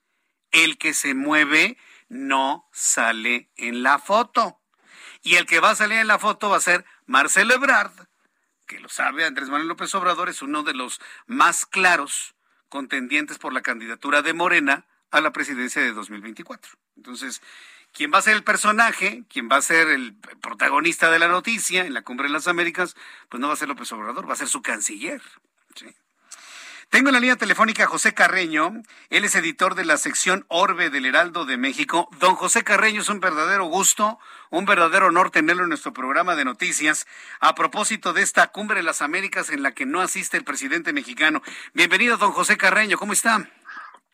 el 0.54 0.78
que 0.78 0.94
se 0.94 1.14
mueve 1.14 1.76
no 2.08 2.68
sale 2.72 3.50
en 3.56 3.82
la 3.82 3.98
foto. 3.98 4.60
Y 5.22 5.34
el 5.34 5.46
que 5.46 5.60
va 5.60 5.70
a 5.70 5.76
salir 5.76 5.98
en 5.98 6.06
la 6.06 6.18
foto 6.18 6.48
va 6.48 6.58
a 6.58 6.60
ser 6.60 6.84
Marcelo 7.06 7.54
Ebrard, 7.54 7.92
que 8.66 8.78
lo 8.78 8.88
sabe, 8.88 9.26
Andrés 9.26 9.50
Manuel 9.50 9.68
López 9.68 9.94
Obrador 9.94 10.28
es 10.28 10.40
uno 10.40 10.62
de 10.62 10.74
los 10.74 11.00
más 11.26 11.66
claros 11.66 12.34
contendientes 12.68 13.38
por 13.38 13.52
la 13.52 13.62
candidatura 13.62 14.22
de 14.22 14.32
Morena 14.32 14.86
a 15.14 15.20
la 15.20 15.32
presidencia 15.32 15.80
de 15.80 15.92
2024. 15.92 16.72
Entonces, 16.96 17.40
¿quién 17.92 18.10
va 18.12 18.18
a 18.18 18.22
ser 18.22 18.34
el 18.34 18.42
personaje? 18.42 19.22
¿Quién 19.28 19.48
va 19.48 19.56
a 19.56 19.62
ser 19.62 19.88
el 19.88 20.14
protagonista 20.42 21.08
de 21.10 21.20
la 21.20 21.28
noticia 21.28 21.86
en 21.86 21.94
la 21.94 22.02
Cumbre 22.02 22.26
de 22.26 22.32
las 22.32 22.48
Américas? 22.48 22.96
Pues 23.28 23.40
no 23.40 23.46
va 23.46 23.54
a 23.54 23.56
ser 23.56 23.68
López 23.68 23.90
Obrador, 23.92 24.28
va 24.28 24.32
a 24.32 24.36
ser 24.36 24.48
su 24.48 24.60
canciller. 24.60 25.22
Tengo 26.90 27.08
en 27.08 27.14
la 27.14 27.20
línea 27.20 27.36
telefónica 27.36 27.84
a 27.84 27.86
José 27.86 28.12
Carreño. 28.12 28.72
Él 29.08 29.24
es 29.24 29.36
editor 29.36 29.76
de 29.76 29.84
la 29.84 29.98
sección 29.98 30.44
Orbe 30.48 30.90
del 30.90 31.06
Heraldo 31.06 31.44
de 31.44 31.56
México. 31.56 32.08
Don 32.18 32.34
José 32.34 32.64
Carreño, 32.64 33.00
es 33.00 33.08
un 33.08 33.20
verdadero 33.20 33.66
gusto, 33.66 34.18
un 34.50 34.64
verdadero 34.64 35.06
honor 35.06 35.30
tenerlo 35.30 35.62
en 35.62 35.68
nuestro 35.68 35.92
programa 35.92 36.34
de 36.34 36.44
noticias 36.44 37.06
a 37.38 37.54
propósito 37.54 38.12
de 38.12 38.22
esta 38.22 38.48
cumbre 38.48 38.78
de 38.78 38.82
las 38.82 39.00
Américas 39.00 39.50
en 39.50 39.62
la 39.62 39.72
que 39.72 39.86
no 39.86 40.00
asiste 40.00 40.36
el 40.36 40.44
presidente 40.44 40.92
mexicano. 40.92 41.40
Bienvenido, 41.72 42.16
don 42.16 42.32
José 42.32 42.56
Carreño. 42.56 42.98
¿Cómo 42.98 43.12
está? 43.12 43.48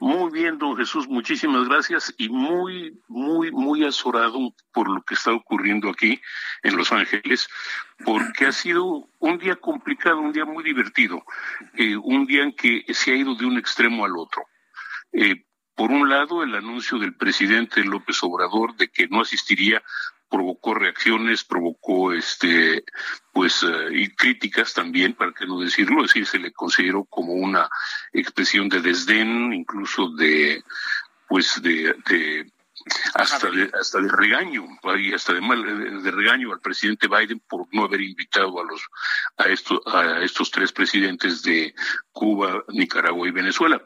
Muy 0.01 0.33
bien, 0.33 0.57
don 0.57 0.79
Jesús, 0.79 1.07
muchísimas 1.09 1.69
gracias 1.69 2.15
y 2.17 2.31
muy, 2.31 2.99
muy, 3.07 3.53
muy 3.53 3.85
azorado 3.85 4.55
por 4.73 4.89
lo 4.89 5.03
que 5.03 5.13
está 5.13 5.31
ocurriendo 5.31 5.91
aquí 5.91 6.19
en 6.63 6.75
Los 6.79 6.91
Ángeles, 6.91 7.47
porque 8.03 8.47
ha 8.47 8.53
sido 8.53 9.11
un 9.19 9.37
día 9.37 9.57
complicado, 9.57 10.21
un 10.21 10.33
día 10.33 10.47
muy 10.47 10.65
divertido, 10.65 11.23
eh, 11.75 11.99
un 11.99 12.25
día 12.25 12.45
en 12.45 12.55
que 12.55 12.83
se 12.95 13.13
ha 13.13 13.17
ido 13.17 13.35
de 13.35 13.45
un 13.45 13.59
extremo 13.59 14.07
al 14.07 14.17
otro. 14.17 14.43
Eh, 15.13 15.45
por 15.75 15.91
un 15.91 16.09
lado, 16.09 16.43
el 16.43 16.55
anuncio 16.55 16.99
del 16.99 17.15
presidente 17.15 17.85
López 17.85 18.23
Obrador 18.23 18.75
de 18.77 18.89
que 18.89 19.07
no 19.07 19.21
asistiría 19.21 19.83
provocó 20.31 20.75
reacciones, 20.75 21.45
provocó 21.45 22.13
este 22.13 22.85
pues 23.33 23.63
eh, 23.63 23.89
y 23.93 24.09
críticas 24.15 24.73
también, 24.73 25.15
para 25.15 25.33
que 25.33 25.47
no 25.47 25.61
decirlo, 25.61 26.05
es 26.05 26.09
decir, 26.09 26.27
se 26.27 26.39
le 26.39 26.53
consideró 26.53 27.05
como 27.05 27.35
una 27.35 27.69
expresión 28.13 28.69
de 28.69 28.81
desdén, 28.81 29.53
incluso 29.53 30.11
de 30.11 30.63
pues 31.29 31.61
de, 31.63 31.95
de 32.09 32.51
hasta 33.15 33.51
de, 33.51 33.71
hasta 33.79 34.01
de 34.01 34.09
regaño, 34.09 34.67
hasta 35.15 35.35
de, 35.35 35.41
mal, 35.41 36.03
de 36.03 36.11
regaño 36.11 36.53
al 36.53 36.61
presidente 36.61 37.09
Biden 37.09 37.41
por 37.41 37.67
no 37.73 37.85
haber 37.85 38.01
invitado 38.01 38.59
a 38.61 38.65
los 38.65 38.81
a 39.37 39.49
estos 39.49 39.81
a 39.87 40.23
estos 40.23 40.51
tres 40.51 40.73
presidentes 40.73 41.43
de 41.43 41.75
Cuba, 42.13 42.65
Nicaragua 42.69 43.29
y 43.29 43.33
Venezuela. 43.33 43.83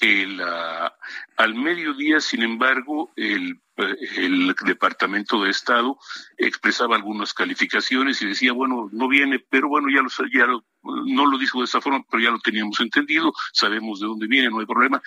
El, 0.00 0.40
uh, 0.40 0.90
al 1.38 1.54
mediodía, 1.54 2.20
sin 2.20 2.42
embargo, 2.42 3.10
el, 3.16 3.58
el 3.76 4.54
Departamento 4.64 5.42
de 5.42 5.50
Estado 5.50 5.98
expresaba 6.38 6.96
algunas 6.96 7.34
calificaciones 7.34 8.20
y 8.22 8.26
decía, 8.26 8.52
bueno, 8.52 8.88
no 8.92 9.08
viene, 9.08 9.38
pero 9.50 9.68
bueno, 9.68 9.88
ya, 9.90 10.02
lo, 10.02 10.08
ya 10.32 10.46
lo, 10.46 10.64
no 10.82 11.26
lo 11.26 11.38
dijo 11.38 11.58
de 11.58 11.66
esa 11.66 11.80
forma, 11.80 12.04
pero 12.10 12.22
ya 12.22 12.30
lo 12.30 12.38
teníamos 12.38 12.80
entendido, 12.80 13.32
sabemos 13.52 14.00
de 14.00 14.06
dónde 14.06 14.26
viene, 14.26 14.48
no 14.48 14.60
hay 14.60 14.66
problema. 14.66 15.02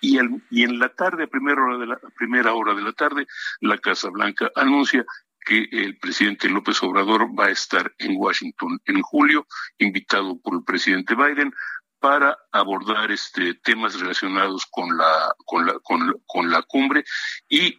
Y, 0.00 0.18
al, 0.18 0.42
y 0.50 0.64
en 0.64 0.78
la 0.78 0.90
tarde, 0.90 1.24
a 1.24 1.28
primera 1.28 1.62
hora 1.62 1.78
de 1.78 1.86
la, 1.86 1.98
primera 2.16 2.52
hora 2.54 2.74
de 2.74 2.82
la 2.82 2.92
tarde, 2.92 3.26
la 3.60 3.78
Casa 3.78 4.10
Blanca 4.10 4.50
anuncia 4.54 5.04
que 5.44 5.68
el 5.72 5.98
presidente 5.98 6.50
López 6.50 6.82
Obrador 6.82 7.28
va 7.38 7.46
a 7.46 7.50
estar 7.50 7.92
en 7.98 8.14
Washington 8.16 8.80
en 8.84 9.00
julio, 9.00 9.46
invitado 9.78 10.38
por 10.38 10.54
el 10.54 10.64
presidente 10.64 11.14
Biden 11.14 11.52
para 11.98 12.36
abordar 12.50 13.10
este 13.10 13.54
temas 13.54 13.98
relacionados 14.00 14.66
con 14.70 14.96
la 14.96 15.34
con 15.44 15.66
la 15.66 15.78
con, 15.82 16.14
con 16.26 16.50
la 16.50 16.62
cumbre 16.62 17.04
y, 17.48 17.78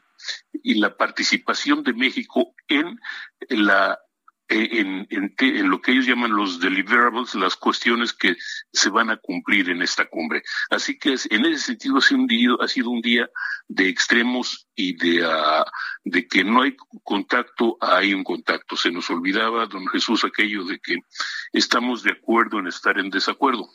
y 0.52 0.76
la 0.76 0.96
participación 0.96 1.84
de 1.84 1.94
México 1.94 2.54
en 2.68 3.00
la 3.50 4.00
en, 4.52 5.08
en, 5.10 5.70
lo 5.70 5.82
que 5.82 5.92
ellos 5.92 6.06
llaman 6.06 6.36
los 6.36 6.60
deliverables, 6.60 7.36
las 7.36 7.56
cuestiones 7.56 8.14
que 8.14 8.36
se 8.72 8.90
van 8.90 9.10
a 9.10 9.18
cumplir 9.18 9.70
en 9.70 9.82
esta 9.82 10.06
cumbre. 10.06 10.44
Así 10.70 10.98
que 11.00 11.16
en 11.30 11.46
ese 11.46 11.66
sentido 11.68 11.98
ha 11.98 12.02
sido 12.02 12.20
un 12.20 12.28
día, 12.28 12.50
ha 12.60 12.68
sido 12.68 12.90
un 12.90 13.02
día 13.02 13.30
de 13.68 13.88
extremos 13.88 14.68
y 14.76 14.98
de, 14.98 15.26
uh, 15.26 15.64
de 16.04 16.28
que 16.28 16.44
no 16.44 16.64
hay 16.64 16.76
contacto, 17.04 17.78
hay 17.80 18.14
un 18.14 18.24
contacto. 18.24 18.76
Se 18.76 18.92
nos 18.92 19.10
olvidaba, 19.10 19.66
don 19.68 19.88
Jesús, 19.88 20.26
aquello 20.26 20.66
de 20.66 20.80
que 20.80 20.98
estamos 21.54 22.04
de 22.04 22.12
acuerdo 22.12 22.60
en 22.60 22.68
estar 22.68 23.00
en 23.00 23.10
desacuerdo. 23.10 23.70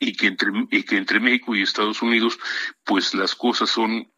Y 0.00 0.12
que 0.14 0.26
entre 0.26 0.50
y 0.70 0.82
que 0.82 0.96
entre 0.96 1.20
México 1.20 1.54
y 1.54 1.62
Estados 1.62 2.02
Unidos 2.02 2.38
pues 2.84 3.14
las 3.14 3.34
cosas 3.34 3.70
son 3.70 4.08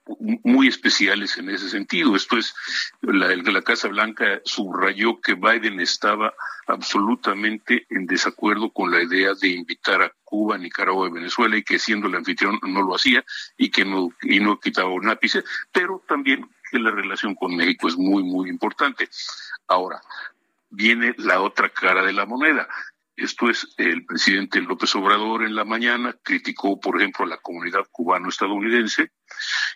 muy 0.43 0.69
especiales 0.69 1.37
en 1.37 1.51
ese 1.51 1.69
sentido. 1.69 2.17
Esto 2.17 2.39
es 2.39 2.55
la, 3.03 3.63
Casa 3.63 3.89
Blanca 3.89 4.41
subrayó 4.45 5.21
que 5.21 5.35
Biden 5.35 5.81
estaba 5.81 6.33
absolutamente 6.67 7.87
en 7.91 8.07
desacuerdo 8.07 8.71
con 8.71 8.91
la 8.91 9.03
idea 9.03 9.35
de 9.35 9.49
invitar 9.49 10.03
a 10.03 10.13
Cuba, 10.25 10.57
Nicaragua 10.59 11.09
y 11.09 11.13
Venezuela 11.13 11.57
y 11.57 11.63
que 11.63 11.79
siendo 11.79 12.09
el 12.09 12.15
anfitrión 12.15 12.59
no 12.63 12.83
lo 12.83 12.95
hacía 12.95 13.25
y 13.57 13.71
que 13.71 13.85
no 13.85 14.11
y 14.23 14.41
no 14.41 14.59
quitaba 14.59 14.91
un 14.91 15.09
ápice 15.09 15.45
pero 15.73 16.03
también 16.07 16.49
que 16.71 16.79
la 16.79 16.91
relación 16.91 17.35
con 17.35 17.57
México 17.57 17.89
es 17.89 17.97
muy 17.97 18.23
muy 18.23 18.49
importante. 18.49 19.09
Ahora 19.67 20.01
viene 20.71 21.15
la 21.19 21.41
otra 21.41 21.71
cara 21.71 22.05
de 22.05 22.13
la 22.13 22.27
moneda 22.27 22.69
esto 23.19 23.51
es, 23.51 23.67
el 23.77 24.05
presidente 24.05 24.61
López 24.61 24.95
Obrador 24.95 25.45
en 25.45 25.55
la 25.55 25.65
mañana 25.65 26.17
criticó, 26.23 26.79
por 26.79 26.97
ejemplo, 26.97 27.25
a 27.25 27.29
la 27.29 27.39
comunidad 27.39 27.87
cubano-estadounidense 27.91 29.11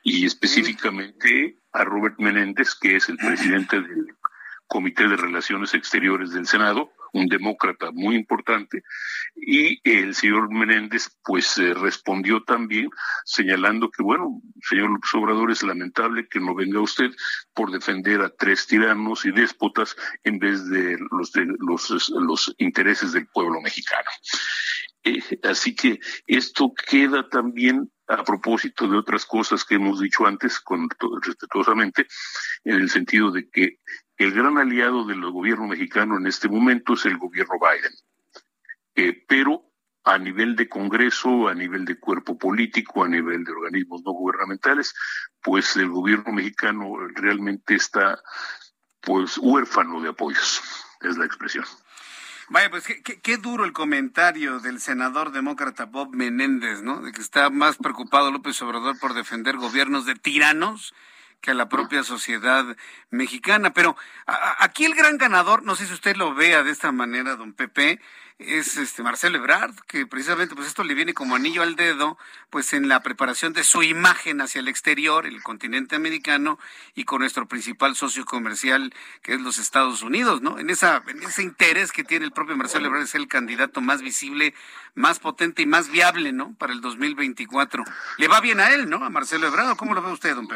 y 0.02 0.24
específicamente 0.24 1.58
a 1.72 1.84
Robert 1.84 2.16
Menéndez, 2.18 2.74
que 2.74 2.96
es 2.96 3.08
el 3.08 3.16
presidente 3.18 3.80
del 3.80 4.06
Comité 4.72 5.06
de 5.06 5.18
Relaciones 5.18 5.74
Exteriores 5.74 6.30
del 6.30 6.46
Senado, 6.46 6.92
un 7.12 7.26
demócrata 7.26 7.90
muy 7.92 8.16
importante, 8.16 8.82
y 9.36 9.78
el 9.84 10.14
señor 10.14 10.50
Menéndez 10.50 11.10
pues 11.22 11.58
eh, 11.58 11.74
respondió 11.74 12.42
también 12.42 12.88
señalando 13.26 13.90
que, 13.90 14.02
bueno, 14.02 14.40
señor 14.62 14.88
López 14.88 15.12
Obrador, 15.12 15.50
es 15.50 15.62
lamentable 15.62 16.26
que 16.26 16.40
no 16.40 16.54
venga 16.54 16.80
usted 16.80 17.10
por 17.52 17.70
defender 17.70 18.22
a 18.22 18.30
tres 18.30 18.66
tiranos 18.66 19.26
y 19.26 19.32
déspotas 19.32 19.94
en 20.24 20.38
vez 20.38 20.66
de 20.70 20.96
los, 21.10 21.32
de, 21.32 21.46
los, 21.58 22.08
los 22.08 22.54
intereses 22.56 23.12
del 23.12 23.26
pueblo 23.26 23.60
mexicano. 23.60 24.08
Eh, 25.04 25.20
así 25.42 25.74
que 25.74 26.00
esto 26.26 26.72
queda 26.88 27.28
también 27.28 27.92
a 28.12 28.24
propósito 28.24 28.86
de 28.88 28.98
otras 28.98 29.24
cosas 29.24 29.64
que 29.64 29.76
hemos 29.76 30.00
dicho 30.00 30.26
antes, 30.26 30.60
con, 30.60 30.88
respetuosamente, 31.22 32.06
en 32.64 32.76
el 32.76 32.90
sentido 32.90 33.30
de 33.30 33.48
que 33.48 33.78
el 34.18 34.32
gran 34.32 34.58
aliado 34.58 35.04
del 35.04 35.22
gobierno 35.30 35.66
mexicano 35.66 36.16
en 36.18 36.26
este 36.26 36.48
momento 36.48 36.94
es 36.94 37.06
el 37.06 37.16
gobierno 37.16 37.54
Biden. 37.58 37.92
Eh, 38.94 39.24
pero 39.26 39.64
a 40.04 40.18
nivel 40.18 40.56
de 40.56 40.68
Congreso, 40.68 41.48
a 41.48 41.54
nivel 41.54 41.84
de 41.84 41.98
cuerpo 41.98 42.36
político, 42.36 43.04
a 43.04 43.08
nivel 43.08 43.44
de 43.44 43.52
organismos 43.52 44.02
no 44.04 44.12
gubernamentales, 44.12 44.94
pues 45.40 45.76
el 45.76 45.88
gobierno 45.88 46.32
mexicano 46.32 46.94
realmente 47.14 47.74
está 47.74 48.20
pues 49.00 49.38
huérfano 49.38 50.00
de 50.00 50.10
apoyos, 50.10 50.60
es 51.00 51.16
la 51.16 51.24
expresión. 51.24 51.64
Vaya, 52.48 52.70
pues 52.70 52.84
qué, 52.84 53.36
duro 53.36 53.64
el 53.64 53.72
comentario 53.72 54.58
del 54.60 54.80
senador 54.80 55.32
demócrata 55.32 55.84
Bob 55.84 56.14
Menéndez, 56.14 56.82
¿no? 56.82 57.00
De 57.00 57.12
que 57.12 57.20
está 57.20 57.50
más 57.50 57.76
preocupado 57.76 58.30
López 58.30 58.60
Obrador 58.62 58.98
por 58.98 59.14
defender 59.14 59.56
gobiernos 59.56 60.06
de 60.06 60.14
tiranos 60.14 60.94
que 61.40 61.52
a 61.52 61.54
la 61.54 61.68
propia 61.68 62.02
sociedad 62.04 62.76
mexicana. 63.10 63.72
Pero 63.72 63.96
aquí 64.26 64.84
el 64.84 64.94
gran 64.94 65.18
ganador, 65.18 65.62
no 65.62 65.76
sé 65.76 65.86
si 65.86 65.92
usted 65.92 66.16
lo 66.16 66.34
vea 66.34 66.62
de 66.62 66.70
esta 66.70 66.92
manera, 66.92 67.36
don 67.36 67.52
Pepe, 67.52 68.00
es 68.38 68.76
este 68.76 69.02
Marcelo 69.02 69.38
Ebrard, 69.38 69.74
que 69.86 70.06
precisamente 70.06 70.54
pues 70.54 70.66
esto 70.66 70.84
le 70.84 70.94
viene 70.94 71.14
como 71.14 71.36
anillo 71.36 71.62
al 71.62 71.76
dedo, 71.76 72.18
pues 72.50 72.72
en 72.72 72.88
la 72.88 73.02
preparación 73.02 73.52
de 73.52 73.64
su 73.64 73.82
imagen 73.82 74.40
hacia 74.40 74.60
el 74.60 74.68
exterior, 74.68 75.26
el 75.26 75.42
continente 75.42 75.96
americano 75.96 76.58
y 76.94 77.04
con 77.04 77.20
nuestro 77.20 77.46
principal 77.46 77.94
socio 77.94 78.24
comercial 78.24 78.92
que 79.22 79.34
es 79.34 79.40
los 79.40 79.58
Estados 79.58 80.02
Unidos, 80.02 80.42
¿no? 80.42 80.58
En 80.58 80.70
esa 80.70 81.02
en 81.06 81.22
ese 81.22 81.42
interés 81.42 81.92
que 81.92 82.04
tiene 82.04 82.24
el 82.24 82.32
propio 82.32 82.56
Marcelo 82.56 82.86
Ebrard 82.86 83.02
es 83.02 83.14
el 83.14 83.28
candidato 83.28 83.80
más 83.80 84.02
visible, 84.02 84.54
más 84.94 85.18
potente 85.18 85.62
y 85.62 85.66
más 85.66 85.90
viable, 85.90 86.32
¿no? 86.32 86.54
Para 86.54 86.72
el 86.72 86.80
2024. 86.80 87.84
Le 88.18 88.28
va 88.28 88.40
bien 88.40 88.60
a 88.60 88.70
él, 88.70 88.88
¿no? 88.88 89.04
A 89.04 89.10
Marcelo 89.10 89.46
Ebrard, 89.46 89.76
¿cómo 89.76 89.94
lo 89.94 90.02
ve 90.02 90.12
usted, 90.12 90.34
don? 90.34 90.48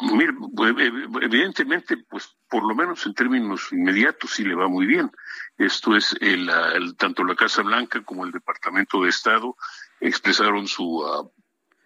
Mire, 0.00 0.32
pues, 0.54 0.74
evidentemente, 1.22 1.96
pues 1.96 2.36
por 2.48 2.66
lo 2.66 2.74
menos 2.74 3.06
en 3.06 3.14
términos 3.14 3.72
inmediatos 3.72 4.30
sí 4.30 4.44
le 4.44 4.54
va 4.54 4.68
muy 4.68 4.86
bien. 4.86 5.10
Esto 5.56 5.96
es 5.96 6.16
el, 6.20 6.48
el, 6.48 6.96
tanto 6.96 7.22
la 7.30 7.36
Casa 7.36 7.62
Blanca 7.62 8.02
como 8.02 8.24
el 8.24 8.32
Departamento 8.32 9.02
de 9.02 9.10
Estado 9.10 9.56
expresaron 10.00 10.66
su 10.66 10.98
uh, 10.98 11.30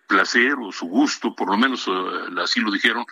placer 0.09 0.55
o 0.61 0.73
su 0.73 0.87
gusto, 0.87 1.35
por 1.35 1.51
lo 1.51 1.57
menos 1.57 1.87
uh, 1.87 2.41
así 2.41 2.61
lo 2.61 2.71
dijeron, 2.71 3.05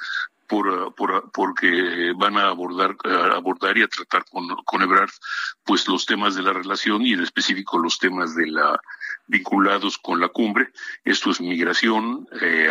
por, 0.52 0.94
por, 0.94 1.30
porque 1.32 2.12
van 2.16 2.36
a 2.36 2.48
abordar, 2.48 2.94
abordar 3.34 3.78
y 3.78 3.82
a 3.82 3.88
tratar 3.88 4.24
con, 4.30 4.46
con 4.66 4.82
Ebrard 4.82 5.10
pues 5.64 5.88
los 5.88 6.04
temas 6.04 6.34
de 6.34 6.42
la 6.42 6.52
relación 6.52 7.06
y 7.06 7.14
en 7.14 7.22
específico 7.22 7.78
los 7.78 7.98
temas 7.98 8.34
de 8.34 8.48
la 8.48 8.78
vinculados 9.26 9.96
con 9.98 10.20
la 10.20 10.28
cumbre. 10.28 10.70
Esto 11.04 11.30
es 11.30 11.40
migración, 11.40 12.28
eh, 12.40 12.68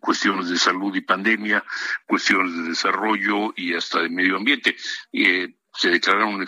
cuestiones 0.00 0.50
de 0.50 0.58
salud 0.58 0.94
y 0.94 1.00
pandemia, 1.00 1.64
cuestiones 2.06 2.54
de 2.56 2.62
desarrollo 2.64 3.54
y 3.56 3.74
hasta 3.74 4.00
de 4.00 4.10
medio 4.10 4.36
ambiente. 4.36 4.76
Eh, 5.12 5.54
se 5.78 5.90
declararon 5.90 6.44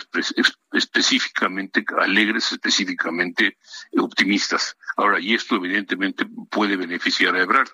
específicamente 0.73 1.85
alegres, 1.97 2.51
específicamente 2.51 3.57
optimistas. 3.97 4.75
Ahora, 4.97 5.21
y 5.21 5.33
esto 5.33 5.55
evidentemente 5.55 6.25
puede 6.49 6.75
beneficiar 6.75 7.35
a 7.35 7.41
Ebrard, 7.41 7.69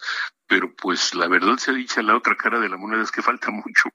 pero 0.46 0.76
pues 0.76 1.16
la 1.16 1.28
verdad 1.28 1.58
se 1.58 1.72
ha 1.72 1.74
dicho 1.74 2.00
la 2.04 2.16
otra 2.16 2.36
cara 2.36 2.60
de 2.60 2.70
la 2.70 2.78
moneda 2.78 3.02
es 3.02 3.12
que 3.12 3.24
falta 3.24 3.50
mucho. 3.50 3.90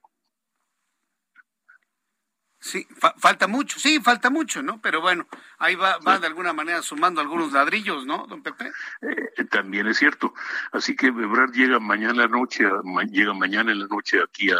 Sí, 2.65 2.87
falta 3.19 3.49
mucho, 3.49 3.81
sí, 3.81 3.99
falta 4.01 4.31
mucho, 4.31 4.63
¿no? 4.63 4.81
Pero 4.81 5.01
bueno, 5.01 5.27
ahí 5.59 5.75
va, 5.75 5.99
va 5.99 6.21
de 6.21 6.29
alguna 6.29 6.53
manera 6.53 6.81
sumando 6.81 7.21
algunos 7.21 7.53
ladrillos, 7.53 8.07
¿no, 8.07 8.25
don 8.29 8.41
Pepe? 8.41 8.71
Eh, 9.03 9.45
también 9.51 9.89
es 9.89 9.99
cierto. 9.99 10.33
Así 10.71 10.95
que 10.95 11.09
Ebrard 11.09 11.51
llega 11.51 11.81
mañana 11.81 12.29
noche, 12.29 12.65
llega 13.11 13.35
mañana 13.35 13.73
en 13.73 13.81
la 13.81 13.89
noche 13.89 14.21
aquí 14.23 14.53
a, 14.53 14.59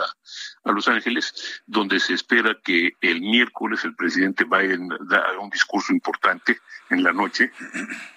a 0.65 0.73
Los 0.73 0.89
Ángeles, 0.89 1.63
donde 1.65 2.01
se 2.01 2.15
espera 2.15 2.59
que 2.61 2.91
el 3.01 3.21
miércoles 3.21 3.85
el 3.85 3.95
presidente 3.95 4.43
Biden 4.43 4.93
haga 4.93 5.39
un 5.39 5.51
discurso 5.51 5.93
importante 5.93 6.59
en 6.91 7.05
la 7.05 7.13
noche 7.13 7.53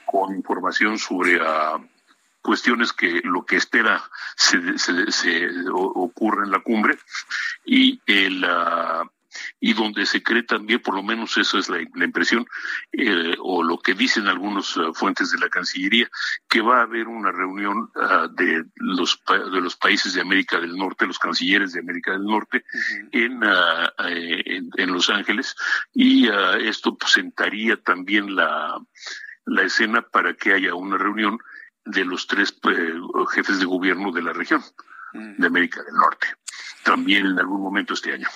con 0.07 0.35
información 0.35 0.97
sobre 0.97 1.39
uh, 1.39 1.79
cuestiones 2.41 2.91
que 2.91 3.21
lo 3.23 3.45
que 3.45 3.57
espera 3.57 4.03
se, 4.35 4.79
se, 4.79 5.11
se 5.11 5.47
ocurra 5.71 6.43
en 6.43 6.49
la 6.49 6.59
cumbre 6.59 6.97
y 7.65 8.01
el 8.07 8.43
uh, 8.43 9.07
y 9.59 9.73
donde 9.73 10.05
se 10.05 10.23
cree 10.23 10.43
también, 10.43 10.81
por 10.81 10.95
lo 10.95 11.03
menos 11.03 11.37
eso 11.37 11.57
es 11.57 11.69
la, 11.69 11.81
impresión, 11.81 12.45
eh, 12.91 13.35
o 13.39 13.63
lo 13.63 13.79
que 13.79 13.93
dicen 13.93 14.27
algunas 14.27 14.75
uh, 14.77 14.93
fuentes 14.93 15.31
de 15.31 15.39
la 15.39 15.49
Cancillería, 15.49 16.09
que 16.47 16.61
va 16.61 16.79
a 16.79 16.83
haber 16.83 17.07
una 17.07 17.31
reunión 17.31 17.89
uh, 17.95 18.27
de, 18.29 18.65
los, 18.75 19.21
de 19.27 19.61
los 19.61 19.75
países 19.75 20.13
de 20.13 20.21
América 20.21 20.59
del 20.59 20.75
Norte, 20.75 21.05
los 21.05 21.19
cancilleres 21.19 21.73
de 21.73 21.79
América 21.79 22.11
del 22.11 22.25
Norte, 22.25 22.63
en, 23.11 23.43
uh, 23.43 23.87
en, 23.99 24.69
en, 24.75 24.91
Los 24.91 25.09
Ángeles, 25.09 25.55
y 25.93 26.27
esto 26.27 26.95
pues, 26.97 27.13
sentaría 27.13 27.77
también 27.77 28.35
la, 28.35 28.79
la 29.45 29.63
escena 29.63 30.01
para 30.01 30.33
que 30.33 30.53
haya 30.53 30.73
una 30.73 30.97
reunión 30.97 31.39
de 31.85 32.03
los 32.03 32.27
tres 32.27 32.57
eh, 32.69 32.93
jefes 33.33 33.59
de 33.59 33.65
gobierno 33.65 34.11
de 34.11 34.23
la 34.23 34.33
región 34.33 34.61
de 35.13 35.47
América 35.47 35.81
del 35.83 35.93
Norte 35.93 36.27
también 36.85 37.25
en 37.25 37.39
algún 37.39 37.61
momento 37.61 37.95
este 37.95 38.13
año. 38.13 38.27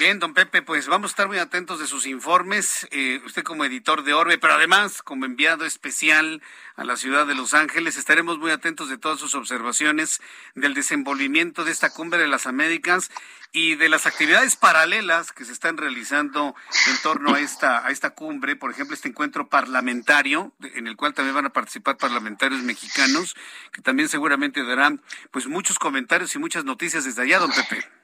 Bien, 0.00 0.18
don 0.18 0.34
Pepe, 0.34 0.60
pues 0.60 0.88
vamos 0.88 1.10
a 1.10 1.12
estar 1.12 1.28
muy 1.28 1.38
atentos 1.38 1.78
de 1.78 1.86
sus 1.86 2.04
informes, 2.04 2.88
eh, 2.90 3.22
usted 3.24 3.44
como 3.44 3.64
editor 3.64 4.02
de 4.02 4.12
Orbe, 4.12 4.38
pero 4.38 4.54
además 4.54 5.02
como 5.02 5.24
enviado 5.24 5.64
especial 5.64 6.42
a 6.74 6.82
la 6.82 6.96
ciudad 6.96 7.28
de 7.28 7.36
Los 7.36 7.54
Ángeles, 7.54 7.96
estaremos 7.96 8.38
muy 8.38 8.50
atentos 8.50 8.88
de 8.88 8.98
todas 8.98 9.20
sus 9.20 9.36
observaciones 9.36 10.20
del 10.56 10.74
desenvolvimiento 10.74 11.64
de 11.64 11.70
esta 11.70 11.90
cumbre 11.90 12.18
de 12.18 12.26
las 12.26 12.48
Américas 12.48 13.08
y 13.52 13.76
de 13.76 13.88
las 13.90 14.06
actividades 14.06 14.56
paralelas 14.56 15.30
que 15.32 15.44
se 15.44 15.52
están 15.52 15.76
realizando 15.76 16.54
en 16.88 17.02
torno 17.02 17.34
a 17.34 17.40
esta, 17.40 17.86
a 17.86 17.90
esta 17.90 18.10
cumbre, 18.10 18.56
por 18.56 18.70
ejemplo, 18.70 18.94
este 18.94 19.08
encuentro 19.08 19.48
parlamentario, 19.48 20.52
en 20.74 20.86
el 20.86 20.96
cual 20.96 21.12
también 21.12 21.34
van 21.34 21.46
a 21.46 21.52
participar 21.52 21.98
parlamentarios 21.98 22.62
mexicanos, 22.62 23.34
que 23.70 23.82
también 23.82 24.08
seguramente 24.08 24.64
darán 24.64 25.02
pues 25.30 25.46
muchos 25.46 25.78
comentarios 25.78 26.34
y 26.34 26.38
muchas 26.38 26.64
noticias 26.64 27.04
desde 27.04 27.22
allá, 27.22 27.38
don 27.38 27.52
Pepe 27.52 28.01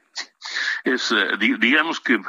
es 0.83 1.11
eh, 1.11 1.37
digamos 1.59 1.99
que 1.99 2.19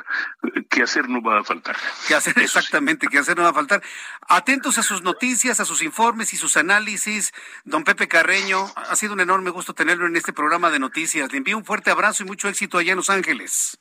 que 0.68 0.82
hacer 0.82 1.08
no 1.08 1.20
va 1.22 1.40
a 1.40 1.44
faltar. 1.44 1.76
Que 2.06 2.14
hacer 2.14 2.38
exactamente, 2.38 3.08
que 3.08 3.18
hacer 3.18 3.36
no 3.36 3.42
va 3.42 3.50
a 3.50 3.54
faltar. 3.54 3.82
Atentos 4.28 4.78
a 4.78 4.82
sus 4.82 5.02
noticias, 5.02 5.60
a 5.60 5.64
sus 5.64 5.82
informes 5.82 6.32
y 6.32 6.36
sus 6.36 6.56
análisis, 6.56 7.32
don 7.64 7.84
Pepe 7.84 8.08
Carreño. 8.08 8.70
Ha 8.76 8.96
sido 8.96 9.14
un 9.14 9.20
enorme 9.20 9.50
gusto 9.50 9.74
tenerlo 9.74 10.06
en 10.06 10.16
este 10.16 10.32
programa 10.32 10.70
de 10.70 10.78
noticias. 10.78 11.30
Le 11.32 11.38
envío 11.38 11.56
un 11.58 11.64
fuerte 11.64 11.90
abrazo 11.90 12.22
y 12.22 12.26
mucho 12.26 12.48
éxito 12.48 12.78
allá 12.78 12.92
en 12.92 12.96
Los 12.96 13.10
Ángeles. 13.10 13.78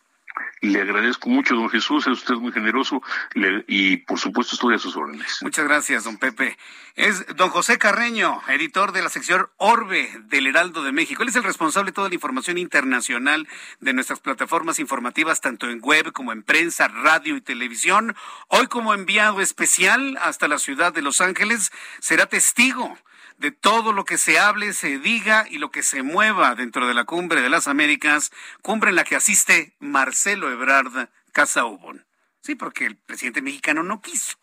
Le 0.61 0.81
agradezco 0.81 1.29
mucho, 1.29 1.55
don 1.55 1.69
Jesús, 1.69 2.05
es 2.07 2.13
usted 2.13 2.35
muy 2.35 2.51
generoso 2.51 3.01
y 3.67 3.97
por 3.97 4.19
supuesto 4.19 4.55
estoy 4.55 4.77
sus 4.79 4.95
órdenes. 4.95 5.39
Muchas 5.41 5.65
gracias, 5.65 6.03
don 6.03 6.17
Pepe. 6.17 6.57
Es 6.95 7.25
don 7.35 7.49
José 7.49 7.77
Carreño, 7.77 8.41
editor 8.49 8.91
de 8.91 9.01
la 9.01 9.09
sección 9.09 9.47
Orbe 9.57 10.09
del 10.25 10.47
Heraldo 10.47 10.83
de 10.83 10.91
México. 10.91 11.23
Él 11.23 11.29
es 11.29 11.35
el 11.35 11.43
responsable 11.43 11.91
de 11.91 11.95
toda 11.95 12.09
la 12.09 12.15
información 12.15 12.57
internacional 12.57 13.47
de 13.79 13.93
nuestras 13.93 14.19
plataformas 14.19 14.79
informativas, 14.79 15.41
tanto 15.41 15.69
en 15.69 15.79
web 15.81 16.11
como 16.11 16.33
en 16.33 16.43
prensa, 16.43 16.87
radio 16.87 17.37
y 17.37 17.41
televisión. 17.41 18.15
Hoy 18.47 18.67
como 18.67 18.93
enviado 18.93 19.41
especial 19.41 20.17
hasta 20.21 20.47
la 20.47 20.57
ciudad 20.57 20.93
de 20.93 21.01
Los 21.01 21.21
Ángeles, 21.21 21.71
será 21.99 22.25
testigo 22.25 22.97
de 23.39 23.51
todo 23.51 23.93
lo 23.93 24.03
que 24.03 24.17
se 24.17 24.37
hable, 24.37 24.73
se 24.73 24.99
diga 24.99 25.45
y 25.49 25.57
lo 25.59 25.71
que 25.71 25.81
se 25.81 26.03
mueva 26.03 26.55
dentro 26.55 26.87
de 26.87 26.93
la 26.93 27.05
cumbre 27.05 27.41
de 27.41 27.49
las 27.49 27.67
Américas, 27.67 28.31
cumbre 28.61 28.89
en 28.89 28.97
la 28.97 29.05
que 29.05 29.15
asiste 29.15 29.75
Marcelo 29.79 30.51
Ebrard 30.51 31.09
Casaubon. 31.31 32.05
Sí, 32.41 32.55
porque 32.55 32.85
el 32.85 32.97
presidente 32.97 33.41
mexicano 33.41 33.81
no 33.81 34.01
quiso. 34.01 34.37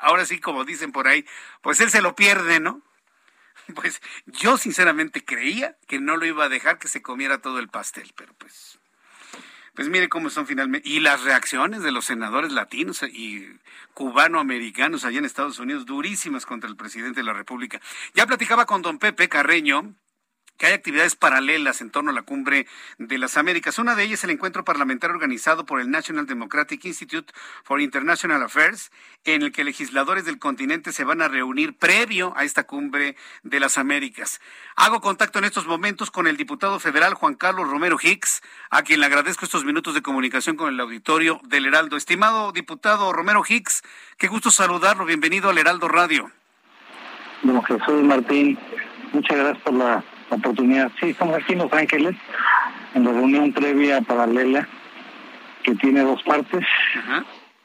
Ahora 0.00 0.24
sí, 0.26 0.38
como 0.38 0.64
dicen 0.64 0.92
por 0.92 1.08
ahí, 1.08 1.26
pues 1.60 1.80
él 1.80 1.90
se 1.90 2.00
lo 2.00 2.14
pierde, 2.14 2.60
¿no? 2.60 2.82
Pues 3.74 4.00
yo 4.26 4.56
sinceramente 4.56 5.24
creía 5.24 5.76
que 5.88 5.98
no 5.98 6.16
lo 6.16 6.24
iba 6.24 6.44
a 6.44 6.48
dejar 6.48 6.78
que 6.78 6.88
se 6.88 7.02
comiera 7.02 7.42
todo 7.42 7.58
el 7.58 7.68
pastel, 7.68 8.14
pero 8.16 8.32
pues 8.34 8.77
pues 9.78 9.88
mire 9.90 10.08
cómo 10.08 10.28
son 10.28 10.44
finalmente. 10.44 10.88
Y 10.88 10.98
las 10.98 11.22
reacciones 11.22 11.84
de 11.84 11.92
los 11.92 12.04
senadores 12.04 12.50
latinos 12.50 13.04
y 13.04 13.46
cubanoamericanos 13.94 15.04
allá 15.04 15.20
en 15.20 15.24
Estados 15.24 15.60
Unidos, 15.60 15.86
durísimas 15.86 16.46
contra 16.46 16.68
el 16.68 16.74
presidente 16.74 17.20
de 17.20 17.24
la 17.24 17.32
República. 17.32 17.80
Ya 18.12 18.26
platicaba 18.26 18.66
con 18.66 18.82
don 18.82 18.98
Pepe 18.98 19.28
Carreño, 19.28 19.94
que 20.58 20.66
hay 20.66 20.72
actividades 20.74 21.16
paralelas 21.16 21.80
en 21.80 21.90
torno 21.90 22.10
a 22.10 22.14
la 22.14 22.22
cumbre 22.22 22.66
de 22.98 23.16
las 23.16 23.36
Américas. 23.36 23.78
Una 23.78 23.94
de 23.94 24.02
ellas 24.02 24.18
es 24.18 24.24
el 24.24 24.30
encuentro 24.30 24.64
parlamentario 24.64 25.14
organizado 25.14 25.64
por 25.64 25.80
el 25.80 25.90
National 25.90 26.26
Democratic 26.26 26.84
Institute 26.84 27.32
for 27.62 27.80
International 27.80 28.42
Affairs, 28.42 28.90
en 29.24 29.42
el 29.42 29.52
que 29.52 29.62
legisladores 29.62 30.24
del 30.24 30.40
continente 30.40 30.92
se 30.92 31.04
van 31.04 31.22
a 31.22 31.28
reunir 31.28 31.76
previo 31.76 32.32
a 32.36 32.42
esta 32.42 32.64
cumbre 32.64 33.16
de 33.44 33.60
las 33.60 33.78
Américas. 33.78 34.40
Hago 34.74 35.00
contacto 35.00 35.38
en 35.38 35.44
estos 35.44 35.66
momentos 35.66 36.10
con 36.10 36.26
el 36.26 36.36
diputado 36.36 36.80
federal 36.80 37.14
Juan 37.14 37.36
Carlos 37.36 37.68
Romero 37.68 37.96
Hicks, 38.02 38.42
a 38.70 38.82
quien 38.82 39.00
le 39.00 39.06
agradezco 39.06 39.44
estos 39.44 39.64
minutos 39.64 39.94
de 39.94 40.02
comunicación 40.02 40.56
con 40.56 40.74
el 40.74 40.80
auditorio 40.80 41.40
del 41.44 41.66
Heraldo. 41.66 41.96
Estimado 41.96 42.50
diputado 42.50 43.12
Romero 43.12 43.44
Hicks, 43.48 43.82
qué 44.16 44.26
gusto 44.26 44.50
saludarlo. 44.50 45.04
Bienvenido 45.04 45.50
al 45.50 45.58
Heraldo 45.58 45.86
Radio. 45.86 46.32
Don 47.42 47.62
Jesús 47.62 48.02
Martín, 48.02 48.58
muchas 49.12 49.36
gracias 49.36 49.62
por 49.62 49.74
la 49.74 50.04
oportunidad. 50.30 50.90
Sí, 51.00 51.10
estamos 51.10 51.36
aquí 51.36 51.52
en 51.52 51.58
Los 51.58 51.72
Ángeles, 51.72 52.16
en 52.94 53.04
la 53.04 53.12
reunión 53.12 53.52
previa 53.52 54.00
paralela, 54.00 54.68
que 55.62 55.74
tiene 55.76 56.00
dos 56.00 56.22
partes, 56.22 56.64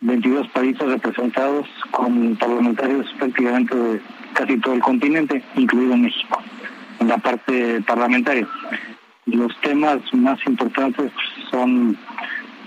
22 0.02 0.48
países 0.50 0.86
representados 0.86 1.68
con 1.92 2.36
parlamentarios 2.36 3.08
prácticamente 3.18 3.76
de 3.76 4.02
casi 4.34 4.58
todo 4.58 4.74
el 4.74 4.82
continente, 4.82 5.44
incluido 5.56 5.96
México, 5.96 6.42
en 7.00 7.08
la 7.08 7.18
parte 7.18 7.82
parlamentaria. 7.82 8.48
Los 9.26 9.58
temas 9.62 10.00
más 10.14 10.40
importantes 10.46 11.12
son 11.50 11.98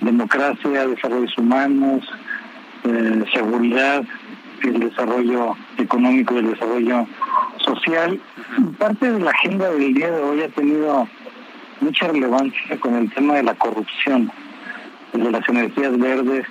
democracia, 0.00 0.86
desarrollos 0.86 1.36
humanos, 1.36 2.08
eh, 2.84 3.24
seguridad, 3.32 4.04
el 4.62 4.80
desarrollo 4.80 5.56
económico 5.78 6.34
y 6.34 6.38
el 6.38 6.50
desarrollo 6.50 7.06
social. 7.58 8.20
Parte 8.78 9.12
de 9.12 9.20
la 9.20 9.30
agenda 9.30 9.70
del 9.70 9.94
día 9.94 10.10
de 10.10 10.22
hoy 10.22 10.42
ha 10.42 10.48
tenido 10.48 11.08
mucha 11.80 12.08
relevancia 12.08 12.80
con 12.80 12.94
el 12.94 13.12
tema 13.12 13.34
de 13.34 13.42
la 13.42 13.54
corrupción, 13.54 14.30
el 15.12 15.24
de 15.24 15.30
las 15.30 15.48
energías 15.48 15.98
verdes, 15.98 16.46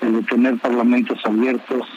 el 0.00 0.14
de 0.14 0.22
tener 0.22 0.58
parlamentos 0.58 1.18
abiertos, 1.24 1.88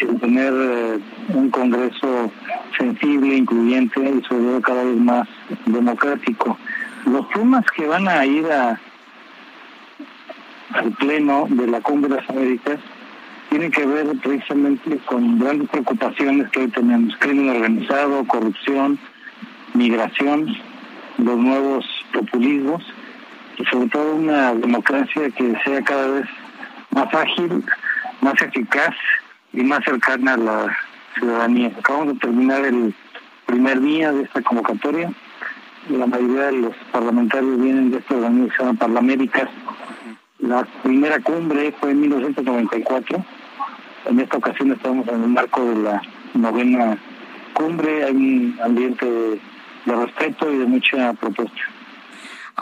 el 0.00 0.14
de 0.14 0.20
tener 0.20 0.52
eh, 0.54 0.98
un 1.34 1.50
Congreso 1.50 2.30
sensible, 2.78 3.36
incluyente 3.36 4.00
y 4.00 4.22
sobre 4.24 4.44
todo 4.44 4.60
cada 4.62 4.84
vez 4.84 4.96
más 4.96 5.28
democrático. 5.66 6.56
Los 7.06 7.28
temas 7.30 7.64
que 7.76 7.86
van 7.86 8.08
a 8.08 8.24
ir 8.24 8.46
a, 8.50 8.80
al 10.74 10.92
Pleno 10.92 11.46
de 11.48 11.66
la 11.66 11.80
Cumbre 11.80 12.10
de 12.10 12.20
las 12.20 12.30
Américas 12.30 12.78
tiene 13.50 13.70
que 13.70 13.84
ver 13.84 14.06
precisamente 14.22 14.98
con 15.06 15.38
grandes 15.38 15.68
preocupaciones 15.68 16.48
que 16.50 16.60
hoy 16.60 16.68
tenemos, 16.68 17.14
crimen 17.18 17.50
organizado, 17.50 18.26
corrupción, 18.26 18.98
migración, 19.74 20.56
los 21.18 21.36
nuevos 21.36 21.84
populismos 22.12 22.82
y 23.58 23.64
sobre 23.66 23.88
todo 23.88 24.14
una 24.14 24.54
democracia 24.54 25.28
que 25.30 25.54
sea 25.64 25.82
cada 25.82 26.06
vez 26.06 26.26
más 26.90 27.12
ágil, 27.12 27.62
más 28.22 28.40
eficaz 28.40 28.94
y 29.52 29.62
más 29.62 29.84
cercana 29.84 30.34
a 30.34 30.38
la 30.38 30.76
ciudadanía. 31.18 31.72
Acabamos 31.78 32.14
de 32.14 32.20
terminar 32.20 32.64
el 32.64 32.94
primer 33.46 33.80
día 33.80 34.12
de 34.12 34.22
esta 34.22 34.40
convocatoria 34.42 35.12
la 35.88 36.06
mayoría 36.06 36.46
de 36.46 36.52
los 36.52 36.76
parlamentarios 36.92 37.60
vienen 37.60 37.90
de 37.90 38.02
se 38.02 38.14
llama 38.14 38.78
Parlaméricas. 38.78 39.48
La 40.38 40.64
primera 40.82 41.18
cumbre 41.20 41.74
fue 41.80 41.90
en 41.90 42.00
1994. 42.02 43.24
En 44.06 44.18
esta 44.18 44.38
ocasión 44.38 44.72
estamos 44.72 45.06
en 45.08 45.22
el 45.22 45.28
marco 45.28 45.64
de 45.64 45.82
la 45.82 46.02
novena 46.34 46.96
cumbre. 47.52 48.04
Hay 48.04 48.14
un 48.14 48.58
ambiente 48.62 49.06
de 49.06 49.94
respeto 49.94 50.52
y 50.52 50.58
de 50.58 50.66
mucha 50.66 51.12
propuesta. 51.14 51.60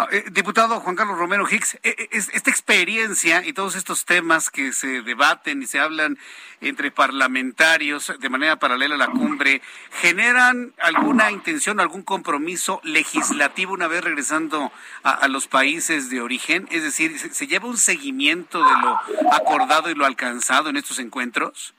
Ah, 0.01 0.07
eh, 0.13 0.27
diputado 0.31 0.79
Juan 0.79 0.95
Carlos 0.95 1.19
Romero 1.19 1.45
Hicks, 1.51 1.75
eh, 1.83 1.97
eh, 1.99 2.09
esta 2.13 2.51
experiencia 2.51 3.45
y 3.45 3.53
todos 3.53 3.75
estos 3.75 4.05
temas 4.05 4.49
que 4.49 4.73
se 4.73 5.03
debaten 5.03 5.61
y 5.61 5.67
se 5.67 5.81
hablan 5.81 6.19
entre 6.61 6.93
parlamentarios 6.93 8.15
de 8.21 8.29
manera 8.29 8.61
paralela 8.61 8.95
a 8.95 8.99
la 8.99 9.09
cumbre, 9.09 9.61
¿generan 10.01 10.73
alguna 10.81 11.33
intención, 11.33 11.81
algún 11.81 12.03
compromiso 12.03 12.81
legislativo 12.85 13.73
una 13.73 13.89
vez 13.89 14.05
regresando 14.05 14.71
a, 15.03 15.27
los 15.27 15.49
países 15.49 16.11
de 16.11 16.21
origen? 16.21 16.69
Es 16.71 16.85
decir, 16.85 17.19
¿se, 17.19 17.49
lleva 17.49 17.67
un 17.67 17.77
seguimiento 17.77 18.63
de 18.63 18.71
lo 18.81 19.01
acordado 19.33 19.91
y 19.91 19.97
lo 19.97 20.07
alcanzado 20.07 20.71
en 20.71 20.77
estos 20.77 21.01
encuentros? 21.01 21.75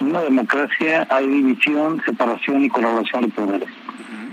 En 0.00 0.08
una 0.08 0.22
democracia 0.22 1.06
hay 1.08 1.28
división, 1.28 2.02
separación 2.04 2.64
y 2.64 2.68
colaboración 2.68 3.22
de 3.22 3.28
poderes 3.28 3.81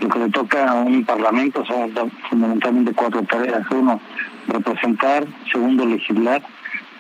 lo 0.01 0.09
que 0.09 0.19
le 0.19 0.29
toca 0.29 0.69
a 0.69 0.75
un 0.75 1.03
parlamento 1.03 1.65
son 1.65 1.91
fundamentalmente 2.29 2.93
cuatro 2.93 3.23
tareas. 3.23 3.65
Uno, 3.71 3.99
representar. 4.47 5.25
Segundo, 5.51 5.85
legislar. 5.85 6.41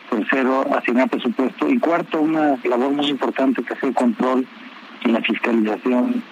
Tercero, 0.09 0.65
asignar 0.75 1.09
presupuesto. 1.09 1.69
Y 1.69 1.77
cuarto, 1.77 2.21
una 2.21 2.57
labor 2.63 2.91
muy 2.91 3.07
importante 3.07 3.63
que 3.63 3.73
es 3.73 3.83
el 3.83 3.93
control 3.93 4.45
y 5.05 5.09
la 5.09 5.21
fiscalización 5.21 6.23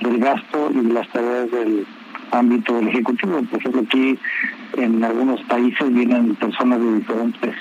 del 0.00 0.18
gasto 0.18 0.70
y 0.72 0.86
de 0.86 0.92
las 0.92 1.08
tareas 1.08 1.50
del 1.50 1.86
ámbito 2.30 2.74
del 2.74 2.88
Ejecutivo. 2.88 3.42
Por 3.42 3.58
ejemplo, 3.58 3.82
aquí 3.82 4.18
en 4.76 5.02
algunos 5.02 5.40
países 5.42 5.92
vienen 5.92 6.34
personas 6.36 6.80
de 6.80 6.94
diferentes 6.94 7.54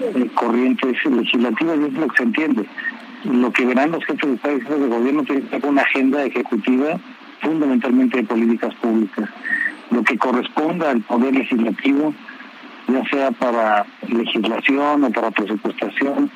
eh, 0.00 0.30
corrientes 0.34 1.04
legislativas 1.04 1.78
y 1.78 1.84
es 1.84 1.92
lo 1.94 2.08
que 2.08 2.16
se 2.16 2.22
entiende. 2.22 2.66
Lo 3.24 3.50
que 3.50 3.64
verán 3.64 3.90
los 3.90 4.04
jefes 4.04 4.30
de 4.30 4.36
países 4.36 4.68
de 4.68 4.86
gobierno 4.86 5.24
tiene 5.24 5.42
una 5.64 5.82
agenda 5.82 6.24
ejecutiva 6.24 7.00
fundamentalmente 7.40 8.18
de 8.18 8.24
políticas 8.24 8.74
públicas. 8.76 9.28
Lo 9.90 10.02
que 10.02 10.18
corresponda 10.18 10.90
al 10.90 11.00
Poder 11.02 11.34
Legislativo, 11.34 12.12
ya 12.88 13.04
sea 13.08 13.30
para 13.32 13.86
legislación 14.08 15.04
o 15.04 15.10
para 15.10 15.30
presupuestación, 15.30 16.30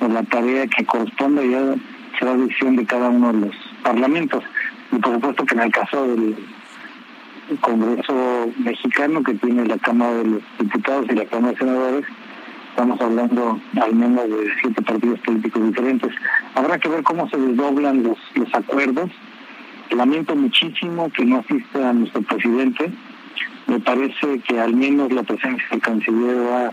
o 0.00 0.08
la 0.08 0.22
tarea 0.24 0.66
que 0.66 0.84
corresponda 0.84 1.42
ya 1.44 1.74
será 2.18 2.34
decisión 2.34 2.76
de 2.76 2.86
cada 2.86 3.08
uno 3.08 3.32
de 3.32 3.46
los 3.46 3.56
parlamentos. 3.82 4.44
Y 4.92 4.96
por 4.96 5.14
supuesto 5.14 5.44
que 5.44 5.54
en 5.54 5.60
el 5.60 5.72
caso 5.72 6.06
del 6.06 6.36
Congreso 7.60 8.50
mexicano, 8.58 9.22
que 9.22 9.34
tiene 9.34 9.64
la 9.66 9.78
Cámara 9.78 10.12
de 10.14 10.24
los 10.24 10.42
Diputados 10.58 11.06
y 11.08 11.14
la 11.14 11.24
Cámara 11.24 11.52
de 11.52 11.58
Senadores, 11.58 12.04
estamos 12.70 13.00
hablando 13.00 13.60
al 13.80 13.94
menos 13.94 14.28
de 14.28 14.52
siete 14.60 14.82
partidos 14.82 15.18
políticos 15.20 15.64
diferentes. 15.66 16.12
Habrá 16.54 16.78
que 16.78 16.88
ver 16.88 17.02
cómo 17.02 17.28
se 17.28 17.36
desdoblan 17.36 18.02
los, 18.02 18.18
los 18.34 18.54
acuerdos 18.54 19.10
Lamento 19.90 20.36
muchísimo 20.36 21.10
que 21.10 21.24
no 21.24 21.38
asista 21.38 21.92
nuestro 21.92 22.22
presidente. 22.22 22.90
Me 23.66 23.80
parece 23.80 24.38
que 24.40 24.60
al 24.60 24.74
menos 24.74 25.12
la 25.12 25.22
presencia 25.22 25.66
del 25.70 25.80
canciller 25.80 26.36
va 26.36 26.72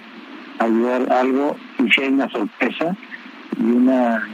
a 0.60 0.64
ayudar 0.64 1.12
algo 1.12 1.56
y 1.80 1.90
si 1.92 2.02
hay 2.02 2.10
una 2.10 2.30
sorpresa 2.30 2.96
y 3.58 3.64
una 3.64 4.28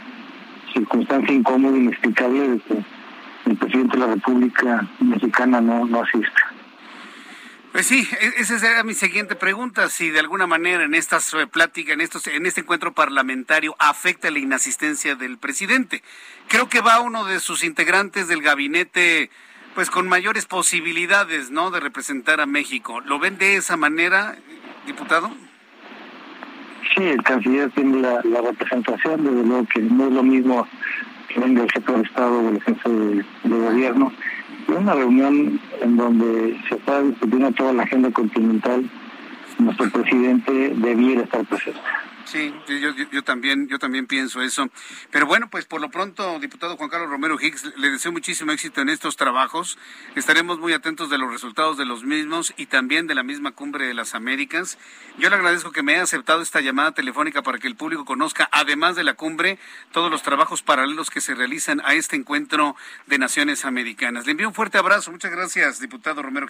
circunstancia 0.74 1.34
incómoda, 1.34 1.76
e 1.76 1.80
inexplicable 1.80 2.50
de 2.50 2.60
que 2.60 2.84
el 3.46 3.58
presidente 3.58 3.98
de 3.98 4.06
la 4.06 4.14
República 4.14 4.88
Mexicana 5.00 5.62
no, 5.62 5.86
no 5.86 6.02
asista. 6.02 6.51
Pues 7.72 7.86
sí, 7.86 8.06
e-, 8.20 8.42
esa 8.42 8.70
era 8.70 8.84
mi 8.84 8.94
siguiente 8.94 9.36
pregunta, 9.36 9.90
si 9.90 10.10
de 10.10 10.20
alguna 10.20 10.48
manera 10.48 10.84
en 10.84 10.94
estas 10.94 11.34
eh, 11.34 11.48
pláticas, 11.48 11.94
en 11.94 12.02
estos, 12.02 12.28
en 12.28 12.46
este 12.46 12.62
encuentro 12.62 12.94
parlamentario 12.94 13.76
afecta 13.80 14.30
la 14.30 14.40
inasistencia 14.40 15.16
del 15.16 15.38
presidente. 15.38 16.04
Creo 16.48 16.68
que 16.68 16.82
va 16.82 17.00
uno 17.00 17.26
de 17.26 17.40
sus 17.40 17.64
integrantes 17.64 18.28
del 18.28 18.42
gabinete, 18.42 19.30
pues 19.74 19.90
con 19.90 20.10
mayores 20.10 20.46
posibilidades, 20.46 21.50
¿no? 21.50 21.72
De 21.72 21.80
representar 21.80 22.42
a 22.42 22.46
México. 22.46 23.00
¿Lo 23.02 23.20
ven 23.20 23.38
de 23.38 23.56
esa 23.56 23.78
manera, 23.78 24.36
diputado? 24.86 25.32
Sí, 26.94 27.04
el 27.04 27.24
canciller 27.24 27.72
tiene 27.72 28.02
la, 28.02 28.42
representación, 28.42 29.24
desde 29.24 29.48
luego 29.48 29.66
que 29.74 29.80
no 29.80 30.08
es 30.08 30.12
lo 30.12 30.24
mismo 30.24 30.68
que 31.30 31.40
venga 31.40 31.64
el 31.64 31.72
jefe 31.72 31.90
de 31.90 32.02
Estado 32.02 32.38
o 32.38 32.50
el 32.50 32.62
jefe 32.62 32.90
de 32.90 33.24
gobierno 33.44 34.12
una 34.68 34.94
reunión 34.94 35.60
en 35.82 35.98
donde 35.98 36.58
se 36.68 36.76
está 36.76 37.02
discutiendo 37.02 37.52
toda 37.52 37.74
la 37.74 37.84
agenda 37.84 38.12
continental, 38.12 38.90
nuestro 39.60 39.90
presidente 39.92 40.74
debiera 40.76 41.24
estar 41.24 41.46
presente. 41.46 41.80
Sí, 42.32 42.54
yo, 42.66 42.92
yo, 43.12 43.24
también, 43.26 43.68
yo 43.68 43.78
también 43.78 44.08
pienso 44.08 44.42
eso. 44.42 44.70
Pero 45.10 45.26
bueno, 45.26 45.50
pues 45.50 45.66
por 45.66 45.82
lo 45.82 45.92
pronto, 45.92 46.40
diputado 46.40 46.78
Juan 46.78 46.90
Carlos 46.90 47.10
Romero 47.10 47.38
Higgs, 47.38 47.74
le 47.76 47.90
deseo 47.90 48.14
muchísimo 48.14 48.54
éxito 48.54 48.80
en 48.80 48.88
estos 48.88 49.18
trabajos. 49.18 49.78
Estaremos 50.16 50.58
muy 50.58 50.72
atentos 50.72 51.10
de 51.10 51.18
los 51.18 51.30
resultados 51.30 51.76
de 51.76 51.84
los 51.84 52.06
mismos 52.06 52.54
y 52.56 52.68
también 52.68 53.06
de 53.06 53.16
la 53.16 53.24
misma 53.24 53.52
cumbre 53.52 53.86
de 53.86 53.94
las 53.94 54.16
Américas. 54.16 54.78
Yo 55.18 55.30
le 55.30 55.36
agradezco 55.36 55.74
que 55.74 55.84
me 55.84 55.96
haya 55.96 56.04
aceptado 56.04 56.42
esta 56.42 56.62
llamada 56.62 56.94
telefónica 56.94 57.42
para 57.42 57.58
que 57.58 57.68
el 57.68 57.76
público 57.76 58.06
conozca, 58.06 58.48
además 58.54 58.96
de 58.96 59.04
la 59.04 59.16
cumbre, 59.16 59.60
todos 59.92 60.10
los 60.10 60.24
trabajos 60.24 60.64
paralelos 60.64 61.10
que 61.10 61.20
se 61.20 61.36
realizan 61.36 61.82
a 61.84 61.96
este 61.96 62.16
encuentro 62.16 62.78
de 63.08 63.18
Naciones 63.18 63.66
Americanas. 63.66 64.26
Le 64.26 64.32
envío 64.32 64.48
un 64.48 64.54
fuerte 64.54 64.78
abrazo. 64.78 65.12
Muchas 65.12 65.32
gracias, 65.32 65.82
diputado 65.82 66.22
Romero 66.22 66.48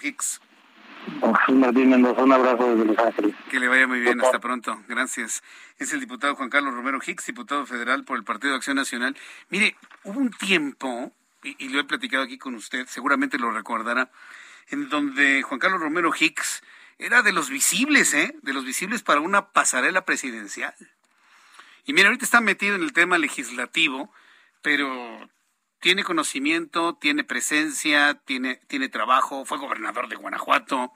Higgs. 1.06 1.54
Martín 1.54 1.90
Mendoza, 1.90 2.22
un 2.22 2.32
abrazo 2.32 2.74
desde 2.74 2.84
Los 2.84 2.98
Ángeles. 2.98 3.34
Que 3.50 3.60
le 3.60 3.68
vaya 3.68 3.86
muy 3.86 4.00
bien, 4.00 4.20
hasta 4.20 4.38
pronto. 4.38 4.82
Gracias. 4.88 5.42
Es 5.78 5.92
el 5.92 6.00
diputado 6.00 6.34
Juan 6.34 6.50
Carlos 6.50 6.74
Romero 6.74 6.98
Hicks, 7.04 7.26
diputado 7.26 7.66
federal 7.66 8.04
por 8.04 8.16
el 8.16 8.24
Partido 8.24 8.52
de 8.52 8.56
Acción 8.56 8.76
Nacional. 8.76 9.16
Mire, 9.50 9.76
hubo 10.04 10.18
un 10.18 10.30
tiempo, 10.30 11.12
y, 11.42 11.68
lo 11.68 11.80
he 11.80 11.84
platicado 11.84 12.22
aquí 12.24 12.38
con 12.38 12.54
usted, 12.54 12.86
seguramente 12.86 13.38
lo 13.38 13.50
recordará, 13.50 14.10
en 14.68 14.88
donde 14.88 15.42
Juan 15.42 15.60
Carlos 15.60 15.80
Romero 15.80 16.12
Hicks 16.18 16.62
era 16.98 17.22
de 17.22 17.32
los 17.32 17.50
visibles, 17.50 18.14
¿eh? 18.14 18.34
De 18.42 18.52
los 18.52 18.64
visibles 18.64 19.02
para 19.02 19.20
una 19.20 19.48
pasarela 19.48 20.04
presidencial. 20.04 20.74
Y 21.84 21.92
mire, 21.92 22.06
ahorita 22.06 22.24
está 22.24 22.40
metido 22.40 22.76
en 22.76 22.82
el 22.82 22.92
tema 22.92 23.18
legislativo, 23.18 24.12
pero 24.62 25.28
tiene 25.82 26.04
conocimiento, 26.04 26.94
tiene 26.94 27.24
presencia, 27.24 28.14
tiene, 28.24 28.60
tiene 28.68 28.88
trabajo, 28.88 29.44
fue 29.44 29.58
gobernador 29.58 30.08
de 30.08 30.14
Guanajuato. 30.14 30.92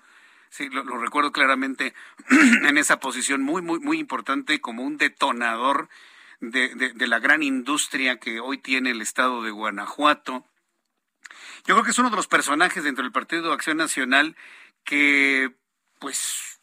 Sí, 0.48 0.68
lo, 0.68 0.84
recuerdo 0.84 1.32
claramente 1.32 1.92
en 2.30 2.78
esa 2.78 3.00
posición 3.00 3.42
muy, 3.42 3.62
muy, 3.62 3.80
muy 3.80 3.98
importante 3.98 4.60
como 4.60 4.84
un 4.84 4.96
detonador 4.96 5.88
de, 6.38 6.68
de, 6.76 7.06
la 7.08 7.18
gran 7.18 7.42
industria 7.42 8.20
que 8.20 8.38
hoy 8.38 8.58
tiene 8.58 8.92
el 8.92 9.02
estado 9.02 9.42
de 9.42 9.50
Guanajuato. 9.50 10.46
Yo 11.66 11.74
creo 11.74 11.82
que 11.82 11.90
es 11.90 11.98
uno 11.98 12.10
de 12.10 12.16
los 12.16 12.28
personajes 12.28 12.84
dentro 12.84 13.02
del 13.02 13.10
Partido 13.10 13.52
Acción 13.52 13.78
Nacional 13.78 14.36
que, 14.84 15.50
pues, 15.98 16.55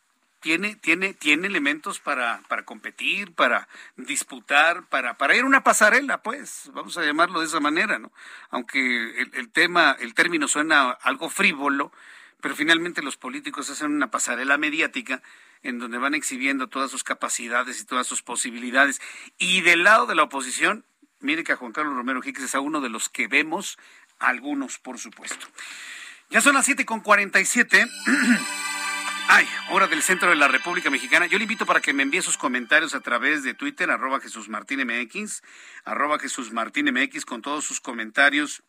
tiene, 0.43 0.75
tiene, 0.75 1.13
tiene 1.13 1.47
elementos 1.47 2.01
para, 2.01 2.41
para 2.49 2.65
competir, 2.65 3.33
para 3.33 3.69
disputar, 3.95 4.83
para, 4.89 5.17
para 5.17 5.37
ir 5.37 5.43
a 5.43 5.45
una 5.45 5.63
pasarela, 5.63 6.21
pues, 6.21 6.69
vamos 6.73 6.97
a 6.97 7.05
llamarlo 7.05 7.39
de 7.39 7.45
esa 7.45 7.61
manera, 7.61 7.97
¿no? 7.97 8.11
Aunque 8.49 9.21
el, 9.21 9.49
tema, 9.51 9.95
el 10.01 10.13
término 10.13 10.49
suena 10.49 10.91
algo 10.91 11.29
frívolo, 11.29 11.93
pero 12.41 12.57
finalmente 12.57 13.01
los 13.01 13.15
políticos 13.15 13.69
hacen 13.69 13.93
una 13.93 14.11
pasarela 14.11 14.57
mediática 14.57 15.23
en 15.63 15.79
donde 15.79 15.97
van 15.97 16.13
exhibiendo 16.13 16.67
todas 16.67 16.91
sus 16.91 17.05
capacidades 17.05 17.79
y 17.79 17.85
todas 17.85 18.05
sus 18.05 18.21
posibilidades. 18.21 19.01
Y 19.37 19.61
del 19.61 19.85
lado 19.85 20.07
de 20.07 20.15
la 20.15 20.23
oposición, 20.23 20.83
mire 21.21 21.45
que 21.45 21.53
a 21.53 21.55
Juan 21.55 21.71
Carlos 21.71 21.95
Romero 21.95 22.19
Hicks 22.21 22.43
es 22.43 22.53
a 22.53 22.59
uno 22.59 22.81
de 22.81 22.89
los 22.89 23.07
que 23.07 23.29
vemos, 23.29 23.79
algunos 24.19 24.77
por 24.77 24.99
supuesto. 24.99 25.47
Ya 26.29 26.41
son 26.41 26.55
las 26.55 26.67
7.47. 26.67 27.89
Ay, 29.27 29.47
hora 29.69 29.87
del 29.87 30.03
centro 30.03 30.29
de 30.29 30.35
la 30.35 30.47
República 30.47 30.89
Mexicana. 30.89 31.27
Yo 31.27 31.37
le 31.37 31.45
invito 31.45 31.65
para 31.65 31.79
que 31.79 31.93
me 31.93 32.03
envíe 32.03 32.21
sus 32.21 32.37
comentarios 32.37 32.93
a 32.93 32.99
través 32.99 33.43
de 33.43 33.53
Twitter, 33.53 33.89
arroba 33.89 34.19
Jesús 34.19 34.49
Martín 34.49 34.85
MX, 34.85 35.41
arroba 35.85 36.19
Jesús 36.19 36.51
Martín 36.51 36.91
MX, 36.91 37.25
con 37.25 37.41
todos 37.41 37.63
sus 37.63 37.79
comentarios 37.79 38.63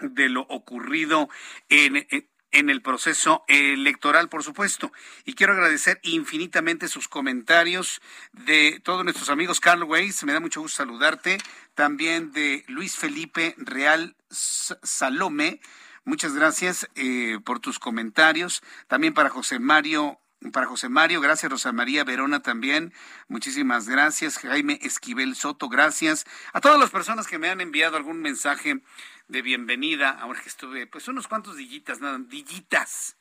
de 0.00 0.28
lo 0.30 0.42
ocurrido 0.42 1.28
en, 1.68 2.06
el 2.50 2.82
proceso 2.82 3.44
electoral, 3.48 4.28
por 4.28 4.42
supuesto. 4.42 4.92
Y 5.24 5.34
quiero 5.34 5.52
agradecer 5.52 6.00
infinitamente 6.02 6.88
sus 6.88 7.06
comentarios 7.06 8.00
de 8.32 8.80
todos 8.82 9.04
nuestros 9.04 9.28
amigos. 9.28 9.60
Carl 9.60 9.84
Weiss, 9.84 10.24
me 10.24 10.32
da 10.32 10.40
mucho 10.40 10.62
gusto 10.62 10.78
saludarte. 10.78 11.38
También 11.74 12.32
de 12.32 12.64
Luis 12.66 12.96
Felipe 12.96 13.54
Real 13.58 14.16
Salome 14.30 15.60
Muchas 16.04 16.34
gracias 16.34 16.88
eh, 16.94 17.38
por 17.44 17.60
tus 17.60 17.78
comentarios. 17.78 18.62
También 18.88 19.14
para 19.14 19.30
José 19.30 19.58
Mario 19.58 20.18
para 20.50 20.66
José 20.66 20.88
Mario, 20.88 21.20
gracias 21.20 21.52
Rosa 21.52 21.72
María 21.72 22.02
Verona 22.02 22.40
también, 22.40 22.92
muchísimas 23.28 23.88
gracias. 23.88 24.38
Jaime 24.38 24.78
Esquivel 24.82 25.36
Soto, 25.36 25.68
gracias. 25.68 26.26
A 26.52 26.60
todas 26.60 26.80
las 26.80 26.90
personas 26.90 27.28
que 27.28 27.38
me 27.38 27.48
han 27.48 27.60
enviado 27.60 27.96
algún 27.96 28.20
mensaje 28.20 28.82
de 29.28 29.42
bienvenida, 29.42 30.10
ahora 30.10 30.40
que 30.40 30.48
estuve, 30.48 30.86
pues 30.86 31.06
unos 31.06 31.28
cuantos 31.28 31.56
dillitas, 31.56 32.00
nada, 32.00 32.18
dillitas. 32.18 33.16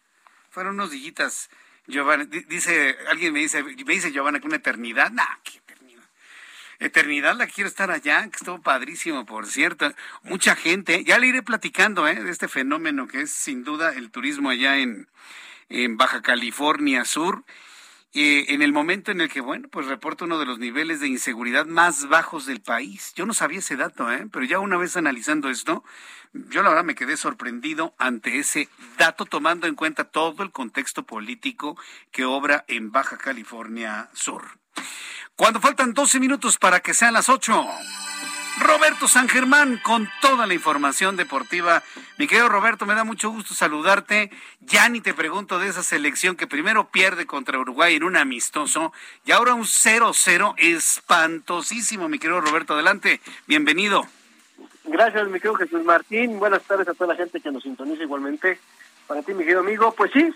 Fueron 0.49 0.76
unos 0.76 0.91
dillitas. 0.91 1.49
Giovanna, 1.88 2.26
dice, 2.26 2.95
alguien 3.10 3.34
me 3.34 3.40
dice, 3.40 3.64
me 3.64 3.94
dice 3.94 4.12
Giovanna 4.12 4.40
que 4.40 4.48
una 4.48 4.58
eternidad, 4.58 5.12
nah, 5.12 5.38
qué 5.44 5.60
eternidad. 6.82 7.38
La 7.38 7.48
quiero 7.48 7.70
estar 7.70 7.91
allá, 7.91 8.24
que 8.24 8.36
estuvo 8.36 8.62
padrísimo, 8.62 9.26
por 9.26 9.48
cierto. 9.48 9.94
Mucha 10.24 10.56
gente, 10.56 11.03
ya 11.06 11.20
le 11.20 11.28
iré 11.28 11.44
platicando, 11.44 12.08
¿eh? 12.08 12.22
de 12.22 12.32
este 12.32 12.48
fenómeno 12.48 13.08
que 13.08 13.22
es 13.22 13.32
sin 13.32 13.64
duda 13.64 13.94
el 13.94 14.12
turismo 14.12 14.49
allá 14.49 14.78
en, 14.78 15.08
en 15.70 15.98
Baja 15.98 16.22
California 16.22 17.06
Sur. 17.06 17.44
Eh, 18.14 18.53
en 18.53 18.62
el 18.62 18.74
momento 18.74 19.12
en 19.12 19.22
el 19.22 19.30
que, 19.30 19.40
bueno, 19.40 19.70
pues 19.70 19.88
reporta 19.88 20.26
uno 20.26 20.38
de 20.38 20.45
los 20.45 20.60
niveles 20.60 20.99
de 20.99 21.08
inseguridad 21.08 21.66
más 21.66 22.10
bajos 22.10 22.45
del 22.45 22.60
país. 22.60 23.14
Yo 23.16 23.26
no 23.26 23.34
sabía 23.34 23.60
ese 23.60 23.78
dato, 23.78 24.12
¿eh? 24.12 24.28
pero 24.30 24.44
ya 24.44 24.60
una 24.60 24.76
vez 24.76 24.98
analizando 24.98 25.49
esto, 25.49 25.86
yo 26.34 26.62
la 26.62 26.70
verdad 26.70 26.84
me 26.84 26.95
quedé 26.95 27.16
sorprendido 27.16 27.95
ante 27.98 28.38
ese 28.38 28.68
dato, 28.98 29.24
tomando 29.24 29.66
en 29.68 29.76
cuenta 29.76 30.03
todo 30.03 30.44
el 30.44 30.52
contexto 30.52 31.03
político 31.03 31.78
que 32.12 32.26
obra 32.26 32.66
en 32.68 32.91
Baja 32.91 33.18
California 33.18 34.10
Sur. 34.14 34.60
Cuando 35.41 35.59
faltan 35.59 35.95
12 35.95 36.19
minutos 36.19 36.59
para 36.59 36.81
que 36.81 36.93
sean 36.93 37.15
las 37.15 37.27
8. 37.27 37.65
Roberto 38.59 39.07
San 39.07 39.27
Germán 39.27 39.81
con 39.84 40.07
toda 40.22 40.45
la 40.45 40.53
información 40.53 41.18
deportiva. 41.18 41.81
Mi 42.19 42.27
querido 42.27 42.47
Roberto, 42.47 42.85
me 42.85 42.93
da 42.93 43.03
mucho 43.03 43.31
gusto 43.31 43.55
saludarte. 43.55 44.30
Ya 44.59 44.88
ni 44.88 45.01
te 45.01 45.15
pregunto 45.15 45.57
de 45.57 45.69
esa 45.69 45.81
selección 45.81 46.35
que 46.35 46.45
primero 46.45 46.89
pierde 46.89 47.26
contra 47.26 47.57
Uruguay 47.57 47.95
en 47.95 48.03
un 48.03 48.18
amistoso 48.18 48.93
y 49.26 49.31
ahora 49.31 49.55
un 49.55 49.63
0-0 49.63 50.53
espantosísimo, 50.59 52.07
mi 52.07 52.19
querido 52.19 52.39
Roberto. 52.39 52.76
Adelante, 52.76 53.19
bienvenido. 53.47 54.05
Gracias, 54.84 55.27
mi 55.27 55.39
querido 55.39 55.55
Jesús 55.55 55.84
Martín. 55.84 56.38
Buenas 56.38 56.61
tardes 56.61 56.88
a 56.88 56.93
toda 56.93 57.15
la 57.15 57.15
gente 57.15 57.41
que 57.41 57.51
nos 57.51 57.63
sintoniza 57.63 58.03
igualmente. 58.03 58.59
Para 59.07 59.23
ti, 59.23 59.34
mi 59.34 59.39
querido 59.39 59.61
amigo, 59.61 59.91
pues 59.97 60.11
sí, 60.11 60.31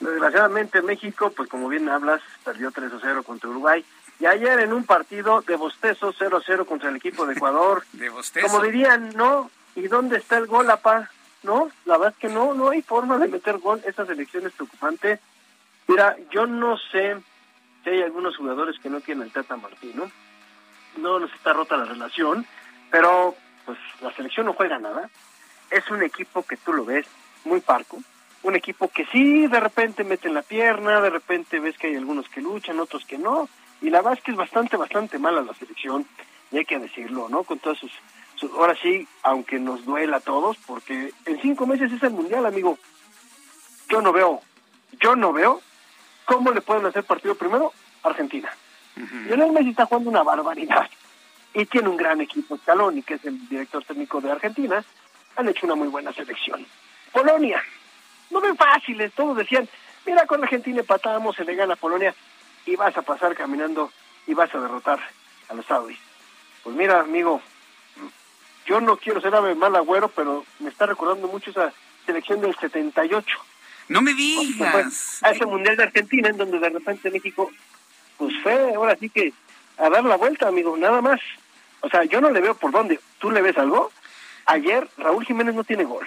desgraciadamente 0.00 0.82
México, 0.82 1.32
pues 1.34 1.48
como 1.48 1.70
bien 1.70 1.88
hablas, 1.88 2.20
perdió 2.44 2.70
3-0 2.70 3.24
contra 3.24 3.48
Uruguay 3.48 3.82
y 4.20 4.26
ayer 4.26 4.60
en 4.60 4.72
un 4.72 4.84
partido 4.84 5.42
de 5.42 5.56
bostezo 5.56 6.12
0-0 6.12 6.66
contra 6.66 6.90
el 6.90 6.96
equipo 6.96 7.26
de 7.26 7.34
Ecuador. 7.34 7.84
de 7.92 8.08
bostezo. 8.08 8.46
Como 8.46 8.62
dirían, 8.62 9.10
¿no? 9.14 9.50
¿Y 9.76 9.86
dónde 9.88 10.18
está 10.18 10.38
el 10.38 10.46
gol, 10.46 10.70
apa? 10.70 11.10
¿No? 11.42 11.70
La 11.84 11.98
verdad 11.98 12.14
es 12.16 12.20
que 12.20 12.34
no, 12.34 12.54
no 12.54 12.70
hay 12.70 12.82
forma 12.82 13.16
de 13.18 13.28
meter 13.28 13.58
gol. 13.58 13.80
Esa 13.86 14.04
selección 14.06 14.46
es 14.46 14.52
preocupante. 14.52 15.20
Mira, 15.86 16.16
yo 16.30 16.46
no 16.46 16.76
sé 16.76 17.16
si 17.84 17.90
hay 17.90 18.02
algunos 18.02 18.36
jugadores 18.36 18.78
que 18.80 18.90
no 18.90 19.00
quieren 19.00 19.22
el 19.22 19.32
Tata 19.32 19.56
Martín, 19.56 19.92
¿no? 19.94 20.10
No 20.96 21.20
nos 21.20 21.32
está 21.32 21.52
rota 21.52 21.76
la 21.76 21.84
relación, 21.84 22.44
pero 22.90 23.36
pues 23.64 23.78
la 24.00 24.12
selección 24.14 24.46
no 24.46 24.52
juega 24.52 24.78
nada. 24.78 25.08
Es 25.70 25.88
un 25.90 26.02
equipo 26.02 26.42
que 26.42 26.56
tú 26.56 26.72
lo 26.72 26.84
ves 26.84 27.06
muy 27.44 27.60
parco, 27.60 27.98
un 28.42 28.56
equipo 28.56 28.88
que 28.88 29.06
sí 29.06 29.46
de 29.46 29.60
repente 29.60 30.02
mete 30.02 30.28
la 30.28 30.42
pierna, 30.42 31.00
de 31.00 31.10
repente 31.10 31.60
ves 31.60 31.78
que 31.78 31.86
hay 31.86 31.96
algunos 31.96 32.28
que 32.28 32.40
luchan, 32.40 32.80
otros 32.80 33.04
que 33.04 33.16
no, 33.16 33.48
y 33.80 33.90
la 33.90 33.98
verdad 33.98 34.18
es 34.18 34.24
que 34.24 34.32
es 34.32 34.36
bastante, 34.36 34.76
bastante 34.76 35.18
mala 35.18 35.42
la 35.42 35.54
selección, 35.54 36.06
y 36.50 36.58
hay 36.58 36.64
que 36.64 36.78
decirlo, 36.78 37.28
¿no? 37.28 37.44
Con 37.44 37.58
todas 37.58 37.78
sus, 37.78 37.92
Ahora 38.56 38.76
sí, 38.80 39.06
aunque 39.22 39.58
nos 39.58 39.84
duela 39.84 40.18
a 40.18 40.20
todos, 40.20 40.56
porque 40.66 41.12
en 41.26 41.40
cinco 41.40 41.66
meses 41.66 41.92
es 41.92 42.02
el 42.02 42.10
Mundial, 42.10 42.46
amigo. 42.46 42.78
Yo 43.88 44.00
no 44.00 44.12
veo, 44.12 44.40
yo 45.00 45.16
no 45.16 45.32
veo 45.32 45.60
cómo 46.24 46.52
le 46.52 46.60
pueden 46.60 46.86
hacer 46.86 47.04
partido 47.04 47.34
primero 47.34 47.72
Argentina. 48.02 48.48
Y 48.96 49.32
el 49.32 49.52
Messi 49.52 49.70
está 49.70 49.86
jugando 49.86 50.10
una 50.10 50.22
barbaridad. 50.22 50.88
Y 51.54 51.64
tiene 51.66 51.88
un 51.88 51.96
gran 51.96 52.20
equipo, 52.20 52.56
Scaloni, 52.58 53.02
que 53.02 53.14
es 53.14 53.24
el 53.24 53.48
director 53.48 53.84
técnico 53.84 54.20
de 54.20 54.30
Argentina. 54.30 54.84
Han 55.36 55.48
hecho 55.48 55.66
una 55.66 55.74
muy 55.74 55.88
buena 55.88 56.12
selección. 56.12 56.64
Polonia, 57.12 57.62
no 58.30 58.40
ven 58.40 58.56
fáciles, 58.56 59.12
todos 59.14 59.36
decían, 59.36 59.68
mira, 60.04 60.26
con 60.26 60.42
Argentina 60.42 60.80
empatamos, 60.80 61.34
se 61.34 61.44
le 61.44 61.54
gana 61.54 61.74
a 61.74 61.76
Polonia 61.76 62.14
y 62.68 62.76
vas 62.76 62.96
a 62.98 63.02
pasar 63.02 63.34
caminando 63.34 63.90
y 64.26 64.34
vas 64.34 64.54
a 64.54 64.60
derrotar 64.60 65.00
a 65.48 65.54
los 65.54 65.64
saudis. 65.64 65.98
Pues 66.62 66.76
mira, 66.76 67.00
amigo, 67.00 67.40
yo 68.66 68.80
no 68.80 68.98
quiero 68.98 69.22
ser 69.22 69.34
ave 69.34 69.54
mal 69.54 69.74
agüero, 69.74 70.08
pero 70.08 70.44
me 70.58 70.68
está 70.68 70.84
recordando 70.84 71.28
mucho 71.28 71.50
esa 71.50 71.72
selección 72.04 72.42
del 72.42 72.54
78. 72.54 73.26
No 73.88 74.02
me 74.02 74.12
digas. 74.12 75.20
A 75.22 75.30
ese 75.30 75.46
Mundial 75.46 75.76
de 75.76 75.84
Argentina, 75.84 76.28
en 76.28 76.36
donde 76.36 76.58
de 76.58 76.68
repente 76.68 77.10
México, 77.10 77.50
pues 78.18 78.34
fue 78.42 78.74
ahora 78.74 78.96
sí 78.96 79.08
que 79.08 79.32
a 79.78 79.88
dar 79.88 80.04
la 80.04 80.16
vuelta, 80.16 80.48
amigo, 80.48 80.76
nada 80.76 81.00
más. 81.00 81.20
O 81.80 81.88
sea, 81.88 82.04
yo 82.04 82.20
no 82.20 82.30
le 82.30 82.42
veo 82.42 82.54
por 82.54 82.70
dónde. 82.70 83.00
¿Tú 83.18 83.30
le 83.30 83.40
ves 83.40 83.56
algo? 83.56 83.90
Ayer 84.44 84.86
Raúl 84.98 85.24
Jiménez 85.24 85.54
no 85.54 85.64
tiene 85.64 85.84
gol. 85.84 86.06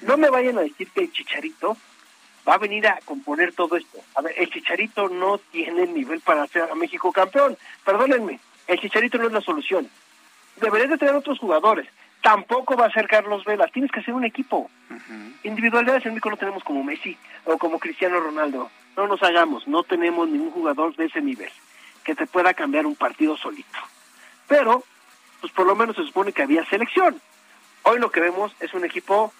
No 0.00 0.16
me 0.16 0.28
vayan 0.28 0.58
a 0.58 0.62
decir 0.62 0.88
que 0.90 1.02
el 1.02 1.12
Chicharito 1.12 1.76
va 2.48 2.54
a 2.54 2.58
venir 2.58 2.86
a 2.86 2.98
componer 3.04 3.52
todo 3.52 3.76
esto. 3.76 3.98
A 4.14 4.22
ver, 4.22 4.34
el 4.38 4.50
Chicharito 4.50 5.08
no 5.08 5.38
tiene 5.38 5.86
nivel 5.86 6.20
para 6.20 6.42
hacer 6.42 6.62
a 6.62 6.74
México 6.74 7.12
campeón. 7.12 7.56
Perdónenme, 7.84 8.40
el 8.66 8.80
Chicharito 8.80 9.18
no 9.18 9.26
es 9.26 9.32
la 9.32 9.40
solución. 9.40 9.88
Deberías 10.60 10.90
de 10.90 10.98
tener 10.98 11.14
otros 11.14 11.38
jugadores. 11.38 11.88
Tampoco 12.22 12.76
va 12.76 12.86
a 12.86 12.92
ser 12.92 13.08
Carlos 13.08 13.44
Vela. 13.44 13.66
Tienes 13.68 13.90
que 13.90 14.00
hacer 14.00 14.12
un 14.12 14.24
equipo. 14.24 14.70
Individualidades 15.42 16.04
en 16.04 16.12
México 16.12 16.30
no 16.30 16.36
tenemos 16.36 16.62
como 16.64 16.84
Messi 16.84 17.16
o 17.44 17.56
como 17.56 17.78
Cristiano 17.78 18.20
Ronaldo. 18.20 18.70
No 18.96 19.06
nos 19.06 19.22
hagamos. 19.22 19.66
No 19.66 19.82
tenemos 19.84 20.28
ningún 20.28 20.50
jugador 20.50 20.94
de 20.96 21.06
ese 21.06 21.22
nivel 21.22 21.50
que 22.04 22.14
te 22.14 22.26
pueda 22.26 22.52
cambiar 22.52 22.86
un 22.86 22.94
partido 22.94 23.36
solito. 23.36 23.78
Pero, 24.48 24.84
pues 25.40 25.52
por 25.52 25.66
lo 25.66 25.74
menos 25.74 25.96
se 25.96 26.04
supone 26.04 26.32
que 26.32 26.42
había 26.42 26.64
selección. 26.66 27.20
Hoy 27.84 27.98
lo 27.98 28.10
que 28.10 28.20
vemos 28.20 28.52
es 28.60 28.74
un 28.74 28.84
equipo, 28.84 29.32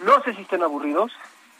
no 0.00 0.22
sé 0.24 0.34
si 0.34 0.42
estén 0.42 0.62
aburridos, 0.62 1.12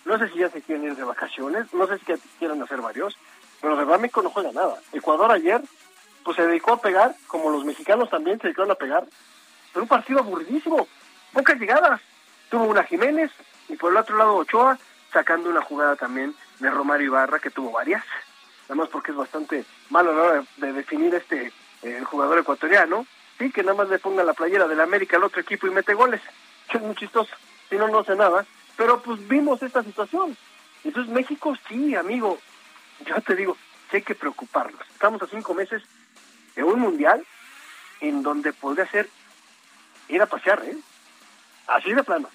no 0.08 0.18
sé 0.18 0.28
si 0.30 0.38
ya 0.38 0.48
se 0.48 0.62
quieren 0.62 0.84
ir 0.84 0.96
de 0.96 1.04
vacaciones, 1.04 1.72
no 1.74 1.86
sé 1.86 1.98
si 1.98 2.04
quieren 2.38 2.62
hacer 2.62 2.80
varios, 2.80 3.14
pero 3.60 3.76
de 3.76 3.98
México 3.98 4.22
no 4.22 4.30
juega 4.30 4.52
nada. 4.52 4.80
Ecuador 4.94 5.30
ayer, 5.30 5.60
pues 6.24 6.36
se 6.36 6.46
dedicó 6.46 6.72
a 6.72 6.80
pegar, 6.80 7.14
como 7.26 7.50
los 7.50 7.64
mexicanos 7.66 8.08
también 8.08 8.38
se 8.38 8.44
dedicaron 8.44 8.70
a 8.70 8.76
pegar, 8.76 9.04
pero 9.70 9.82
un 9.82 9.88
partido 9.88 10.20
aburridísimo, 10.20 10.88
pocas 11.34 11.60
llegadas. 11.60 12.00
Tuvo 12.48 12.64
una 12.64 12.84
Jiménez 12.84 13.30
y 13.68 13.76
por 13.76 13.92
el 13.92 13.98
otro 13.98 14.16
lado 14.16 14.36
Ochoa, 14.36 14.78
sacando 15.12 15.50
una 15.50 15.60
jugada 15.60 15.94
también 15.96 16.34
de 16.58 16.70
Romario 16.70 17.08
Ibarra, 17.08 17.38
que 17.38 17.50
tuvo 17.50 17.72
varias, 17.72 18.02
nada 18.62 18.76
más 18.76 18.88
porque 18.88 19.10
es 19.10 19.16
bastante 19.18 19.66
malo 19.90 20.14
la 20.14 20.22
hora 20.22 20.44
de, 20.56 20.72
definir 20.72 21.14
este 21.14 21.52
jugador 22.04 22.38
ecuatoriano, 22.38 23.06
sí, 23.38 23.52
que 23.52 23.62
nada 23.62 23.76
más 23.76 23.90
le 23.90 23.98
ponga 23.98 24.24
la 24.24 24.32
playera 24.32 24.66
del 24.66 24.80
América 24.80 25.18
al 25.18 25.24
otro 25.24 25.42
equipo 25.42 25.66
y 25.66 25.70
mete 25.70 25.92
goles, 25.92 26.22
que 26.70 26.78
es 26.78 26.82
muy 26.82 26.94
chistoso, 26.94 27.34
si 27.68 27.76
no, 27.76 27.88
no 27.88 27.98
hace 27.98 28.16
nada, 28.16 28.46
pero 28.78 29.02
pues 29.02 29.26
vimos 29.28 29.60
esta 29.62 29.82
situación. 29.82 30.34
Entonces 30.84 31.12
México 31.12 31.54
sí, 31.68 31.96
amigo, 31.96 32.38
yo 33.04 33.20
te 33.20 33.34
digo, 33.34 33.58
hay 33.92 34.02
que 34.02 34.14
preocuparnos. 34.14 34.80
Estamos 34.92 35.20
a 35.20 35.26
cinco 35.26 35.52
meses 35.52 35.82
de 36.54 36.62
un 36.62 36.78
mundial 36.78 37.26
en 38.00 38.22
donde 38.22 38.52
podría 38.52 38.88
ser 38.88 39.10
ir 40.08 40.22
a 40.22 40.26
pasear, 40.26 40.62
¿eh? 40.64 40.76
Así 41.66 41.92
de 41.92 42.04
plano. 42.04 42.30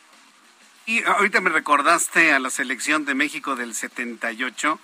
Y 0.86 1.02
ahorita 1.04 1.40
me 1.40 1.50
recordaste 1.50 2.34
a 2.34 2.40
la 2.40 2.50
selección 2.50 3.06
de 3.06 3.16
México 3.16 3.56
del 3.56 3.74
78, 3.74 4.80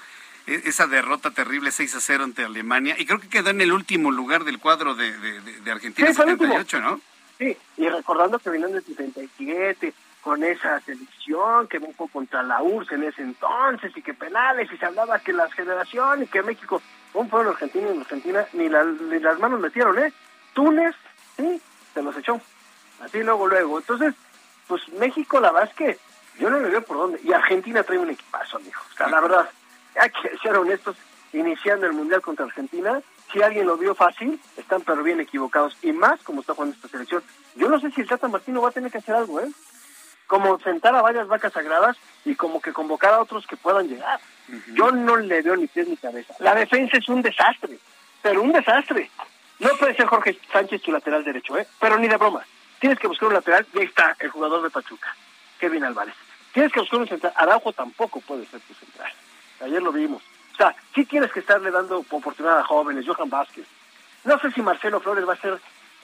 e, 0.48 0.62
esa 0.64 0.88
derrota 0.88 1.32
terrible 1.32 1.72
6 1.72 1.96
a 1.96 2.00
0 2.00 2.24
ante 2.24 2.46
Alemania, 2.46 2.96
y 2.98 3.06
creo 3.06 3.20
que 3.20 3.28
quedó 3.28 3.50
en 3.50 3.60
el 3.60 3.74
último 3.74 4.12
lugar 4.12 4.46
del 4.46 4.60
cuadro 4.60 4.96
de, 4.96 5.12
de, 5.12 5.72
Argentina 5.72 6.08
sí, 6.08 6.14
78, 6.14 6.80
¿no? 6.80 7.02
Sí, 7.38 7.58
y 7.76 7.90
recordando 7.90 8.40
que 8.40 8.50
vinieron 8.50 8.74
del 8.74 8.86
77, 8.86 9.94
con 10.22 10.44
esa 10.44 10.80
selección 10.82 11.68
que 11.68 11.80
fue 11.80 12.10
contra 12.10 12.44
la 12.44 12.62
URSS 12.62 12.92
en 12.94 13.04
ese 13.04 13.22
entonces 13.22 13.96
y 13.96 14.02
que 14.02 14.14
penales 14.14 14.72
y 14.72 14.78
se 14.78 14.86
hablaba 14.86 15.20
que 15.20 15.34
las 15.34 15.52
generaciones 15.54 16.28
y 16.28 16.32
que 16.32 16.44
México, 16.44 16.82
un 17.14 17.30
pueblo 17.30 17.52
argentino 17.52 17.94
y 17.94 18.00
Argentina 18.00 18.46
ni, 18.54 18.70
ni 18.70 19.20
las 19.20 19.40
manos 19.40 19.60
metieron, 19.60 19.98
¿eh? 19.98 20.12
Túnez, 20.54 20.96
sí, 21.38 21.62
se 21.94 22.02
los 22.02 22.16
echó. 22.18 22.40
Así 23.02 23.24
luego, 23.24 23.48
luego. 23.48 23.80
Entonces, 23.80 24.14
pues 24.68 24.88
México, 24.90 25.40
la 25.40 25.52
verdad 25.52 25.72
es 25.78 26.00
yo 26.40 26.50
no 26.50 26.60
le 26.60 26.70
veo 26.70 26.82
por 26.82 26.98
dónde. 26.98 27.20
Y 27.24 27.34
Argentina 27.34 27.84
trae 27.84 27.98
un 27.98 28.10
equipazo, 28.10 28.58
amigo. 28.58 28.80
La 29.00 29.22
verdad, 29.22 29.50
hay 30.00 30.10
que 30.10 30.38
ser 30.38 30.58
honestos, 30.58 30.96
iniciando 31.34 31.86
el 31.86 31.94
Mundial 31.94 32.22
contra 32.22 32.46
Argentina, 32.46 33.02
si 33.32 33.42
alguien 33.42 33.68
lo 33.68 33.78
vio 33.78 33.94
fácil, 33.94 34.40
están 34.58 34.82
pero 34.82 35.04
bien 35.04 35.20
equivocados. 35.20 35.78
Y 35.82 35.92
más 35.92 36.22
como 36.24 36.42
está 36.42 36.54
jugando 36.54 36.76
esta 36.76 36.88
selección. 36.88 37.24
Yo 37.56 37.70
no 37.70 37.80
sé 37.80 37.92
si 37.92 38.02
el 38.02 38.08
Tata 38.08 38.28
Martino 38.28 38.62
va 38.62 38.70
a 38.70 38.74
tener 38.74 38.92
que 38.92 38.98
hacer 38.98 39.16
algo, 39.16 39.40
¿eh? 39.40 39.50
Como 40.30 40.60
sentar 40.60 40.96
a 40.96 41.02
varias 41.02 41.28
vacas 41.28 41.52
sagradas 41.52 41.98
y 42.24 42.36
como 42.36 42.62
que 42.62 42.72
convocar 42.72 43.16
a 43.16 43.20
otros 43.20 43.48
que 43.48 43.58
puedan 43.58 43.88
llegar. 43.88 44.20
Yo 44.76 44.92
no 44.92 45.18
le 45.18 45.42
veo 45.42 45.56
ni 45.56 45.66
pies 45.66 45.88
ni 45.88 45.98
cabeza. 45.98 46.36
La 46.38 46.54
defensa 46.54 46.98
es 46.98 47.10
un 47.10 47.24
desastre, 47.24 47.80
pero 48.22 48.44
un 48.44 48.52
desastre. 48.52 49.10
No 49.58 49.70
puede 49.80 49.96
ser 49.96 50.06
Jorge 50.06 50.40
Sánchez 50.54 50.84
tu 50.84 50.92
lateral 50.92 51.24
derecho, 51.24 51.58
¿eh? 51.58 51.66
Pero 51.80 51.98
ni 51.98 52.08
de 52.08 52.16
broma. 52.18 52.46
Tienes 52.80 53.00
que 53.00 53.08
buscar 53.08 53.30
un 53.30 53.34
lateral 53.34 53.66
y 53.74 53.80
ahí 53.80 53.86
está 53.86 54.16
el 54.20 54.30
jugador 54.30 54.62
de 54.62 54.70
Pachuca, 54.70 55.16
Kevin 55.60 55.84
Álvarez. 55.84 56.14
Tienes 56.54 56.72
que 56.72 56.80
buscar 56.80 57.00
un 57.00 57.08
central. 57.08 57.34
Araujo 57.36 57.74
tampoco 57.74 58.22
puede 58.22 58.46
ser 58.46 58.60
tu 58.62 58.76
central. 58.76 59.12
Ayer 59.62 59.82
lo 59.82 59.92
vimos. 59.92 60.22
O 60.54 60.58
sea, 60.58 60.76
sí 60.94 61.06
tienes 61.06 61.32
que 61.32 61.40
estarle 61.40 61.72
dando 61.72 62.06
oportunidad 62.08 62.60
a 62.60 62.64
jóvenes, 62.64 63.04
Johan 63.08 63.32
Vázquez. 63.32 63.66
No 64.26 64.38
sé 64.38 64.52
si 64.52 64.62
Marcelo 64.62 65.00
Flores 65.00 65.28
va 65.28 65.34
a 65.34 65.42
ser 65.42 65.60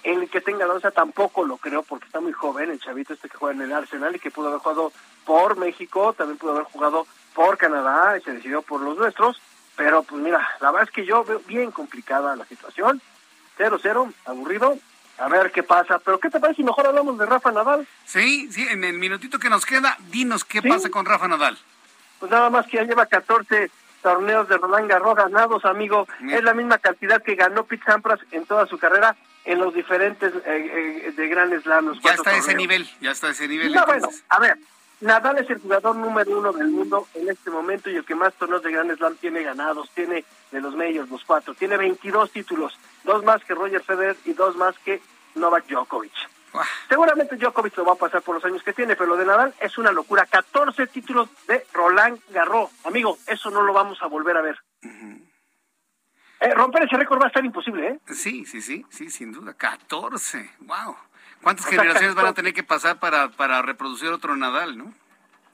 el 0.05 0.29
que 0.29 0.39
tenga 0.39 0.67
la 0.67 0.75
onza, 0.75 0.91
tampoco 0.91 1.43
lo 1.43 1.57
creo, 1.57 1.81
porque 1.81 2.05
está 2.05 2.21
muy 2.21 2.31
joven, 2.31 2.69
el 2.69 2.79
chavito 2.79 3.13
este 3.13 3.27
que 3.27 3.37
juega 3.37 3.55
en 3.55 3.63
el 3.63 3.73
Arsenal 3.73 4.15
y 4.15 4.19
que 4.19 4.29
pudo 4.29 4.49
haber 4.49 4.59
jugado 4.59 4.93
por 5.25 5.57
México, 5.57 6.13
también 6.13 6.37
pudo 6.37 6.51
haber 6.51 6.65
jugado 6.65 7.07
por 7.33 7.57
Canadá 7.57 8.17
y 8.17 8.21
se 8.21 8.31
decidió 8.31 8.61
por 8.61 8.81
los 8.81 8.97
nuestros. 8.97 9.41
Pero 9.75 10.03
pues 10.03 10.21
mira, 10.21 10.47
la 10.61 10.71
verdad 10.71 10.87
es 10.87 10.93
que 10.93 11.05
yo 11.05 11.23
veo 11.23 11.41
bien 11.47 11.71
complicada 11.71 12.35
la 12.35 12.45
situación. 12.45 13.01
0-0, 13.57 14.13
aburrido. 14.25 14.77
A 15.17 15.27
ver 15.27 15.51
qué 15.51 15.63
pasa. 15.63 15.97
Pero 15.99 16.19
¿qué 16.19 16.29
te 16.29 16.39
parece 16.39 16.57
si 16.57 16.63
mejor 16.63 16.85
hablamos 16.87 17.17
de 17.17 17.25
Rafa 17.25 17.51
Nadal? 17.51 17.87
Sí, 18.05 18.51
sí, 18.51 18.67
en 18.69 18.83
el 18.83 18.97
minutito 18.97 19.39
que 19.39 19.49
nos 19.49 19.65
queda, 19.65 19.97
dinos 20.11 20.45
qué 20.45 20.61
pasa 20.61 20.89
con 20.89 21.05
Rafa 21.05 21.27
Nadal. 21.27 21.57
Pues 22.19 22.31
nada 22.31 22.49
más 22.49 22.67
que 22.67 22.77
ya 22.77 22.83
lleva 22.83 23.05
14 23.05 23.71
torneos 24.01 24.47
de 24.47 24.57
Roland 24.57 24.89
Garros 24.89 25.15
ganados, 25.15 25.65
amigo. 25.65 26.07
Es 26.29 26.43
la 26.43 26.53
misma 26.53 26.77
cantidad 26.77 27.23
que 27.23 27.35
ganó 27.35 27.63
Pete 27.63 27.85
Sampras 27.85 28.19
en 28.31 28.45
toda 28.45 28.67
su 28.67 28.77
carrera 28.77 29.15
en 29.45 29.59
los 29.59 29.73
diferentes 29.73 30.33
eh, 30.33 30.41
eh, 31.07 31.11
de 31.15 31.27
Grand 31.27 31.61
Slam. 31.61 31.99
ya 32.01 32.13
está 32.13 32.35
ese 32.35 32.55
nivel, 32.55 32.87
ya 32.99 33.11
está 33.11 33.29
ese 33.29 33.47
nivel. 33.47 33.73
No, 33.73 33.85
bueno, 33.85 34.09
a 34.29 34.39
ver, 34.39 34.57
Nadal 35.01 35.37
es 35.37 35.49
el 35.49 35.59
jugador 35.59 35.95
número 35.95 36.39
uno 36.39 36.51
del 36.51 36.67
mundo 36.67 37.07
en 37.13 37.29
este 37.29 37.51
momento 37.51 37.89
y 37.89 37.95
el 37.95 38.05
que 38.05 38.15
más 38.15 38.33
torneos 38.33 38.63
de 38.63 38.71
Grand 38.71 38.95
Slam 38.95 39.15
tiene 39.17 39.43
ganados, 39.43 39.89
tiene 39.93 40.25
de 40.51 40.61
los 40.61 40.75
medios, 40.75 41.09
los 41.09 41.23
cuatro, 41.23 41.53
tiene 41.53 41.77
22 41.77 42.31
títulos, 42.31 42.77
dos 43.03 43.23
más 43.23 43.43
que 43.43 43.53
Roger 43.53 43.83
Federer 43.83 44.15
y 44.25 44.33
dos 44.33 44.55
más 44.55 44.77
que 44.79 45.01
Novak 45.35 45.67
Djokovic. 45.67 46.13
Seguramente 46.87 47.35
Djokovic 47.35 47.77
lo 47.77 47.85
va 47.85 47.93
a 47.93 47.97
pasar 47.97 48.21
por 48.21 48.35
los 48.35 48.45
años 48.45 48.63
que 48.63 48.73
tiene, 48.73 48.95
pero 48.95 49.09
lo 49.09 49.17
de 49.17 49.25
Nadal 49.25 49.53
es 49.59 49.77
una 49.77 49.91
locura. 49.91 50.25
14 50.25 50.87
títulos 50.87 51.29
de 51.47 51.65
Roland 51.73 52.19
Garros. 52.29 52.69
Amigo, 52.85 53.17
eso 53.27 53.49
no 53.49 53.61
lo 53.61 53.73
vamos 53.73 54.01
a 54.01 54.07
volver 54.07 54.37
a 54.37 54.41
ver. 54.41 54.57
Eh, 56.39 56.53
romper 56.53 56.83
ese 56.83 56.97
récord 56.97 57.19
va 57.19 57.25
a 57.25 57.27
estar 57.27 57.43
imposible, 57.43 57.87
¿eh? 57.87 57.99
Sí, 58.13 58.45
sí, 58.45 58.61
sí, 58.61 58.85
sí, 58.89 59.09
sin 59.09 59.31
duda. 59.31 59.53
14, 59.53 60.51
wow. 60.59 60.95
¿Cuántas 61.41 61.65
generaciones 61.65 62.15
van 62.15 62.25
a 62.27 62.33
tener 62.33 62.53
que 62.53 62.63
pasar 62.63 62.99
para, 62.99 63.29
para 63.29 63.61
reproducir 63.61 64.09
otro 64.09 64.35
Nadal, 64.35 64.77
no? 64.77 64.93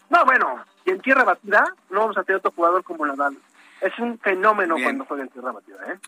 No, 0.10 0.26
bueno, 0.26 0.64
y 0.86 0.91
en 0.91 1.02
tierra 1.02 1.24
batida 1.24 1.74
no 1.90 2.02
vamos 2.02 2.18
a 2.18 2.24
tener 2.24 2.38
otro 2.40 2.52
jugador 2.52 2.84
como 2.84 3.06
Nadal. 3.06 3.38
Es 3.82 3.98
un 3.99 4.20
fenómeno 4.20 4.76
cuando 4.82 5.06
juega 5.06 5.24
en 5.24 5.30
tierra 5.30 5.52
batida, 5.52 5.78
¿eh? 5.88 5.99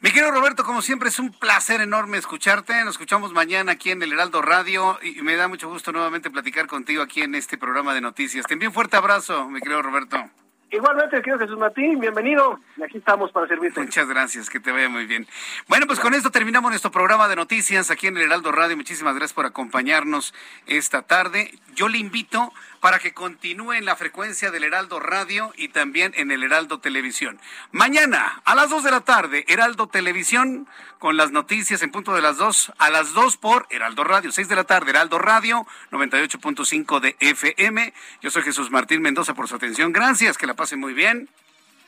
Mi 0.00 0.10
querido 0.10 0.30
Roberto, 0.30 0.62
como 0.62 0.80
siempre, 0.80 1.08
es 1.08 1.18
un 1.18 1.32
placer 1.32 1.80
enorme 1.80 2.18
escucharte. 2.18 2.84
Nos 2.84 2.94
escuchamos 2.94 3.32
mañana 3.32 3.72
aquí 3.72 3.90
en 3.90 4.00
el 4.00 4.12
Heraldo 4.12 4.42
Radio 4.42 4.96
y 5.02 5.22
me 5.22 5.34
da 5.34 5.48
mucho 5.48 5.68
gusto 5.68 5.90
nuevamente 5.90 6.30
platicar 6.30 6.68
contigo 6.68 7.02
aquí 7.02 7.22
en 7.22 7.34
este 7.34 7.58
programa 7.58 7.94
de 7.94 8.00
noticias. 8.00 8.46
Te 8.46 8.52
envío 8.52 8.68
un 8.68 8.74
fuerte 8.74 8.96
abrazo, 8.96 9.48
mi 9.48 9.58
querido 9.58 9.82
Roberto. 9.82 10.30
Igualmente, 10.70 11.16
querido 11.22 11.38
Jesús 11.38 11.58
Martín, 11.58 11.98
bienvenido. 11.98 12.60
Aquí 12.84 12.98
estamos 12.98 13.32
para 13.32 13.46
servirte. 13.48 13.80
Muchas 13.80 14.06
gracias, 14.06 14.50
que 14.50 14.60
te 14.60 14.70
vaya 14.70 14.90
muy 14.90 15.06
bien. 15.06 15.26
Bueno, 15.66 15.86
pues 15.86 15.98
con 15.98 16.12
esto 16.12 16.30
terminamos 16.30 16.70
nuestro 16.70 16.90
programa 16.90 17.26
de 17.26 17.36
noticias 17.36 17.90
aquí 17.90 18.06
en 18.06 18.18
el 18.18 18.24
Heraldo 18.24 18.52
Radio. 18.52 18.76
Muchísimas 18.76 19.14
gracias 19.14 19.32
por 19.32 19.46
acompañarnos 19.46 20.34
esta 20.66 21.02
tarde. 21.02 21.52
Yo 21.74 21.88
le 21.88 21.96
invito 21.96 22.52
para 22.80 22.98
que 22.98 23.14
continúe 23.14 23.72
en 23.72 23.84
la 23.84 23.96
frecuencia 23.96 24.50
del 24.50 24.64
Heraldo 24.64 25.00
Radio 25.00 25.52
y 25.56 25.68
también 25.68 26.12
en 26.16 26.30
el 26.30 26.42
Heraldo 26.42 26.80
Televisión. 26.80 27.40
Mañana 27.72 28.40
a 28.44 28.54
las 28.54 28.70
2 28.70 28.84
de 28.84 28.90
la 28.90 29.00
tarde, 29.00 29.44
Heraldo 29.48 29.86
Televisión 29.86 30.66
con 30.98 31.16
las 31.16 31.30
noticias 31.30 31.82
en 31.82 31.90
punto 31.90 32.14
de 32.14 32.22
las 32.22 32.36
2, 32.36 32.72
a 32.78 32.90
las 32.90 33.12
2 33.12 33.36
por 33.36 33.66
Heraldo 33.70 34.04
Radio, 34.04 34.32
6 34.32 34.48
de 34.48 34.56
la 34.56 34.64
tarde, 34.64 34.90
Heraldo 34.90 35.18
Radio, 35.18 35.66
98.5 35.90 37.00
de 37.00 37.16
FM. 37.20 37.92
Yo 38.20 38.30
soy 38.30 38.42
Jesús 38.42 38.70
Martín 38.70 39.02
Mendoza 39.02 39.34
por 39.34 39.48
su 39.48 39.56
atención. 39.56 39.92
Gracias, 39.92 40.36
que 40.38 40.46
la 40.46 40.54
pasen 40.54 40.80
muy 40.80 40.94
bien. 40.94 41.28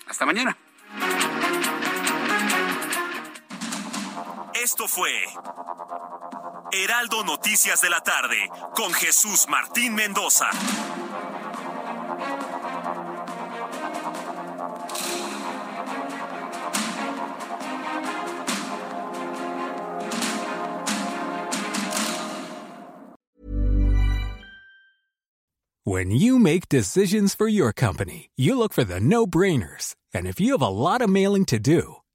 Hasta 0.06 0.26
mañana. 0.26 0.56
Esto 4.62 4.86
fue 4.86 5.10
Heraldo 6.70 7.24
Noticias 7.24 7.80
de 7.80 7.88
la 7.88 8.00
tarde 8.00 8.36
con 8.74 8.92
Jesús 8.92 9.46
Martín 9.48 9.94
Mendoza. 9.94 10.50
When 25.84 26.10
you 26.10 26.38
make 26.38 26.68
decisions 26.68 27.34
for 27.34 27.48
your 27.48 27.72
company, 27.72 28.28
you 28.36 28.58
look 28.58 28.74
for 28.74 28.84
the 28.84 29.00
no-brainers. 29.00 29.94
And 30.12 30.26
if 30.26 30.38
you 30.38 30.52
have 30.52 30.62
a 30.62 30.68
lot 30.68 31.00
of 31.00 31.08
mailing 31.08 31.46
to 31.46 31.58
do, 31.58 31.96